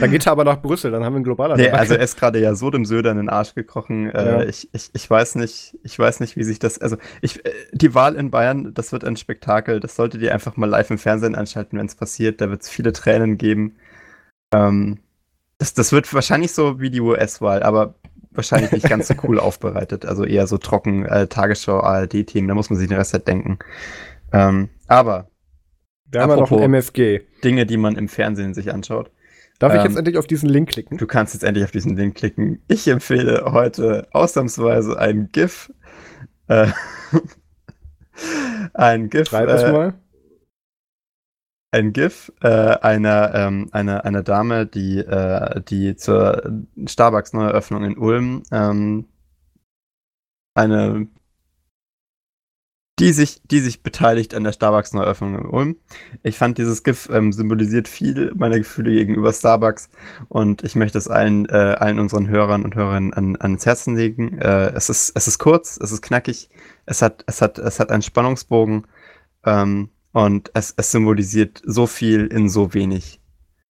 Dann 0.00 0.10
geht 0.10 0.26
er 0.26 0.32
aber 0.32 0.44
nach 0.44 0.60
Brüssel, 0.60 0.90
dann 0.90 1.04
haben 1.04 1.14
wir 1.14 1.16
einen 1.16 1.24
globaler. 1.24 1.56
Nee, 1.56 1.70
also 1.70 1.94
er 1.94 2.00
ist 2.00 2.18
gerade 2.18 2.40
ja 2.40 2.54
so 2.54 2.70
dem 2.70 2.84
Söder 2.84 3.10
in 3.10 3.16
den 3.16 3.28
Arsch 3.28 3.54
gekrochen. 3.54 4.10
Äh, 4.10 4.24
ja. 4.24 4.42
ich, 4.42 4.68
ich, 4.72 4.90
ich 4.92 5.10
weiß 5.10 5.36
nicht, 5.36 5.76
ich 5.82 5.98
weiß 5.98 6.20
nicht, 6.20 6.36
wie 6.36 6.44
sich 6.44 6.58
das. 6.58 6.78
Also 6.78 6.96
ich, 7.20 7.44
äh, 7.44 7.52
die 7.72 7.94
Wahl 7.94 8.14
in 8.14 8.30
Bayern, 8.30 8.74
das 8.74 8.92
wird 8.92 9.04
ein 9.04 9.16
Spektakel. 9.16 9.80
Das 9.80 9.96
solltet 9.96 10.22
ihr 10.22 10.32
einfach 10.32 10.56
mal 10.56 10.68
live 10.68 10.90
im 10.90 10.98
Fernsehen 10.98 11.34
einschalten, 11.34 11.78
wenn 11.78 11.86
es 11.86 11.94
passiert. 11.94 12.40
Da 12.40 12.50
wird 12.50 12.62
es 12.62 12.68
viele 12.68 12.92
Tränen 12.92 13.38
geben. 13.38 13.76
Ähm, 14.52 14.98
das, 15.58 15.74
das 15.74 15.92
wird 15.92 16.12
wahrscheinlich 16.14 16.52
so 16.52 16.80
wie 16.80 16.90
die 16.90 17.00
US-Wahl, 17.00 17.62
aber 17.62 17.94
wahrscheinlich 18.30 18.72
nicht 18.72 18.88
ganz 18.88 19.08
so 19.08 19.14
cool 19.24 19.40
aufbereitet. 19.40 20.06
Also 20.06 20.24
eher 20.24 20.46
so 20.46 20.58
trocken 20.58 21.04
äh, 21.04 21.26
Tagesschau, 21.26 21.80
ARD-Themen, 21.80 22.48
da 22.48 22.54
muss 22.54 22.70
man 22.70 22.78
sich 22.78 22.88
den 22.88 22.96
Rest 22.96 23.12
halt 23.12 23.26
denken. 23.26 23.58
Ähm, 24.32 24.68
aber 24.86 25.28
wir 26.10 26.22
haben 26.22 26.30
ja 26.30 26.36
noch 26.36 26.52
ein 26.52 26.70
MFG. 26.70 27.20
Dinge, 27.44 27.66
die 27.66 27.76
man 27.76 27.96
im 27.96 28.08
Fernsehen 28.08 28.54
sich 28.54 28.72
anschaut. 28.72 29.10
Darf 29.58 29.72
ähm, 29.72 29.78
ich 29.78 29.84
jetzt 29.84 29.96
endlich 29.96 30.18
auf 30.18 30.26
diesen 30.26 30.48
Link 30.48 30.68
klicken? 30.70 30.98
Du 30.98 31.06
kannst 31.06 31.34
jetzt 31.34 31.42
endlich 31.42 31.64
auf 31.64 31.70
diesen 31.70 31.96
Link 31.96 32.14
klicken. 32.16 32.62
Ich 32.68 32.86
empfehle 32.88 33.52
heute 33.52 34.08
ausnahmsweise 34.12 34.98
ein 34.98 35.30
GIF. 35.32 35.72
Äh, 36.46 36.68
ein 38.74 39.10
GIF. 39.10 39.28
Schreib 39.28 39.48
es 39.48 39.62
äh, 39.62 39.72
mal 39.72 39.94
ein 41.70 41.92
GIF 41.92 42.32
äh, 42.40 42.48
einer, 42.48 43.34
ähm, 43.34 43.68
einer, 43.72 44.04
einer 44.04 44.22
Dame, 44.22 44.66
die, 44.66 44.98
äh, 44.98 45.60
die 45.62 45.96
zur 45.96 46.64
Starbucks-Neueröffnung 46.86 47.84
in 47.84 47.98
Ulm 47.98 48.42
ähm, 48.50 49.06
eine 50.54 51.08
die 52.98 53.12
sich, 53.12 53.40
die 53.44 53.60
sich 53.60 53.82
beteiligt 53.82 54.34
an 54.34 54.44
der 54.44 54.52
Starbucks-Neueröffnung 54.52 55.38
in 55.38 55.46
Ulm. 55.46 55.76
Ich 56.22 56.38
fand, 56.38 56.58
dieses 56.58 56.82
GIF 56.82 57.08
ähm, 57.12 57.32
symbolisiert 57.32 57.88
viel 57.88 58.32
meiner 58.34 58.58
Gefühle 58.58 58.92
gegenüber 58.92 59.32
Starbucks 59.32 59.90
und 60.28 60.64
ich 60.64 60.74
möchte 60.74 60.98
es 60.98 61.08
allen, 61.08 61.46
äh, 61.46 61.76
allen 61.78 61.98
unseren 61.98 62.28
Hörern 62.28 62.64
und 62.64 62.74
Hörerinnen 62.74 63.14
an, 63.14 63.36
ans 63.40 63.66
Herzen 63.66 63.96
legen. 63.96 64.38
Äh, 64.38 64.72
es, 64.74 64.88
ist, 64.88 65.12
es 65.14 65.28
ist 65.28 65.38
kurz, 65.38 65.78
es 65.82 65.92
ist 65.92 66.02
knackig, 66.02 66.48
es 66.86 67.02
hat, 67.02 67.24
es 67.26 67.40
hat, 67.42 67.58
es 67.58 67.80
hat 67.80 67.90
einen 67.90 68.02
Spannungsbogen. 68.02 68.86
Ähm, 69.44 69.90
und 70.12 70.50
es, 70.54 70.74
es 70.76 70.90
symbolisiert 70.90 71.62
so 71.64 71.86
viel 71.86 72.26
in 72.26 72.48
so 72.48 72.74
wenig. 72.74 73.20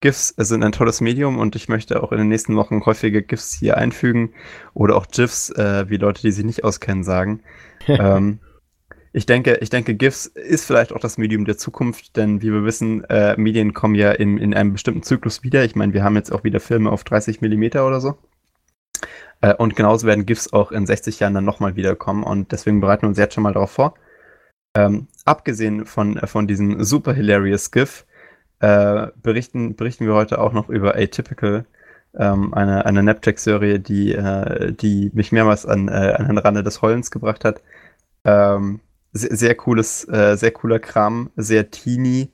GIFs 0.00 0.28
sind 0.38 0.64
ein 0.64 0.72
tolles 0.72 1.02
Medium 1.02 1.38
und 1.38 1.54
ich 1.56 1.68
möchte 1.68 2.02
auch 2.02 2.12
in 2.12 2.18
den 2.18 2.28
nächsten 2.28 2.56
Wochen 2.56 2.84
häufige 2.86 3.22
GIFs 3.22 3.52
hier 3.52 3.76
einfügen 3.76 4.32
oder 4.72 4.96
auch 4.96 5.06
GIFs, 5.08 5.50
äh, 5.50 5.84
wie 5.88 5.98
Leute, 5.98 6.22
die 6.22 6.32
sich 6.32 6.44
nicht 6.44 6.64
auskennen, 6.64 7.04
sagen. 7.04 7.42
ähm, 7.86 8.38
ich 9.12 9.26
denke, 9.26 9.58
ich 9.60 9.70
denke, 9.70 9.94
GIFs 9.94 10.26
ist 10.26 10.64
vielleicht 10.64 10.92
auch 10.92 11.00
das 11.00 11.18
Medium 11.18 11.44
der 11.44 11.58
Zukunft, 11.58 12.16
denn 12.16 12.42
wie 12.42 12.52
wir 12.52 12.64
wissen, 12.64 13.04
äh, 13.04 13.36
Medien 13.36 13.74
kommen 13.74 13.96
ja 13.96 14.12
in, 14.12 14.38
in 14.38 14.54
einem 14.54 14.72
bestimmten 14.72 15.02
Zyklus 15.02 15.42
wieder. 15.42 15.64
Ich 15.64 15.74
meine, 15.74 15.92
wir 15.92 16.04
haben 16.04 16.16
jetzt 16.16 16.30
auch 16.32 16.44
wieder 16.44 16.60
Filme 16.60 16.90
auf 16.90 17.02
30 17.02 17.40
Millimeter 17.40 17.86
oder 17.86 18.00
so. 18.00 18.18
Äh, 19.40 19.54
und 19.54 19.74
genauso 19.74 20.06
werden 20.06 20.26
GIFs 20.26 20.52
auch 20.52 20.70
in 20.70 20.86
60 20.86 21.20
Jahren 21.20 21.34
dann 21.34 21.44
nochmal 21.44 21.76
wiederkommen 21.76 22.22
und 22.22 22.52
deswegen 22.52 22.80
bereiten 22.80 23.02
wir 23.02 23.08
uns 23.08 23.18
jetzt 23.18 23.34
schon 23.34 23.42
mal 23.42 23.52
darauf 23.52 23.72
vor. 23.72 23.94
Ähm, 24.76 25.08
abgesehen 25.24 25.86
von, 25.86 26.16
äh, 26.16 26.26
von 26.26 26.46
diesem 26.46 26.84
super 26.84 27.12
hilarious 27.12 27.72
GIF, 27.72 28.06
äh, 28.60 29.08
berichten, 29.16 29.74
berichten 29.74 30.06
wir 30.06 30.14
heute 30.14 30.38
auch 30.38 30.52
noch 30.52 30.68
über 30.68 30.96
Atypical, 30.96 31.66
ähm, 32.14 32.54
eine, 32.54 32.86
eine 32.86 33.02
Napjack-Serie, 33.02 33.80
die, 33.80 34.12
äh, 34.14 34.72
die 34.72 35.10
mich 35.14 35.32
mehrmals 35.32 35.66
an, 35.66 35.88
äh, 35.88 36.14
an 36.16 36.28
den 36.28 36.38
Rande 36.38 36.62
des 36.62 36.82
Heulens 36.82 37.10
gebracht 37.10 37.44
hat. 37.44 37.62
Ähm, 38.24 38.80
sehr, 39.12 39.36
sehr, 39.36 39.54
cooles, 39.54 40.08
äh, 40.08 40.36
sehr 40.36 40.50
cooler 40.52 40.78
Kram, 40.78 41.30
sehr 41.36 41.70
teeny. 41.70 42.30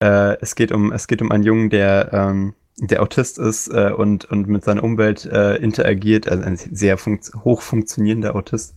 Äh, 0.00 0.36
es, 0.40 0.54
geht 0.54 0.72
um, 0.72 0.92
es 0.92 1.06
geht 1.06 1.22
um 1.22 1.30
einen 1.30 1.44
Jungen, 1.44 1.70
der, 1.70 2.10
ähm, 2.12 2.54
der 2.78 3.02
Autist 3.02 3.38
ist 3.38 3.68
äh, 3.68 3.92
und, 3.96 4.24
und 4.26 4.48
mit 4.48 4.64
seiner 4.64 4.82
Umwelt 4.82 5.24
äh, 5.26 5.56
interagiert, 5.56 6.28
also 6.28 6.42
ein 6.42 6.56
sehr 6.56 6.96
hoch 6.96 7.62
funktionierender 7.62 8.34
Autist, 8.34 8.74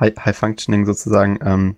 High, 0.00 0.14
High 0.18 0.36
Functioning 0.36 0.84
sozusagen. 0.84 1.38
Ähm, 1.44 1.76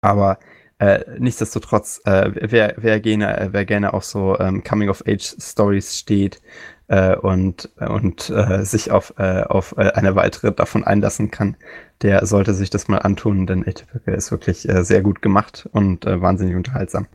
aber 0.00 0.38
äh, 0.78 1.00
nichtsdestotrotz, 1.18 2.00
äh, 2.04 2.30
wer, 2.34 2.74
wer, 2.76 3.00
gerne, 3.00 3.48
wer 3.52 3.64
gerne 3.64 3.94
auf 3.94 4.04
so 4.04 4.38
ähm, 4.38 4.62
Coming-of-Age-Stories 4.62 5.98
steht 5.98 6.40
äh, 6.88 7.16
und, 7.16 7.70
und 7.78 8.30
äh, 8.30 8.64
sich 8.64 8.90
auf, 8.90 9.14
äh, 9.18 9.42
auf 9.42 9.74
äh, 9.76 9.92
eine 9.92 10.14
weitere 10.14 10.52
davon 10.52 10.84
einlassen 10.84 11.30
kann, 11.30 11.56
der 12.02 12.24
sollte 12.26 12.54
sich 12.54 12.70
das 12.70 12.88
mal 12.88 12.98
antun, 12.98 13.46
denn 13.46 13.66
Atypical 13.66 14.14
ist 14.14 14.30
wirklich 14.30 14.68
äh, 14.68 14.84
sehr 14.84 15.02
gut 15.02 15.22
gemacht 15.22 15.68
und 15.72 16.06
äh, 16.06 16.20
wahnsinnig 16.20 16.54
unterhaltsam. 16.54 17.06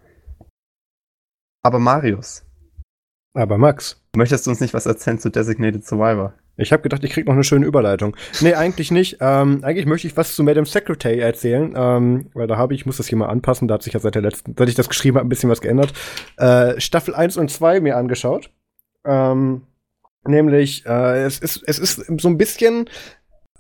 Aber 1.64 1.80
Marius. 1.80 2.43
Aber 3.34 3.57
Max. 3.57 4.02
Möchtest 4.15 4.45
du 4.45 4.49
uns 4.49 4.60
nicht 4.60 4.73
was 4.73 4.85
erzählen 4.85 5.19
zu 5.19 5.30
Designated 5.30 5.85
Survivor? 5.85 6.34
Ich 6.57 6.73
habe 6.73 6.84
gedacht, 6.84 7.03
ich 7.03 7.11
krieg 7.11 7.26
noch 7.26 7.34
eine 7.34 7.45
schöne 7.45 7.65
Überleitung. 7.65 8.15
Nee, 8.41 8.56
eigentlich 8.56 8.91
nicht. 8.91 9.18
Ähm, 9.22 9.64
eigentlich 9.64 9.85
möchte 9.85 10.07
ich 10.07 10.18
was 10.18 10.35
zu 10.35 10.43
Madame 10.43 10.65
Secretary 10.65 11.19
erzählen, 11.19 11.73
ähm, 11.76 12.30
weil 12.34 12.48
da 12.48 12.57
habe 12.57 12.73
ich, 12.73 12.81
ich 12.81 12.85
muss 12.85 12.98
das 12.98 13.07
hier 13.07 13.18
mal 13.18 13.27
anpassen, 13.27 13.68
da 13.68 13.76
hat 13.76 13.84
sich 13.84 13.93
ja 13.93 13.99
seit 13.99 14.15
der 14.15 14.22
letzten, 14.22 14.56
seit 14.57 14.68
ich 14.68 14.76
das 14.76 14.89
geschrieben 14.89 15.18
habe, 15.18 15.26
ein 15.26 15.30
bisschen 15.30 15.49
was 15.49 15.61
geändert. 15.61 15.93
Äh, 16.38 16.80
Staffel 16.80 17.15
1 17.15 17.38
und 17.38 17.49
2 17.49 17.80
mir 17.80 17.95
angeschaut. 17.95 18.52
Ähm, 19.06 19.64
nämlich, 20.26 20.86
äh, 20.86 21.23
es 21.23 21.40
ist, 21.40 21.64
es 21.65 21.80
ist 21.80 22.22
so 22.22 22.28
ein 22.28 22.38
bisschen 22.38 22.90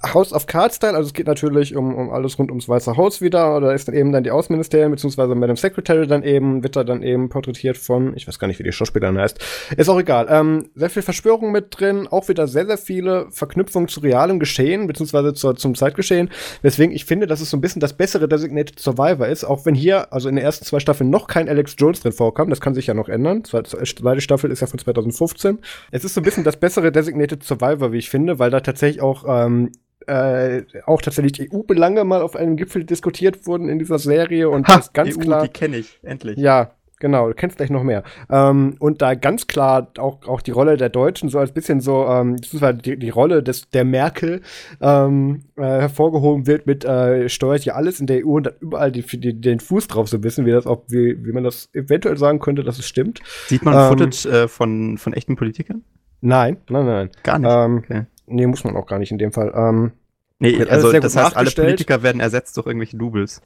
House 0.03 0.33
of 0.33 0.47
Cards 0.47 0.77
Style, 0.77 0.95
also 0.95 1.07
es 1.07 1.13
geht 1.13 1.27
natürlich 1.27 1.75
um, 1.75 1.93
um 1.95 2.09
alles 2.09 2.37
rund 2.39 2.49
ums 2.49 2.67
Weiße 2.67 2.97
Haus 2.97 3.21
wieder, 3.21 3.55
oder 3.55 3.73
ist 3.73 3.87
dann 3.87 3.95
eben 3.95 4.11
dann 4.11 4.23
die 4.23 4.31
Außenministerien, 4.31 4.91
beziehungsweise 4.91 5.35
Madame 5.35 5.57
Secretary 5.57 6.07
dann 6.07 6.23
eben, 6.23 6.63
wird 6.63 6.75
da 6.75 6.83
dann 6.83 7.03
eben 7.03 7.29
porträtiert 7.29 7.77
von, 7.77 8.15
ich 8.15 8.27
weiß 8.27 8.39
gar 8.39 8.47
nicht, 8.47 8.59
wie 8.59 8.63
die 8.63 8.71
Schauspielerin 8.71 9.17
heißt, 9.17 9.39
ist 9.77 9.89
auch 9.89 9.99
egal. 9.99 10.27
Ähm, 10.29 10.69
sehr 10.75 10.89
viel 10.89 11.03
Verschwörung 11.03 11.51
mit 11.51 11.79
drin, 11.79 12.07
auch 12.07 12.29
wieder 12.29 12.47
sehr, 12.47 12.65
sehr 12.65 12.77
viele 12.77 13.27
Verknüpfungen 13.31 13.87
zu 13.87 13.99
realem 13.99 14.39
Geschehen, 14.39 14.87
beziehungsweise 14.87 15.33
zur, 15.33 15.55
zum 15.55 15.75
Zeitgeschehen, 15.75 16.29
weswegen 16.61 16.95
ich 16.95 17.05
finde, 17.05 17.27
dass 17.27 17.41
es 17.41 17.49
so 17.49 17.57
ein 17.57 17.61
bisschen 17.61 17.79
das 17.79 17.93
bessere 17.93 18.27
Designated 18.27 18.79
Survivor 18.79 19.27
ist, 19.27 19.43
auch 19.43 19.65
wenn 19.65 19.75
hier, 19.75 20.11
also 20.11 20.29
in 20.29 20.35
den 20.35 20.43
ersten 20.43 20.65
zwei 20.65 20.79
Staffeln 20.79 21.09
noch 21.09 21.27
kein 21.27 21.47
Alex 21.47 21.75
Jones 21.77 22.01
drin 22.01 22.11
vorkam, 22.11 22.49
das 22.49 22.61
kann 22.61 22.73
sich 22.73 22.87
ja 22.87 22.93
noch 22.93 23.09
ändern, 23.09 23.43
zweite 23.43 24.21
Staffel 24.21 24.51
ist 24.51 24.61
ja 24.61 24.67
von 24.67 24.79
2015. 24.79 25.59
Es 25.91 26.03
ist 26.03 26.13
so 26.13 26.21
ein 26.21 26.23
bisschen 26.23 26.43
das 26.43 26.57
bessere 26.57 26.91
Designated 26.91 27.43
Survivor, 27.43 27.91
wie 27.91 27.97
ich 27.97 28.09
finde, 28.09 28.39
weil 28.39 28.49
da 28.49 28.61
tatsächlich 28.61 29.01
auch 29.01 29.25
ähm, 29.27 29.71
äh, 30.07 30.63
auch 30.85 31.01
tatsächlich 31.01 31.51
EU-Belange 31.51 32.03
mal 32.03 32.21
auf 32.21 32.35
einem 32.35 32.55
Gipfel 32.55 32.83
diskutiert 32.83 33.45
wurden 33.47 33.69
in 33.69 33.79
dieser 33.79 33.99
Serie 33.99 34.49
und 34.49 34.67
ha, 34.67 34.77
das 34.77 34.93
ganz 34.93 35.17
EU, 35.17 35.21
klar. 35.21 35.43
Die 35.43 35.49
kenne 35.49 35.77
ich, 35.77 35.99
endlich. 36.03 36.37
Ja, 36.37 36.71
genau, 36.99 37.27
du 37.27 37.33
kennst 37.33 37.57
gleich 37.57 37.69
noch 37.69 37.83
mehr. 37.83 38.03
Ähm, 38.29 38.75
und 38.79 39.01
da 39.01 39.15
ganz 39.15 39.47
klar 39.47 39.91
auch, 39.97 40.25
auch 40.27 40.41
die 40.41 40.51
Rolle 40.51 40.77
der 40.77 40.89
Deutschen 40.89 41.29
so 41.29 41.39
als 41.39 41.51
bisschen 41.51 41.81
so, 41.81 42.05
ähm, 42.07 42.37
die, 42.37 42.97
die 42.97 43.09
Rolle 43.09 43.43
des, 43.43 43.69
der 43.69 43.83
Merkel 43.83 44.41
ähm, 44.79 45.43
äh, 45.57 45.61
hervorgehoben 45.63 46.47
wird 46.47 46.67
mit, 46.67 46.85
äh, 46.85 47.27
steuert 47.27 47.65
ja 47.65 47.73
alles 47.73 47.99
in 47.99 48.07
der 48.07 48.25
EU 48.25 48.37
und 48.37 48.47
dann 48.47 48.53
überall 48.61 48.91
die, 48.91 49.01
die, 49.01 49.39
den 49.39 49.59
Fuß 49.59 49.87
drauf 49.87 50.07
so 50.07 50.23
wissen, 50.23 50.45
wie 50.45 50.51
das 50.51 50.65
auch, 50.65 50.83
wie, 50.87 51.25
wie 51.25 51.31
man 51.31 51.43
das 51.43 51.69
eventuell 51.73 52.17
sagen 52.17 52.39
könnte, 52.39 52.63
dass 52.63 52.79
es 52.79 52.87
stimmt. 52.87 53.19
Sieht 53.47 53.63
man 53.63 53.73
ähm, 53.73 53.89
Footage 53.89 54.25
äh, 54.25 54.47
von, 54.47 54.97
von 54.97 55.13
echten 55.13 55.35
Politikern? 55.35 55.83
Nein, 56.21 56.57
nein, 56.69 56.85
nein. 56.85 57.09
Gar 57.23 57.39
nicht. 57.39 57.51
Ähm, 57.51 57.77
okay. 57.79 58.05
Nee, 58.31 58.47
muss 58.47 58.63
man 58.63 58.75
auch 58.75 58.85
gar 58.85 58.99
nicht 58.99 59.11
in 59.11 59.17
dem 59.17 59.31
Fall. 59.31 59.51
Ähm, 59.55 59.91
nee, 60.39 60.63
also 60.65 60.91
das 60.91 61.15
heißt, 61.15 61.35
alle 61.35 61.51
Politiker 61.51 62.03
werden 62.03 62.19
ersetzt 62.21 62.57
durch 62.57 62.67
irgendwelche 62.67 62.97
Doubles. 62.97 63.41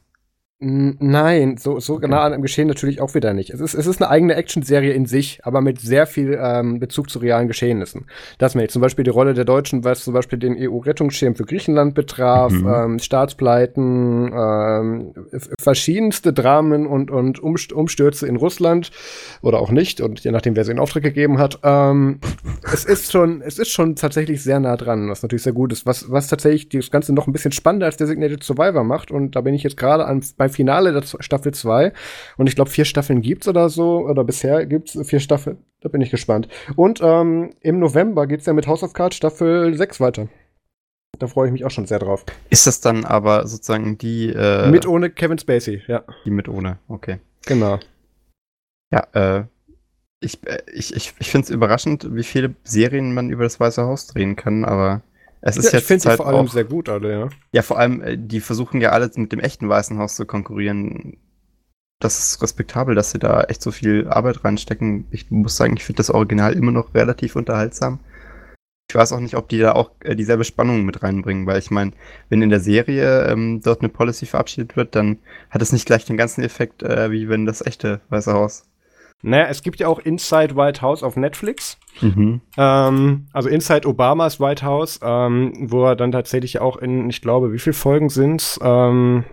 Nein, 0.60 1.58
so, 1.58 1.82
so 1.82 2.00
nah 2.00 2.24
an 2.24 2.32
dem 2.32 2.42
Geschehen 2.42 2.70
natürlich 2.70 3.02
auch 3.02 3.14
wieder 3.14 3.34
nicht. 3.34 3.50
Es 3.50 3.60
ist, 3.60 3.74
es 3.74 3.88
ist 3.88 4.02
eine 4.02 4.10
eigene 4.10 4.36
Actionserie 4.36 4.94
in 4.94 5.06
sich, 5.06 5.42
aber 5.44 5.60
mit 5.60 5.82
sehr 5.82 6.08
viel 6.08 6.40
ähm, 6.42 6.80
Bezug 6.80 7.10
zu 7.10 7.20
realen 7.20 7.50
Geschehnissen. 7.50 8.06
Das 8.38 8.56
mir 8.56 8.66
zum 8.70 8.82
Beispiel 8.82 9.04
die 9.04 9.12
Rolle 9.12 9.34
der 9.34 9.44
Deutschen, 9.44 9.84
was 9.84 10.06
zum 10.06 10.14
Beispiel 10.14 10.40
den 10.40 10.56
EU-Rettungsschirm 10.58 11.36
für 11.36 11.44
Griechenland 11.44 11.94
betraf, 11.94 12.54
mhm. 12.54 12.68
ähm, 12.74 13.00
Staatspleiten, 13.00 14.32
ähm, 14.34 15.14
verschiedenste 15.60 16.32
Dramen 16.32 16.88
und, 16.88 17.12
und 17.12 17.42
Umstürze 17.42 18.26
in 18.26 18.38
Russland 18.38 18.92
oder 19.42 19.60
auch 19.60 19.72
nicht, 19.72 20.00
und 20.00 20.22
je 20.22 20.32
nachdem, 20.32 20.56
wer 20.56 20.64
sie 20.64 20.72
in 20.72 20.80
Auftrag 20.80 21.04
gegeben 21.04 21.38
hat. 21.38 21.60
Ähm, 21.64 22.22
es 22.72 22.86
ist 22.86 23.12
schon, 23.12 23.42
es 23.42 23.60
ist 23.60 23.72
schon 23.72 23.98
tatsächlich 23.98 24.42
sehr 24.42 24.62
nah 24.62 24.78
dran, 24.78 25.10
was 25.10 25.22
natürlich 25.22 25.44
sehr 25.44 25.54
gut 25.54 25.74
ist, 25.74 25.86
was, 25.86 26.10
was 26.10 26.30
tatsächlich 26.30 26.70
das 26.70 26.92
Ganze 26.92 27.14
noch 27.14 27.28
ein 27.28 27.34
bisschen 27.34 27.52
spannender 27.52 27.88
als 27.88 27.98
Designated 27.98 28.42
Survivor 28.42 28.86
macht. 28.86 29.12
Und 29.12 29.36
da 29.36 29.42
bin 29.42 29.54
ich 29.54 29.64
jetzt 29.64 29.76
gerade 29.76 30.06
an 30.06 30.22
beim 30.46 30.54
Finale 30.54 30.94
der 30.94 31.04
Staffel 31.20 31.54
2. 31.54 31.92
Und 32.38 32.48
ich 32.48 32.56
glaube, 32.56 32.70
vier 32.70 32.86
Staffeln 32.86 33.22
gibt's 33.22 33.48
oder 33.48 33.70
so. 33.70 34.00
Oder 34.00 34.24
bisher 34.24 34.66
gibt's 34.66 34.98
vier 35.04 35.20
Staffeln. 35.20 35.58
Da 35.82 35.90
bin 35.90 36.02
ich 36.02 36.12
gespannt. 36.12 36.48
Und 36.76 37.02
ähm, 37.02 37.54
im 37.62 37.80
November 37.80 38.28
geht's 38.28 38.46
ja 38.46 38.54
mit 38.54 38.68
House 38.68 38.84
of 38.84 38.94
Cards 38.94 39.16
Staffel 39.16 39.76
6 39.76 40.00
weiter. 40.00 40.28
Da 41.18 41.28
freue 41.28 41.48
ich 41.48 41.54
mich 41.54 41.66
auch 41.66 41.72
schon 41.72 41.86
sehr 41.86 42.00
drauf. 42.00 42.26
Ist 42.50 42.68
das 42.68 42.82
dann 42.82 43.06
aber 43.06 43.48
sozusagen 43.48 43.98
die. 43.98 44.30
Äh, 44.30 44.70
mit 44.70 44.86
ohne 44.86 45.10
Kevin 45.10 45.38
Spacey, 45.38 45.82
ja. 45.88 46.04
Die 46.26 46.32
mit 46.32 46.50
ohne, 46.50 46.78
okay. 46.88 47.20
Genau. 47.46 47.80
Ja, 48.92 49.08
äh, 49.14 49.44
ich, 50.20 50.46
äh, 50.46 50.62
ich, 50.74 50.94
ich, 50.94 51.14
ich 51.18 51.32
finde 51.32 51.46
es 51.46 51.50
überraschend, 51.52 52.14
wie 52.14 52.24
viele 52.24 52.56
Serien 52.64 53.14
man 53.14 53.30
über 53.30 53.44
das 53.44 53.60
Weiße 53.60 53.84
Haus 53.84 54.08
drehen 54.08 54.36
kann, 54.36 54.66
aber 54.66 55.04
es 55.46 55.58
ist 55.58 55.72
ja, 55.72 55.80
ich 55.80 55.86
finde 55.86 56.10
halt 56.10 56.18
vor 56.18 56.28
allem 56.28 56.48
auch, 56.48 56.52
sehr 56.52 56.64
gut 56.64 56.90
alle, 56.90 57.12
ja. 57.12 57.30
Ja, 57.52 57.62
vor 57.62 57.78
allem, 57.78 58.02
äh, 58.02 58.18
die 58.18 58.40
versuchen 58.40 58.82
ja 58.82 58.90
alle 58.90 59.12
mit 59.16 59.32
dem 59.32 59.40
echten 59.40 59.70
Weißen 59.70 60.00
Haus 60.00 60.16
zu 60.16 60.26
konkurrieren. 60.26 61.18
Das 62.00 62.18
ist 62.20 62.42
respektabel, 62.42 62.96
dass 62.96 63.12
sie 63.12 63.20
da 63.20 63.44
echt 63.44 63.62
so 63.62 63.72
viel 63.72 64.08
Arbeit 64.08 64.44
reinstecken. 64.44 65.06
Ich 65.12 65.30
muss 65.30 65.56
sagen, 65.56 65.78
ich 65.78 65.84
finde 65.84 65.98
das 65.98 66.10
Original 66.10 66.54
immer 66.54 66.72
noch 66.72 66.96
relativ 66.96 67.36
unterhaltsam. 67.36 68.00
Ich 68.90 68.96
weiß 68.96 69.14
auch 69.14 69.20
nicht, 69.20 69.36
ob 69.36 69.48
die 69.48 69.60
da 69.60 69.74
auch 69.74 69.92
äh, 70.00 70.16
dieselbe 70.16 70.46
Spannung 70.46 70.84
mit 70.84 71.04
reinbringen, 71.04 71.46
weil 71.46 71.60
ich 71.60 71.70
meine, 71.70 71.92
wenn 72.30 72.42
in 72.42 72.50
der 72.50 72.60
Serie 72.60 73.28
ähm, 73.28 73.62
dort 73.64 73.82
eine 73.82 73.90
Policy 73.90 74.26
verabschiedet 74.26 74.76
wird, 74.76 74.96
dann 74.96 75.20
hat 75.52 75.62
es 75.62 75.72
nicht 75.72 75.86
gleich 75.86 76.06
den 76.06 76.18
ganzen 76.18 76.44
Effekt, 76.44 76.82
äh, 76.82 77.12
wie 77.12 77.30
wenn 77.30 77.46
das 77.46 77.64
echte 77.64 78.02
Weiße 78.10 78.34
Haus. 78.34 78.64
Naja, 79.22 79.48
es 79.48 79.62
gibt 79.62 79.80
ja 79.80 79.88
auch 79.88 80.00
Inside 80.00 80.56
White 80.56 80.82
House 80.82 81.04
auf 81.04 81.16
Netflix. 81.16 81.78
Mhm. 82.02 82.42
Ähm, 82.58 83.28
also 83.32 83.50
Inside 83.50 83.88
Obamas 83.88 84.40
White 84.40 84.66
House, 84.66 85.00
ähm, 85.04 85.54
wo 85.72 85.86
er 85.86 85.96
dann 85.96 86.12
tatsächlich 86.12 86.60
auch 86.60 86.78
in, 86.78 87.10
ich 87.10 87.22
glaube, 87.22 87.54
wie 87.54 87.60
viele 87.60 87.74
Folgen 87.74 88.10
sind's? 88.10 88.60
Ähm, 88.62 89.24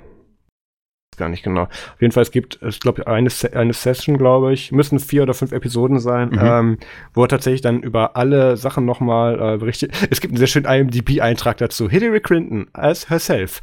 gar 1.23 1.28
nicht 1.28 1.44
genau. 1.44 1.62
Auf 1.62 2.01
jeden 2.01 2.12
Fall, 2.12 2.24
es 2.24 2.32
gibt, 2.32 2.59
ich 2.62 2.81
glaube, 2.81 3.07
eine, 3.07 3.31
eine 3.55 3.73
Session, 3.73 4.19
glaube 4.19 4.53
ich, 4.53 4.73
müssen 4.73 4.99
vier 4.99 5.23
oder 5.23 5.35
fünf 5.35 5.53
Episoden 5.53 6.01
sein, 6.01 6.31
mhm. 6.31 6.40
ähm, 6.43 6.78
wo 7.15 7.23
er 7.23 7.28
tatsächlich 7.28 7.61
dann 7.61 7.81
über 7.81 8.16
alle 8.16 8.57
Sachen 8.57 8.85
nochmal 8.85 9.55
äh, 9.55 9.59
berichtet. 9.59 9.93
Es 10.11 10.20
gibt 10.20 10.32
einen 10.32 10.39
sehr 10.39 10.49
schönen 10.49 10.66
IMDb-Eintrag 10.66 11.59
dazu. 11.59 11.89
Hillary 11.89 12.20
Clinton 12.20 12.66
as 12.73 13.09
herself. 13.09 13.61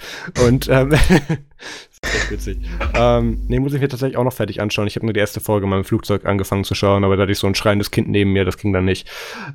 Und 0.48 0.70
ähm, 0.70 0.92
das 2.02 2.32
witzig. 2.32 2.60
Ähm, 2.96 3.42
nee, 3.50 3.60
muss 3.60 3.74
ich 3.74 3.82
mir 3.82 3.90
tatsächlich 3.90 4.16
auch 4.16 4.24
noch 4.24 4.32
fertig 4.32 4.62
anschauen. 4.62 4.88
Ich 4.88 4.96
habe 4.96 5.06
nur 5.06 5.12
die 5.12 5.20
erste 5.20 5.42
Folge 5.42 5.66
in 5.66 5.70
meinem 5.70 5.84
Flugzeug 5.84 6.26
angefangen 6.26 6.64
zu 6.64 6.76
schauen, 6.76 7.04
aber 7.04 7.18
da 7.18 7.24
hatte 7.24 7.34
ich 7.34 7.40
so 7.40 7.48
ein 7.48 7.56
schreiendes 7.56 7.92
Kind 7.92 8.08
neben 8.08 8.32
mir, 8.32 8.46
das 8.46 8.58
ging 8.58 8.72
dann 8.72 8.86
nicht. 8.86 9.10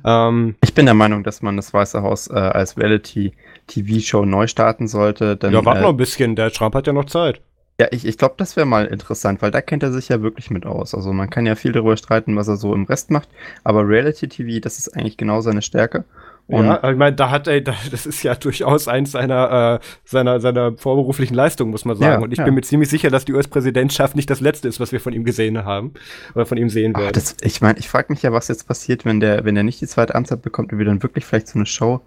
Ähm, 0.05 0.55
ich 0.63 0.75
bin 0.75 0.85
der 0.85 0.93
Meinung, 0.93 1.23
dass 1.23 1.41
man 1.41 1.55
das 1.55 1.73
Weiße 1.73 2.03
Haus 2.03 2.29
äh, 2.29 2.33
als 2.33 2.77
Reality-TV-Show 2.77 4.25
neu 4.25 4.45
starten 4.45 4.87
sollte. 4.87 5.37
Denn, 5.37 5.53
ja, 5.53 5.65
warte 5.65 5.79
äh, 5.79 5.83
noch 5.83 5.89
ein 5.89 5.97
bisschen, 5.97 6.35
der 6.35 6.51
Trump 6.51 6.75
hat 6.75 6.85
ja 6.85 6.93
noch 6.93 7.05
Zeit. 7.05 7.41
Ja, 7.79 7.87
ich, 7.91 8.05
ich 8.05 8.17
glaube, 8.17 8.35
das 8.37 8.55
wäre 8.55 8.65
mal 8.65 8.85
interessant, 8.85 9.41
weil 9.41 9.51
da 9.51 9.59
kennt 9.59 9.83
er 9.83 9.91
sich 9.91 10.07
ja 10.07 10.21
wirklich 10.21 10.49
mit 10.49 10.65
aus. 10.65 10.95
Also 10.95 11.11
man 11.11 11.29
kann 11.29 11.45
ja 11.45 11.55
viel 11.55 11.73
darüber 11.73 11.97
streiten, 11.97 12.37
was 12.37 12.47
er 12.47 12.55
so 12.55 12.73
im 12.73 12.85
Rest 12.85 13.11
macht, 13.11 13.27
aber 13.65 13.85
Reality 13.85 14.29
TV, 14.29 14.61
das 14.61 14.77
ist 14.77 14.95
eigentlich 14.95 15.17
genau 15.17 15.41
seine 15.41 15.61
Stärke. 15.61 16.05
Und 16.47 16.65
ja, 16.65 16.89
ich 16.89 16.95
meine, 16.95 17.15
da 17.15 17.31
hat 17.31 17.47
er, 17.47 17.59
das 17.61 18.05
ist 18.05 18.23
ja 18.23 18.35
durchaus 18.35 18.87
eins 18.87 19.11
seiner, 19.11 19.81
äh, 19.81 19.85
seiner, 20.05 20.39
seiner 20.39 20.77
vorberuflichen 20.77 21.35
Leistungen, 21.35 21.71
muss 21.71 21.83
man 21.83 21.97
sagen. 21.97 22.13
Ja, 22.13 22.19
und 22.19 22.31
ich 22.31 22.37
ja. 22.37 22.45
bin 22.45 22.53
mir 22.53 22.61
ziemlich 22.61 22.89
sicher, 22.89 23.09
dass 23.09 23.25
die 23.25 23.33
US-Präsidentschaft 23.33 24.15
nicht 24.15 24.29
das 24.29 24.39
Letzte 24.39 24.67
ist, 24.69 24.79
was 24.79 24.93
wir 24.93 25.01
von 25.01 25.11
ihm 25.11 25.25
gesehen 25.25 25.65
haben 25.65 25.93
oder 26.33 26.45
von 26.45 26.57
ihm 26.57 26.69
sehen 26.69 26.95
werden. 26.95 27.13
Das, 27.13 27.35
ich 27.41 27.61
meine, 27.61 27.79
ich 27.79 27.89
frage 27.89 28.13
mich 28.13 28.21
ja, 28.21 28.31
was 28.31 28.47
jetzt 28.47 28.67
passiert, 28.67 29.03
wenn 29.03 29.19
der, 29.19 29.43
wenn 29.43 29.57
er 29.57 29.63
nicht 29.63 29.81
die 29.81 29.87
zweite 29.87 30.15
Amtszeit 30.15 30.41
bekommt 30.41 30.71
und 30.71 30.77
wir 30.77 30.85
dann 30.85 31.03
wirklich 31.03 31.25
vielleicht 31.25 31.47
so 31.47 31.59
eine 31.59 31.65
Show. 31.65 32.01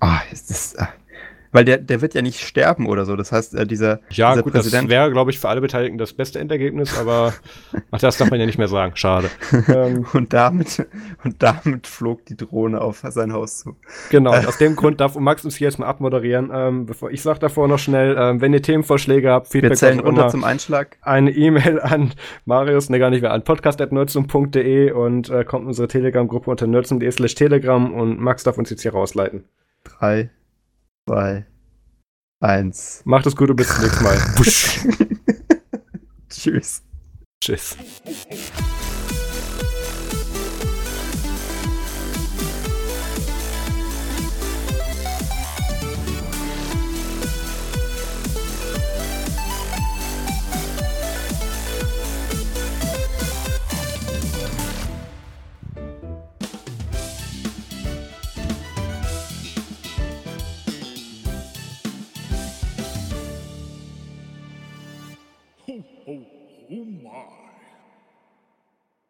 Ah, 0.00 0.18
oh, 0.18 0.32
ist 0.32 0.50
das. 0.50 0.76
Ah. 0.76 0.88
Weil 1.52 1.64
der, 1.64 1.78
der 1.78 2.00
wird 2.00 2.14
ja 2.14 2.22
nicht 2.22 2.40
sterben 2.40 2.86
oder 2.86 3.04
so. 3.04 3.16
Das 3.16 3.32
heißt, 3.32 3.54
äh, 3.54 3.66
dieser, 3.66 4.00
ja, 4.10 4.32
dieser 4.32 4.42
gut, 4.42 4.52
Präsident. 4.52 4.84
Das 4.84 4.90
wäre, 4.90 5.10
glaube 5.10 5.30
ich, 5.30 5.38
für 5.38 5.48
alle 5.48 5.60
Beteiligten 5.60 5.98
das 5.98 6.12
beste 6.12 6.38
Endergebnis, 6.38 6.98
aber 6.98 7.34
ach, 7.90 7.98
das 8.00 8.18
darf 8.18 8.30
man 8.30 8.40
ja 8.40 8.46
nicht 8.46 8.58
mehr 8.58 8.68
sagen. 8.68 8.92
Schade. 8.96 9.30
Ähm, 9.68 10.06
und, 10.12 10.32
damit, 10.32 10.86
und 11.24 11.42
damit 11.42 11.86
flog 11.86 12.24
die 12.26 12.36
Drohne 12.36 12.80
auf 12.80 13.02
sein 13.08 13.32
Haus 13.32 13.58
zu. 13.58 13.76
Genau, 14.10 14.34
und 14.36 14.46
aus 14.46 14.58
dem 14.58 14.76
Grund 14.76 15.00
darf 15.00 15.16
Max 15.16 15.44
uns 15.44 15.56
hier 15.56 15.68
jetzt 15.68 15.78
mal 15.78 15.86
abmoderieren. 15.86 16.50
Ähm, 16.52 16.86
bevor 16.86 17.10
ich 17.10 17.22
sage 17.22 17.38
davor 17.38 17.68
noch 17.68 17.78
schnell, 17.78 18.16
ähm, 18.18 18.40
wenn 18.40 18.52
ihr 18.52 18.62
Themenvorschläge 18.62 19.30
habt, 19.30 19.48
Feedback 19.48 19.70
Wir 19.70 19.76
zählen 19.76 20.00
runter 20.00 20.28
zum 20.28 20.44
Einschlag. 20.44 20.96
Eine 21.02 21.30
E-Mail 21.30 21.80
an 21.82 22.12
Marius, 22.44 22.90
ne 22.90 22.98
gar 22.98 23.10
nicht 23.10 23.22
mehr, 23.22 23.32
an 23.32 23.42
podcast.nerdsum.de 23.42 24.92
und 24.92 25.30
äh, 25.30 25.44
kommt 25.44 25.62
in 25.62 25.68
unsere 25.68 25.88
Telegram-Gruppe 25.88 26.50
unter 26.50 26.66
nerdsum.de 26.66 27.10
slash 27.10 27.34
telegram 27.34 27.92
und 27.92 28.20
Max 28.20 28.44
darf 28.44 28.58
uns 28.58 28.70
jetzt 28.70 28.82
hier 28.82 28.92
rausleiten. 28.92 29.44
Drei, 29.84 30.30
zwei, 31.08 31.46
eins. 32.40 33.02
Macht 33.04 33.26
es 33.26 33.34
gut 33.34 33.50
und 33.50 33.56
bis 33.56 33.68
zum 33.68 33.82
nächsten 33.82 34.04
Mal. 34.04 34.18
Tschüss. 36.28 36.82
Tschüss. 37.42 37.76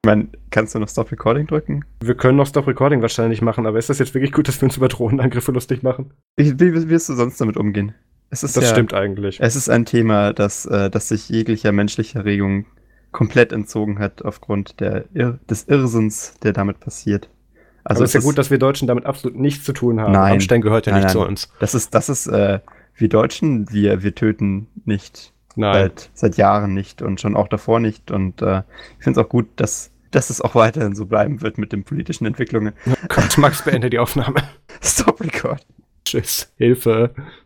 Meine, 0.08 0.28
kannst 0.50 0.74
du 0.74 0.78
noch 0.78 0.88
Stop 0.88 1.12
Recording 1.12 1.46
drücken? 1.46 1.84
Wir 2.02 2.14
können 2.14 2.36
noch 2.36 2.46
Stop 2.46 2.66
Recording 2.66 3.02
wahrscheinlich 3.02 3.42
machen, 3.42 3.66
aber 3.66 3.78
ist 3.78 3.90
das 3.90 3.98
jetzt 3.98 4.14
wirklich 4.14 4.32
gut, 4.32 4.48
dass 4.48 4.60
wir 4.60 4.66
uns 4.66 4.76
über 4.76 4.88
Drohnenangriffe 4.88 5.52
lustig 5.52 5.82
machen? 5.82 6.12
Wie, 6.36 6.58
wie 6.58 6.88
wirst 6.88 7.08
du 7.08 7.14
sonst 7.14 7.40
damit 7.40 7.56
umgehen? 7.56 7.94
das 8.30 8.54
ja, 8.54 8.62
stimmt 8.62 8.92
eigentlich. 8.92 9.38
Es 9.40 9.56
ist 9.56 9.70
ein 9.70 9.86
Thema, 9.86 10.32
das, 10.32 10.66
äh, 10.66 10.90
das 10.90 11.08
sich 11.08 11.28
jeglicher 11.28 11.72
menschlicher 11.72 12.24
Regung 12.24 12.66
komplett 13.10 13.52
entzogen 13.52 13.98
hat 13.98 14.22
aufgrund 14.22 14.80
der 14.80 15.06
Ir 15.14 15.38
des 15.48 15.64
Irrsinns, 15.64 16.34
der 16.42 16.52
damit 16.52 16.78
passiert. 16.80 17.30
Also 17.84 18.04
es 18.04 18.10
ist 18.10 18.14
ja 18.14 18.20
gut, 18.20 18.36
dass 18.36 18.50
wir 18.50 18.58
Deutschen 18.58 18.86
damit 18.86 19.06
absolut 19.06 19.38
nichts 19.38 19.64
zu 19.64 19.72
tun 19.72 19.98
haben. 19.98 20.12
Nein. 20.12 20.34
Amstein 20.34 20.60
gehört 20.60 20.84
ja 20.84 20.92
nein, 20.92 21.04
nicht 21.04 21.14
nein. 21.14 21.22
zu 21.22 21.26
uns. 21.26 21.50
Das 21.58 21.74
ist, 21.74 21.94
das 21.94 22.10
ist, 22.10 22.26
äh, 22.26 22.60
wir 22.94 23.08
Deutschen, 23.08 23.72
wir, 23.72 24.02
wir 24.02 24.14
töten 24.14 24.68
nicht. 24.84 25.32
Nein. 25.58 25.74
Seit, 25.74 26.10
seit 26.14 26.36
Jahren 26.36 26.72
nicht 26.72 27.02
und 27.02 27.20
schon 27.20 27.36
auch 27.36 27.48
davor 27.48 27.80
nicht. 27.80 28.10
Und 28.10 28.42
äh, 28.42 28.62
ich 28.98 29.04
finde 29.04 29.20
es 29.20 29.26
auch 29.26 29.28
gut, 29.28 29.48
dass 29.56 29.90
dass 30.10 30.30
es 30.30 30.40
auch 30.40 30.54
weiterhin 30.54 30.94
so 30.94 31.04
bleiben 31.04 31.42
wird 31.42 31.58
mit 31.58 31.70
den 31.70 31.84
politischen 31.84 32.24
Entwicklungen. 32.24 32.72
Gott, 33.08 33.36
Max, 33.36 33.62
beende 33.62 33.90
die 33.90 33.98
Aufnahme. 33.98 34.42
Stop 34.82 35.20
Record. 35.20 35.66
Tschüss. 36.04 36.50
Hilfe. 36.56 37.14